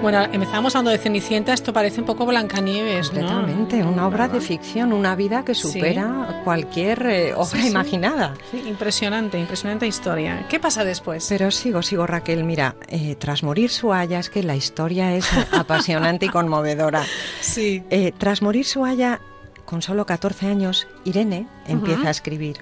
Bueno, 0.00 0.22
empezamos 0.32 0.76
hablando 0.76 0.92
de 0.92 0.98
Cenicienta, 0.98 1.52
esto 1.52 1.72
parece 1.72 2.00
un 2.00 2.06
poco 2.06 2.24
Blancanieves, 2.24 3.12
¿no? 3.12 3.20
Totalmente, 3.20 3.82
una 3.82 4.06
obra 4.06 4.28
de 4.28 4.40
ficción, 4.40 4.92
una 4.92 5.16
vida 5.16 5.44
que 5.44 5.56
supera 5.56 6.40
cualquier 6.44 7.04
eh, 7.06 7.34
obra 7.34 7.66
imaginada. 7.66 8.34
Sí, 8.52 8.62
impresionante, 8.68 9.40
impresionante 9.40 9.88
historia. 9.88 10.46
¿Qué 10.48 10.60
pasa 10.60 10.84
después? 10.84 11.26
Pero 11.28 11.50
sigo, 11.50 11.82
sigo 11.82 12.06
Raquel, 12.06 12.44
mira, 12.44 12.76
eh, 12.86 13.16
tras 13.16 13.42
morir 13.42 13.70
su 13.70 13.92
haya, 13.92 14.20
es 14.20 14.30
que 14.30 14.44
la 14.44 14.54
historia 14.54 15.14
es 15.16 15.28
apasionante 15.52 16.26
y 16.26 16.28
conmovedora. 16.28 17.04
Sí. 17.40 17.82
Eh, 17.90 18.12
tras 18.16 18.40
morir 18.40 18.66
su 18.66 18.84
haya, 18.84 19.20
con 19.64 19.82
solo 19.82 20.06
14 20.06 20.46
años, 20.46 20.86
Irene 21.04 21.48
empieza 21.66 22.06
a 22.06 22.10
escribir. 22.12 22.58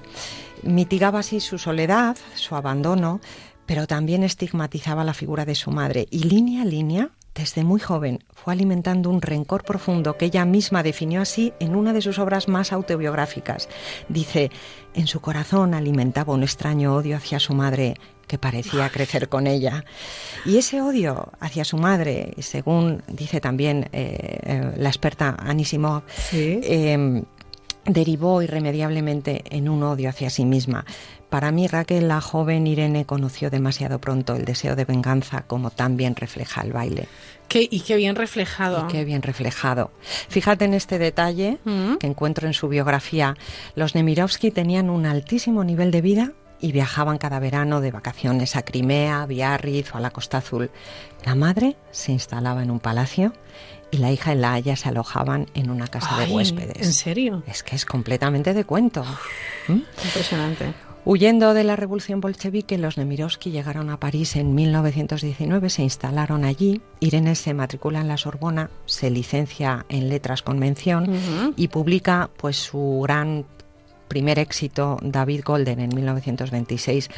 Mitigaba 0.63 1.19
así 1.19 1.41
su 1.41 1.59
soledad, 1.59 2.17
su 2.35 2.57
abandono, 2.57 3.21
pero 3.67 3.87
también 3.87 4.23
estigmatizaba 4.23 5.05
la 5.05 5.13
figura 5.13 5.45
de 5.45 5.55
su 5.55 5.71
madre 5.71 6.09
y 6.11 6.21
línea 6.21 6.63
a 6.63 6.65
línea 6.65 7.11
desde 7.37 7.65
muy 7.65 7.81
joven 7.81 8.25
fue 8.33 8.53
alimentando 8.53 9.11
un 9.11 9.21
rencor 9.21 9.63
profundo 9.63 10.17
que 10.17 10.27
ella 10.27 10.45
misma 10.45 10.83
definió 10.83 11.21
así 11.21 11.53
en 11.61 11.77
una 11.77 11.93
de 11.93 12.03
sus 12.03 12.19
obras 12.19 12.49
más 12.49 12.73
autobiográficas. 12.73 13.69
Dice, 14.09 14.51
en 14.95 15.07
su 15.07 15.21
corazón 15.21 15.75
alimentaba 15.75 16.33
un 16.33 16.43
extraño 16.43 16.95
odio 16.95 17.17
hacia 17.17 17.39
su 17.39 17.55
madre 17.55 17.95
que 18.27 18.39
parecía 18.39 18.89
crecer 18.89 19.29
con 19.29 19.47
ella. 19.47 19.85
Y 20.45 20.57
ese 20.57 20.81
odio 20.81 21.33
hacia 21.39 21.65
su 21.65 21.77
madre, 21.77 22.35
según 22.39 23.03
dice 23.07 23.41
también 23.41 23.89
eh, 23.93 24.41
eh, 24.43 24.73
la 24.77 24.89
experta 24.89 25.37
Anisimov, 25.39 26.03
em, 26.33 27.23
derivó 27.85 28.43
irremediablemente 28.43 29.45
en 29.51 29.69
un 29.69 29.83
odio 29.83 30.09
hacia 30.09 30.31
sí 30.31 30.45
misma. 30.45 30.85
Para 31.31 31.51
mí, 31.51 31.67
Raquel, 31.67 32.07
la 32.09 32.21
joven 32.21 32.67
Irene 32.67 33.05
conoció 33.05 33.51
demasiado 33.51 34.01
pronto 34.01 34.35
el 34.37 34.45
deseo 34.45 34.77
de 34.77 34.85
venganza, 34.85 35.43
como 35.43 35.71
tan 35.71 35.97
bien 35.97 36.15
refleja 36.15 36.63
el 36.63 36.73
baile. 36.73 37.09
Qué, 37.49 37.67
y 37.69 37.81
qué 37.81 37.97
bien 37.97 38.15
reflejado. 38.17 38.85
Y 38.89 38.93
qué 38.93 39.05
bien 39.05 39.23
reflejado. 39.23 39.91
Fíjate 40.29 40.65
en 40.65 40.75
este 40.75 40.99
detalle 40.99 41.59
Mm. 41.65 41.97
que 41.97 42.07
encuentro 42.07 42.47
en 42.47 42.55
su 42.55 42.69
biografía. 42.69 43.37
Los 43.75 43.95
Nemirovsky 43.95 44.51
tenían 44.51 44.89
un 44.89 45.05
altísimo 45.07 45.65
nivel 45.65 45.91
de 45.91 46.01
vida 46.01 46.33
y 46.61 46.73
viajaban 46.73 47.19
cada 47.19 47.39
verano 47.39 47.81
de 47.81 47.91
vacaciones 47.91 48.57
a 48.57 48.63
Crimea, 48.63 49.27
Biarritz 49.27 49.95
o 49.95 49.99
a 49.99 50.01
la 50.01 50.11
Costa 50.11 50.39
Azul. 50.39 50.71
La 51.25 51.35
madre 51.35 51.77
se 51.91 52.13
instalaba 52.13 52.63
en 52.63 52.71
un 52.71 52.81
palacio 52.81 53.33
y 53.91 53.99
la 53.99 54.11
hija 54.11 54.33
y 54.33 54.39
la 54.39 54.55
haya 54.55 54.75
se 54.77 54.89
alojaban 54.89 55.49
en 55.55 55.71
una 55.71 55.87
casa 55.89 56.17
Ay, 56.17 56.29
de 56.29 56.35
huéspedes. 56.35 56.87
¿En 56.87 56.93
serio? 56.95 57.43
Es 57.47 57.63
que 57.63 57.77
es 57.77 57.85
completamente 57.85 58.55
de 58.55 58.65
cuento. 58.65 59.05
¿Mm? 59.69 59.81
Impresionante. 60.05 60.73
Huyendo 61.09 61.55
de 61.55 61.63
la 61.63 61.77
revolución 61.77 62.21
bolchevique, 62.21 62.79
los 62.79 62.99
Nemirovsky 62.99 63.53
llegaron 63.53 63.91
a 63.91 64.01
París 64.01 64.35
en 64.35 64.57
1919, 64.57 65.71
se 65.71 65.85
instalaron 65.85 66.45
allí. 66.45 66.81
Irene 66.99 67.37
se 67.37 67.55
matricula 67.55 68.01
en 68.01 68.09
la 68.09 68.17
Sorbona, 68.17 68.71
se 68.87 69.09
licencia 69.09 69.87
en 69.89 70.09
letras 70.09 70.43
con 70.43 70.59
mención 70.59 71.09
y 71.55 71.69
publica 71.69 72.29
pues 72.37 72.57
su 72.57 73.03
gran 73.05 73.47
primer 74.09 74.41
éxito, 74.41 74.97
David 75.01 75.43
Golden, 75.45 75.79
en 75.79 75.95
1926, 75.95 77.09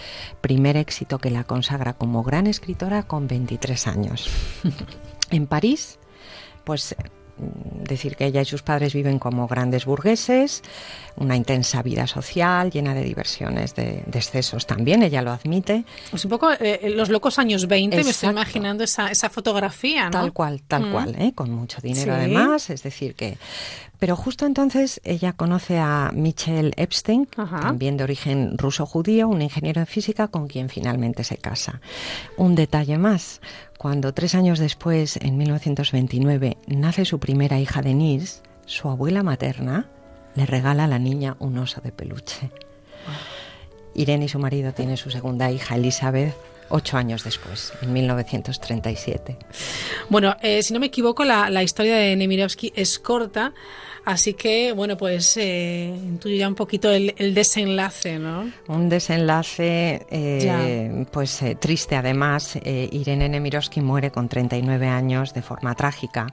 primer 0.42 0.76
éxito 0.76 1.18
que 1.18 1.30
la 1.30 1.44
consagra 1.44 1.94
como 1.94 2.22
gran 2.22 2.46
escritora 2.46 3.04
con 3.04 3.26
23 3.26 3.86
años. 3.86 4.28
en 5.30 5.46
París, 5.46 5.98
pues 6.64 6.94
decir 7.38 8.16
que 8.16 8.26
ella 8.26 8.40
y 8.42 8.44
sus 8.44 8.62
padres 8.62 8.92
viven 8.94 9.18
como 9.18 9.46
grandes 9.46 9.84
burgueses, 9.86 10.62
una 11.16 11.36
intensa 11.36 11.82
vida 11.82 12.06
social 12.06 12.70
llena 12.70 12.94
de 12.94 13.02
diversiones, 13.02 13.74
de, 13.74 14.02
de 14.06 14.18
excesos 14.18 14.66
también, 14.66 15.02
ella 15.02 15.22
lo 15.22 15.32
admite. 15.32 15.84
Es 16.12 16.24
un 16.24 16.30
poco 16.30 16.50
eh, 16.52 16.92
los 16.94 17.08
locos 17.08 17.38
años 17.38 17.66
20, 17.66 17.96
me 17.96 18.00
estoy 18.02 18.10
Exacto. 18.28 18.30
imaginando 18.32 18.84
esa, 18.84 19.10
esa 19.10 19.28
fotografía, 19.30 20.04
¿no? 20.06 20.10
Tal 20.10 20.32
cual, 20.32 20.62
tal 20.66 20.86
Mm. 20.86 20.92
cual, 20.92 21.14
¿eh? 21.18 21.32
con 21.34 21.50
mucho 21.50 21.80
dinero 21.80 22.04
Sí. 22.14 22.18
además, 22.18 22.70
es 22.70 22.82
decir 22.82 23.14
que... 23.14 23.38
Pero 23.98 24.14
justo 24.14 24.46
entonces 24.46 25.00
ella 25.02 25.32
conoce 25.32 25.76
a 25.80 26.12
Michel 26.14 26.72
Epstein, 26.76 27.26
también 27.26 27.96
de 27.96 28.04
origen 28.04 28.56
ruso-judío, 28.56 29.26
un 29.26 29.42
ingeniero 29.42 29.80
en 29.80 29.88
física 29.88 30.28
con 30.28 30.46
quien 30.46 30.68
finalmente 30.68 31.24
se 31.24 31.36
casa. 31.36 31.80
Un 32.36 32.54
detalle 32.54 32.96
más, 32.96 33.40
cuando 33.78 34.12
tres 34.12 34.34
años 34.34 34.58
después, 34.58 35.16
en 35.22 35.38
1929, 35.38 36.58
nace 36.66 37.04
su 37.04 37.20
primera 37.20 37.60
hija 37.60 37.80
Denise, 37.80 38.42
su 38.66 38.88
abuela 38.88 39.22
materna 39.22 39.88
le 40.34 40.46
regala 40.46 40.84
a 40.84 40.88
la 40.88 40.98
niña 40.98 41.36
un 41.38 41.56
oso 41.58 41.80
de 41.80 41.92
peluche. 41.92 42.50
Irene 43.94 44.24
y 44.24 44.28
su 44.28 44.40
marido 44.40 44.72
tienen 44.72 44.96
su 44.96 45.12
segunda 45.12 45.50
hija, 45.52 45.76
Elizabeth, 45.76 46.34
ocho 46.70 46.96
años 46.96 47.22
después, 47.22 47.72
en 47.80 47.92
1937. 47.92 49.36
Bueno, 50.08 50.36
eh, 50.42 50.62
si 50.64 50.74
no 50.74 50.80
me 50.80 50.86
equivoco, 50.86 51.24
la, 51.24 51.48
la 51.48 51.62
historia 51.62 51.96
de 51.96 52.16
Nemirovsky 52.16 52.72
es 52.74 52.98
corta, 52.98 53.54
así 54.08 54.32
que, 54.32 54.72
bueno, 54.72 54.96
pues 54.96 55.36
eh, 55.36 55.94
intuyo 55.94 56.36
ya 56.36 56.48
un 56.48 56.54
poquito 56.54 56.90
el, 56.90 57.14
el 57.18 57.34
desenlace, 57.34 58.18
¿no? 58.18 58.50
Un 58.66 58.88
desenlace 58.88 60.06
eh, 60.10 61.04
pues 61.12 61.42
eh, 61.42 61.54
triste 61.54 61.94
además. 61.94 62.56
Eh, 62.56 62.88
Irene 62.90 63.28
Nemirovsky 63.28 63.82
muere 63.82 64.10
con 64.10 64.28
39 64.28 64.88
años 64.88 65.34
de 65.34 65.42
forma 65.42 65.74
trágica. 65.74 66.32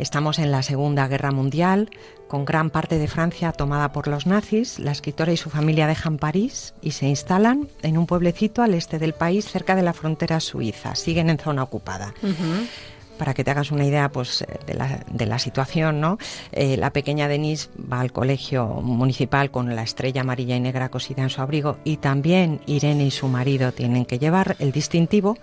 Estamos 0.00 0.40
en 0.40 0.50
la 0.50 0.62
Segunda 0.62 1.06
Guerra 1.06 1.30
Mundial, 1.30 1.90
con 2.26 2.44
gran 2.44 2.70
parte 2.70 2.98
de 2.98 3.06
Francia 3.06 3.52
tomada 3.52 3.92
por 3.92 4.08
los 4.08 4.26
nazis. 4.26 4.80
La 4.80 4.90
escritora 4.90 5.32
y 5.32 5.36
su 5.36 5.48
familia 5.48 5.86
dejan 5.86 6.18
París 6.18 6.74
y 6.82 6.90
se 6.90 7.06
instalan 7.06 7.68
en 7.82 7.98
un 7.98 8.06
pueblecito 8.06 8.62
al 8.62 8.74
este 8.74 8.98
del 8.98 9.12
país, 9.12 9.48
cerca 9.48 9.76
de 9.76 9.82
la 9.82 9.92
frontera 9.92 10.40
suiza. 10.40 10.96
Siguen 10.96 11.30
en 11.30 11.38
zona 11.38 11.62
ocupada. 11.62 12.14
Para 13.18 13.34
que 13.34 13.44
te 13.44 13.50
hagas 13.50 13.70
una 13.70 13.84
idea 13.84 14.10
pues, 14.10 14.42
eh, 14.42 14.46
de, 14.66 15.26
la, 15.26 15.38
situación, 15.38 16.00
¿no? 16.00 16.18
Eh, 16.50 16.76
la 16.76 16.90
pequeña 16.90 17.28
Denise 17.28 17.68
va 17.80 18.00
al 18.00 18.12
colegio 18.12 18.66
municipal 18.66 19.50
con 19.50 19.74
la 19.74 19.82
estrella 19.82 20.22
amarilla 20.22 20.56
y 20.56 20.60
negra 20.60 20.88
cosida 20.88 21.22
en 21.22 21.30
su 21.30 21.40
abrigo 21.40 21.78
y 21.84 21.98
también 21.98 22.60
Irene 22.66 23.04
y 23.04 23.10
su 23.10 23.28
marido 23.28 23.72
tienen 23.72 24.04
que 24.04 24.18
llevar 24.18 24.56
el 24.58 24.72
distintivo. 24.72 25.38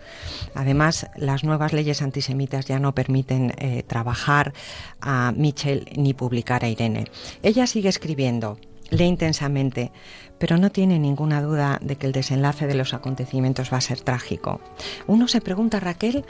Además, 0.55 1.07
las 1.15 1.43
nuevas 1.43 1.73
leyes 1.73 2.01
antisemitas 2.01 2.65
ya 2.65 2.79
no 2.79 2.93
permiten 2.93 3.53
eh, 3.57 3.83
trabajar 3.83 4.53
a 5.01 5.31
Mitchell 5.35 5.87
ni 5.95 6.13
publicar 6.13 6.63
a 6.63 6.69
Irene. 6.69 7.05
Ella 7.43 7.67
sigue 7.67 7.89
escribiendo, 7.89 8.57
lee 8.89 9.05
intensamente, 9.05 9.91
pero 10.37 10.57
no 10.57 10.71
tiene 10.71 10.99
ninguna 10.99 11.41
duda 11.41 11.79
de 11.81 11.97
que 11.97 12.07
el 12.07 12.13
desenlace 12.13 12.67
de 12.67 12.75
los 12.75 12.93
acontecimientos 12.93 13.71
va 13.71 13.77
a 13.77 13.81
ser 13.81 14.01
trágico. 14.01 14.61
Uno 15.07 15.27
se 15.27 15.41
pregunta, 15.41 15.79
Raquel, 15.79 16.25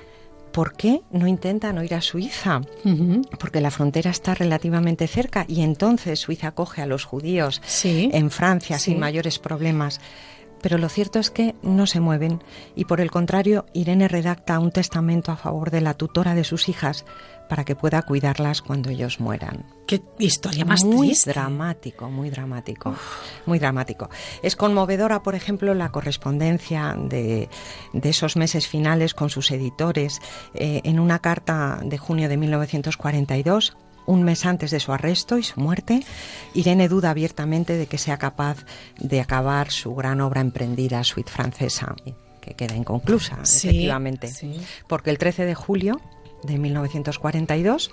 ¿por 0.52 0.74
qué 0.74 1.02
no 1.12 1.28
intentan 1.28 1.78
oír 1.78 1.94
a 1.96 2.02
Suiza? 2.02 2.62
Porque 3.40 3.62
la 3.62 3.72
frontera 3.72 4.12
está 4.12 4.34
relativamente 4.36 5.08
cerca 5.08 5.46
y 5.48 5.62
entonces 5.62 6.20
Suiza 6.20 6.48
acoge 6.50 6.82
a 6.82 6.86
los 6.86 7.06
judíos 7.06 7.62
en 8.14 8.30
Francia 8.32 8.78
Sí. 8.80 8.92
sin 8.92 9.00
mayores 9.00 9.40
problemas. 9.40 10.00
Pero 10.62 10.78
lo 10.78 10.90
cierto 10.90 11.20
es 11.20 11.30
que 11.30 11.56
no 11.62 11.88
se 11.88 12.02
mueven 12.02 12.44
y 12.76 12.84
por 12.86 13.00
el 13.00 13.12
contrario 13.12 13.66
Irene 13.74 14.10
redacta 14.10 14.60
un 14.60 14.72
testamento 14.72 15.32
a 15.32 15.38
favor 15.38 15.72
de 15.72 15.80
la 15.82 15.94
tutora 15.94 16.36
de 16.36 16.44
sus 16.44 16.68
hijas 16.68 17.06
para 17.50 17.66
que 17.66 17.76
pueda 17.76 18.02
cuidarlas 18.04 18.62
cuando 18.62 18.90
ellos 18.90 19.20
mueran. 19.20 19.66
Qué 19.88 20.02
historia 20.20 20.64
más 20.66 20.84
muy 20.86 21.08
triste. 21.08 21.32
dramático, 21.32 22.10
muy 22.10 22.30
dramático, 22.30 22.96
muy 23.46 23.60
dramático. 23.60 24.10
Es 24.44 24.56
conmovedora, 24.56 25.24
por 25.24 25.36
ejemplo, 25.36 25.74
la 25.74 25.90
correspondencia 25.92 26.96
de, 26.98 27.50
de 27.92 28.10
esos 28.10 28.36
meses 28.38 28.68
finales 28.68 29.14
con 29.14 29.30
sus 29.30 29.52
editores. 29.52 30.20
Eh, 30.54 30.82
en 30.84 31.00
una 31.00 31.20
carta 31.20 31.80
de 31.84 31.98
junio 31.98 32.30
de 32.30 32.38
1942, 32.38 33.76
un 34.06 34.24
mes 34.24 34.46
antes 34.46 34.72
de 34.72 34.80
su 34.80 34.92
arresto 34.92 35.38
y 35.38 35.44
su 35.44 35.60
muerte, 35.60 36.04
Irene 36.54 36.88
duda 36.88 37.10
abiertamente 37.12 37.74
de 37.78 37.88
que 37.88 37.98
sea 37.98 38.18
capaz 38.18 38.66
de 39.00 39.22
acabar 39.22 39.72
su 39.72 39.94
gran 39.96 40.22
obra 40.22 40.42
emprendida, 40.42 41.04
Suite 41.04 41.32
Francesa, 41.32 41.96
que 42.42 42.54
queda 42.54 42.76
inconclusa, 42.76 43.38
Sí, 43.44 43.68
efectivamente. 43.70 44.28
sí. 44.30 44.60
Porque 44.88 45.10
el 45.12 45.18
13 45.18 45.46
de 45.46 45.56
julio 45.56 46.00
de 46.44 46.58
1942 46.58 47.92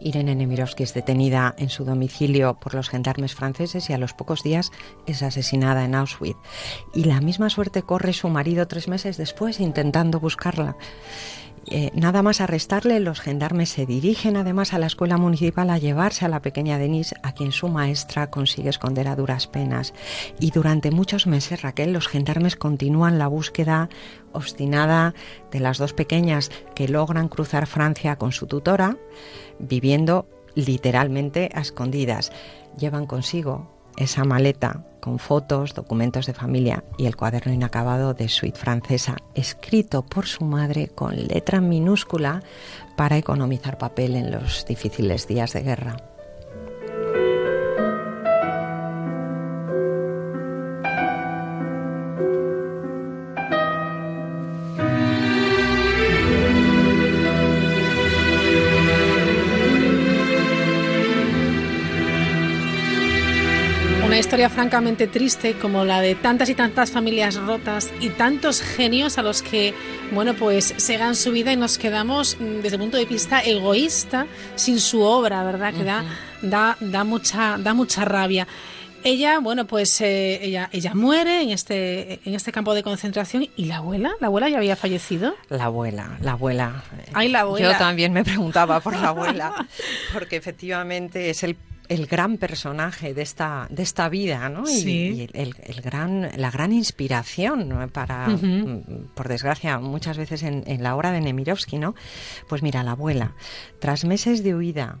Irene 0.00 0.34
Nemirovsky 0.34 0.82
es 0.84 0.94
detenida 0.94 1.54
en 1.58 1.70
su 1.70 1.84
domicilio 1.84 2.54
por 2.54 2.74
los 2.74 2.88
gendarmes 2.88 3.34
franceses 3.34 3.90
y 3.90 3.92
a 3.92 3.98
los 3.98 4.14
pocos 4.14 4.42
días 4.42 4.70
es 5.06 5.22
asesinada 5.22 5.84
en 5.84 5.94
Auschwitz. 5.94 6.36
Y 6.94 7.04
la 7.04 7.20
misma 7.20 7.50
suerte 7.50 7.82
corre 7.82 8.12
su 8.12 8.28
marido 8.28 8.68
tres 8.68 8.88
meses 8.88 9.16
después 9.16 9.60
intentando 9.60 10.20
buscarla. 10.20 10.76
Eh, 11.66 11.90
nada 11.94 12.22
más 12.22 12.40
arrestarle, 12.40 13.00
los 13.00 13.20
gendarmes 13.20 13.70
se 13.70 13.86
dirigen 13.86 14.36
además 14.36 14.72
a 14.72 14.78
la 14.78 14.86
escuela 14.86 15.16
municipal 15.16 15.70
a 15.70 15.78
llevarse 15.78 16.24
a 16.24 16.28
la 16.28 16.42
pequeña 16.42 16.78
Denise, 16.78 17.16
a 17.22 17.32
quien 17.32 17.52
su 17.52 17.68
maestra 17.68 18.30
consigue 18.30 18.70
esconder 18.70 19.08
a 19.08 19.16
duras 19.16 19.46
penas. 19.46 19.94
Y 20.38 20.50
durante 20.50 20.90
muchos 20.90 21.26
meses, 21.26 21.62
Raquel, 21.62 21.92
los 21.92 22.08
gendarmes 22.08 22.56
continúan 22.56 23.18
la 23.18 23.28
búsqueda 23.28 23.88
obstinada 24.32 25.14
de 25.50 25.60
las 25.60 25.78
dos 25.78 25.92
pequeñas 25.92 26.50
que 26.74 26.88
logran 26.88 27.28
cruzar 27.28 27.66
Francia 27.66 28.16
con 28.16 28.32
su 28.32 28.46
tutora, 28.46 28.96
viviendo 29.58 30.28
literalmente 30.54 31.50
a 31.54 31.60
escondidas. 31.60 32.32
Llevan 32.76 33.06
consigo 33.06 33.77
esa 33.98 34.24
maleta 34.24 34.84
con 35.00 35.18
fotos, 35.18 35.74
documentos 35.74 36.26
de 36.26 36.34
familia 36.34 36.84
y 36.96 37.06
el 37.06 37.16
cuaderno 37.16 37.52
inacabado 37.52 38.14
de 38.14 38.28
suite 38.28 38.58
francesa, 38.58 39.16
escrito 39.34 40.02
por 40.02 40.26
su 40.26 40.44
madre 40.44 40.88
con 40.88 41.16
letra 41.28 41.60
minúscula 41.60 42.42
para 42.96 43.16
economizar 43.16 43.78
papel 43.78 44.16
en 44.16 44.30
los 44.30 44.64
difíciles 44.66 45.28
días 45.28 45.52
de 45.52 45.62
guerra. 45.62 46.07
Historia 64.28 64.50
francamente 64.50 65.06
triste 65.06 65.54
como 65.54 65.86
la 65.86 66.02
de 66.02 66.14
tantas 66.14 66.50
y 66.50 66.54
tantas 66.54 66.90
familias 66.90 67.36
rotas 67.36 67.90
y 67.98 68.10
tantos 68.10 68.60
genios 68.60 69.16
a 69.16 69.22
los 69.22 69.40
que, 69.40 69.72
bueno, 70.12 70.34
pues 70.34 70.74
se 70.76 70.98
gan 70.98 71.16
su 71.16 71.32
vida 71.32 71.50
y 71.50 71.56
nos 71.56 71.78
quedamos 71.78 72.36
mm, 72.38 72.60
desde 72.60 72.76
el 72.76 72.82
punto 72.82 72.98
de 72.98 73.06
vista 73.06 73.40
egoísta 73.40 74.26
sin 74.54 74.80
su 74.80 75.00
obra, 75.00 75.42
¿verdad? 75.44 75.72
Que 75.72 75.82
da, 75.82 76.04
da, 76.42 76.76
da, 76.78 77.04
mucha, 77.04 77.56
da 77.56 77.72
mucha 77.72 78.04
rabia. 78.04 78.46
Ella, 79.02 79.38
bueno, 79.38 79.66
pues 79.66 79.98
eh, 80.02 80.40
ella, 80.42 80.68
ella 80.72 80.92
muere 80.92 81.40
en 81.40 81.48
este, 81.48 82.20
en 82.28 82.34
este 82.34 82.52
campo 82.52 82.74
de 82.74 82.82
concentración. 82.82 83.48
¿Y 83.56 83.64
la 83.64 83.78
abuela? 83.78 84.12
¿La 84.20 84.26
abuela 84.26 84.50
ya 84.50 84.58
había 84.58 84.76
fallecido? 84.76 85.36
La 85.48 85.64
abuela, 85.64 86.18
la 86.20 86.32
abuela. 86.32 86.84
Ay, 87.14 87.30
la 87.30 87.40
abuela. 87.40 87.72
Yo 87.72 87.78
también 87.78 88.12
me 88.12 88.24
preguntaba 88.24 88.80
por 88.80 88.94
la 88.94 89.08
abuela, 89.08 89.66
porque 90.12 90.36
efectivamente 90.36 91.30
es 91.30 91.42
el 91.44 91.56
el 91.88 92.06
gran 92.06 92.36
personaje 92.36 93.14
de 93.14 93.22
esta, 93.22 93.66
de 93.70 93.82
esta 93.82 94.08
vida, 94.08 94.48
¿no? 94.48 94.68
Y, 94.68 95.28
el, 95.32 95.80
gran, 95.82 96.30
la 96.36 96.50
gran 96.50 96.72
inspiración 96.72 97.90
para, 97.92 98.28
mm, 98.28 99.10
por 99.14 99.28
desgracia, 99.28 99.78
muchas 99.78 100.18
veces 100.18 100.42
en, 100.42 100.82
la 100.82 100.96
obra 100.96 101.12
de 101.12 101.20
Nemirovsky, 101.20 101.78
¿no? 101.78 101.94
Pues 102.48 102.62
mira, 102.62 102.82
la 102.82 102.92
abuela, 102.92 103.34
tras 103.80 104.04
meses 104.04 104.42
de 104.42 104.54
huida 104.54 104.98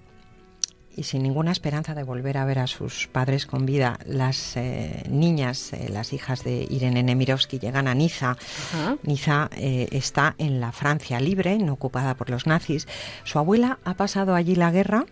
y 0.96 1.04
sin 1.04 1.22
ninguna 1.22 1.52
esperanza 1.52 1.94
de 1.94 2.02
volver 2.02 2.38
a 2.38 2.44
ver 2.44 2.58
a 2.58 2.66
sus 2.66 3.06
padres 3.06 3.46
con 3.46 3.66
vida, 3.66 4.00
las 4.04 4.56
eh, 4.56 5.04
niñas, 5.08 5.72
eh, 5.72 5.88
las 5.90 6.12
hijas 6.12 6.42
de 6.42 6.66
Irene 6.68 7.04
Nemirovsky, 7.04 7.60
llegan 7.60 7.86
a 7.86 7.94
Niza. 7.94 8.36
Niza 9.04 9.48
eh, 9.56 9.86
está 9.92 10.34
en 10.38 10.60
la 10.60 10.72
Francia 10.72 11.20
libre, 11.20 11.56
no 11.58 11.74
ocupada 11.74 12.14
por 12.16 12.30
los 12.30 12.48
nazis. 12.48 12.88
Su 13.22 13.38
abuela 13.38 13.78
ha 13.84 13.94
pasado 13.94 14.34
allí 14.34 14.56
la 14.56 14.72
guerra 14.72 15.06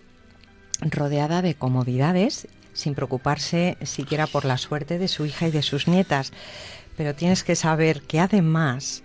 rodeada 0.81 1.43
de 1.43 1.55
comodidades, 1.55 2.49
sin 2.73 2.95
preocuparse 2.95 3.77
siquiera 3.83 4.27
por 4.27 4.45
la 4.45 4.59
suerte 4.59 4.99
de 4.99 5.09
su 5.09 5.27
hija 5.27 5.49
y 5.49 5.51
de 5.51 5.63
sus 5.63 5.89
nietas. 5.89 6.33
Pero 6.97 7.15
tienes 7.15 7.45
que 7.45 7.57
saber 7.57 8.03
que 8.03 8.21
además 8.21 9.03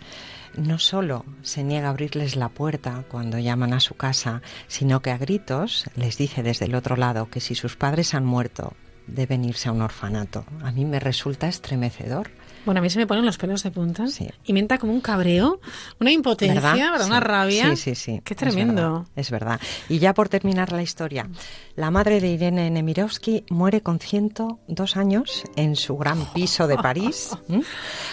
no 0.58 0.80
solo 0.80 1.26
se 1.42 1.64
niega 1.64 1.88
a 1.88 1.92
abrirles 1.92 2.36
la 2.36 2.50
puerta 2.50 3.04
cuando 3.10 3.40
llaman 3.40 3.74
a 3.74 3.80
su 3.80 3.96
casa, 3.96 4.42
sino 4.68 5.02
que 5.02 5.12
a 5.12 5.18
gritos 5.18 5.86
les 5.96 6.18
dice 6.18 6.44
desde 6.44 6.66
el 6.66 6.76
otro 6.76 6.96
lado 6.96 7.30
que 7.30 7.40
si 7.40 7.56
sus 7.56 7.76
padres 7.76 8.14
han 8.14 8.26
muerto, 8.26 8.74
deben 9.08 9.46
irse 9.46 9.70
a 9.70 9.72
un 9.72 9.82
orfanato. 9.82 10.46
A 10.62 10.72
mí 10.72 10.86
me 10.86 11.00
resulta 11.00 11.48
estremecedor. 11.48 12.32
Bueno, 12.66 12.80
a 12.80 12.82
mí 12.82 12.90
se 12.90 13.00
me 13.00 13.08
ponen 13.08 13.26
los 13.26 13.38
pelos 13.38 13.64
de 13.64 13.72
punta 13.72 14.06
y 14.46 14.54
mienta 14.54 14.78
como 14.78 14.94
un 14.94 15.02
cabreo, 15.02 15.60
una 16.00 16.12
impotencia, 16.12 16.94
una 17.06 17.20
rabia. 17.20 17.76
Sí, 17.76 17.76
sí, 17.76 17.96
sí. 17.96 18.22
Qué 18.24 18.36
tremendo. 18.36 19.06
Es 19.16 19.32
verdad, 19.32 19.60
Y 19.90 20.00
ya 20.00 20.14
por 20.14 20.30
terminar 20.30 20.72
la 20.72 20.82
historia, 20.82 21.30
la 21.76 21.92
madre 21.92 22.20
de 22.20 22.28
Irene 22.28 22.70
Nemirovsky 22.70 23.46
muere 23.50 23.82
con 23.82 24.00
102 24.00 24.98
años 24.98 25.44
en 25.56 25.76
su 25.76 25.98
gran 25.98 26.26
piso 26.34 26.68
de 26.68 26.78
París. 26.78 27.36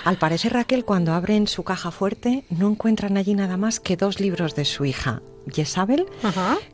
Al 0.05 0.17
parecer, 0.17 0.53
Raquel, 0.53 0.85
cuando 0.85 1.13
abren 1.13 1.47
su 1.47 1.63
caja 1.63 1.91
fuerte, 1.91 2.45
no 2.51 2.69
encuentran 2.69 3.17
allí 3.17 3.35
nada 3.35 3.57
más 3.57 3.81
que 3.81 3.97
dos 3.97 4.21
libros 4.21 4.55
de 4.55 4.65
su 4.65 4.85
hija, 4.85 5.23
Jezabel, 5.53 6.07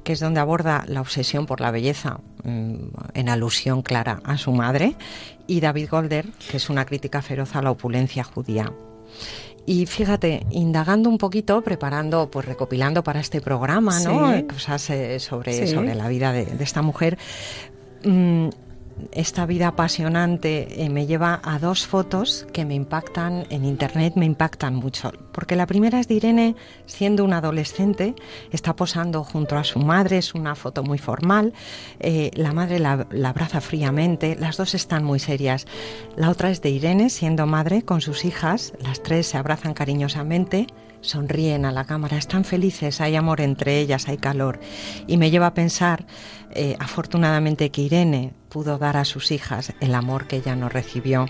que 0.03 0.13
es 0.13 0.21
donde 0.21 0.41
aborda 0.41 0.85
la 0.89 1.01
obsesión 1.01 1.47
por 1.47 1.61
la 1.61 1.71
belleza, 1.71 2.21
mm, 2.43 2.75
en 3.15 3.29
alusión 3.29 3.83
clara 3.83 4.21
a 4.25 4.37
su 4.37 4.53
madre, 4.53 4.97
y 5.47 5.61
David 5.61 5.89
Golder, 5.91 6.27
que 6.51 6.57
es 6.57 6.71
una 6.71 6.85
crítica 6.85 7.23
feroz 7.23 7.55
a 7.57 7.63
la 7.63 7.71
opulencia 7.71 8.25
judía. 8.25 8.73
Y 9.67 9.87
fíjate, 9.87 10.47
indagando 10.51 11.09
un 11.09 11.17
poquito, 11.17 11.63
preparando, 11.63 12.31
pues 12.31 12.45
recopilando 12.45 13.03
para 13.03 13.21
este 13.21 13.41
programa, 13.41 13.99
¿no? 14.01 14.47
Cosas 14.47 14.91
eh, 14.91 15.19
sobre, 15.21 15.67
sobre 15.67 15.95
la 15.95 16.09
vida 16.09 16.33
de, 16.33 16.63
esta 16.63 16.83
mujer. 16.83 17.17
Esta 19.13 19.47
vida 19.47 19.69
apasionante 19.69 20.85
eh, 20.85 20.89
me 20.89 21.07
lleva 21.07 21.41
a 21.43 21.59
dos 21.59 21.87
fotos 21.87 22.47
que 22.53 22.65
me 22.65 22.75
impactan 22.75 23.45
en 23.51 23.65
internet, 23.65 24.15
me 24.17 24.25
impactan 24.25 24.75
mucho. 24.75 25.13
Porque 25.33 25.57
la 25.57 25.67
primera 25.67 25.99
es 25.99 26.09
de 26.09 26.15
Irene 26.15 26.57
siendo 26.87 27.25
una 27.25 27.39
adolescente, 27.39 28.15
está 28.53 28.77
posando 28.77 29.25
junto 29.25 29.57
a 29.57 29.65
su 29.65 29.81
madre, 29.81 30.19
es 30.19 30.35
una 30.35 30.55
foto 30.55 30.83
muy 30.83 30.99
formal, 30.99 31.53
eh, 31.99 32.31
la 32.35 32.53
madre 32.53 32.79
la, 32.79 33.07
abraza 33.25 33.61
fríamente, 33.61 34.37
las 34.39 34.57
dos 34.57 34.75
están 34.75 35.05
muy 35.05 35.19
serias. 35.19 35.67
La 36.17 36.31
otra 36.31 36.51
es 36.51 36.63
de 36.63 36.71
Irene 36.71 37.11
siendo 37.11 37.47
madre 37.47 37.83
con 37.83 38.01
sus 38.01 38.25
hijas, 38.25 38.75
las 38.81 39.03
tres 39.03 39.27
se 39.27 39.39
abrazan 39.39 39.75
cariñosamente 39.75 40.67
sonríen 41.05 41.65
a 41.65 41.73
la 41.73 41.85
cámara, 41.85 42.17
están 42.17 42.45
felices, 42.45 43.01
hay 43.01 43.17
amor 43.17 43.41
entre 43.41 43.79
ellas, 43.79 44.09
hay 44.09 44.17
calor. 44.17 44.61
Y 45.07 45.17
me 45.17 45.31
lleva 45.31 45.49
a 45.49 45.55
pensar, 45.55 46.07
eh, 46.51 46.77
afortunadamente, 46.79 47.71
que 47.71 47.83
Irene 47.83 48.33
pudo 48.49 48.79
dar 48.79 48.97
a 48.97 49.05
sus 49.05 49.31
hijas 49.31 49.73
el 49.81 49.95
amor 49.95 50.27
que 50.27 50.37
ella 50.37 50.57
no 50.57 50.69
recibió. 50.69 51.27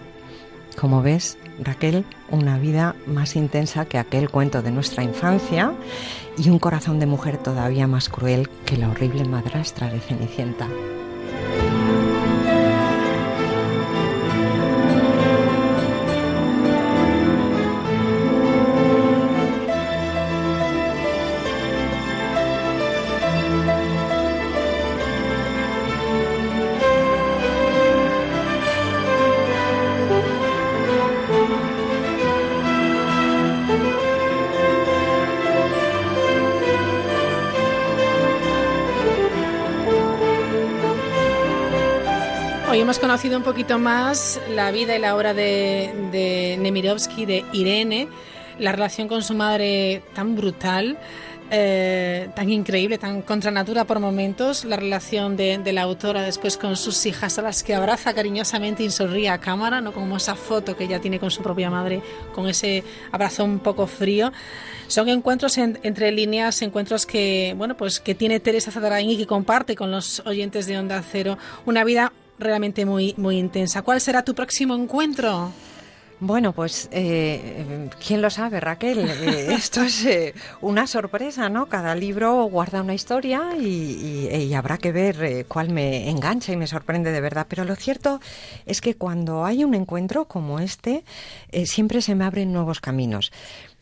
Como 0.79 1.03
ves, 1.03 1.39
Raquel, 1.61 2.05
una 2.31 2.59
vida 2.59 2.97
más 3.07 3.37
intensa 3.37 3.85
que 3.85 3.99
aquel 3.99 4.29
cuento 4.29 4.63
de 4.63 4.73
nuestra 4.73 5.05
infancia 5.05 5.73
y 6.37 6.49
un 6.51 6.59
corazón 6.59 6.99
de 6.99 7.07
mujer 7.07 7.39
todavía 7.39 7.87
más 7.87 8.09
cruel 8.09 8.49
que 8.67 8.77
la 8.77 8.89
horrible 8.89 9.25
madrastra 9.25 9.89
de 9.89 10.01
Cenicienta. 10.01 10.69
Hemos 42.95 43.01
conocido 43.01 43.37
un 43.37 43.43
poquito 43.43 43.81
más 43.81 44.41
la 44.55 44.71
vida 44.71 44.95
y 44.95 45.01
la 45.01 45.17
obra 45.17 45.35
de, 45.35 45.93
de 46.13 46.57
Nemirovsky, 46.61 47.27
de 47.27 47.45
Irene, 47.53 48.07
la 48.61 48.71
relación 48.71 49.09
con 49.09 49.21
su 49.25 49.35
madre 49.35 50.03
tan 50.15 50.37
brutal. 50.37 50.97
Eh, 51.51 52.31
tan 52.35 52.51
increíble, 52.51 52.97
tan 52.97 53.21
contra 53.21 53.51
natura 53.51 53.85
por 53.85 54.01
momentos, 54.01 54.65
la 54.65 54.77
relación 54.77 55.37
de, 55.37 55.61
la 55.73 55.83
autora 55.83 56.23
después 56.23 56.57
con 56.57 56.75
sus 56.77 57.05
hijas 57.05 57.39
a 57.39 57.43
las 57.43 57.63
que 57.63 57.75
abraza 57.75 58.15
cariñosamente 58.15 58.83
y 58.83 58.91
sonríe 58.91 59.29
a 59.29 59.39
cámara, 59.39 59.81
no 59.81 59.93
como 59.93 60.17
esa 60.17 60.37
foto 60.37 60.75
que 60.75 60.85
ella 60.85 61.01
tiene 61.01 61.21
con 61.21 61.31
su 61.31 61.43
propia 61.43 61.71
madre, 61.71 62.01
con 62.35 62.49
ese 62.49 62.83
abrazo 63.13 63.45
un 63.45 63.59
poco 63.59 63.87
frío. 63.87 64.33
Son 64.87 65.09
encuentros 65.09 65.59
entre 65.59 66.13
líneas, 66.13 66.63
encuentros 66.63 67.07
que, 67.07 67.55
bueno, 67.59 67.77
pues 67.77 68.01
que 68.01 68.15
tiene 68.15 68.41
Teresa 68.41 68.71
Zadarain 68.71 69.11
y 69.11 69.17
que 69.19 69.27
comparte 69.27 69.77
con 69.77 69.91
los 69.91 70.21
oyentes 70.27 70.67
de 70.67 70.79
Onda 70.79 71.03
Cero, 71.03 71.37
una 71.67 71.85
vida 71.85 72.13
realmente 72.39 72.85
muy, 72.85 73.15
muy 73.17 73.39
intensa. 73.39 73.83
¿Cuál 73.83 74.01
será 74.01 74.23
tu 74.23 74.35
próximo 74.35 74.75
encuentro? 74.75 75.53
Bueno, 76.21 76.53
pues 76.53 76.89
eh, 76.93 77.91
quién 78.07 78.23
lo 78.23 78.31
sabe, 78.31 78.61
Raquel. 78.61 79.11
Eh, 79.25 79.55
esto 79.55 79.83
es 79.83 80.05
eh, 80.05 80.35
una 80.61 80.87
sorpresa, 80.87 81.49
¿no? 81.49 81.67
Cada 81.67 81.95
libro 81.95 82.45
guarda 82.45 82.83
una 82.83 82.95
historia 82.95 83.57
y, 83.59 84.53
habrá 84.55 84.79
que 84.79 84.93
ver 84.93 85.47
cuál 85.47 85.71
me 85.71 86.11
engancha 86.11 86.53
y 86.53 86.57
me 86.57 86.67
sorprende 86.67 87.11
de 87.11 87.21
verdad. 87.21 87.47
Pero 87.49 87.65
lo 87.65 87.75
cierto 87.75 88.21
es 88.67 88.81
que 88.81 88.97
cuando 88.97 89.45
hay 89.45 89.65
un 89.65 89.75
encuentro 89.75 90.27
como 90.27 90.61
este, 90.61 91.05
siempre 91.65 92.03
se 92.03 92.15
me 92.15 92.25
abren 92.25 92.53
nuevos 92.53 92.81
caminos. 92.81 93.33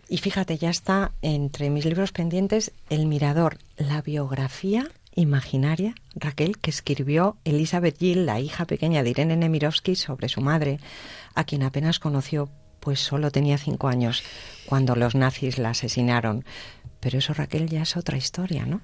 Y 0.08 0.18
fíjate, 0.18 0.58
ya 0.58 0.70
está 0.70 1.12
entre 1.22 1.70
mis 1.70 1.84
libros 1.84 2.12
pendientes 2.12 2.72
El 2.88 3.06
Mirador, 3.06 3.58
la 3.76 4.02
biografía 4.02 4.88
imaginaria, 5.14 5.94
Raquel, 6.14 6.58
que 6.58 6.70
escribió 6.70 7.36
Elizabeth 7.44 7.98
Gill, 7.98 8.26
la 8.26 8.40
hija 8.40 8.64
pequeña 8.64 9.02
de 9.02 9.10
Irene 9.10 9.36
Nemirovsky, 9.36 9.94
sobre 9.96 10.28
su 10.28 10.40
madre, 10.40 10.78
a 11.34 11.44
quien 11.44 11.62
apenas 11.62 11.98
conoció, 11.98 12.50
pues 12.80 13.00
solo 13.00 13.30
tenía 13.30 13.58
cinco 13.58 13.88
años, 13.88 14.22
cuando 14.66 14.96
los 14.96 15.14
nazis 15.14 15.58
la 15.58 15.70
asesinaron. 15.70 16.44
Pero 17.00 17.18
eso, 17.18 17.34
Raquel, 17.34 17.68
ya 17.68 17.82
es 17.82 17.96
otra 17.96 18.16
historia, 18.16 18.66
¿no? 18.66 18.80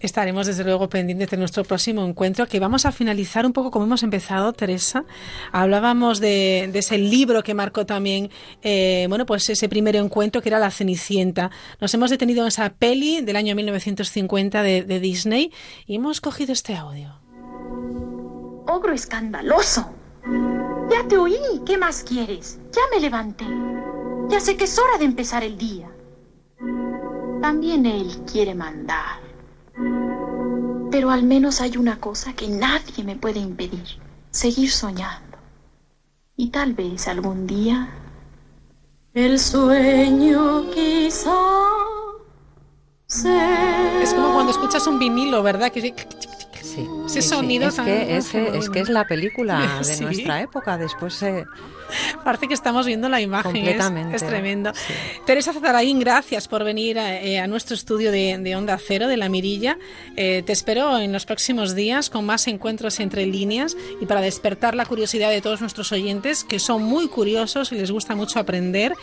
Estaremos 0.00 0.46
desde 0.46 0.64
luego 0.64 0.88
pendientes 0.88 1.30
de 1.30 1.36
nuestro 1.36 1.64
próximo 1.64 2.04
encuentro, 2.04 2.46
que 2.46 2.60
vamos 2.60 2.84
a 2.84 2.92
finalizar 2.92 3.46
un 3.46 3.52
poco 3.52 3.70
como 3.70 3.86
hemos 3.86 4.02
empezado, 4.02 4.52
Teresa. 4.52 5.04
Hablábamos 5.52 6.20
de, 6.20 6.70
ese 6.74 6.98
libro 6.98 7.42
que 7.42 7.54
marcó 7.54 7.86
también, 7.86 8.30
eh, 8.62 9.06
bueno, 9.08 9.24
pues 9.24 9.48
ese 9.48 9.68
primer 9.68 9.96
encuentro 9.96 10.42
que 10.42 10.50
era 10.50 10.58
La 10.58 10.70
Cenicienta. 10.70 11.50
Nos 11.80 11.94
hemos 11.94 12.10
detenido 12.10 12.42
en 12.42 12.48
esa 12.48 12.70
peli 12.70 13.22
del 13.22 13.36
año 13.36 13.54
1950 13.54 14.62
de, 14.62 14.82
de 14.82 15.00
Disney 15.00 15.52
y 15.86 15.96
hemos 15.96 16.20
cogido 16.20 16.52
este 16.52 16.74
audio. 16.74 17.20
Ogro 18.66 18.92
escandaloso. 18.92 19.90
Ya 20.90 21.06
te 21.08 21.16
oí. 21.16 21.36
¿Qué 21.64 21.78
más 21.78 22.02
quieres? 22.02 22.58
Ya 22.72 22.82
me 22.92 23.00
levanté. 23.00 23.46
Ya 24.28 24.40
sé 24.40 24.56
que 24.56 24.64
es 24.64 24.78
hora 24.78 24.98
de 24.98 25.04
empezar 25.04 25.42
el 25.44 25.56
día. 25.56 25.90
También 27.40 27.86
él 27.86 28.10
quiere 28.30 28.54
mandar. 28.54 29.23
Pero 30.90 31.10
al 31.10 31.22
menos 31.24 31.60
hay 31.60 31.76
una 31.76 32.00
cosa 32.00 32.32
que 32.34 32.48
nadie 32.48 33.04
me 33.04 33.16
puede 33.16 33.40
impedir. 33.40 33.84
seguir 34.30 34.70
soñando. 34.70 35.38
Y 36.36 36.50
tal 36.50 36.74
vez 36.74 37.06
algún 37.06 37.46
día 37.46 37.88
el 39.14 39.38
sueño 39.38 40.68
quizá 40.72 41.30
Es 44.02 44.12
como 44.12 44.34
cuando 44.34 44.50
escuchas 44.50 44.84
un 44.88 44.98
vinilo, 44.98 45.40
¿verdad? 45.44 45.70
Que 45.70 45.94
Sí, 46.64 46.88
ese 47.06 47.20
sí, 47.22 47.28
sonido 47.28 47.68
es 47.68 47.76
tan- 47.76 47.84
que, 47.84 48.16
ese- 48.16 48.56
es 48.56 48.70
que 48.70 48.80
es 48.80 48.88
la 48.88 49.06
película 49.06 49.78
de 49.78 49.84
Sí. 49.84 50.02
nuestra 50.02 50.40
época. 50.40 50.78
Después 50.78 51.12
se 51.14 51.44
Parece 52.24 52.48
que 52.48 52.54
estamos 52.54 52.86
viendo 52.86 53.08
la 53.10 53.20
imagen. 53.20 53.54
es- 53.54 53.62
Completamente. 53.62 54.16
Es, 54.16 54.26
tremendo. 54.26 54.72
Teresa 55.26 55.52
Zataraín, 55.52 56.00
gracias 56.00 56.48
por 56.48 56.64
venir 56.64 56.98
a, 56.98 57.20
eh, 57.20 57.38
a 57.38 57.46
nuestro 57.46 57.74
estudio 57.74 58.10
de, 58.10 58.38
de 58.38 58.56
Onda 58.56 58.78
Cero, 58.84 59.06
de 59.06 59.18
La 59.18 59.28
Mirilla. 59.28 59.76
Eh, 60.16 60.42
te 60.44 60.52
espero 60.52 60.98
en 60.98 61.12
los 61.12 61.26
próximos 61.26 61.74
días 61.74 62.08
con 62.08 62.24
más 62.24 62.48
encuentros 62.48 62.98
entre 63.00 63.26
líneas 63.26 63.76
y 64.00 64.06
para 64.06 64.22
despertar 64.22 64.74
la 64.74 64.86
curiosidad 64.86 65.28
de 65.30 65.42
todos 65.42 65.60
nuestros 65.60 65.92
oyentes, 65.92 66.42
que 66.44 66.58
son 66.58 66.82
muy 66.82 67.06
curiosos 67.08 67.70
y 67.72 67.74
les 67.76 67.90
gusta 67.90 68.16
mucho 68.16 68.38
aprender 68.40 68.94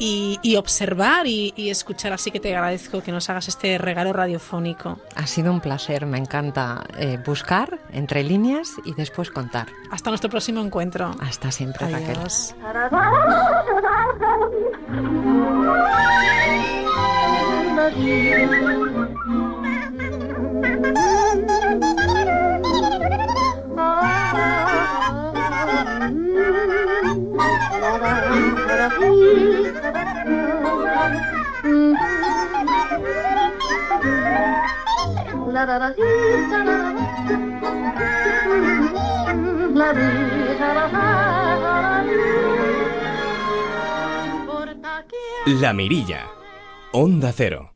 y, 0.00 0.38
y 0.42 0.56
observar 0.56 1.26
y, 1.26 1.52
y 1.56 1.70
escuchar. 1.70 2.12
Así 2.12 2.30
que 2.30 2.40
te 2.40 2.54
agradezco 2.56 3.02
que 3.02 3.12
nos 3.12 3.30
hagas 3.30 3.48
este 3.48 3.78
regalo 3.78 4.12
radiofónico. 4.12 4.98
ha 5.14 5.26
sido 5.26 5.52
un 5.52 5.60
placer. 5.60 6.06
Me 6.06 6.18
encanta 6.18 6.84
eh, 6.98 7.18
buscar 7.24 7.78
entre 7.92 8.24
líneas 8.24 8.72
y 8.84 8.94
después 8.94 9.30
contar. 9.30 9.68
Hasta 9.90 10.10
nuestro 10.10 10.30
próximo 10.30 10.60
encuentro. 10.60 11.14
Hasta 11.20 11.50
siempre, 11.52 11.88
Raquel. 11.90 12.18
La 45.46 45.72
Mirilla. 45.72 46.26
Onda 46.92 47.32
Cero. 47.32 47.72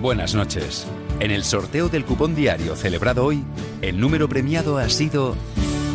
Buenas 0.00 0.34
noches. 0.34 0.86
En 1.20 1.30
el 1.30 1.44
sorteo 1.44 1.88
del 1.88 2.04
cupón 2.04 2.34
diario 2.34 2.76
celebrado 2.76 3.24
hoy, 3.24 3.44
el 3.82 4.00
número 4.00 4.28
premiado 4.28 4.78
ha 4.78 4.88
sido 4.88 5.36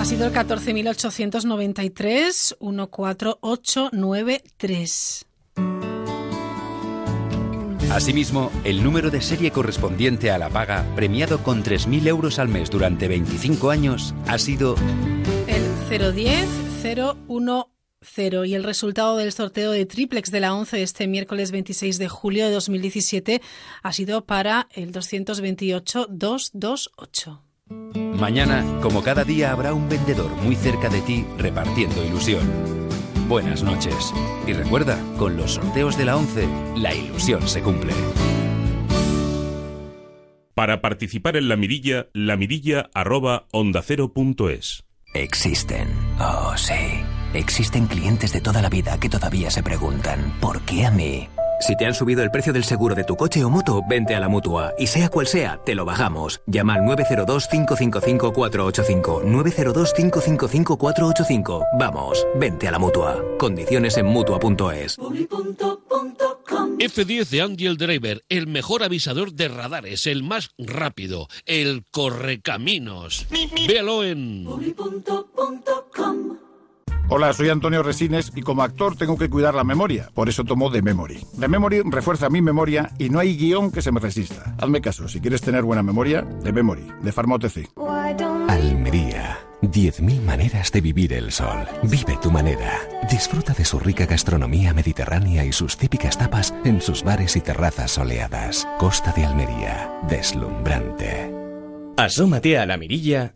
Ha 0.01 0.05
sido 0.05 0.25
el 0.25 0.33
14.893 0.33 2.57
14893. 2.89 5.25
Asimismo, 7.91 8.51
el 8.63 8.83
número 8.83 9.11
de 9.11 9.21
serie 9.21 9.51
correspondiente 9.51 10.31
a 10.31 10.39
la 10.39 10.49
paga, 10.49 10.83
premiado 10.95 11.43
con 11.43 11.63
3.000 11.63 12.07
euros 12.07 12.39
al 12.39 12.47
mes 12.47 12.71
durante 12.71 13.07
25 13.07 13.69
años, 13.69 14.15
ha 14.25 14.39
sido 14.39 14.75
El 15.45 15.61
010 16.15 16.47
010 16.81 17.05
y 18.47 18.55
el 18.55 18.63
resultado 18.63 19.17
del 19.17 19.31
sorteo 19.31 19.69
de 19.69 19.85
triplex 19.85 20.31
de 20.31 20.39
la 20.39 20.55
11 20.55 20.77
de 20.77 20.83
este 20.83 21.05
miércoles 21.05 21.51
26 21.51 21.99
de 21.99 22.09
julio 22.09 22.45
de 22.45 22.51
2017 22.53 23.39
ha 23.83 23.93
sido 23.93 24.25
para 24.25 24.67
el 24.73 24.93
228 24.93 26.07
228. 26.09 27.50
Mañana, 28.19 28.65
como 28.81 29.03
cada 29.03 29.23
día, 29.23 29.51
habrá 29.51 29.73
un 29.73 29.89
vendedor 29.89 30.29
muy 30.43 30.55
cerca 30.55 30.89
de 30.89 31.01
ti 31.01 31.25
repartiendo 31.37 32.03
ilusión. 32.05 32.41
Buenas 33.27 33.63
noches. 33.63 34.13
Y 34.45 34.53
recuerda, 34.53 34.99
con 35.17 35.37
los 35.37 35.53
sorteos 35.53 35.97
de 35.97 36.05
la 36.05 36.17
11, 36.17 36.47
la 36.77 36.93
ilusión 36.93 37.47
se 37.47 37.61
cumple. 37.61 37.93
Para 40.53 40.81
participar 40.81 41.37
en 41.37 41.47
la 41.47 41.55
mirilla, 41.55 42.07
la 42.13 42.37
mirilla 42.37 42.89
arroba 42.93 43.47
ondacero.es. 43.51 44.83
Existen. 45.13 45.87
Oh, 46.19 46.53
sí. 46.55 46.73
Existen 47.33 47.87
clientes 47.87 48.33
de 48.33 48.41
toda 48.41 48.61
la 48.61 48.69
vida 48.69 48.99
que 48.99 49.09
todavía 49.09 49.49
se 49.49 49.63
preguntan, 49.63 50.33
¿por 50.41 50.61
qué 50.61 50.85
a 50.85 50.91
mí? 50.91 51.29
Si 51.61 51.75
te 51.75 51.85
han 51.85 51.93
subido 51.93 52.23
el 52.23 52.31
precio 52.31 52.51
del 52.51 52.63
seguro 52.63 52.95
de 52.95 53.03
tu 53.03 53.15
coche 53.15 53.43
o 53.43 53.49
moto, 53.49 53.83
vente 53.87 54.15
a 54.15 54.19
la 54.19 54.27
mutua. 54.27 54.73
Y 54.79 54.87
sea 54.87 55.09
cual 55.09 55.27
sea, 55.27 55.61
te 55.63 55.75
lo 55.75 55.85
bajamos. 55.85 56.41
Llama 56.47 56.73
al 56.73 56.81
902-555-485. 56.81 59.23
902-555-485. 59.23 61.63
Vamos, 61.77 62.25
vente 62.35 62.67
a 62.67 62.71
la 62.71 62.79
mutua. 62.79 63.23
Condiciones 63.37 63.95
en 63.97 64.07
mutua.es. 64.07 64.97
F10 66.79 67.29
de 67.29 67.41
Angel 67.43 67.77
Driver, 67.77 68.23
el 68.27 68.47
mejor 68.47 68.81
avisador 68.81 69.33
de 69.33 69.47
radares, 69.47 70.07
el 70.07 70.23
más 70.23 70.49
rápido, 70.57 71.27
el 71.45 71.83
correcaminos. 71.91 73.27
Véalo 73.67 74.03
en... 74.03 74.47
Hola, 77.13 77.33
soy 77.33 77.49
Antonio 77.49 77.83
Resines 77.83 78.31
y 78.35 78.41
como 78.41 78.63
actor 78.63 78.95
tengo 78.95 79.17
que 79.17 79.29
cuidar 79.29 79.53
la 79.53 79.65
memoria. 79.65 80.09
Por 80.13 80.29
eso 80.29 80.45
tomo 80.45 80.71
The 80.71 80.81
Memory. 80.81 81.19
The 81.37 81.49
Memory 81.49 81.81
refuerza 81.89 82.29
mi 82.29 82.41
memoria 82.41 82.89
y 82.97 83.09
no 83.09 83.19
hay 83.19 83.35
guion 83.35 83.69
que 83.69 83.81
se 83.81 83.91
me 83.91 83.99
resista. 83.99 84.55
Hazme 84.57 84.79
caso, 84.79 85.09
si 85.09 85.19
quieres 85.19 85.41
tener 85.41 85.63
buena 85.63 85.83
memoria, 85.83 86.25
The 86.41 86.53
Memory, 86.53 86.87
de 87.01 87.11
Pharma 87.11 87.35
OTC. 87.35 87.69
Almería. 88.47 89.39
10.000 89.61 90.21
maneras 90.21 90.71
de 90.71 90.79
vivir 90.79 91.11
el 91.11 91.33
sol. 91.33 91.67
Vive 91.83 92.17
tu 92.21 92.31
manera. 92.31 92.79
Disfruta 93.11 93.53
de 93.53 93.65
su 93.65 93.77
rica 93.77 94.05
gastronomía 94.05 94.73
mediterránea 94.73 95.43
y 95.43 95.51
sus 95.51 95.75
típicas 95.75 96.17
tapas 96.17 96.53
en 96.63 96.79
sus 96.79 97.03
bares 97.03 97.35
y 97.35 97.41
terrazas 97.41 97.91
soleadas. 97.91 98.65
Costa 98.79 99.11
de 99.11 99.25
Almería. 99.25 99.91
Deslumbrante. 100.09 101.29
Asómate 101.97 102.57
a 102.57 102.65
La 102.65 102.77
Mirilla 102.77 103.35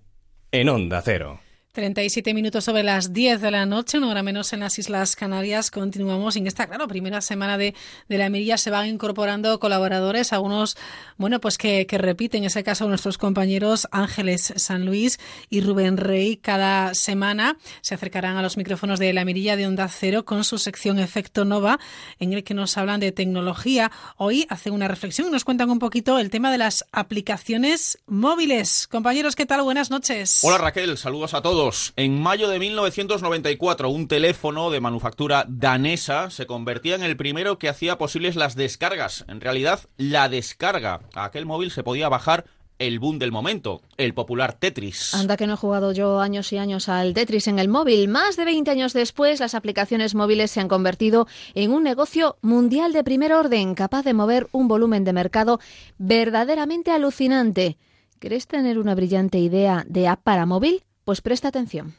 en 0.52 0.70
Onda 0.70 1.02
Cero. 1.04 1.42
37 1.76 2.34
minutos 2.34 2.64
sobre 2.64 2.84
las 2.84 3.12
10 3.12 3.42
de 3.42 3.52
la 3.52 3.66
noche, 3.66 3.98
una 3.98 4.10
hora 4.10 4.24
menos 4.24 4.54
en 4.54 4.62
las 4.62 4.80
Islas 4.80 5.18
Canarias. 5.18 5.72
Continuamos 5.72 6.38
en 6.38 6.48
esta, 6.48 6.68
claro, 6.68 6.88
primera 6.88 7.20
semana 7.20 7.58
de, 7.58 7.76
de 8.08 8.18
la 8.18 8.30
mirilla. 8.30 8.58
Se 8.58 8.72
van 8.72 8.88
incorporando 8.88 9.60
colaboradores, 9.60 10.32
algunos, 10.32 10.78
bueno, 11.18 11.42
pues 11.42 11.58
que, 11.58 11.86
que 11.86 11.98
repiten, 11.98 12.44
en 12.44 12.48
ese 12.48 12.64
caso, 12.64 12.88
nuestros 12.88 13.18
compañeros 13.18 13.90
Ángeles 13.92 14.54
San 14.56 14.86
Luis 14.86 15.20
y 15.50 15.60
Rubén 15.60 15.98
Rey. 15.98 16.38
Cada 16.38 16.94
semana 16.94 17.58
se 17.82 17.94
acercarán 17.94 18.38
a 18.38 18.42
los 18.42 18.56
micrófonos 18.56 18.98
de 18.98 19.12
la 19.12 19.26
mirilla 19.26 19.58
de 19.58 19.68
Onda 19.68 19.90
Cero 19.90 20.24
con 20.24 20.46
su 20.46 20.58
sección 20.58 20.98
Efecto 20.98 21.44
Nova, 21.44 21.78
en 22.20 22.32
el 22.32 22.46
que 22.46 22.54
nos 22.54 22.78
hablan 22.78 23.02
de 23.02 23.12
tecnología. 23.12 23.92
Hoy 24.16 24.48
hacen 24.50 24.72
una 24.72 24.88
reflexión 24.88 25.28
y 25.28 25.32
nos 25.32 25.44
cuentan 25.44 25.70
un 25.70 25.80
poquito 25.80 26.20
el 26.20 26.30
tema 26.30 26.54
de 26.54 26.58
las 26.58 26.86
aplicaciones 26.94 28.00
móviles. 28.08 28.88
Compañeros, 28.88 29.36
¿qué 29.36 29.46
tal? 29.46 29.62
Buenas 29.64 29.92
noches. 29.92 30.40
Hola 30.42 30.58
Raquel, 30.58 30.98
saludos 30.98 31.34
a 31.34 31.42
todos. 31.42 31.65
En 31.96 32.22
mayo 32.22 32.48
de 32.48 32.60
1994, 32.60 33.90
un 33.90 34.08
teléfono 34.08 34.70
de 34.70 34.80
manufactura 34.80 35.46
danesa 35.48 36.30
se 36.30 36.46
convertía 36.46 36.94
en 36.94 37.02
el 37.02 37.18
primero 37.18 37.58
que 37.58 37.70
hacía 37.70 37.98
posibles 37.98 38.36
las 38.36 38.56
descargas. 38.56 39.26
En 39.28 39.42
realidad, 39.42 39.80
la 39.98 40.30
descarga. 40.30 41.02
A 41.16 41.26
aquel 41.26 41.48
móvil 41.48 41.72
se 41.72 41.84
podía 41.84 42.08
bajar 42.08 42.46
el 42.78 43.00
boom 43.00 43.18
del 43.18 43.32
momento, 43.32 43.82
el 43.98 44.14
popular 44.14 44.54
Tetris. 44.54 45.16
Anda 45.16 45.38
que 45.38 45.48
no 45.48 45.54
he 45.54 45.58
jugado 45.58 45.92
yo 45.92 46.20
años 46.20 46.54
y 46.54 46.58
años 46.58 46.88
al 46.88 47.16
Tetris 47.16 47.48
en 47.48 47.58
el 47.58 47.68
móvil. 47.68 48.10
Más 48.10 48.36
de 48.38 48.46
20 48.46 48.70
años 48.70 48.94
después, 48.94 49.40
las 49.40 49.56
aplicaciones 49.56 50.14
móviles 50.14 50.52
se 50.52 50.60
han 50.60 50.68
convertido 50.68 51.26
en 51.56 51.72
un 51.72 51.82
negocio 51.82 52.38
mundial 52.42 52.94
de 52.94 53.04
primer 53.04 53.34
orden, 53.34 53.74
capaz 53.74 54.04
de 54.04 54.14
mover 54.14 54.48
un 54.52 54.68
volumen 54.68 55.04
de 55.04 55.14
mercado 55.14 55.60
verdaderamente 55.98 56.92
alucinante. 56.92 57.78
¿Querés 58.20 58.46
tener 58.46 58.78
una 58.78 58.94
brillante 58.94 59.40
idea 59.40 59.84
de 59.88 60.08
app 60.08 60.22
para 60.22 60.46
móvil? 60.46 60.84
Pues 61.06 61.22
presta 61.22 61.50
atención. 61.50 61.94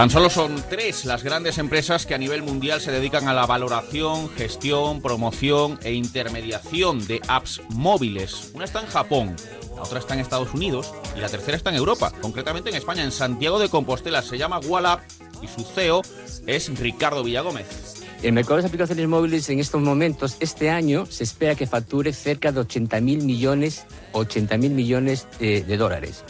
Tan 0.00 0.08
solo 0.08 0.30
son 0.30 0.64
tres 0.70 1.04
las 1.04 1.22
grandes 1.22 1.58
empresas 1.58 2.06
que 2.06 2.14
a 2.14 2.18
nivel 2.18 2.42
mundial 2.42 2.80
se 2.80 2.90
dedican 2.90 3.28
a 3.28 3.34
la 3.34 3.44
valoración, 3.44 4.30
gestión, 4.30 5.02
promoción 5.02 5.78
e 5.82 5.92
intermediación 5.92 7.06
de 7.06 7.20
apps 7.28 7.60
móviles. 7.68 8.50
Una 8.54 8.64
está 8.64 8.80
en 8.80 8.86
Japón, 8.86 9.36
la 9.76 9.82
otra 9.82 9.98
está 9.98 10.14
en 10.14 10.20
Estados 10.20 10.54
Unidos 10.54 10.94
y 11.14 11.20
la 11.20 11.28
tercera 11.28 11.54
está 11.54 11.68
en 11.68 11.76
Europa, 11.76 12.14
concretamente 12.22 12.70
en 12.70 12.76
España, 12.76 13.04
en 13.04 13.12
Santiago 13.12 13.58
de 13.58 13.68
Compostela. 13.68 14.22
Se 14.22 14.38
llama 14.38 14.58
Wallap 14.60 15.02
y 15.42 15.48
su 15.48 15.64
CEO 15.64 16.00
es 16.46 16.78
Ricardo 16.78 17.22
Villagómez. 17.22 17.66
El 18.22 18.32
mercado 18.32 18.58
de 18.58 18.68
aplicaciones 18.68 19.06
móviles 19.06 19.50
en 19.50 19.60
estos 19.60 19.82
momentos, 19.82 20.38
este 20.40 20.70
año, 20.70 21.04
se 21.04 21.24
espera 21.24 21.56
que 21.56 21.66
facture 21.66 22.14
cerca 22.14 22.52
de 22.52 22.60
80 22.60 23.02
mil 23.02 23.22
millones, 23.22 23.84
80 24.12 24.56
mil 24.56 24.72
millones 24.72 25.28
de, 25.38 25.62
de 25.62 25.76
dólares. 25.76 26.24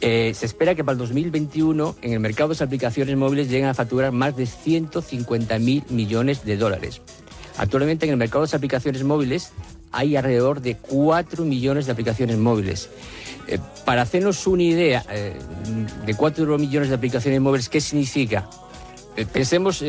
Eh, 0.00 0.32
se 0.34 0.46
espera 0.46 0.74
que 0.74 0.84
para 0.84 0.92
el 0.92 0.98
2021 0.98 1.96
en 2.02 2.12
el 2.12 2.20
mercado 2.20 2.52
de 2.52 2.64
aplicaciones 2.64 3.16
móviles 3.16 3.48
lleguen 3.48 3.68
a 3.68 3.74
facturar 3.74 4.12
más 4.12 4.36
de 4.36 4.46
150 4.46 5.58
mil 5.58 5.84
millones 5.88 6.44
de 6.44 6.56
dólares. 6.56 7.00
Actualmente 7.56 8.04
en 8.04 8.12
el 8.12 8.18
mercado 8.18 8.46
de 8.46 8.54
aplicaciones 8.56 9.02
móviles 9.04 9.52
hay 9.92 10.16
alrededor 10.16 10.60
de 10.60 10.76
4 10.76 11.44
millones 11.44 11.86
de 11.86 11.92
aplicaciones 11.92 12.36
móviles. 12.36 12.90
Eh, 13.48 13.58
para 13.86 14.02
hacernos 14.02 14.46
una 14.46 14.64
idea 14.64 15.04
eh, 15.10 15.34
de 16.04 16.14
4 16.14 16.58
millones 16.58 16.90
de 16.90 16.94
aplicaciones 16.94 17.40
móviles, 17.40 17.68
¿qué 17.68 17.80
significa? 17.80 18.48
Pensemos, 19.32 19.82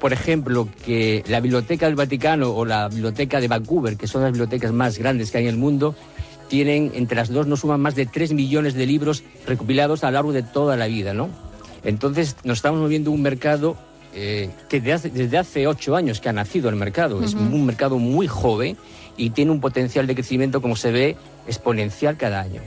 por 0.00 0.12
ejemplo, 0.12 0.66
que 0.84 1.22
la 1.28 1.38
Biblioteca 1.38 1.86
del 1.86 1.94
Vaticano 1.94 2.50
o 2.50 2.64
la 2.64 2.88
Biblioteca 2.88 3.40
de 3.40 3.46
Vancouver, 3.46 3.96
que 3.96 4.08
son 4.08 4.22
las 4.22 4.32
bibliotecas 4.32 4.72
más 4.72 4.98
grandes 4.98 5.30
que 5.30 5.38
hay 5.38 5.44
en 5.44 5.50
el 5.50 5.56
mundo, 5.56 5.94
tienen, 6.48 6.92
entre 6.94 7.16
las 7.16 7.28
dos, 7.30 7.46
no 7.46 7.56
suman 7.56 7.80
más 7.80 7.94
de 7.94 8.06
3 8.06 8.32
millones 8.32 8.74
de 8.74 8.86
libros 8.86 9.22
recopilados 9.46 10.04
a 10.04 10.08
lo 10.08 10.12
largo 10.14 10.32
de 10.32 10.42
toda 10.42 10.76
la 10.76 10.86
vida, 10.86 11.14
¿no? 11.14 11.28
Entonces, 11.84 12.36
nos 12.44 12.58
estamos 12.58 12.80
moviendo 12.80 13.10
un 13.10 13.22
mercado 13.22 13.76
eh, 14.14 14.50
que 14.68 14.92
hace- 14.92 15.08
desde 15.08 15.38
hace 15.38 15.66
ocho 15.66 15.96
años 15.96 16.20
que 16.20 16.28
ha 16.28 16.32
nacido 16.34 16.68
el 16.68 16.76
mercado. 16.76 17.24
Es 17.24 17.32
un 17.32 17.64
mercado 17.64 17.98
muy 17.98 18.26
joven 18.26 18.76
y 19.16 19.30
tiene 19.30 19.50
un 19.52 19.60
potencial 19.60 20.06
de 20.06 20.14
crecimiento, 20.14 20.60
como 20.60 20.76
se 20.76 20.90
ve, 20.92 21.16
exponencial 21.46 22.16
cada 22.18 22.40
año. 22.40 22.60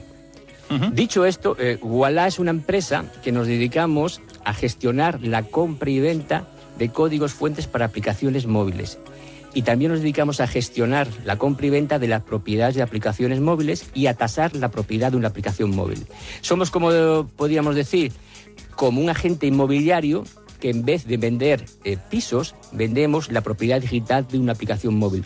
Dicho 0.94 1.26
esto, 1.26 1.56
eh, 1.60 1.78
Walla 1.82 2.26
es 2.26 2.40
una 2.40 2.50
empresa 2.50 3.06
que 3.24 3.32
nos 3.32 3.46
dedicamos 3.46 4.22
a 4.44 4.54
gestionar 4.56 5.22
la 5.22 5.44
compra 5.44 5.92
y 5.92 6.00
venta 6.00 6.48
de 6.80 6.90
códigos 6.90 7.34
fuentes 7.34 7.68
para 7.68 7.86
aplicaciones 7.86 8.48
móviles. 8.48 8.98
Y 9.56 9.64
también 9.64 9.92
nos 9.92 10.02
dedicamos 10.02 10.42
a 10.42 10.48
gestionar 10.48 11.08
la 11.24 11.38
compra 11.38 11.66
y 11.66 11.72
venta 11.72 11.98
de 11.98 12.08
las 12.08 12.22
propiedades 12.22 12.76
de 12.76 12.84
aplicaciones 12.84 13.40
móviles 13.40 13.90
y 13.96 14.06
a 14.06 14.14
tasar 14.14 14.56
la 14.56 14.70
propiedad 14.70 15.12
de 15.12 15.18
una 15.18 15.30
aplicación 15.30 15.76
móvil. 15.76 16.06
Somos, 16.42 16.70
como 16.70 16.90
podríamos 17.36 17.74
decir, 17.74 18.12
como 18.76 19.02
un 19.02 19.10
agente 19.10 19.48
inmobiliario 19.48 20.26
que 20.60 20.70
en 20.70 20.86
vez 20.86 21.06
de 21.06 21.18
vender 21.18 21.66
eh, 21.84 21.98
pisos, 22.10 22.56
vendemos 22.72 23.32
la 23.32 23.42
propiedad 23.42 23.82
digital 23.82 24.28
de 24.28 24.40
una 24.40 24.52
aplicación 24.52 24.96
móvil. 24.96 25.26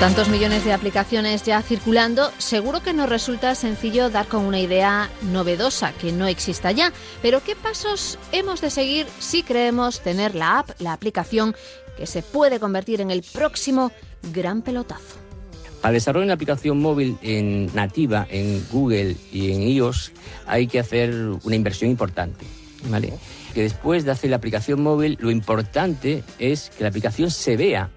Tantos 0.00 0.28
millones 0.28 0.64
de 0.64 0.72
aplicaciones 0.72 1.42
ya 1.42 1.60
circulando, 1.60 2.30
seguro 2.38 2.80
que 2.80 2.92
nos 2.92 3.08
resulta 3.08 3.56
sencillo 3.56 4.10
dar 4.10 4.28
con 4.28 4.44
una 4.44 4.60
idea 4.60 5.10
novedosa 5.22 5.92
que 5.92 6.12
no 6.12 6.28
exista 6.28 6.70
ya. 6.70 6.92
Pero 7.20 7.42
¿qué 7.42 7.56
pasos 7.56 8.16
hemos 8.30 8.60
de 8.60 8.70
seguir 8.70 9.08
si 9.18 9.42
creemos 9.42 10.00
tener 10.00 10.36
la 10.36 10.60
app, 10.60 10.70
la 10.78 10.92
aplicación, 10.92 11.56
que 11.96 12.06
se 12.06 12.22
puede 12.22 12.60
convertir 12.60 13.00
en 13.00 13.10
el 13.10 13.24
próximo 13.24 13.90
gran 14.32 14.62
pelotazo? 14.62 15.16
Para 15.82 15.94
desarrollar 15.94 16.26
una 16.26 16.34
aplicación 16.34 16.80
móvil 16.80 17.18
en 17.20 17.74
nativa 17.74 18.24
en 18.30 18.64
Google 18.70 19.16
y 19.32 19.50
en 19.50 19.62
iOS 19.62 20.12
hay 20.46 20.68
que 20.68 20.78
hacer 20.78 21.12
una 21.42 21.56
inversión 21.56 21.90
importante. 21.90 22.46
¿vale? 22.84 23.14
Que 23.52 23.62
después 23.62 24.04
de 24.04 24.12
hacer 24.12 24.30
la 24.30 24.36
aplicación 24.36 24.80
móvil, 24.80 25.18
lo 25.20 25.32
importante 25.32 26.22
es 26.38 26.70
que 26.70 26.84
la 26.84 26.90
aplicación 26.90 27.32
se 27.32 27.56
vea 27.56 27.90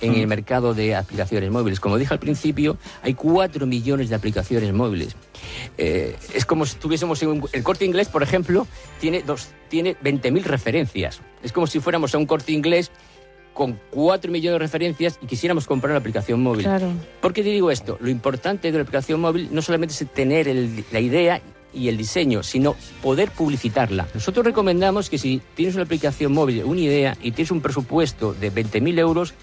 en 0.00 0.14
el 0.14 0.26
mercado 0.26 0.74
de 0.74 0.94
aplicaciones 0.94 1.50
móviles. 1.50 1.80
Como 1.80 1.98
dije 1.98 2.12
al 2.14 2.20
principio, 2.20 2.78
hay 3.02 3.14
4 3.14 3.66
millones 3.66 4.08
de 4.08 4.14
aplicaciones 4.16 4.72
móviles. 4.72 5.14
Eh, 5.78 6.16
es 6.34 6.44
como 6.44 6.66
si 6.66 6.76
tuviésemos 6.76 7.22
en 7.22 7.28
un- 7.28 7.48
el 7.52 7.62
corte 7.62 7.84
inglés, 7.84 8.08
por 8.08 8.22
ejemplo, 8.22 8.66
tiene, 9.00 9.22
dos, 9.22 9.48
tiene 9.68 9.96
20.000 10.02 10.44
referencias. 10.44 11.20
Es 11.42 11.52
como 11.52 11.66
si 11.66 11.80
fuéramos 11.80 12.14
a 12.14 12.18
un 12.18 12.26
corte 12.26 12.52
inglés 12.52 12.90
con 13.54 13.78
4 13.90 14.30
millones 14.30 14.54
de 14.54 14.58
referencias 14.66 15.18
y 15.22 15.26
quisiéramos 15.26 15.66
comprar 15.66 15.90
una 15.90 15.98
aplicación 15.98 16.42
móvil. 16.42 16.64
Claro. 16.64 16.92
¿Por 17.20 17.32
qué 17.32 17.42
te 17.42 17.50
digo 17.50 17.70
esto? 17.70 17.98
Lo 18.00 18.08
importante 18.08 18.70
de 18.70 18.78
la 18.78 18.82
aplicación 18.82 19.20
móvil 19.20 19.48
no 19.50 19.60
solamente 19.60 19.92
es 19.94 20.10
tener 20.12 20.48
el- 20.48 20.84
la 20.92 21.00
idea 21.00 21.42
y 21.72 21.88
el 21.88 21.96
diseño, 21.96 22.42
sino 22.42 22.74
poder 23.02 23.30
publicitarla. 23.30 24.08
Nosotros 24.14 24.44
recomendamos 24.44 25.08
que 25.10 25.18
si 25.18 25.40
tienes 25.54 25.74
una 25.74 25.84
aplicación 25.84 26.32
móvil, 26.32 26.64
una 26.64 26.80
idea 26.80 27.16
y 27.22 27.32
tienes 27.32 27.50
un 27.52 27.60
presupuesto 27.60 28.34
de 28.34 28.50
20.000 28.50 28.98
euros, 28.98 29.34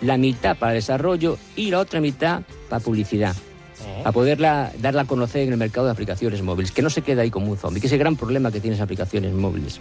la 0.00 0.16
mitad 0.16 0.56
para 0.56 0.72
desarrollo 0.72 1.38
y 1.56 1.70
la 1.70 1.80
otra 1.80 2.00
mitad 2.00 2.42
para 2.68 2.80
publicidad. 2.84 3.34
Para 3.98 4.12
poderla 4.12 4.72
darla 4.78 5.02
a 5.02 5.04
conocer 5.06 5.42
en 5.42 5.52
el 5.52 5.58
mercado 5.58 5.86
de 5.86 5.92
aplicaciones 5.92 6.42
móviles, 6.42 6.72
que 6.72 6.82
no 6.82 6.90
se 6.90 7.02
queda 7.02 7.22
ahí 7.22 7.30
como 7.30 7.50
un 7.50 7.58
zombie, 7.58 7.80
que 7.80 7.86
es 7.86 7.92
el 7.92 7.98
gran 7.98 8.16
problema 8.16 8.50
que 8.50 8.60
tienes 8.60 8.80
aplicaciones 8.80 9.32
móviles. 9.32 9.80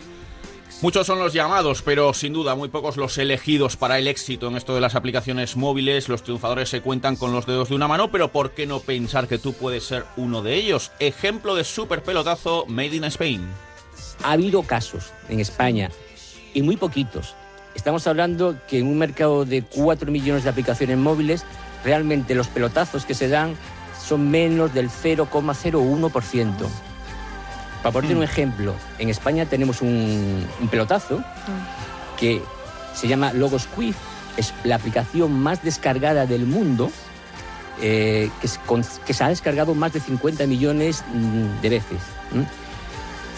Muchos 0.81 1.07
son 1.07 1.19
los 1.19 1.31
llamados, 1.31 1.81
pero 1.81 2.13
sin 2.13 2.33
duda 2.33 2.53
muy 2.53 2.67
pocos 2.67 2.97
los 2.97 3.17
elegidos 3.17 3.77
para 3.77 3.97
el 3.97 4.07
éxito 4.07 4.49
en 4.49 4.57
esto 4.57 4.75
de 4.75 4.81
las 4.81 4.95
aplicaciones 4.95 5.55
móviles. 5.55 6.09
Los 6.09 6.21
triunfadores 6.21 6.69
se 6.69 6.81
cuentan 6.81 7.15
con 7.15 7.31
los 7.31 7.45
dedos 7.45 7.69
de 7.69 7.75
una 7.75 7.87
mano, 7.87 8.11
pero 8.11 8.31
¿por 8.31 8.51
qué 8.51 8.67
no 8.67 8.81
pensar 8.81 9.27
que 9.27 9.37
tú 9.37 9.53
puedes 9.53 9.85
ser 9.85 10.05
uno 10.17 10.41
de 10.41 10.55
ellos? 10.55 10.91
Ejemplo 10.99 11.55
de 11.55 11.63
super 11.63 12.03
pelotazo 12.03 12.65
made 12.67 12.95
in 12.95 13.05
Spain. 13.05 13.47
Ha 14.23 14.33
habido 14.33 14.63
casos 14.63 15.13
en 15.29 15.39
España 15.39 15.89
y 16.53 16.61
muy 16.61 16.75
poquitos. 16.75 17.35
Estamos 17.75 18.07
hablando 18.07 18.55
que 18.67 18.79
en 18.79 18.87
un 18.87 18.97
mercado 18.97 19.45
de 19.45 19.61
4 19.61 20.11
millones 20.11 20.43
de 20.43 20.49
aplicaciones 20.49 20.97
móviles, 20.97 21.43
realmente 21.83 22.33
los 22.33 22.47
pelotazos 22.47 23.05
que 23.05 23.13
se 23.13 23.27
dan 23.27 23.55
son 24.01 24.31
menos 24.31 24.73
del 24.73 24.89
0,01%. 24.89 26.53
Para 27.83 27.93
poner 27.93 28.15
un 28.17 28.23
ejemplo, 28.23 28.73
en 28.97 29.09
España 29.09 29.45
tenemos 29.45 29.81
un, 29.81 30.47
un 30.59 30.67
pelotazo 30.69 31.23
que 32.17 32.41
se 32.95 33.07
llama 33.07 33.33
Logos 33.33 33.67
Quiz, 33.67 33.95
es 34.37 34.53
la 34.63 34.75
aplicación 34.75 35.31
más 35.39 35.61
descargada 35.63 36.25
del 36.25 36.45
mundo, 36.45 36.91
eh, 37.81 38.29
que, 38.41 38.47
es 38.47 38.57
con- 38.65 38.83
que 39.05 39.13
se 39.13 39.23
ha 39.23 39.27
descargado 39.27 39.75
más 39.75 39.93
de 39.93 39.99
50 39.99 40.47
millones 40.47 41.03
mm, 41.13 41.61
de 41.61 41.69
veces. 41.69 41.99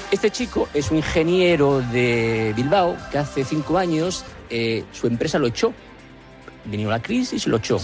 Este 0.09 0.31
chico 0.31 0.69
es 0.73 0.89
un 0.89 0.97
ingeniero 0.97 1.81
de 1.81 2.53
Bilbao 2.55 2.95
que 3.11 3.17
hace 3.17 3.43
cinco 3.43 3.77
años 3.77 4.23
eh, 4.49 4.85
su 4.93 5.07
empresa 5.07 5.37
lo 5.37 5.47
echó. 5.47 5.73
Vino 6.63 6.89
la 6.89 7.01
crisis 7.01 7.45
y 7.45 7.49
lo 7.49 7.57
echó. 7.57 7.77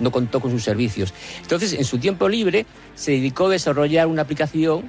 No 0.00 0.10
contó 0.10 0.40
con 0.40 0.50
sus 0.50 0.64
servicios. 0.64 1.12
Entonces, 1.42 1.74
en 1.74 1.84
su 1.84 1.98
tiempo 1.98 2.28
libre, 2.28 2.64
se 2.94 3.12
dedicó 3.12 3.46
a 3.46 3.50
desarrollar 3.50 4.06
una 4.06 4.22
aplicación 4.22 4.84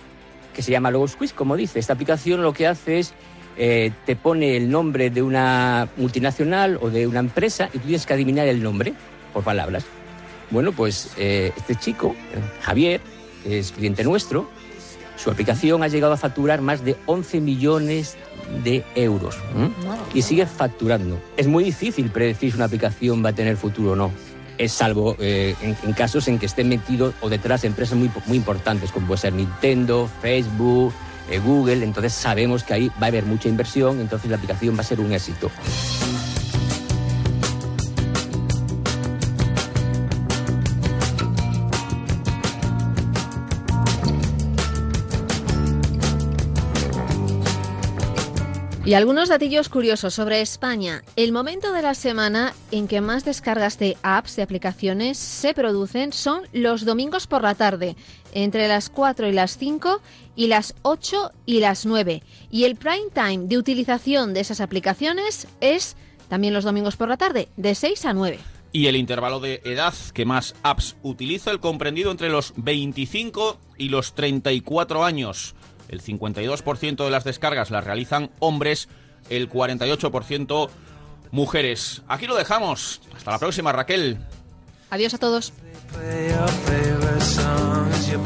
que 0.53 0.61
se 0.61 0.71
llama 0.71 0.89
Logos 0.89 1.17
Quiz, 1.17 1.33
como 1.33 1.57
dice. 1.57 1.79
Esta 1.79 1.93
aplicación 1.93 2.41
lo 2.41 2.53
que 2.53 2.67
hace 2.67 2.99
es 2.99 3.13
eh, 3.57 3.91
te 4.05 4.15
pone 4.15 4.55
el 4.55 4.69
nombre 4.69 5.09
de 5.09 5.21
una 5.21 5.89
multinacional 5.97 6.79
o 6.81 6.89
de 6.89 7.07
una 7.07 7.19
empresa 7.19 7.69
y 7.73 7.79
tú 7.79 7.87
tienes 7.87 8.05
que 8.05 8.13
adivinar 8.13 8.47
el 8.47 8.63
nombre 8.63 8.93
por 9.33 9.43
palabras. 9.43 9.85
Bueno, 10.49 10.71
pues 10.71 11.11
eh, 11.17 11.51
este 11.57 11.75
chico, 11.75 12.15
eh, 12.33 12.39
Javier, 12.61 13.01
que 13.43 13.59
es 13.59 13.73
cliente 13.73 14.05
nuestro, 14.05 14.49
su 15.21 15.29
aplicación 15.29 15.83
ha 15.83 15.87
llegado 15.87 16.13
a 16.13 16.17
facturar 16.17 16.61
más 16.61 16.83
de 16.83 16.95
11 17.05 17.41
millones 17.41 18.17
de 18.63 18.83
euros 18.95 19.37
y 20.13 20.21
sigue 20.21 20.45
facturando. 20.45 21.19
Es 21.37 21.47
muy 21.47 21.63
difícil 21.63 22.09
predecir 22.09 22.51
si 22.51 22.55
una 22.55 22.65
aplicación 22.65 23.23
va 23.23 23.29
a 23.29 23.33
tener 23.33 23.57
futuro 23.57 23.91
o 23.91 23.95
no. 23.95 24.11
Es 24.57 24.73
salvo 24.73 25.15
eh, 25.19 25.55
en, 25.61 25.75
en 25.83 25.93
casos 25.93 26.27
en 26.27 26.39
que 26.39 26.45
estén 26.45 26.67
metidos 26.67 27.13
o 27.21 27.29
detrás 27.29 27.63
empresas 27.63 27.97
muy, 27.97 28.11
muy 28.25 28.37
importantes, 28.37 28.91
como 28.91 29.07
puede 29.07 29.21
ser 29.21 29.33
Nintendo, 29.33 30.09
Facebook, 30.21 30.93
eh, 31.29 31.39
Google. 31.39 31.83
Entonces 31.83 32.13
sabemos 32.13 32.63
que 32.63 32.73
ahí 32.73 32.87
va 33.01 33.05
a 33.05 33.07
haber 33.07 33.25
mucha 33.25 33.47
inversión, 33.47 34.01
entonces 34.01 34.29
la 34.29 34.37
aplicación 34.37 34.75
va 34.75 34.81
a 34.81 34.85
ser 34.85 34.99
un 34.99 35.13
éxito. 35.13 35.49
Y 48.89 48.95
algunos 48.95 49.29
datillos 49.29 49.69
curiosos 49.69 50.15
sobre 50.15 50.41
España. 50.41 51.03
El 51.15 51.31
momento 51.31 51.73
de 51.73 51.83
la 51.83 51.93
semana 51.93 52.55
en 52.71 52.87
que 52.87 53.01
más 53.01 53.23
descargas 53.23 53.77
de 53.77 53.95
apps, 54.01 54.35
de 54.35 54.41
aplicaciones, 54.41 55.19
se 55.19 55.53
producen 55.53 56.11
son 56.11 56.47
los 56.53 56.85
domingos 56.85 57.27
por 57.27 57.43
la 57.43 57.53
tarde, 57.53 57.95
entre 58.33 58.67
las 58.67 58.89
4 58.89 59.27
y 59.27 59.31
las 59.31 59.59
5 59.59 60.01
y 60.35 60.47
las 60.47 60.73
8 60.81 61.31
y 61.45 61.59
las 61.59 61.85
9. 61.85 62.23
Y 62.49 62.63
el 62.63 62.77
prime 62.77 63.11
time 63.13 63.45
de 63.45 63.59
utilización 63.59 64.33
de 64.33 64.39
esas 64.39 64.59
aplicaciones 64.59 65.47
es 65.61 65.95
también 66.27 66.55
los 66.55 66.63
domingos 66.63 66.95
por 66.95 67.09
la 67.09 67.17
tarde, 67.17 67.47
de 67.57 67.75
6 67.75 68.05
a 68.05 68.13
9. 68.13 68.39
Y 68.71 68.87
el 68.87 68.95
intervalo 68.95 69.39
de 69.39 69.61
edad 69.65 69.93
que 70.15 70.25
más 70.25 70.55
apps 70.63 70.95
utiliza, 71.03 71.51
el 71.51 71.59
comprendido 71.59 72.09
entre 72.09 72.29
los 72.29 72.53
25 72.57 73.59
y 73.77 73.89
los 73.89 74.15
34 74.15 75.03
años. 75.03 75.53
El 75.89 76.01
52% 76.01 77.03
de 77.03 77.09
las 77.09 77.23
descargas 77.23 77.71
las 77.71 77.83
realizan 77.83 78.29
hombres, 78.39 78.87
el 79.29 79.49
48% 79.49 80.69
mujeres. 81.31 82.01
Aquí 82.07 82.27
lo 82.27 82.35
dejamos. 82.35 83.01
Hasta 83.15 83.31
la 83.31 83.39
próxima, 83.39 83.71
Raquel. 83.71 84.17
Adiós 84.89 85.13
a 85.13 85.17
todos. 85.17 85.53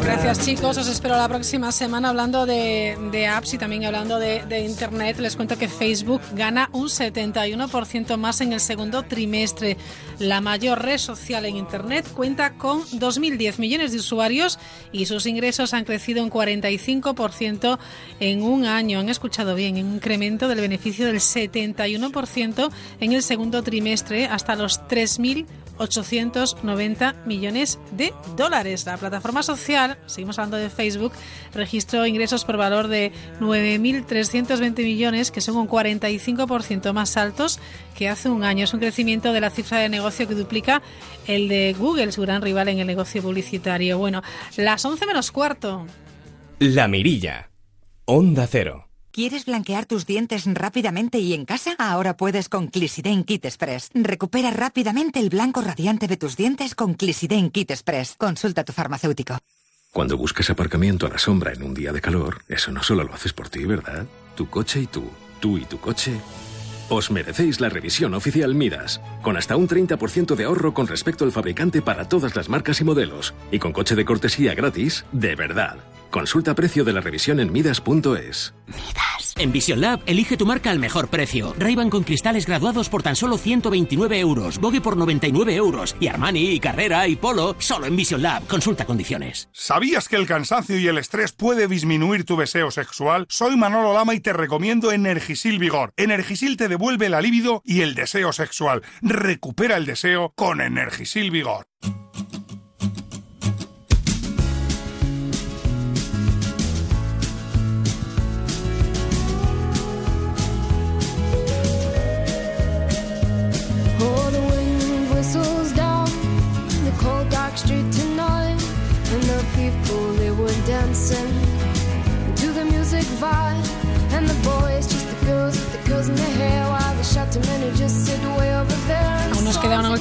Gracias 0.04 0.46
chicos, 0.46 0.78
os 0.78 0.88
espero 0.88 1.16
la 1.16 1.28
próxima 1.28 1.72
semana 1.72 2.10
hablando 2.10 2.46
de, 2.46 3.28
apps 3.28 3.54
y 3.54 3.58
también 3.58 3.86
hablando 3.86 4.20
de, 4.20 4.66
Internet. 4.66 5.18
Les 5.20 5.36
cuento 5.36 5.58
que 5.58 5.68
Facebook 5.68 6.22
gana 6.34 6.70
un 6.74 6.88
71% 6.88 8.18
más 8.18 8.42
en 8.42 8.54
el 8.54 8.60
segundo 8.60 9.04
trimestre. 9.04 9.78
La 10.20 10.42
mayor 10.42 10.82
red 10.82 10.98
social 10.98 11.46
en 11.46 11.58
Internet 11.58 12.06
cuenta 12.14 12.54
con 12.54 12.82
2.010 12.84 13.60
millones 13.60 13.92
de 13.92 13.98
usuarios 14.00 14.60
y 14.92 15.06
sus 15.06 15.26
ingresos 15.26 15.74
han 15.74 15.86
crecido 15.86 16.24
un 16.24 16.30
45% 16.30 17.80
en 18.20 18.44
un 18.44 18.66
año. 18.66 19.00
Han 19.00 19.10
escuchado 19.10 19.56
bien, 19.56 19.76
un 19.76 19.96
incremento 19.96 20.48
del 20.48 20.62
beneficio 20.62 21.06
del 21.06 21.18
71% 21.18 22.72
en 23.00 23.14
el 23.14 23.24
segundo 23.24 23.64
trimestre 23.64 24.28
hasta 24.28 24.56
los 24.56 24.82
3.000 24.82 25.46
890 25.78 27.16
millones 27.26 27.80
de 27.92 28.14
dólares. 28.36 28.86
La 28.86 28.98
plataforma 28.98 29.44
social, 29.44 29.98
seguimos 30.06 30.38
hablando 30.40 30.58
de 30.58 30.70
Facebook, 30.70 31.14
registró 31.54 32.06
ingresos 32.06 32.46
por 32.46 32.58
valor 32.58 32.88
de 32.88 33.12
9.320 33.40 34.84
millones, 34.84 35.32
que 35.32 35.42
son 35.42 35.58
un 35.58 35.68
45% 35.68 36.94
más 36.94 37.18
altos 37.18 37.60
que 37.96 38.10
hace 38.10 38.30
un 38.30 38.44
año. 38.44 38.64
Es 38.64 38.74
un 38.74 38.80
crecimiento 38.80 39.34
de 39.34 39.42
la 39.42 39.50
cifra 39.50 39.80
de 39.80 39.90
negocio 39.90 40.28
que 40.28 40.36
duplica 40.36 40.82
el 41.28 41.48
de 41.48 41.76
Google, 41.78 42.12
su 42.12 42.22
gran 42.22 42.42
rival 42.42 42.68
en 42.70 42.80
el 42.80 42.88
negocio 42.88 43.22
publicitario. 43.22 43.98
Bueno, 43.98 44.22
las 44.58 44.84
11 44.86 45.06
menos 45.06 45.32
cuarto. 45.32 45.86
La 46.60 46.88
Mirilla. 46.88 47.50
Onda 48.06 48.48
Cero. 48.48 48.93
¿Quieres 49.14 49.46
blanquear 49.46 49.86
tus 49.86 50.08
dientes 50.08 50.46
rápidamente 50.52 51.20
y 51.20 51.34
en 51.34 51.46
casa? 51.46 51.76
Ahora 51.78 52.18
puedes 52.18 52.50
con 52.50 52.66
Clisiden 52.66 53.24
Kit 53.24 53.46
Express. 53.46 53.92
Recupera 53.94 54.50
rápidamente 54.50 55.20
el 55.20 55.30
blanco 55.30 55.62
radiante 55.62 56.08
de 56.08 56.18
tus 56.18 56.36
dientes 56.36 56.74
con 56.74 56.96
Clisiden 56.96 57.52
Kit 57.52 57.70
Express. 57.70 58.16
Consulta 58.18 58.62
a 58.62 58.64
tu 58.64 58.74
farmacéutico. 58.74 59.38
Cuando 59.92 60.18
buscas 60.18 60.50
aparcamiento 60.50 61.06
a 61.06 61.10
la 61.10 61.20
sombra 61.20 61.54
en 61.54 61.62
un 61.62 61.76
día 61.76 61.94
de 61.94 62.02
calor, 62.02 62.42
eso 62.48 62.72
no 62.72 62.82
solo 62.82 63.04
lo 63.04 63.14
haces 63.14 63.34
por 63.34 63.50
ti, 63.50 63.64
¿verdad? 63.66 64.08
Tu 64.34 64.50
coche 64.50 64.80
y 64.82 64.88
tú, 64.88 65.08
tú 65.40 65.60
y 65.60 65.66
tu 65.66 65.80
coche. 65.80 66.14
Os 66.90 67.12
merecéis 67.12 67.62
la 67.62 67.70
revisión 67.70 68.16
oficial 68.16 68.56
Midas, 68.56 69.00
con 69.22 69.38
hasta 69.38 69.56
un 69.56 69.68
30% 69.68 70.34
de 70.34 70.46
ahorro 70.46 70.74
con 70.74 70.88
respecto 70.88 71.24
al 71.24 71.32
fabricante 71.32 71.84
para 71.84 72.10
todas 72.10 72.36
las 72.36 72.50
marcas 72.50 72.82
y 72.82 72.84
modelos, 72.84 73.36
y 73.52 73.60
con 73.60 73.74
coche 73.74 73.94
de 73.94 74.06
cortesía 74.06 74.56
gratis, 74.56 75.06
de 75.12 75.36
verdad. 75.36 75.78
Consulta 76.14 76.54
precio 76.54 76.84
de 76.84 76.94
la 76.94 77.02
revisión 77.02 77.40
en 77.40 77.52
midas.es. 77.52 78.54
Midas. 78.68 79.34
En 79.36 79.52
Vision 79.52 79.82
Lab, 79.82 80.00
elige 80.06 80.38
tu 80.38 80.46
marca 80.46 80.70
al 80.70 80.78
mejor 80.78 81.08
precio. 81.08 81.56
ray 81.58 81.76
con 81.90 82.04
cristales 82.04 82.46
graduados 82.46 82.88
por 82.88 83.02
tan 83.02 83.16
solo 83.16 83.40
129 83.40 84.20
euros, 84.20 84.60
Vogue 84.60 84.80
por 84.80 84.96
99 84.96 85.56
euros 85.56 85.96
y 86.00 86.10
Armani, 86.10 86.52
y 86.52 86.60
Carrera 86.60 87.08
y 87.08 87.16
Polo 87.16 87.56
solo 87.58 87.88
en 87.88 87.96
Vision 87.96 88.22
Lab. 88.22 88.46
Consulta 88.46 88.86
condiciones. 88.86 89.50
¿Sabías 89.54 90.08
que 90.08 90.18
el 90.18 90.28
cansancio 90.28 90.78
y 90.78 90.88
el 90.88 91.00
estrés 91.00 91.32
puede 91.32 91.68
disminuir 91.68 92.26
tu 92.26 92.38
deseo 92.38 92.70
sexual? 92.70 93.26
Soy 93.28 93.58
Manolo 93.58 93.92
Lama 93.92 94.14
y 94.14 94.20
te 94.20 94.34
recomiendo 94.34 94.92
Energisil 94.92 95.58
Vigor. 95.58 95.94
Energisil 95.98 96.58
te 96.58 96.68
devuelve 96.68 97.10
la 97.10 97.22
libido 97.22 97.64
y 97.66 97.82
el 97.82 97.96
deseo 97.96 98.34
sexual. 98.34 98.84
Recupera 99.02 99.78
el 99.78 99.88
deseo 99.88 100.32
con 100.36 100.62
Energisil 100.62 101.32
Vigor. 101.32 101.66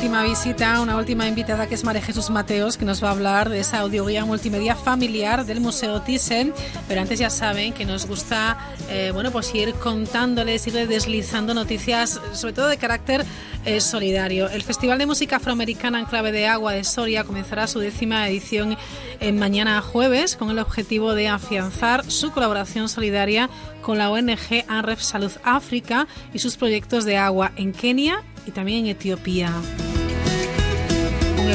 Última 0.03 0.24
visita, 0.24 0.81
una 0.81 0.97
última 0.97 1.29
invitada 1.29 1.69
que 1.69 1.77
es 1.77 1.85
María 1.85 2.03
Jesús 2.03 2.29
Mateos, 2.29 2.77
que 2.77 2.85
nos 2.85 3.01
va 3.05 3.11
a 3.11 3.12
hablar 3.12 3.49
de 3.49 3.61
esa 3.61 3.79
audioguía 3.79 4.24
multimedia 4.24 4.74
familiar 4.74 5.47
del 5.47 5.61
Museo 5.61 6.03
Thyssen. 6.03 6.53
Pero 6.89 7.01
antes 7.01 7.20
ya 7.20 7.31
saben 7.31 7.73
que 7.73 7.85
nos 7.85 8.07
gusta 8.07 8.59
eh, 8.91 9.12
bueno, 9.15 9.31
pues 9.31 9.55
ir 9.55 9.74
contándoles, 9.74 10.66
ir 10.66 10.89
deslizando 10.89 11.55
noticias, 11.55 12.20
sobre 12.33 12.53
todo 12.53 12.66
de 12.66 12.79
carácter 12.79 13.24
eh, 13.65 13.81
solidario. 13.81 14.49
El 14.49 14.62
Festival 14.62 14.99
de 14.99 15.07
Música 15.07 15.37
Afroamericana 15.37 16.01
en 16.01 16.07
Clave 16.07 16.33
de 16.33 16.49
Agua 16.49 16.73
de 16.73 16.83
Soria 16.83 17.23
comenzará 17.23 17.69
su 17.69 17.79
décima 17.79 18.29
edición 18.29 18.77
en 19.20 19.39
mañana 19.39 19.81
jueves 19.83 20.35
con 20.35 20.51
el 20.51 20.59
objetivo 20.59 21.15
de 21.15 21.29
afianzar 21.29 22.11
su 22.11 22.33
colaboración 22.33 22.89
solidaria 22.89 23.49
con 23.83 23.99
la 23.99 24.11
ONG 24.11 24.65
ANREF 24.66 25.01
Salud 25.01 25.33
África 25.45 26.09
y 26.35 26.41
sus 26.41 26.57
proyectos 26.57 27.05
de 27.05 27.19
agua 27.19 27.53
en 27.55 27.73
Kenia 27.73 28.24
y 28.47 28.51
también 28.51 28.81
en 28.81 28.87
Etiopía. 28.87 29.53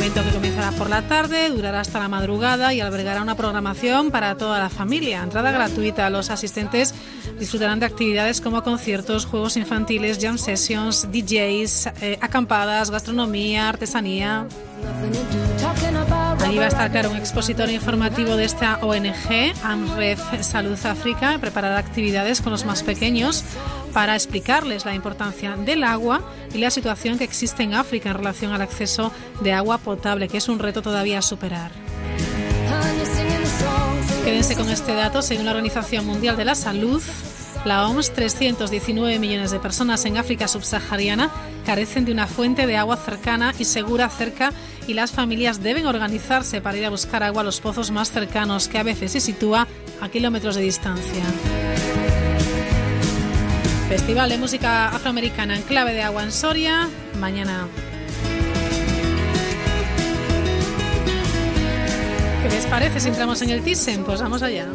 Evento 0.07 0.23
que 0.23 0.35
comenzará 0.35 0.71
por 0.71 0.89
la 0.89 1.01
tarde, 1.01 1.49
durará 1.49 1.81
hasta 1.81 1.99
la 1.99 2.07
madrugada 2.07 2.73
y 2.73 2.79
albergará 2.79 3.21
una 3.21 3.35
programación 3.35 4.09
para 4.09 4.37
toda 4.37 4.57
la 4.57 4.69
familia. 4.69 5.21
Entrada 5.21 5.51
gratuita. 5.51 6.09
Los 6.09 6.29
asistentes 6.29 6.95
disfrutarán 7.37 7.81
de 7.81 7.87
actividades 7.87 8.39
como 8.39 8.63
conciertos, 8.63 9.25
juegos 9.25 9.57
infantiles, 9.57 10.17
jam 10.21 10.37
sessions, 10.37 11.09
DJs, 11.11 11.87
eh, 12.01 12.17
acampadas, 12.21 12.89
gastronomía, 12.89 13.67
artesanía. 13.67 14.47
Allí 16.39 16.57
va 16.57 16.65
a 16.65 16.69
estar, 16.69 16.89
claro, 16.89 17.11
un 17.11 17.17
expositor 17.17 17.69
informativo 17.69 18.37
de 18.37 18.45
esta 18.45 18.77
ONG, 18.77 19.53
AMREF 19.61 20.21
Salud 20.39 20.77
África, 20.85 21.37
preparar 21.41 21.73
actividades 21.75 22.39
con 22.39 22.53
los 22.53 22.63
más 22.63 22.81
pequeños 22.81 23.43
para 23.93 24.15
explicarles 24.15 24.85
la 24.85 24.93
importancia 24.93 25.55
del 25.55 25.83
agua 25.83 26.21
y 26.53 26.57
la 26.59 26.71
situación 26.71 27.17
que 27.17 27.23
existe 27.23 27.63
en 27.63 27.73
África 27.73 28.09
en 28.09 28.17
relación 28.17 28.53
al 28.53 28.61
acceso 28.61 29.11
de 29.41 29.53
agua 29.53 29.77
potable, 29.77 30.27
que 30.27 30.37
es 30.37 30.49
un 30.49 30.59
reto 30.59 30.81
todavía 30.81 31.19
a 31.19 31.21
superar. 31.21 31.71
Quédense 34.23 34.55
con 34.55 34.69
este 34.69 34.93
dato. 34.93 35.21
Según 35.21 35.45
la 35.45 35.51
Organización 35.51 36.05
Mundial 36.05 36.35
de 36.35 36.45
la 36.45 36.55
Salud, 36.55 37.01
la 37.65 37.87
OMS, 37.87 38.13
319 38.13 39.19
millones 39.19 39.51
de 39.51 39.59
personas 39.59 40.05
en 40.05 40.17
África 40.17 40.47
subsahariana 40.47 41.31
carecen 41.65 42.05
de 42.05 42.11
una 42.11 42.27
fuente 42.27 42.67
de 42.67 42.77
agua 42.77 42.97
cercana 42.97 43.53
y 43.57 43.65
segura 43.65 44.09
cerca 44.09 44.51
y 44.87 44.93
las 44.93 45.11
familias 45.11 45.61
deben 45.61 45.85
organizarse 45.85 46.61
para 46.61 46.77
ir 46.77 46.85
a 46.85 46.89
buscar 46.89 47.23
agua 47.23 47.41
a 47.41 47.45
los 47.45 47.59
pozos 47.59 47.91
más 47.91 48.11
cercanos, 48.11 48.67
que 48.67 48.77
a 48.77 48.83
veces 48.83 49.11
se 49.11 49.19
sitúa 49.19 49.67
a 50.01 50.09
kilómetros 50.09 50.55
de 50.55 50.61
distancia. 50.61 51.23
Festival 53.87 54.29
de 54.29 54.37
Música 54.37 54.89
Afroamericana 54.89 55.55
en 55.55 55.61
Clave 55.61 55.93
de 55.93 56.01
Agua 56.01 56.23
en 56.23 56.33
Soria, 56.33 56.89
mañana. 57.17 57.69
¿Qué 62.43 62.49
les 62.49 62.65
parece 62.65 62.99
si 62.99 63.07
entramos 63.07 63.41
en 63.41 63.49
el 63.51 63.61
Thyssen? 63.63 64.03
Pues 64.03 64.21
vamos 64.21 64.43
allá. 64.43 64.67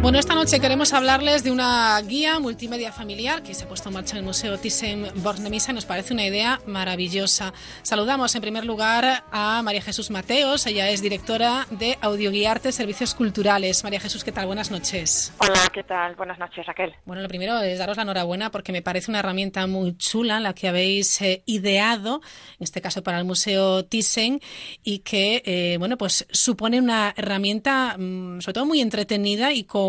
Bueno, 0.00 0.20
esta 0.20 0.36
noche 0.36 0.60
queremos 0.60 0.92
hablarles 0.92 1.42
de 1.42 1.50
una 1.50 2.00
guía 2.02 2.38
multimedia 2.38 2.92
familiar 2.92 3.42
que 3.42 3.52
se 3.52 3.64
ha 3.64 3.68
puesto 3.68 3.88
en 3.88 3.96
marcha 3.96 4.12
en 4.12 4.18
el 4.18 4.24
Museo 4.24 4.56
Thyssen-Bornemisza 4.56 5.72
y 5.72 5.74
nos 5.74 5.86
parece 5.86 6.14
una 6.14 6.24
idea 6.24 6.60
maravillosa. 6.66 7.52
Saludamos 7.82 8.32
en 8.36 8.40
primer 8.40 8.64
lugar 8.64 9.24
a 9.32 9.60
María 9.62 9.82
Jesús 9.82 10.10
Mateos, 10.12 10.66
ella 10.66 10.88
es 10.88 11.02
directora 11.02 11.66
de 11.70 11.98
Audioguiarte 12.00 12.70
Servicios 12.70 13.12
Culturales. 13.14 13.82
María 13.82 13.98
Jesús, 13.98 14.22
¿qué 14.22 14.30
tal? 14.30 14.46
Buenas 14.46 14.70
noches. 14.70 15.32
Hola, 15.38 15.68
¿qué 15.74 15.82
tal? 15.82 16.14
Buenas 16.14 16.38
noches, 16.38 16.64
Raquel. 16.64 16.94
Bueno, 17.04 17.20
lo 17.20 17.28
primero 17.28 17.58
es 17.60 17.80
daros 17.80 17.96
la 17.96 18.04
enhorabuena 18.04 18.52
porque 18.52 18.70
me 18.70 18.82
parece 18.82 19.10
una 19.10 19.18
herramienta 19.18 19.66
muy 19.66 19.96
chula 19.96 20.38
la 20.38 20.54
que 20.54 20.68
habéis 20.68 21.20
eh, 21.22 21.42
ideado, 21.44 22.20
en 22.52 22.64
este 22.64 22.80
caso 22.80 23.02
para 23.02 23.18
el 23.18 23.24
Museo 23.24 23.84
Thyssen, 23.84 24.40
y 24.84 25.00
que, 25.00 25.42
eh, 25.44 25.76
bueno, 25.78 25.98
pues 25.98 26.24
supone 26.30 26.78
una 26.78 27.12
herramienta 27.16 27.96
mm, 27.98 28.40
sobre 28.42 28.54
todo 28.54 28.64
muy 28.64 28.80
entretenida 28.80 29.52
y 29.52 29.64
con 29.64 29.87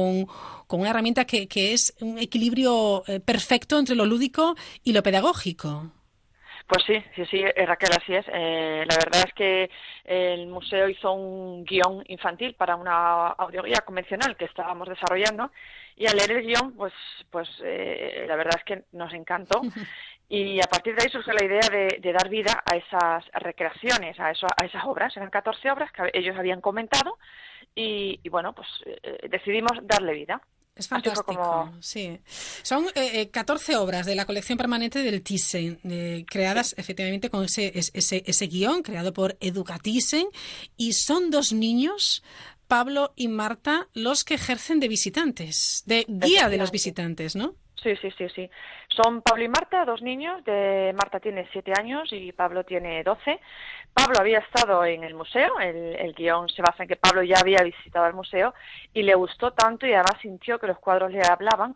con, 0.67 0.79
una 0.79 0.89
herramienta 0.89 1.25
que, 1.25 1.47
es 1.73 1.95
un 2.01 2.17
equilibrio 2.17 3.03
eh, 3.07 3.19
perfecto 3.19 3.79
entre 3.79 3.95
lo 3.95 4.05
lúdico 4.05 4.55
y 4.83 4.93
lo 4.93 5.03
pedagógico. 5.03 5.91
Pues 6.67 6.83
sí, 6.85 7.03
sí, 7.15 7.25
sí, 7.25 7.37
eh, 7.39 7.65
Raquel, 7.65 7.89
así 7.91 8.13
es. 8.13 8.25
Eh, 8.31 8.85
la 8.87 8.95
verdad 8.95 9.23
es 9.27 9.33
que 9.33 9.69
el 10.05 10.47
museo 10.47 10.87
hizo 10.87 11.11
un 11.11 11.63
guion 11.65 12.03
infantil 12.07 12.53
para 12.53 12.75
una 12.75 13.27
audioguía 13.29 13.81
convencional 13.85 14.37
que 14.37 14.45
estábamos 14.45 14.87
desarrollando 14.87 15.51
y 15.95 16.05
al 16.05 16.15
leer 16.15 16.31
el 16.31 16.45
guion, 16.45 16.73
pues, 16.73 16.93
pues 17.29 17.49
la 17.59 18.35
verdad 18.35 18.55
es 18.57 18.63
que 18.63 18.83
nos 18.91 19.11
encantó 19.13 19.61
Y 20.31 20.59
a 20.61 20.67
partir 20.69 20.95
de 20.95 21.03
ahí 21.03 21.09
surge 21.09 21.33
la 21.33 21.43
idea 21.43 21.67
de, 21.71 22.13
dar 22.13 22.29
vida 22.29 22.63
a 22.63 22.75
esas 22.75 23.25
recreaciones, 23.33 24.19
a, 24.19 24.29
eso, 24.29 24.45
a 24.45 24.63
esas 24.63 24.85
obras. 24.85 25.17
Eran 25.17 25.31
14 25.31 25.71
obras 25.71 25.91
que 25.91 26.03
ellos 26.13 26.37
habían 26.37 26.61
comentado 26.61 27.17
y, 27.79 28.29
bueno, 28.29 28.53
pues 28.53 28.67
eh, 28.85 29.27
decidimos 29.29 29.71
darle 29.83 30.13
vida. 30.13 30.41
Es 30.75 30.87
fantástico, 30.87 31.73
sí. 31.81 32.19
Son 32.63 32.85
eh, 32.95 33.29
14 33.29 33.73
eh, 33.73 33.75
obras 33.75 34.05
de 34.05 34.15
la 34.15 34.25
colección 34.25 34.57
permanente 34.57 34.99
del 34.99 35.21
Thyssen, 35.21 35.77
eh, 35.83 36.25
creadas 36.25 36.73
efectivamente 36.77 37.29
con 37.29 37.43
ese, 37.43 37.73
ese, 37.75 38.23
ese 38.25 38.47
guion 38.47 38.81
creado 38.81 39.11
por 39.11 39.35
Educa 39.41 39.77
Thyssen, 39.77 40.27
y 40.77 40.93
son 40.93 41.31
dos 41.31 41.51
niños, 41.51 42.23
Pablo 42.69 43.11
y 43.17 43.27
Marta, 43.27 43.89
los 43.93 44.23
que 44.23 44.35
ejercen 44.35 44.79
de 44.79 44.87
visitantes, 44.87 45.83
de 45.85 46.05
guía 46.07 46.47
de 46.47 46.57
los 46.57 46.71
visitantes, 46.71 47.35
¿no? 47.35 47.55
Sí, 47.83 47.95
sí, 48.01 48.09
sí, 48.17 48.27
sí. 48.35 48.49
Son 48.89 49.21
Pablo 49.21 49.43
y 49.43 49.47
Marta, 49.47 49.85
dos 49.85 50.01
niños. 50.01 50.43
De 50.43 50.93
Marta 50.93 51.19
tiene 51.19 51.47
siete 51.51 51.71
años 51.77 52.09
y 52.11 52.31
Pablo 52.33 52.63
tiene 52.63 53.03
doce. 53.03 53.39
Pablo 53.99 54.19
había 54.19 54.39
estado 54.39 54.85
en 54.85 55.03
el 55.03 55.13
museo. 55.13 55.59
El, 55.59 55.95
el, 55.95 56.13
guion 56.13 56.47
se 56.49 56.61
basa 56.61 56.83
en 56.83 56.89
que 56.89 56.95
Pablo 56.95 57.21
ya 57.21 57.37
había 57.39 57.63
visitado 57.63 58.07
el 58.07 58.13
museo 58.13 58.53
y 58.93 59.03
le 59.03 59.13
gustó 59.15 59.51
tanto 59.51 59.85
y 59.85 59.93
además 59.93 60.21
sintió 60.21 60.57
que 60.57 60.67
los 60.67 60.79
cuadros 60.79 61.11
le 61.11 61.21
hablaban 61.25 61.75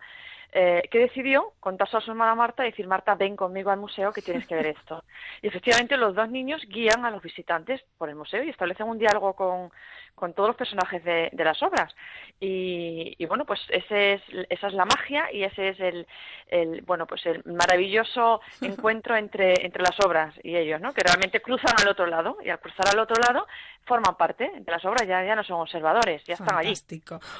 eh, 0.55 0.88
que 0.91 0.99
decidió 0.99 1.53
contarse 1.59 1.97
a 1.97 2.01
su 2.01 2.11
hermana 2.11 2.35
Marta 2.35 2.63
y 2.63 2.69
decir, 2.69 2.88
Marta, 2.88 3.15
ven 3.15 3.35
conmigo 3.35 3.71
al 3.71 3.80
museo 3.80 4.11
que 4.11 4.21
tienes 4.21 4.45
que 4.45 4.53
ver 4.53 4.67
esto. 4.77 5.03
Y 5.41 5.47
efectivamente 5.47 5.97
los 5.97 6.13
dos 6.13 6.30
niños 6.30 6.61
guían 6.67 7.05
a 7.05 7.11
los 7.11 7.23
visitantes 7.23 7.81
por 7.97 8.09
el 8.09 8.15
museo 8.15 8.43
y 8.43 8.49
establecen 8.49 8.88
un 8.88 8.99
diálogo 8.99 9.34
con, 9.34 9.71
con 10.15 10.34
todos 10.34 10.49
los 10.49 10.55
personajes 10.55 11.03
de, 11.03 11.30
de 11.31 11.43
las 11.43 11.61
obras. 11.63 11.93
Y, 12.39 13.15
y, 13.17 13.25
bueno, 13.25 13.45
pues 13.45 13.61
ese 13.69 14.13
es, 14.13 14.21
esa 14.49 14.67
es 14.67 14.73
la 14.73 14.85
magia 14.85 15.31
y 15.31 15.43
ese 15.43 15.69
es 15.69 15.80
el, 15.80 16.05
el, 16.47 16.81
bueno, 16.81 17.07
pues 17.07 17.25
el 17.25 17.41
maravilloso 17.45 18.41
encuentro 18.61 19.15
entre, 19.15 19.65
entre 19.65 19.81
las 19.81 19.99
obras 20.05 20.35
y 20.43 20.55
ellos, 20.55 20.80
¿no? 20.81 20.93
Que 20.93 21.01
realmente 21.03 21.41
cruzan 21.41 21.73
al 21.81 21.88
otro 21.88 22.05
lado 22.05 22.38
y 22.43 22.49
al 22.49 22.59
cruzar 22.59 22.89
al 22.89 22.99
otro 22.99 23.15
lado 23.21 23.47
forman 23.85 24.15
parte 24.15 24.51
de 24.59 24.71
las 24.71 24.84
obras, 24.85 25.07
ya, 25.07 25.23
ya 25.25 25.35
no 25.35 25.43
son 25.43 25.59
observadores, 25.59 26.23
ya 26.25 26.35
están 26.35 26.57
allí. 26.57 26.69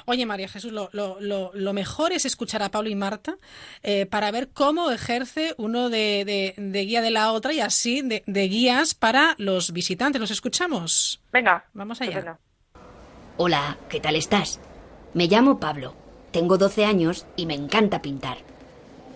Oye, 0.06 0.26
María 0.26 0.48
Jesús, 0.48 0.72
lo, 0.72 0.88
lo, 0.92 1.18
lo, 1.20 1.72
mejor 1.72 2.12
es 2.12 2.24
escuchar 2.24 2.62
a 2.62 2.70
Pablo 2.70 2.90
y 2.90 2.94
Marta 3.04 3.36
eh, 3.82 4.06
para 4.06 4.30
ver 4.30 4.48
cómo 4.48 4.90
ejerce 4.90 5.54
uno 5.58 5.90
de, 5.90 6.54
de, 6.56 6.84
guía 6.84 7.02
de 7.02 7.10
la 7.10 7.32
otra 7.32 7.52
y 7.52 7.60
así 7.60 8.00
de, 8.00 8.24
de, 8.26 8.48
guías 8.48 8.94
para 8.94 9.34
los 9.36 9.72
visitantes. 9.72 10.20
¿Los 10.20 10.30
escuchamos? 10.30 11.20
Venga. 11.30 11.66
Vamos 11.74 12.00
allá. 12.00 12.38
Hola, 13.36 13.76
¿qué 13.90 14.00
tal 14.00 14.16
estás? 14.16 14.58
Me 15.12 15.26
llamo 15.26 15.60
Pablo, 15.60 15.94
tengo 16.30 16.56
12 16.56 16.86
años 16.86 17.26
y 17.36 17.44
me 17.44 17.54
encanta 17.54 18.00
pintar. 18.00 18.38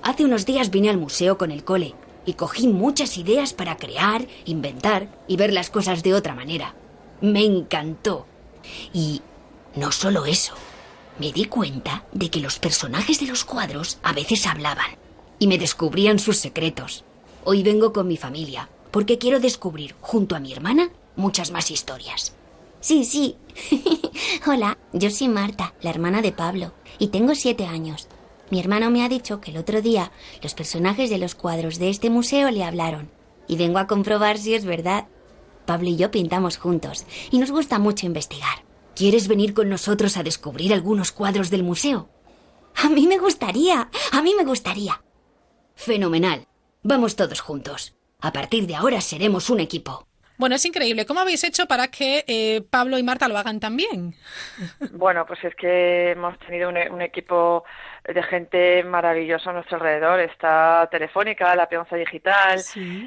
Hace 0.02 0.26
unos 0.26 0.44
días 0.44 0.70
vine 0.70 0.90
al 0.90 0.98
museo 0.98 1.38
con 1.38 1.50
el 1.50 1.64
cole 1.64 1.94
y 2.26 2.34
cogí 2.34 2.68
muchas 2.68 3.16
ideas 3.16 3.54
para 3.54 3.78
crear, 3.78 4.26
inventar 4.44 5.08
y 5.26 5.38
ver 5.38 5.52
las 5.52 5.70
cosas 5.70 6.02
de 6.02 6.12
otra 6.12 6.34
manera. 6.34 6.74
Me 7.22 7.42
encantó. 7.42 8.26
Y 8.92 9.22
no 9.74 9.92
solo 9.92 10.26
eso, 10.26 10.54
me 11.18 11.32
di 11.32 11.46
cuenta 11.46 12.04
de 12.12 12.30
que 12.30 12.40
los 12.40 12.58
personajes 12.58 13.20
de 13.20 13.26
los 13.26 13.44
cuadros 13.44 13.98
a 14.02 14.12
veces 14.12 14.46
hablaban 14.46 14.96
y 15.38 15.46
me 15.46 15.58
descubrían 15.58 16.18
sus 16.18 16.36
secretos. 16.36 17.04
Hoy 17.44 17.62
vengo 17.62 17.92
con 17.92 18.06
mi 18.06 18.16
familia 18.16 18.68
porque 18.90 19.18
quiero 19.18 19.40
descubrir 19.40 19.94
junto 20.00 20.36
a 20.36 20.40
mi 20.40 20.52
hermana 20.52 20.90
muchas 21.16 21.50
más 21.50 21.70
historias. 21.70 22.34
Sí, 22.80 23.04
sí. 23.04 23.36
Hola, 24.46 24.78
yo 24.92 25.10
soy 25.10 25.28
Marta, 25.28 25.74
la 25.80 25.90
hermana 25.90 26.22
de 26.22 26.32
Pablo, 26.32 26.72
y 26.98 27.08
tengo 27.08 27.34
siete 27.34 27.66
años. 27.66 28.08
Mi 28.50 28.60
hermano 28.60 28.90
me 28.90 29.04
ha 29.04 29.08
dicho 29.08 29.40
que 29.40 29.50
el 29.50 29.58
otro 29.58 29.82
día 29.82 30.12
los 30.42 30.54
personajes 30.54 31.10
de 31.10 31.18
los 31.18 31.34
cuadros 31.34 31.78
de 31.78 31.90
este 31.90 32.08
museo 32.08 32.50
le 32.50 32.64
hablaron, 32.64 33.10
y 33.48 33.56
vengo 33.56 33.78
a 33.78 33.88
comprobar 33.88 34.38
si 34.38 34.54
es 34.54 34.64
verdad. 34.64 35.06
Pablo 35.66 35.88
y 35.88 35.96
yo 35.96 36.10
pintamos 36.10 36.56
juntos, 36.56 37.04
y 37.30 37.38
nos 37.38 37.50
gusta 37.50 37.78
mucho 37.78 38.06
investigar. 38.06 38.67
¿Quieres 38.98 39.28
venir 39.28 39.54
con 39.54 39.68
nosotros 39.68 40.16
a 40.16 40.24
descubrir 40.24 40.74
algunos 40.74 41.12
cuadros 41.12 41.50
del 41.50 41.62
museo? 41.62 42.08
A 42.74 42.88
mí 42.88 43.06
me 43.06 43.18
gustaría, 43.18 43.88
a 44.10 44.22
mí 44.22 44.34
me 44.36 44.42
gustaría. 44.44 45.00
Fenomenal. 45.76 46.48
Vamos 46.82 47.14
todos 47.14 47.40
juntos. 47.40 47.96
A 48.20 48.32
partir 48.32 48.66
de 48.66 48.74
ahora 48.74 49.00
seremos 49.00 49.50
un 49.50 49.60
equipo. 49.60 50.04
Bueno, 50.36 50.56
es 50.56 50.64
increíble. 50.64 51.06
¿Cómo 51.06 51.20
habéis 51.20 51.44
hecho 51.44 51.66
para 51.66 51.92
que 51.92 52.24
eh, 52.26 52.62
Pablo 52.68 52.98
y 52.98 53.04
Marta 53.04 53.28
lo 53.28 53.38
hagan 53.38 53.60
también? 53.60 54.16
Bueno, 54.90 55.24
pues 55.26 55.44
es 55.44 55.54
que 55.54 56.10
hemos 56.10 56.36
tenido 56.40 56.68
un, 56.68 57.00
equipo 57.00 57.62
de 58.12 58.22
gente 58.22 58.82
maravillosa 58.84 59.50
a 59.50 59.52
nuestro 59.52 59.76
alrededor. 59.76 60.20
Está 60.20 60.88
Telefónica, 60.90 61.54
la 61.54 61.68
Peonza 61.68 61.96
Digital, 61.96 62.60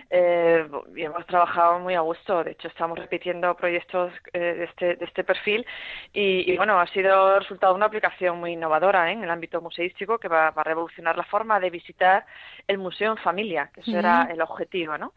eh, 0.10 0.68
y 0.96 1.02
hemos 1.02 1.26
trabajado 1.26 1.80
muy 1.80 1.96
a 1.96 2.02
gusto. 2.02 2.44
De 2.44 2.52
hecho, 2.52 2.68
estamos 2.68 3.00
repitiendo 3.00 3.56
proyectos 3.56 4.14
eh, 4.32 4.40
de, 4.40 4.64
este, 4.66 4.96
de 4.96 5.06
este 5.06 5.24
perfil 5.24 5.66
y, 6.14 6.56
bueno, 6.56 6.80
ha 6.80 6.88
sido 6.88 7.40
resultado 7.40 7.74
una 7.74 7.88
aplicación 7.88 8.40
muy 8.40 8.54
innovadora 8.54 9.12
en 9.12 9.24
el 9.24 9.30
ámbito 9.32 9.60
museístico 9.60 10.20
que 10.20 10.28
va, 10.28 10.50
a 10.50 10.64
revolucionar 10.64 11.18
la 11.18 11.24
forma 11.24 11.60
de 11.60 11.70
visitar 11.72 12.26
el 12.68 12.78
museo 12.78 13.12
en 13.12 13.18
familia, 13.18 13.72
que 13.74 13.82
eso 13.82 13.98
era 13.98 14.30
el 14.32 14.42
objetivo, 14.42 14.98
¿no? 14.98 15.14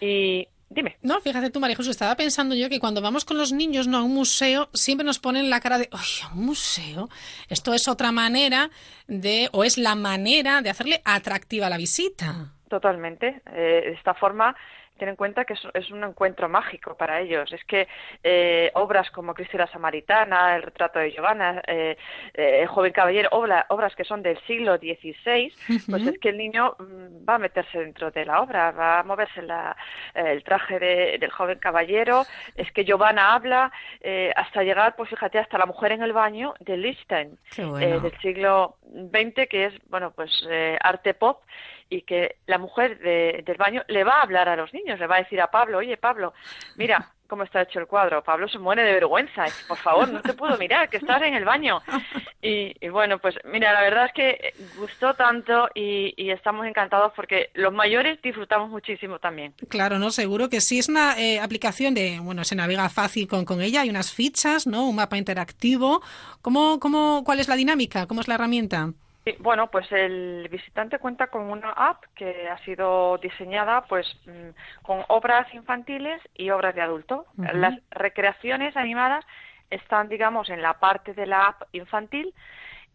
Y, 0.00 0.46
Dime. 0.74 0.96
No, 1.02 1.20
fíjate 1.20 1.50
tú, 1.50 1.60
María 1.60 1.76
José, 1.76 1.92
estaba 1.92 2.16
pensando 2.16 2.56
yo 2.56 2.68
que 2.68 2.80
cuando 2.80 3.00
vamos 3.00 3.24
con 3.24 3.38
los 3.38 3.52
niños 3.52 3.86
no 3.86 3.98
a 3.98 4.02
un 4.02 4.12
museo, 4.12 4.68
siempre 4.72 5.06
nos 5.06 5.20
ponen 5.20 5.48
la 5.48 5.60
cara 5.60 5.78
de, 5.78 5.88
oye, 5.92 6.24
un 6.34 6.46
museo. 6.46 7.08
Esto 7.48 7.74
es 7.74 7.86
otra 7.86 8.10
manera 8.10 8.70
de, 9.06 9.48
o 9.52 9.62
es 9.62 9.78
la 9.78 9.94
manera 9.94 10.62
de 10.62 10.70
hacerle 10.70 11.00
atractiva 11.04 11.70
la 11.70 11.76
visita. 11.76 12.52
Totalmente. 12.68 13.40
Eh, 13.52 13.92
esta 13.96 14.14
forma 14.14 14.56
ten 14.98 15.08
en 15.08 15.16
cuenta 15.16 15.44
que 15.44 15.54
es, 15.74 15.90
un 15.90 16.04
encuentro 16.04 16.48
mágico 16.48 16.96
para 16.96 17.20
ellos. 17.20 17.52
Es 17.52 17.64
que 17.64 17.88
eh, 18.22 18.70
obras 18.74 19.10
como 19.10 19.34
Cristi 19.34 19.56
la 19.56 19.66
Samaritana, 19.66 20.56
El 20.56 20.62
retrato 20.62 20.98
de 20.98 21.12
Giovanna, 21.12 21.62
eh, 21.66 21.96
eh, 22.34 22.60
El 22.62 22.68
joven 22.68 22.92
caballero, 22.92 23.30
obras 23.32 23.94
que 23.94 24.04
son 24.04 24.22
del 24.22 24.38
siglo 24.46 24.76
XVI, 24.76 25.52
pues 25.90 26.06
es 26.06 26.18
que 26.18 26.30
el 26.30 26.38
niño 26.38 26.76
mm, 26.78 27.28
va 27.28 27.34
a 27.36 27.38
meterse 27.38 27.78
dentro 27.78 28.10
de 28.10 28.24
la 28.24 28.40
obra, 28.40 28.70
va 28.70 29.00
a 29.00 29.02
moverse 29.02 29.42
la, 29.42 29.76
el 30.14 30.42
traje 30.44 30.78
del 30.78 31.30
joven 31.30 31.58
caballero, 31.58 32.24
es 32.56 32.70
que 32.72 32.84
Giovanna 32.84 33.34
habla 33.34 33.72
hasta 34.36 34.62
llegar, 34.62 34.94
pues 34.96 35.10
fíjate, 35.10 35.38
hasta 35.38 35.58
la 35.58 35.66
mujer 35.66 35.92
en 35.92 36.02
el 36.02 36.12
baño 36.12 36.54
de 36.60 36.76
Lichtenstein, 36.76 37.38
del 37.74 38.18
siglo 38.20 38.76
XX, 38.82 39.48
que 39.48 39.66
es, 39.66 39.74
bueno, 39.88 40.12
pues 40.12 40.46
arte 40.80 41.14
pop, 41.14 41.42
y 41.88 42.02
que 42.02 42.36
la 42.46 42.58
mujer 42.58 42.98
del 42.98 43.56
baño 43.56 43.82
le 43.88 44.04
va 44.04 44.18
a 44.18 44.22
hablar 44.22 44.48
a 44.48 44.56
los 44.56 44.72
niños, 44.72 44.98
le 44.98 45.06
va 45.06 45.16
a 45.16 45.22
decir 45.22 45.40
a 45.40 45.50
Pablo, 45.50 45.78
oye 45.78 45.96
Pablo, 45.96 46.34
mira 46.76 47.14
cómo 47.26 47.42
está 47.42 47.62
hecho 47.62 47.80
el 47.80 47.86
cuadro. 47.86 48.22
Pablo 48.22 48.48
se 48.48 48.58
muere 48.58 48.82
de 48.82 48.92
vergüenza, 48.92 49.46
por 49.66 49.78
favor, 49.78 50.08
no 50.08 50.20
te 50.22 50.34
puedo 50.34 50.56
mirar, 50.58 50.88
que 50.88 50.98
estás 50.98 51.22
en 51.22 51.34
el 51.34 51.44
baño. 51.44 51.82
Y, 52.46 52.88
bueno, 52.90 53.18
pues 53.18 53.36
mira, 53.44 53.72
la 53.72 53.80
verdad 53.80 54.04
es 54.04 54.12
que 54.12 54.54
gustó 54.76 55.14
tanto 55.14 55.68
y, 55.74 56.30
estamos 56.30 56.66
encantados 56.66 57.12
porque 57.16 57.50
los 57.54 57.72
mayores 57.72 58.20
disfrutamos 58.20 58.68
muchísimo 58.68 59.18
también. 59.18 59.54
Claro, 59.68 59.98
no, 59.98 60.10
seguro 60.10 60.50
que 60.50 60.60
sí. 60.60 60.78
Es 60.78 60.90
una 60.90 61.18
eh, 61.18 61.40
aplicación 61.40 61.94
de, 61.94 62.20
bueno, 62.20 62.44
se 62.44 62.54
navega 62.54 62.88
fácil 62.90 63.26
con, 63.26 63.44
con 63.44 63.62
ella, 63.62 63.80
hay 63.80 63.88
unas 63.88 64.12
fichas, 64.12 64.66
¿no? 64.66 64.86
Un 64.86 64.96
mapa 64.96 65.16
interactivo. 65.16 66.02
¿Cómo, 66.42 66.78
cómo, 66.80 67.22
¿Cuál 67.24 67.40
es 67.40 67.48
la 67.48 67.56
dinámica? 67.56 68.06
¿Cómo 68.06 68.20
es 68.20 68.28
la 68.28 68.34
herramienta? 68.34 68.92
Bueno, 69.38 69.70
pues 69.70 69.90
el 69.90 70.48
visitante 70.50 70.98
cuenta 70.98 71.28
con 71.28 71.50
una 71.50 71.70
app 71.70 72.04
que 72.14 72.48
ha 72.48 72.58
sido 72.58 73.16
diseñada 73.18 73.82
pues 73.86 74.06
mm, 74.26 74.82
con 74.82 75.02
obras 75.08 75.52
infantiles 75.54 76.20
y 76.34 76.50
obras 76.50 76.74
de 76.74 76.82
adulto. 76.82 77.26
Las 77.36 77.74
recreaciones 77.90 78.76
animadas 78.76 79.24
están, 79.70 80.08
digamos, 80.08 80.50
en 80.50 80.60
la 80.60 80.74
parte 80.74 81.14
de 81.14 81.26
la 81.26 81.46
app 81.46 81.62
infantil 81.72 82.34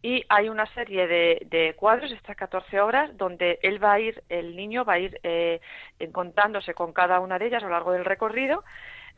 y 0.02 0.24
hay 0.28 0.48
una 0.48 0.66
serie 0.66 1.06
de, 1.06 1.74
cuadros, 1.76 2.10
estas 2.12 2.36
14 2.36 2.80
obras, 2.80 3.16
donde 3.18 3.58
él 3.62 3.82
va 3.82 3.94
a 3.94 4.00
ir, 4.00 4.22
el 4.28 4.56
niño 4.56 4.84
va 4.84 4.94
a 4.94 4.98
ir 4.98 5.20
eh, 5.22 5.60
encontrándose 5.98 6.74
con 6.74 6.92
cada 6.92 7.20
una 7.20 7.38
de 7.38 7.46
ellas 7.46 7.62
a 7.62 7.66
lo 7.66 7.72
largo 7.72 7.92
del 7.92 8.04
recorrido. 8.04 8.64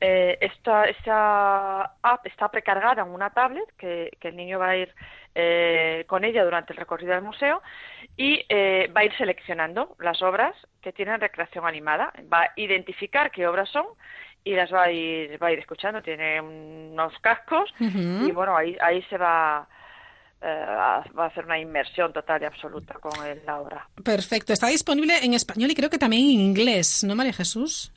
Eh, 0.01 0.39
esta, 0.41 0.85
esta 0.87 1.83
app 2.03 2.27
está 2.27 2.49
precargada 2.49 3.03
en 3.03 3.09
una 3.09 3.31
tablet 3.31 3.65
que, 3.79 4.11
que 4.19 4.29
el 4.29 4.37
niño 4.37 4.59
va 4.59 4.71
a 4.71 4.77
ir 4.77 4.93
eh, 5.35 6.05
con 6.09 6.25
ella 6.25 6.45
durante 6.45 6.73
el 6.73 6.79
recorrido 6.79 7.15
del 7.15 7.23
museo 7.23 7.63
y 8.17 8.45
eh, 8.49 8.91
va 8.95 9.03
a 9.03 9.05
ir 9.05 9.17
seleccionando 9.17 9.97
las 10.01 10.21
obras 10.21 10.55
que 10.83 10.93
tienen 10.93 11.21
recreación 11.21 11.67
animada, 11.67 12.13
va 12.33 12.43
a 12.43 12.53
identificar 12.57 13.31
qué 13.31 13.47
obras 13.47 13.69
son 13.71 13.87
y 14.45 14.55
las 14.55 14.73
va 14.73 14.83
a 14.85 14.91
ir, 14.91 15.41
va 15.43 15.47
a 15.47 15.53
ir 15.53 15.61
escuchando, 15.61 16.03
tiene 16.03 16.41
unos 16.41 17.17
cascos 17.21 17.73
y 17.79 18.31
bueno, 18.33 18.57
ahí, 18.57 18.77
ahí 18.81 19.03
se 19.05 19.17
va... 19.17 19.69
Eh, 20.45 20.67
va 21.17 21.23
a 21.23 21.27
hacer 21.29 21.45
una 21.45 21.57
inmersión 21.57 22.13
total 22.13 22.43
y 22.43 22.47
absoluta 22.47 22.95
con 22.95 23.13
la 23.47 23.61
obra. 23.61 23.89
Perfecto. 24.03 24.53
Está 24.53 24.67
disponible 24.67 25.25
en 25.25 25.35
español 25.35 25.71
y 25.71 25.77
creo 25.77 25.89
que 25.89 25.99
también 25.99 26.25
en 26.25 26.41
inglés, 26.41 27.05
¿no, 27.05 27.15
María 27.15 27.33
Jesús? 27.33 27.93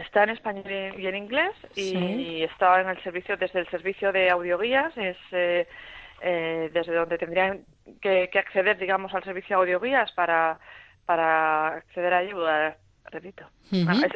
Está 0.00 0.24
en 0.24 0.30
español 0.30 0.64
y 0.98 1.06
en 1.06 1.16
inglés 1.16 1.52
y, 1.76 2.42
está 2.42 2.80
en 2.80 2.88
el 2.88 3.02
servicio 3.02 3.36
desde 3.36 3.60
el 3.60 3.68
servicio 3.68 4.12
de 4.12 4.30
audioguías 4.30 4.96
es 4.96 5.16
eh, 5.32 6.70
desde 6.72 6.94
donde 6.94 7.18
tendrían 7.18 7.64
que, 8.00 8.30
acceder, 8.34 8.78
digamos, 8.78 9.14
al 9.14 9.24
servicio 9.24 9.56
de 9.56 9.62
audioguías 9.62 10.12
para, 10.12 10.58
para 11.06 11.76
acceder 11.76 12.14
a 12.14 12.18
ayuda, 12.18 12.76
repito. 13.06 13.44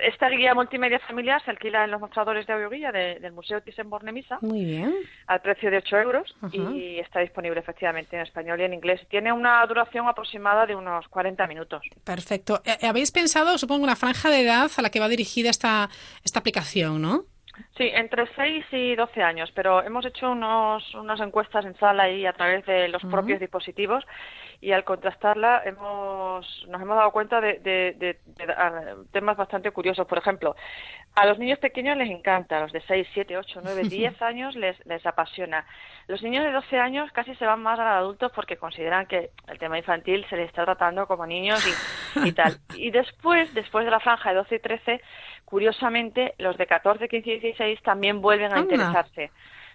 Esta 0.02 0.28
guía 0.28 0.54
multimedia 0.54 0.98
familiar 1.00 1.42
se 1.44 1.50
alquila 1.50 1.84
en 1.84 1.90
los 1.90 2.00
mostradores 2.00 2.46
de 2.46 2.52
audioguía 2.52 2.92
del 2.92 3.32
Museo 3.32 3.60
Thyssen-Bornemisza. 3.60 4.38
Muy 4.40 4.64
bien. 4.64 4.94
Al 5.26 5.40
precio 5.40 5.70
de 5.70 5.78
8 5.78 5.96
euros 5.98 6.36
y 6.52 6.98
está 6.98 7.20
disponible 7.20 7.60
efectivamente 7.60 8.16
en 8.16 8.22
español 8.22 8.60
y 8.60 8.64
en 8.64 8.74
inglés. 8.74 9.00
Tiene 9.08 9.32
una 9.32 9.64
duración 9.66 10.08
aproximada 10.08 10.66
de 10.66 10.74
unos 10.74 11.06
40 11.08 11.46
minutos. 11.46 11.82
Perfecto. 12.04 12.62
Eh, 12.64 12.86
¿Habéis 12.86 13.10
pensado, 13.10 13.58
supongo, 13.58 13.84
una 13.84 13.96
franja 13.96 14.30
de 14.30 14.42
edad 14.42 14.70
a 14.76 14.82
la 14.82 14.90
que 14.90 15.00
va 15.00 15.08
dirigida 15.08 15.50
esta, 15.50 15.88
esta 16.24 16.40
aplicación, 16.40 17.00
no? 17.00 17.24
Sí, 17.76 17.90
entre 17.92 18.26
6 18.34 18.64
y 18.72 18.94
12 18.94 19.22
años, 19.22 19.50
pero 19.54 19.82
hemos 19.82 20.04
hecho 20.06 20.30
unos, 20.30 20.94
unas 20.94 21.20
encuestas 21.20 21.64
en 21.64 21.76
sala 21.76 22.08
y 22.08 22.26
a 22.26 22.32
través 22.32 22.64
de 22.66 22.88
los 22.88 23.02
propios 23.02 23.40
dispositivos 23.40 24.04
y 24.60 24.72
al 24.72 24.84
contrastarla 24.84 25.62
hemos, 25.64 26.66
nos 26.68 26.80
hemos 26.80 26.96
dado 26.96 27.10
cuenta 27.10 27.40
de, 27.40 28.18
temas 29.12 29.36
bastante 29.36 29.70
curiosos. 29.70 30.06
Por 30.06 30.18
ejemplo, 30.18 30.56
a 31.14 31.26
los 31.26 31.38
niños 31.38 31.58
pequeños 31.58 31.96
les 31.96 32.10
encanta, 32.10 32.58
a 32.58 32.60
los 32.60 32.72
de 32.72 32.80
6, 32.80 33.08
7, 33.12 33.36
8, 33.36 33.60
9, 33.62 33.82
10 33.88 34.22
años 34.22 34.56
les, 34.56 34.84
les 34.86 35.04
apasiona. 35.04 35.66
Los 36.06 36.22
niños 36.22 36.44
de 36.44 36.52
12 36.52 36.78
años 36.78 37.10
casi 37.12 37.34
se 37.36 37.46
van 37.46 37.62
más 37.62 37.78
a 37.78 37.84
los 37.84 37.92
adultos 37.92 38.32
porque 38.34 38.56
consideran 38.56 39.06
que 39.06 39.30
el 39.48 39.58
tema 39.58 39.78
infantil 39.78 40.26
se 40.28 40.36
les 40.36 40.48
está 40.48 40.64
tratando 40.64 41.06
como 41.06 41.26
niños 41.26 41.64
y, 41.66 42.28
y 42.28 42.32
tal. 42.32 42.58
Y 42.76 42.90
después, 42.90 43.52
después 43.54 43.84
de 43.84 43.90
la 43.90 44.00
franja 44.00 44.30
de 44.30 44.36
12 44.36 44.56
y 44.56 44.58
13, 44.58 45.00
curiosamente, 45.44 46.34
los 46.38 46.56
de 46.58 46.66
14, 46.66 47.08
15 47.08 47.30
y 47.30 47.40
16 47.40 47.82
también 47.82 48.20
vuelven 48.20 48.52
a 48.52 48.58
interesarse. 48.58 49.30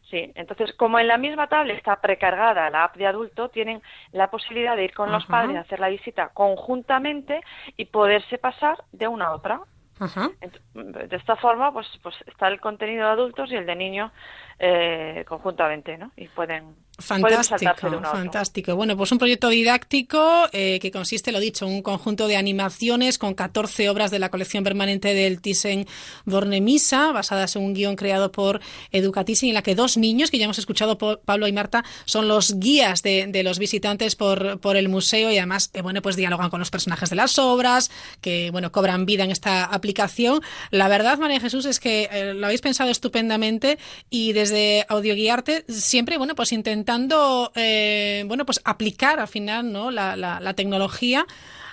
Sí, 0.10 0.32
entonces 0.36 0.74
como 0.74 0.98
en 0.98 1.08
la 1.08 1.18
misma 1.18 1.48
tablet 1.48 1.78
está 1.78 2.02
precargada 2.02 2.70
la 2.70 2.86
app 2.86 2.96
de 2.96 3.06
adulto, 3.06 3.50
tienen 3.50 3.82
la 4.12 4.32
posibilidad 4.32 4.76
de 4.76 4.86
ir 4.86 4.94
con 4.94 5.12
los 5.12 5.26
padres 5.26 5.58
a 5.58 5.62
hacer 5.62 5.80
la 5.80 5.90
visita 5.90 6.30
conjuntamente 6.30 7.42
y 7.78 7.86
poderse 7.86 8.40
pasar 8.40 8.84
de 8.92 9.08
una 9.08 9.28
a 9.28 9.36
otra. 9.36 9.62
De 10.00 11.16
esta 11.16 11.36
forma, 11.36 11.74
pues, 11.74 11.88
pues 12.02 12.16
está 12.26 12.48
el 12.48 12.60
contenido 12.62 13.06
de 13.06 13.12
adultos 13.12 13.52
y 13.52 13.56
el 13.56 13.66
de 13.66 13.76
niños 13.76 14.12
eh, 14.58 15.26
conjuntamente, 15.28 15.98
¿no? 15.98 16.12
Y 16.16 16.28
pueden 16.30 16.76
Fantástico, 17.00 18.02
fantástico. 18.04 18.76
Bueno, 18.76 18.98
pues 18.98 19.12
un 19.12 19.18
proyecto 19.18 19.50
didáctico 19.50 20.48
eh, 20.52 20.80
que 20.82 20.92
consiste, 20.92 21.32
lo 21.32 21.40
dicho, 21.40 21.66
un 21.66 21.82
conjunto 21.82 22.28
de 22.28 22.36
animaciones 22.36 23.18
con 23.18 23.34
14 23.34 23.90
obras 23.90 24.12
de 24.12 24.20
la 24.20 24.30
colección 24.30 24.64
permanente 24.64 25.14
del 25.14 25.42
Thyssen 25.42 25.88
Bornemisza, 26.26 27.12
basadas 27.12 27.56
en 27.56 27.64
un 27.64 27.74
guion 27.74 27.96
creado 27.96 28.32
por 28.32 28.60
Educatissing, 28.92 29.50
en 29.50 29.56
la 29.56 29.62
que 29.62 29.76
dos 29.76 29.98
niños, 29.98 30.30
que 30.30 30.38
ya 30.38 30.46
hemos 30.46 30.60
escuchado, 30.60 30.98
Pablo 30.98 31.48
y 31.48 31.54
Marta, 31.54 31.86
son 32.06 32.28
los 32.28 32.60
guías 32.60 33.02
de, 33.02 33.42
los 33.44 33.60
visitantes 33.60 34.16
por, 34.16 34.60
por, 34.60 34.76
el 34.76 34.90
museo 34.90 35.32
y 35.32 35.38
además, 35.38 35.72
eh, 35.74 35.82
bueno, 35.82 36.02
pues 36.02 36.16
dialogan 36.16 36.50
con 36.50 36.60
los 36.60 36.70
personajes 36.70 37.10
de 37.10 37.16
las 37.16 37.40
obras, 37.40 37.90
que, 38.22 38.52
bueno, 38.52 38.72
cobran 38.72 39.06
vida 39.06 39.24
en 39.24 39.32
esta 39.32 39.64
aplicación. 39.64 40.42
La 40.72 40.88
verdad, 40.90 41.18
María 41.18 41.40
Jesús, 41.40 41.66
es 41.66 41.80
que 41.80 42.10
eh, 42.12 42.34
lo 42.34 42.46
habéis 42.46 42.62
pensado 42.62 42.90
estupendamente 42.90 43.78
y 44.10 44.34
desde 44.34 44.86
Audioguiarte 44.90 45.66
siempre, 45.70 46.18
bueno, 46.18 46.36
pues 46.36 46.52
intentamos 46.52 46.89
intentando, 46.90 47.52
eh, 47.56 48.24
bueno, 48.26 48.46
pues 48.46 48.62
aplicar 48.66 49.20
al 49.20 49.28
final, 49.28 49.72
¿no? 49.72 49.92
La, 49.92 50.16
la, 50.16 50.54
tecnología 50.56 51.26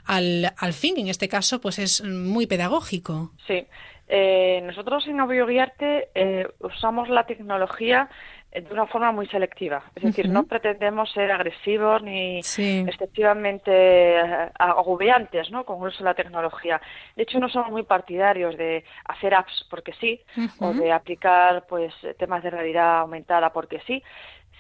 al, 0.05 0.53
al, 0.59 0.73
fin. 0.75 0.99
En 0.99 1.09
este 1.09 1.29
caso, 1.29 1.59
pues 1.61 1.79
es 1.79 2.05
muy 2.05 2.47
pedagógico. 2.47 3.33
Sí. 3.47 3.67
Eh, 4.09 4.61
nosotros 4.63 5.07
en 5.09 5.19
Audioguiarte 5.19 6.11
eh, 6.15 6.47
usamos 6.61 7.09
la 7.09 7.25
tecnología 7.25 8.09
de 8.53 8.73
una 8.73 8.87
forma 8.87 9.13
muy 9.13 9.27
selectiva. 9.27 9.83
Es 9.95 10.03
decir, 10.03 10.29
no 10.31 10.45
pretendemos 10.45 11.11
ser 11.13 11.31
agresivos 11.31 12.03
ni 12.03 12.39
excesivamente 12.39 13.71
eh, 13.71 14.51
agobiantes 14.59 15.51
¿no? 15.51 15.65
con 15.65 15.83
el 15.83 15.89
uso 15.89 15.99
de 15.99 16.05
la 16.05 16.15
tecnología. 16.15 16.81
De 17.17 17.25
hecho, 17.25 17.39
no 17.39 17.49
somos 17.49 17.71
muy 17.71 17.83
partidarios 17.83 18.57
de 18.57 18.85
hacer 19.05 19.35
apps 19.35 19.67
porque 19.69 19.93
sí, 20.01 20.21
o 20.61 20.73
de 20.73 20.91
aplicar 20.91 21.67
pues 21.69 21.93
temas 22.19 22.43
de 22.43 22.51
realidad 22.51 23.01
aumentada 23.01 23.53
porque 23.53 23.81
sí, 23.87 24.03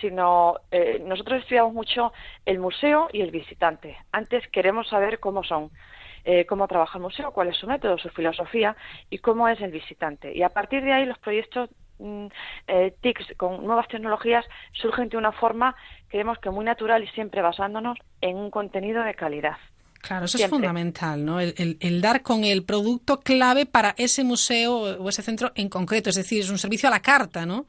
sino 0.01 0.57
eh, 0.71 1.03
nosotros 1.05 1.43
estudiamos 1.43 1.73
mucho 1.73 2.13
el 2.45 2.59
museo 2.59 3.09
y 3.13 3.23
el 3.23 3.31
visitante. 3.31 3.97
Antes 4.13 4.47
queremos 4.49 4.89
saber 4.89 5.21
cómo 5.21 5.43
son, 5.43 5.71
eh, 6.25 6.47
cómo 6.47 6.69
trabaja 6.69 6.99
el 6.99 7.03
museo, 7.03 7.33
cuál 7.33 7.49
es 7.49 7.57
su 7.57 7.67
método, 7.67 7.99
su 7.99 8.09
filosofía 8.11 8.77
y 9.11 9.19
cómo 9.19 9.49
es 9.49 9.61
el 9.61 9.71
visitante. 9.71 10.35
Y 10.35 10.43
a 10.43 10.51
partir 10.51 10.83
de 10.83 10.93
ahí 10.93 11.07
los 11.07 11.19
proyectos 11.19 11.71
mm, 11.99 12.27
eh, 12.69 12.95
TICs 13.01 13.35
con 13.37 13.65
nuevas 13.65 13.89
tecnologías 13.89 14.45
surgen 14.73 15.09
de 15.09 15.17
una 15.17 15.33
forma, 15.33 15.77
creemos 16.09 16.39
que 16.39 16.51
muy 16.51 16.65
natural 16.65 17.03
y 17.03 17.09
siempre 17.09 17.43
basándonos 17.43 17.99
en 18.21 18.37
un 18.37 18.51
contenido 18.51 19.03
de 19.03 19.15
calidad. 19.15 19.57
Claro, 20.03 20.27
eso 20.27 20.39
es 20.39 20.49
fundamental, 20.49 21.25
¿no? 21.25 21.41
el, 21.41 22.01
dar 22.01 22.23
con 22.23 22.45
el 22.45 22.65
producto 22.65 23.19
clave 23.21 23.67
para 23.67 23.93
ese 23.99 24.23
museo 24.23 24.77
o 24.77 25.09
ese 25.09 25.23
centro 25.23 25.51
en 25.57 25.69
concreto, 25.69 26.11
es 26.11 26.17
decir, 26.17 26.43
es 26.43 26.51
un 26.51 26.59
servicio 26.59 26.89
a 26.89 26.93
la 26.93 27.01
carta, 27.01 27.45
¿no? 27.45 27.67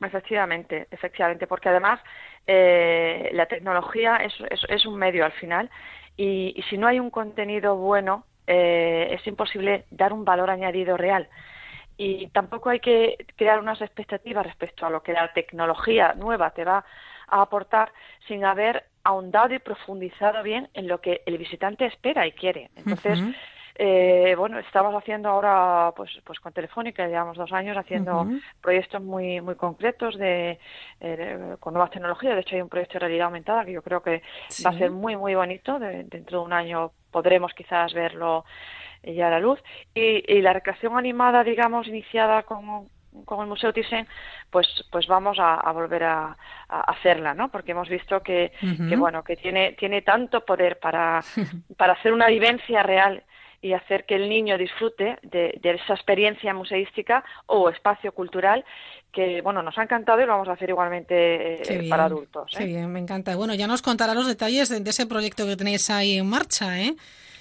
Efectivamente, 0.00 0.86
efectivamente, 0.90 1.46
porque 1.46 1.68
además 1.68 2.00
eh, 2.46 3.30
la 3.32 3.46
tecnología 3.46 4.16
es, 4.16 4.32
es, 4.68 4.86
un 4.86 4.96
medio 4.96 5.24
al 5.24 5.32
final 5.32 5.70
y, 6.16 6.62
si 6.70 6.78
no 6.78 6.86
hay 6.86 6.98
un 6.98 7.10
contenido 7.10 7.76
bueno 7.76 8.24
eh, 8.46 9.08
es 9.12 9.26
imposible 9.26 9.84
dar 9.90 10.12
un 10.12 10.24
valor 10.24 10.50
añadido 10.50 10.96
real. 10.96 11.28
Y 11.98 12.28
tampoco 12.28 12.70
hay 12.70 12.80
que 12.80 13.26
crear 13.36 13.60
unas 13.60 13.80
expectativas 13.82 14.46
respecto 14.46 14.86
a 14.86 14.90
lo 14.90 15.02
que 15.02 15.12
la 15.12 15.32
tecnología 15.34 16.14
nueva 16.14 16.50
te 16.50 16.64
va 16.64 16.84
a 17.28 17.42
aportar 17.42 17.92
sin 18.26 18.44
haber 18.44 18.84
ahondado 19.04 19.54
y 19.54 19.58
profundizado 19.58 20.42
bien 20.42 20.68
en 20.72 20.88
lo 20.88 21.02
que 21.02 21.22
el 21.26 21.36
visitante 21.36 21.84
espera 21.84 22.26
y 22.26 22.32
quiere. 22.32 22.70
Entonces, 22.74 23.20
eh, 23.76 24.34
bueno, 24.36 24.58
estamos 24.58 24.94
haciendo 24.94 25.28
ahora, 25.28 25.92
pues, 25.96 26.10
pues 26.24 26.40
con 26.40 26.52
Telefónica, 26.52 27.06
llevamos 27.06 27.36
dos 27.36 27.52
años 27.52 27.76
haciendo 27.76 28.26
proyectos 28.60 29.02
muy, 29.02 29.40
muy 29.40 29.54
concretos 29.54 30.16
de, 30.18 30.58
eh, 31.00 31.56
con 31.60 31.74
nuevas 31.74 31.90
tecnologías. 31.90 32.34
De 32.34 32.40
hecho, 32.40 32.56
hay 32.56 32.62
un 32.62 32.68
proyecto 32.68 32.94
de 32.94 33.00
realidad 33.00 33.26
aumentada 33.26 33.64
que 33.64 33.72
yo 33.72 33.82
creo 33.82 34.02
que 34.02 34.22
va 34.64 34.70
a 34.70 34.78
ser 34.78 34.90
muy, 34.90 35.16
muy 35.16 35.34
bonito. 35.34 35.78
dentro 35.78 36.40
de 36.40 36.44
un 36.44 36.52
año 36.52 36.92
podremos 37.10 37.52
quizás 37.54 37.92
verlo 37.94 38.44
ya 39.02 39.28
a 39.28 39.30
la 39.30 39.40
luz. 39.40 39.60
Y, 39.94 40.40
la 40.40 40.52
recreación 40.52 40.98
animada, 40.98 41.44
digamos, 41.44 41.86
iniciada 41.86 42.42
con, 42.42 42.88
con 43.24 43.40
el 43.40 43.46
Museo 43.46 43.72
Thyssen, 43.72 44.06
pues, 44.50 44.66
pues 44.90 45.06
vamos 45.06 45.38
a, 45.40 45.70
volver 45.72 46.04
a, 46.04 46.36
hacerla, 46.68 47.34
¿no? 47.34 47.50
Porque 47.50 47.72
hemos 47.72 47.88
visto 47.88 48.22
que, 48.22 48.52
que, 48.60 48.96
bueno, 48.96 49.24
que 49.24 49.36
tiene, 49.36 49.72
tiene 49.72 50.02
tanto 50.02 50.44
poder 50.44 50.78
para, 50.78 51.20
para 51.76 51.94
hacer 51.94 52.12
una 52.12 52.26
vivencia 52.28 52.82
real 52.82 53.24
y 53.62 53.74
hacer 53.74 54.06
que 54.06 54.14
el 54.14 54.28
niño 54.28 54.56
disfrute 54.56 55.18
de, 55.22 55.60
esa 55.62 55.94
experiencia 55.94 56.54
museística 56.54 57.24
o 57.46 57.68
espacio 57.68 58.12
cultural 58.12 58.64
que 59.12 59.42
bueno 59.42 59.62
nos 59.62 59.76
ha 59.76 59.82
encantado 59.82 60.20
y 60.20 60.26
lo 60.26 60.32
vamos 60.32 60.48
a 60.48 60.52
hacer 60.52 60.70
igualmente 60.70 61.62
eh, 61.62 61.88
para 61.88 62.04
adultos. 62.04 62.52
¿eh? 62.58 62.64
bien, 62.64 62.90
me 62.92 63.00
encanta. 63.00 63.36
Bueno, 63.36 63.54
ya 63.54 63.66
nos 63.66 63.82
contará 63.82 64.14
los 64.14 64.26
detalles 64.26 64.68
de, 64.68 64.80
de, 64.80 64.90
ese 64.90 65.06
proyecto 65.06 65.46
que 65.46 65.56
tenéis 65.56 65.90
ahí 65.90 66.18
en 66.18 66.26
marcha, 66.26 66.80
¿eh? 66.80 66.94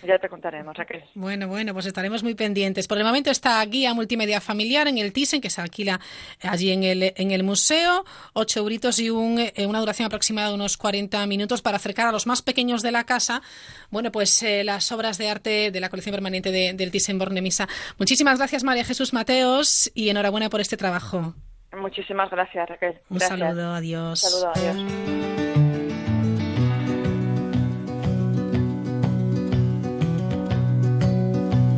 Ya 0.04 0.18
te 0.18 0.30
contaremos, 0.30 0.76
Raquel. 0.76 1.04
Bueno, 1.16 1.48
bueno, 1.48 1.74
pues 1.74 1.86
estaremos 1.86 2.24
muy 2.24 2.36
pendientes. 2.36 2.88
Por 2.88 2.98
el 2.98 3.04
momento 3.04 3.32
esta 3.32 3.64
guía 3.66 3.94
multimedia 3.94 4.40
familiar 4.42 4.88
en 4.88 4.98
el 4.98 5.12
Thyssen, 5.14 5.42
que 5.42 5.50
se 5.50 5.62
alquila 5.62 6.00
allí 6.42 6.72
en 6.72 6.84
el, 6.84 7.14
en 7.16 7.32
el 7.32 7.44
museo, 7.44 8.06
ocho 8.34 8.60
euritos 8.62 9.00
y 9.00 9.10
un, 9.10 9.40
eh, 9.40 9.66
una 9.68 9.80
duración 9.80 10.06
aproximada 10.06 10.50
de 10.50 10.56
unos 10.56 10.78
40 10.78 11.26
minutos 11.28 11.62
para 11.62 11.78
acercar 11.78 12.08
a 12.08 12.12
los 12.12 12.28
más 12.28 12.42
pequeños 12.42 12.82
de 12.82 12.92
la 12.92 13.04
casa, 13.04 13.42
bueno, 13.90 14.12
pues 14.12 14.42
eh, 14.44 14.64
las 14.64 14.92
obras 14.92 15.18
de 15.18 15.30
arte 15.30 15.72
de 15.72 15.80
la 15.80 15.90
colección 15.90 16.14
permanente 16.14 16.52
del 16.52 16.92
Thyssen 16.92 17.20
Bornemisa. 17.20 17.68
Muchísimas 17.98 18.38
gracias, 18.38 18.64
María 18.64 18.86
Jesús 18.86 19.14
Mateos, 19.14 19.92
y 19.94 20.10
enhorabuena 20.10 20.50
por 20.50 20.62
este 20.62 20.78
trabajo. 20.78 21.34
Muchísimas 21.78 22.30
gracias, 22.30 22.68
Raquel. 22.68 23.00
Un 23.10 23.20
saludo, 23.20 23.74
adiós. 23.74 24.24
Un 24.24 24.30
saludo, 24.30 24.52
adiós. 24.56 25.69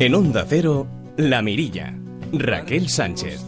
En 0.04 0.16
Onda 0.16 0.44
Cero, 0.48 0.88
La 1.16 1.42
Mirilla. 1.42 1.96
Raquel 2.32 2.88
Sánchez. 2.88 3.40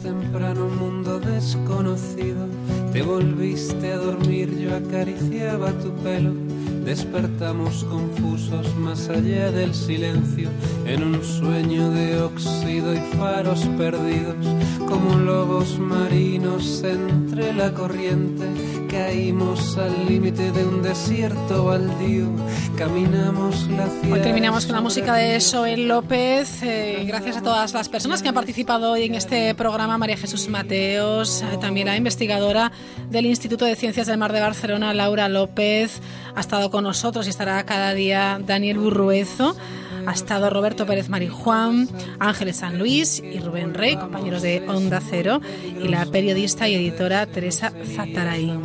Despertamos 6.85 7.85
confusos 7.85 8.75
más 8.77 9.09
allá 9.09 9.51
del 9.51 9.75
silencio, 9.75 10.51
en 10.87 11.03
un 11.03 11.25
sueño 11.25 11.91
de 11.91 12.21
óxido 12.21 12.95
y 12.95 12.99
faros 13.17 13.61
perdidos, 13.79 14.47
como 14.87 15.17
lobos 15.17 15.79
marinos 15.79 16.83
entre 16.85 17.55
la 17.55 17.73
corriente 17.73 18.45
caímos 18.95 19.77
al 19.77 20.07
límite 20.07 20.53
de 20.53 20.65
un 20.65 20.81
desierto 20.81 21.65
baldío, 21.65 22.29
caminamos 22.77 23.67
la 23.71 23.89
Hoy 24.13 24.21
terminamos 24.21 24.67
con 24.67 24.77
la 24.77 24.81
música 24.81 25.15
de 25.15 25.41
Soel 25.41 25.89
López. 25.89 26.63
Eh, 26.63 27.03
gracias 27.05 27.39
a 27.39 27.43
todas 27.43 27.75
las 27.75 27.89
personas 27.89 28.23
que 28.23 28.29
han 28.29 28.37
participado 28.37 28.93
hoy 28.93 29.03
en 29.03 29.17
este 29.17 29.53
programa. 29.57 29.99
María 29.99 30.17
Jesús 30.17 30.49
Mateos, 30.49 31.43
eh, 31.43 31.59
también 31.61 31.89
la 31.89 31.97
investigadora 31.97 32.71
del 33.11 33.27
Instituto 33.27 33.65
de 33.65 33.75
Ciencias 33.75 34.07
del 34.07 34.17
Mar 34.17 34.33
de 34.33 34.41
Barcelona, 34.41 34.95
Laura 34.95 35.29
López, 35.29 36.01
ha 36.37 36.41
estado 36.41 36.71
con 36.75 36.83
nosotros 36.83 37.29
y 37.29 37.31
estará 37.31 37.65
cada 37.65 37.95
día 37.95 38.41
Daniel 38.45 38.79
Burruezo. 38.81 39.55
Ha 40.07 40.13
estado 40.13 40.51
Roberto 40.51 40.87
Pérez 40.87 41.09
Marijuán, 41.09 41.89
Ángeles 42.19 42.57
San 42.57 42.81
Luis 42.81 43.23
y 43.23 43.39
Rubén 43.39 43.75
Rey, 43.75 43.95
compañeros 43.97 44.43
de 44.43 44.65
Onda 44.69 45.01
Cero, 45.01 45.41
y 45.63 45.87
la 45.87 46.05
periodista 46.05 46.69
y 46.69 46.75
editora 46.75 47.27
Teresa 47.27 47.73
Zataray. 47.95 48.59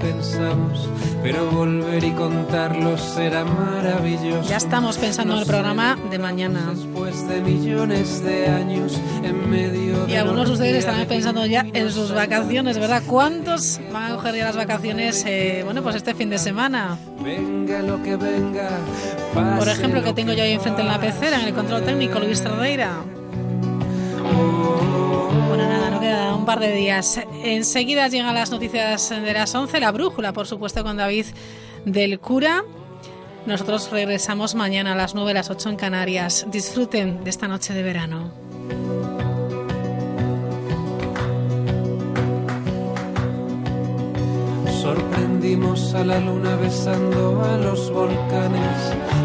Pensamos, 0.00 0.88
pero 1.22 1.50
volver 1.50 2.02
y 2.02 2.12
contarlo 2.12 2.96
será 2.96 3.44
maravilloso. 3.44 4.48
Ya 4.48 4.56
estamos 4.56 4.96
pensando 4.96 5.34
en 5.34 5.40
el 5.40 5.46
programa 5.46 5.98
de 6.10 6.18
mañana. 6.18 6.72
Después 6.74 7.28
de 7.28 7.42
millones 7.42 8.24
de 8.24 8.46
años 8.46 8.98
en 9.22 9.50
medio 9.50 10.08
Y 10.08 10.14
algunos 10.14 10.48
de 10.48 10.54
ustedes 10.54 10.76
estarán 10.76 11.06
pensando 11.06 11.44
ya 11.44 11.66
en 11.74 11.90
sus 11.90 12.12
vacaciones, 12.12 12.78
¿verdad? 12.78 13.02
¿Cuántos 13.06 13.80
van 13.92 14.12
a 14.12 14.14
coger 14.14 14.34
ya 14.36 14.44
las 14.46 14.56
vacaciones, 14.56 15.24
eh, 15.26 15.60
bueno, 15.64 15.82
pues 15.82 15.96
este 15.96 16.14
fin 16.14 16.30
de 16.30 16.38
semana? 16.38 16.96
Venga 17.24 17.80
lo 17.80 18.02
que 18.02 18.16
venga. 18.16 18.68
Por 19.32 19.66
ejemplo, 19.66 20.02
que 20.02 20.12
tengo 20.12 20.34
yo 20.34 20.42
ahí 20.42 20.52
enfrente 20.52 20.82
en 20.82 20.88
la 20.88 21.00
pecera, 21.00 21.40
en 21.40 21.48
el 21.48 21.54
control 21.54 21.82
técnico, 21.82 22.20
Luis 22.20 22.42
Tradeira. 22.42 23.02
Bueno, 25.48 25.66
nada, 25.66 25.88
no 25.88 26.00
queda 26.00 26.34
un 26.34 26.44
par 26.44 26.60
de 26.60 26.72
días. 26.72 27.18
Enseguida 27.42 28.08
llegan 28.08 28.34
las 28.34 28.50
noticias 28.50 29.08
de 29.08 29.32
las 29.32 29.54
11, 29.54 29.80
la 29.80 29.90
brújula, 29.90 30.34
por 30.34 30.46
supuesto, 30.46 30.84
con 30.84 30.98
David 30.98 31.24
del 31.86 32.20
Cura. 32.20 32.62
Nosotros 33.46 33.90
regresamos 33.90 34.54
mañana 34.54 34.92
a 34.92 34.96
las 34.96 35.14
9, 35.14 35.30
a 35.30 35.34
las 35.34 35.48
8 35.48 35.70
en 35.70 35.76
Canarias. 35.76 36.46
Disfruten 36.50 37.24
de 37.24 37.30
esta 37.30 37.48
noche 37.48 37.72
de 37.72 37.82
verano. 37.82 38.43
Sorprendimos 45.44 45.94
a 45.94 46.04
la 46.06 46.20
luna 46.20 46.56
besando 46.56 47.42
a 47.44 47.58
los 47.58 47.92
volcanes, 47.92 48.78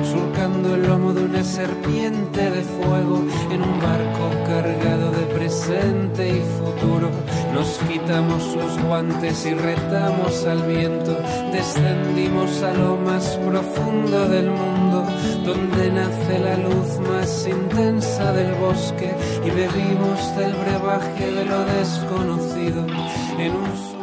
surcando 0.04 0.76
el 0.76 0.86
lomo 0.86 1.14
de 1.14 1.24
una 1.24 1.46
serpiente 1.46 2.52
de 2.52 2.62
fuego 2.62 3.24
en 3.50 3.62
un 3.62 3.80
barco 3.80 4.30
cargado 4.46 5.12
de 5.12 5.26
presente 5.34 6.28
y 6.28 6.42
futuro. 6.42 7.10
Nos 7.54 7.70
quitamos 7.88 8.54
los 8.58 8.84
guantes 8.84 9.46
y 9.46 9.54
retamos 9.54 10.44
al 10.46 10.64
viento, 10.64 11.18
descendimos 11.54 12.64
a 12.64 12.74
lo 12.74 12.98
más 12.98 13.40
profundo 13.48 14.28
del 14.28 14.50
mundo, 14.52 15.06
donde 15.46 15.90
nace 15.90 16.40
la 16.40 16.58
luz 16.58 17.00
más 17.08 17.48
intensa 17.48 18.34
del 18.34 18.56
bosque 18.56 19.16
y 19.46 19.52
bebimos 19.52 20.36
del 20.36 20.54
brebaje 20.54 21.32
de 21.32 21.46
lo 21.46 21.64
desconocido 21.64 22.86
en 23.38 23.56
un 23.56 23.99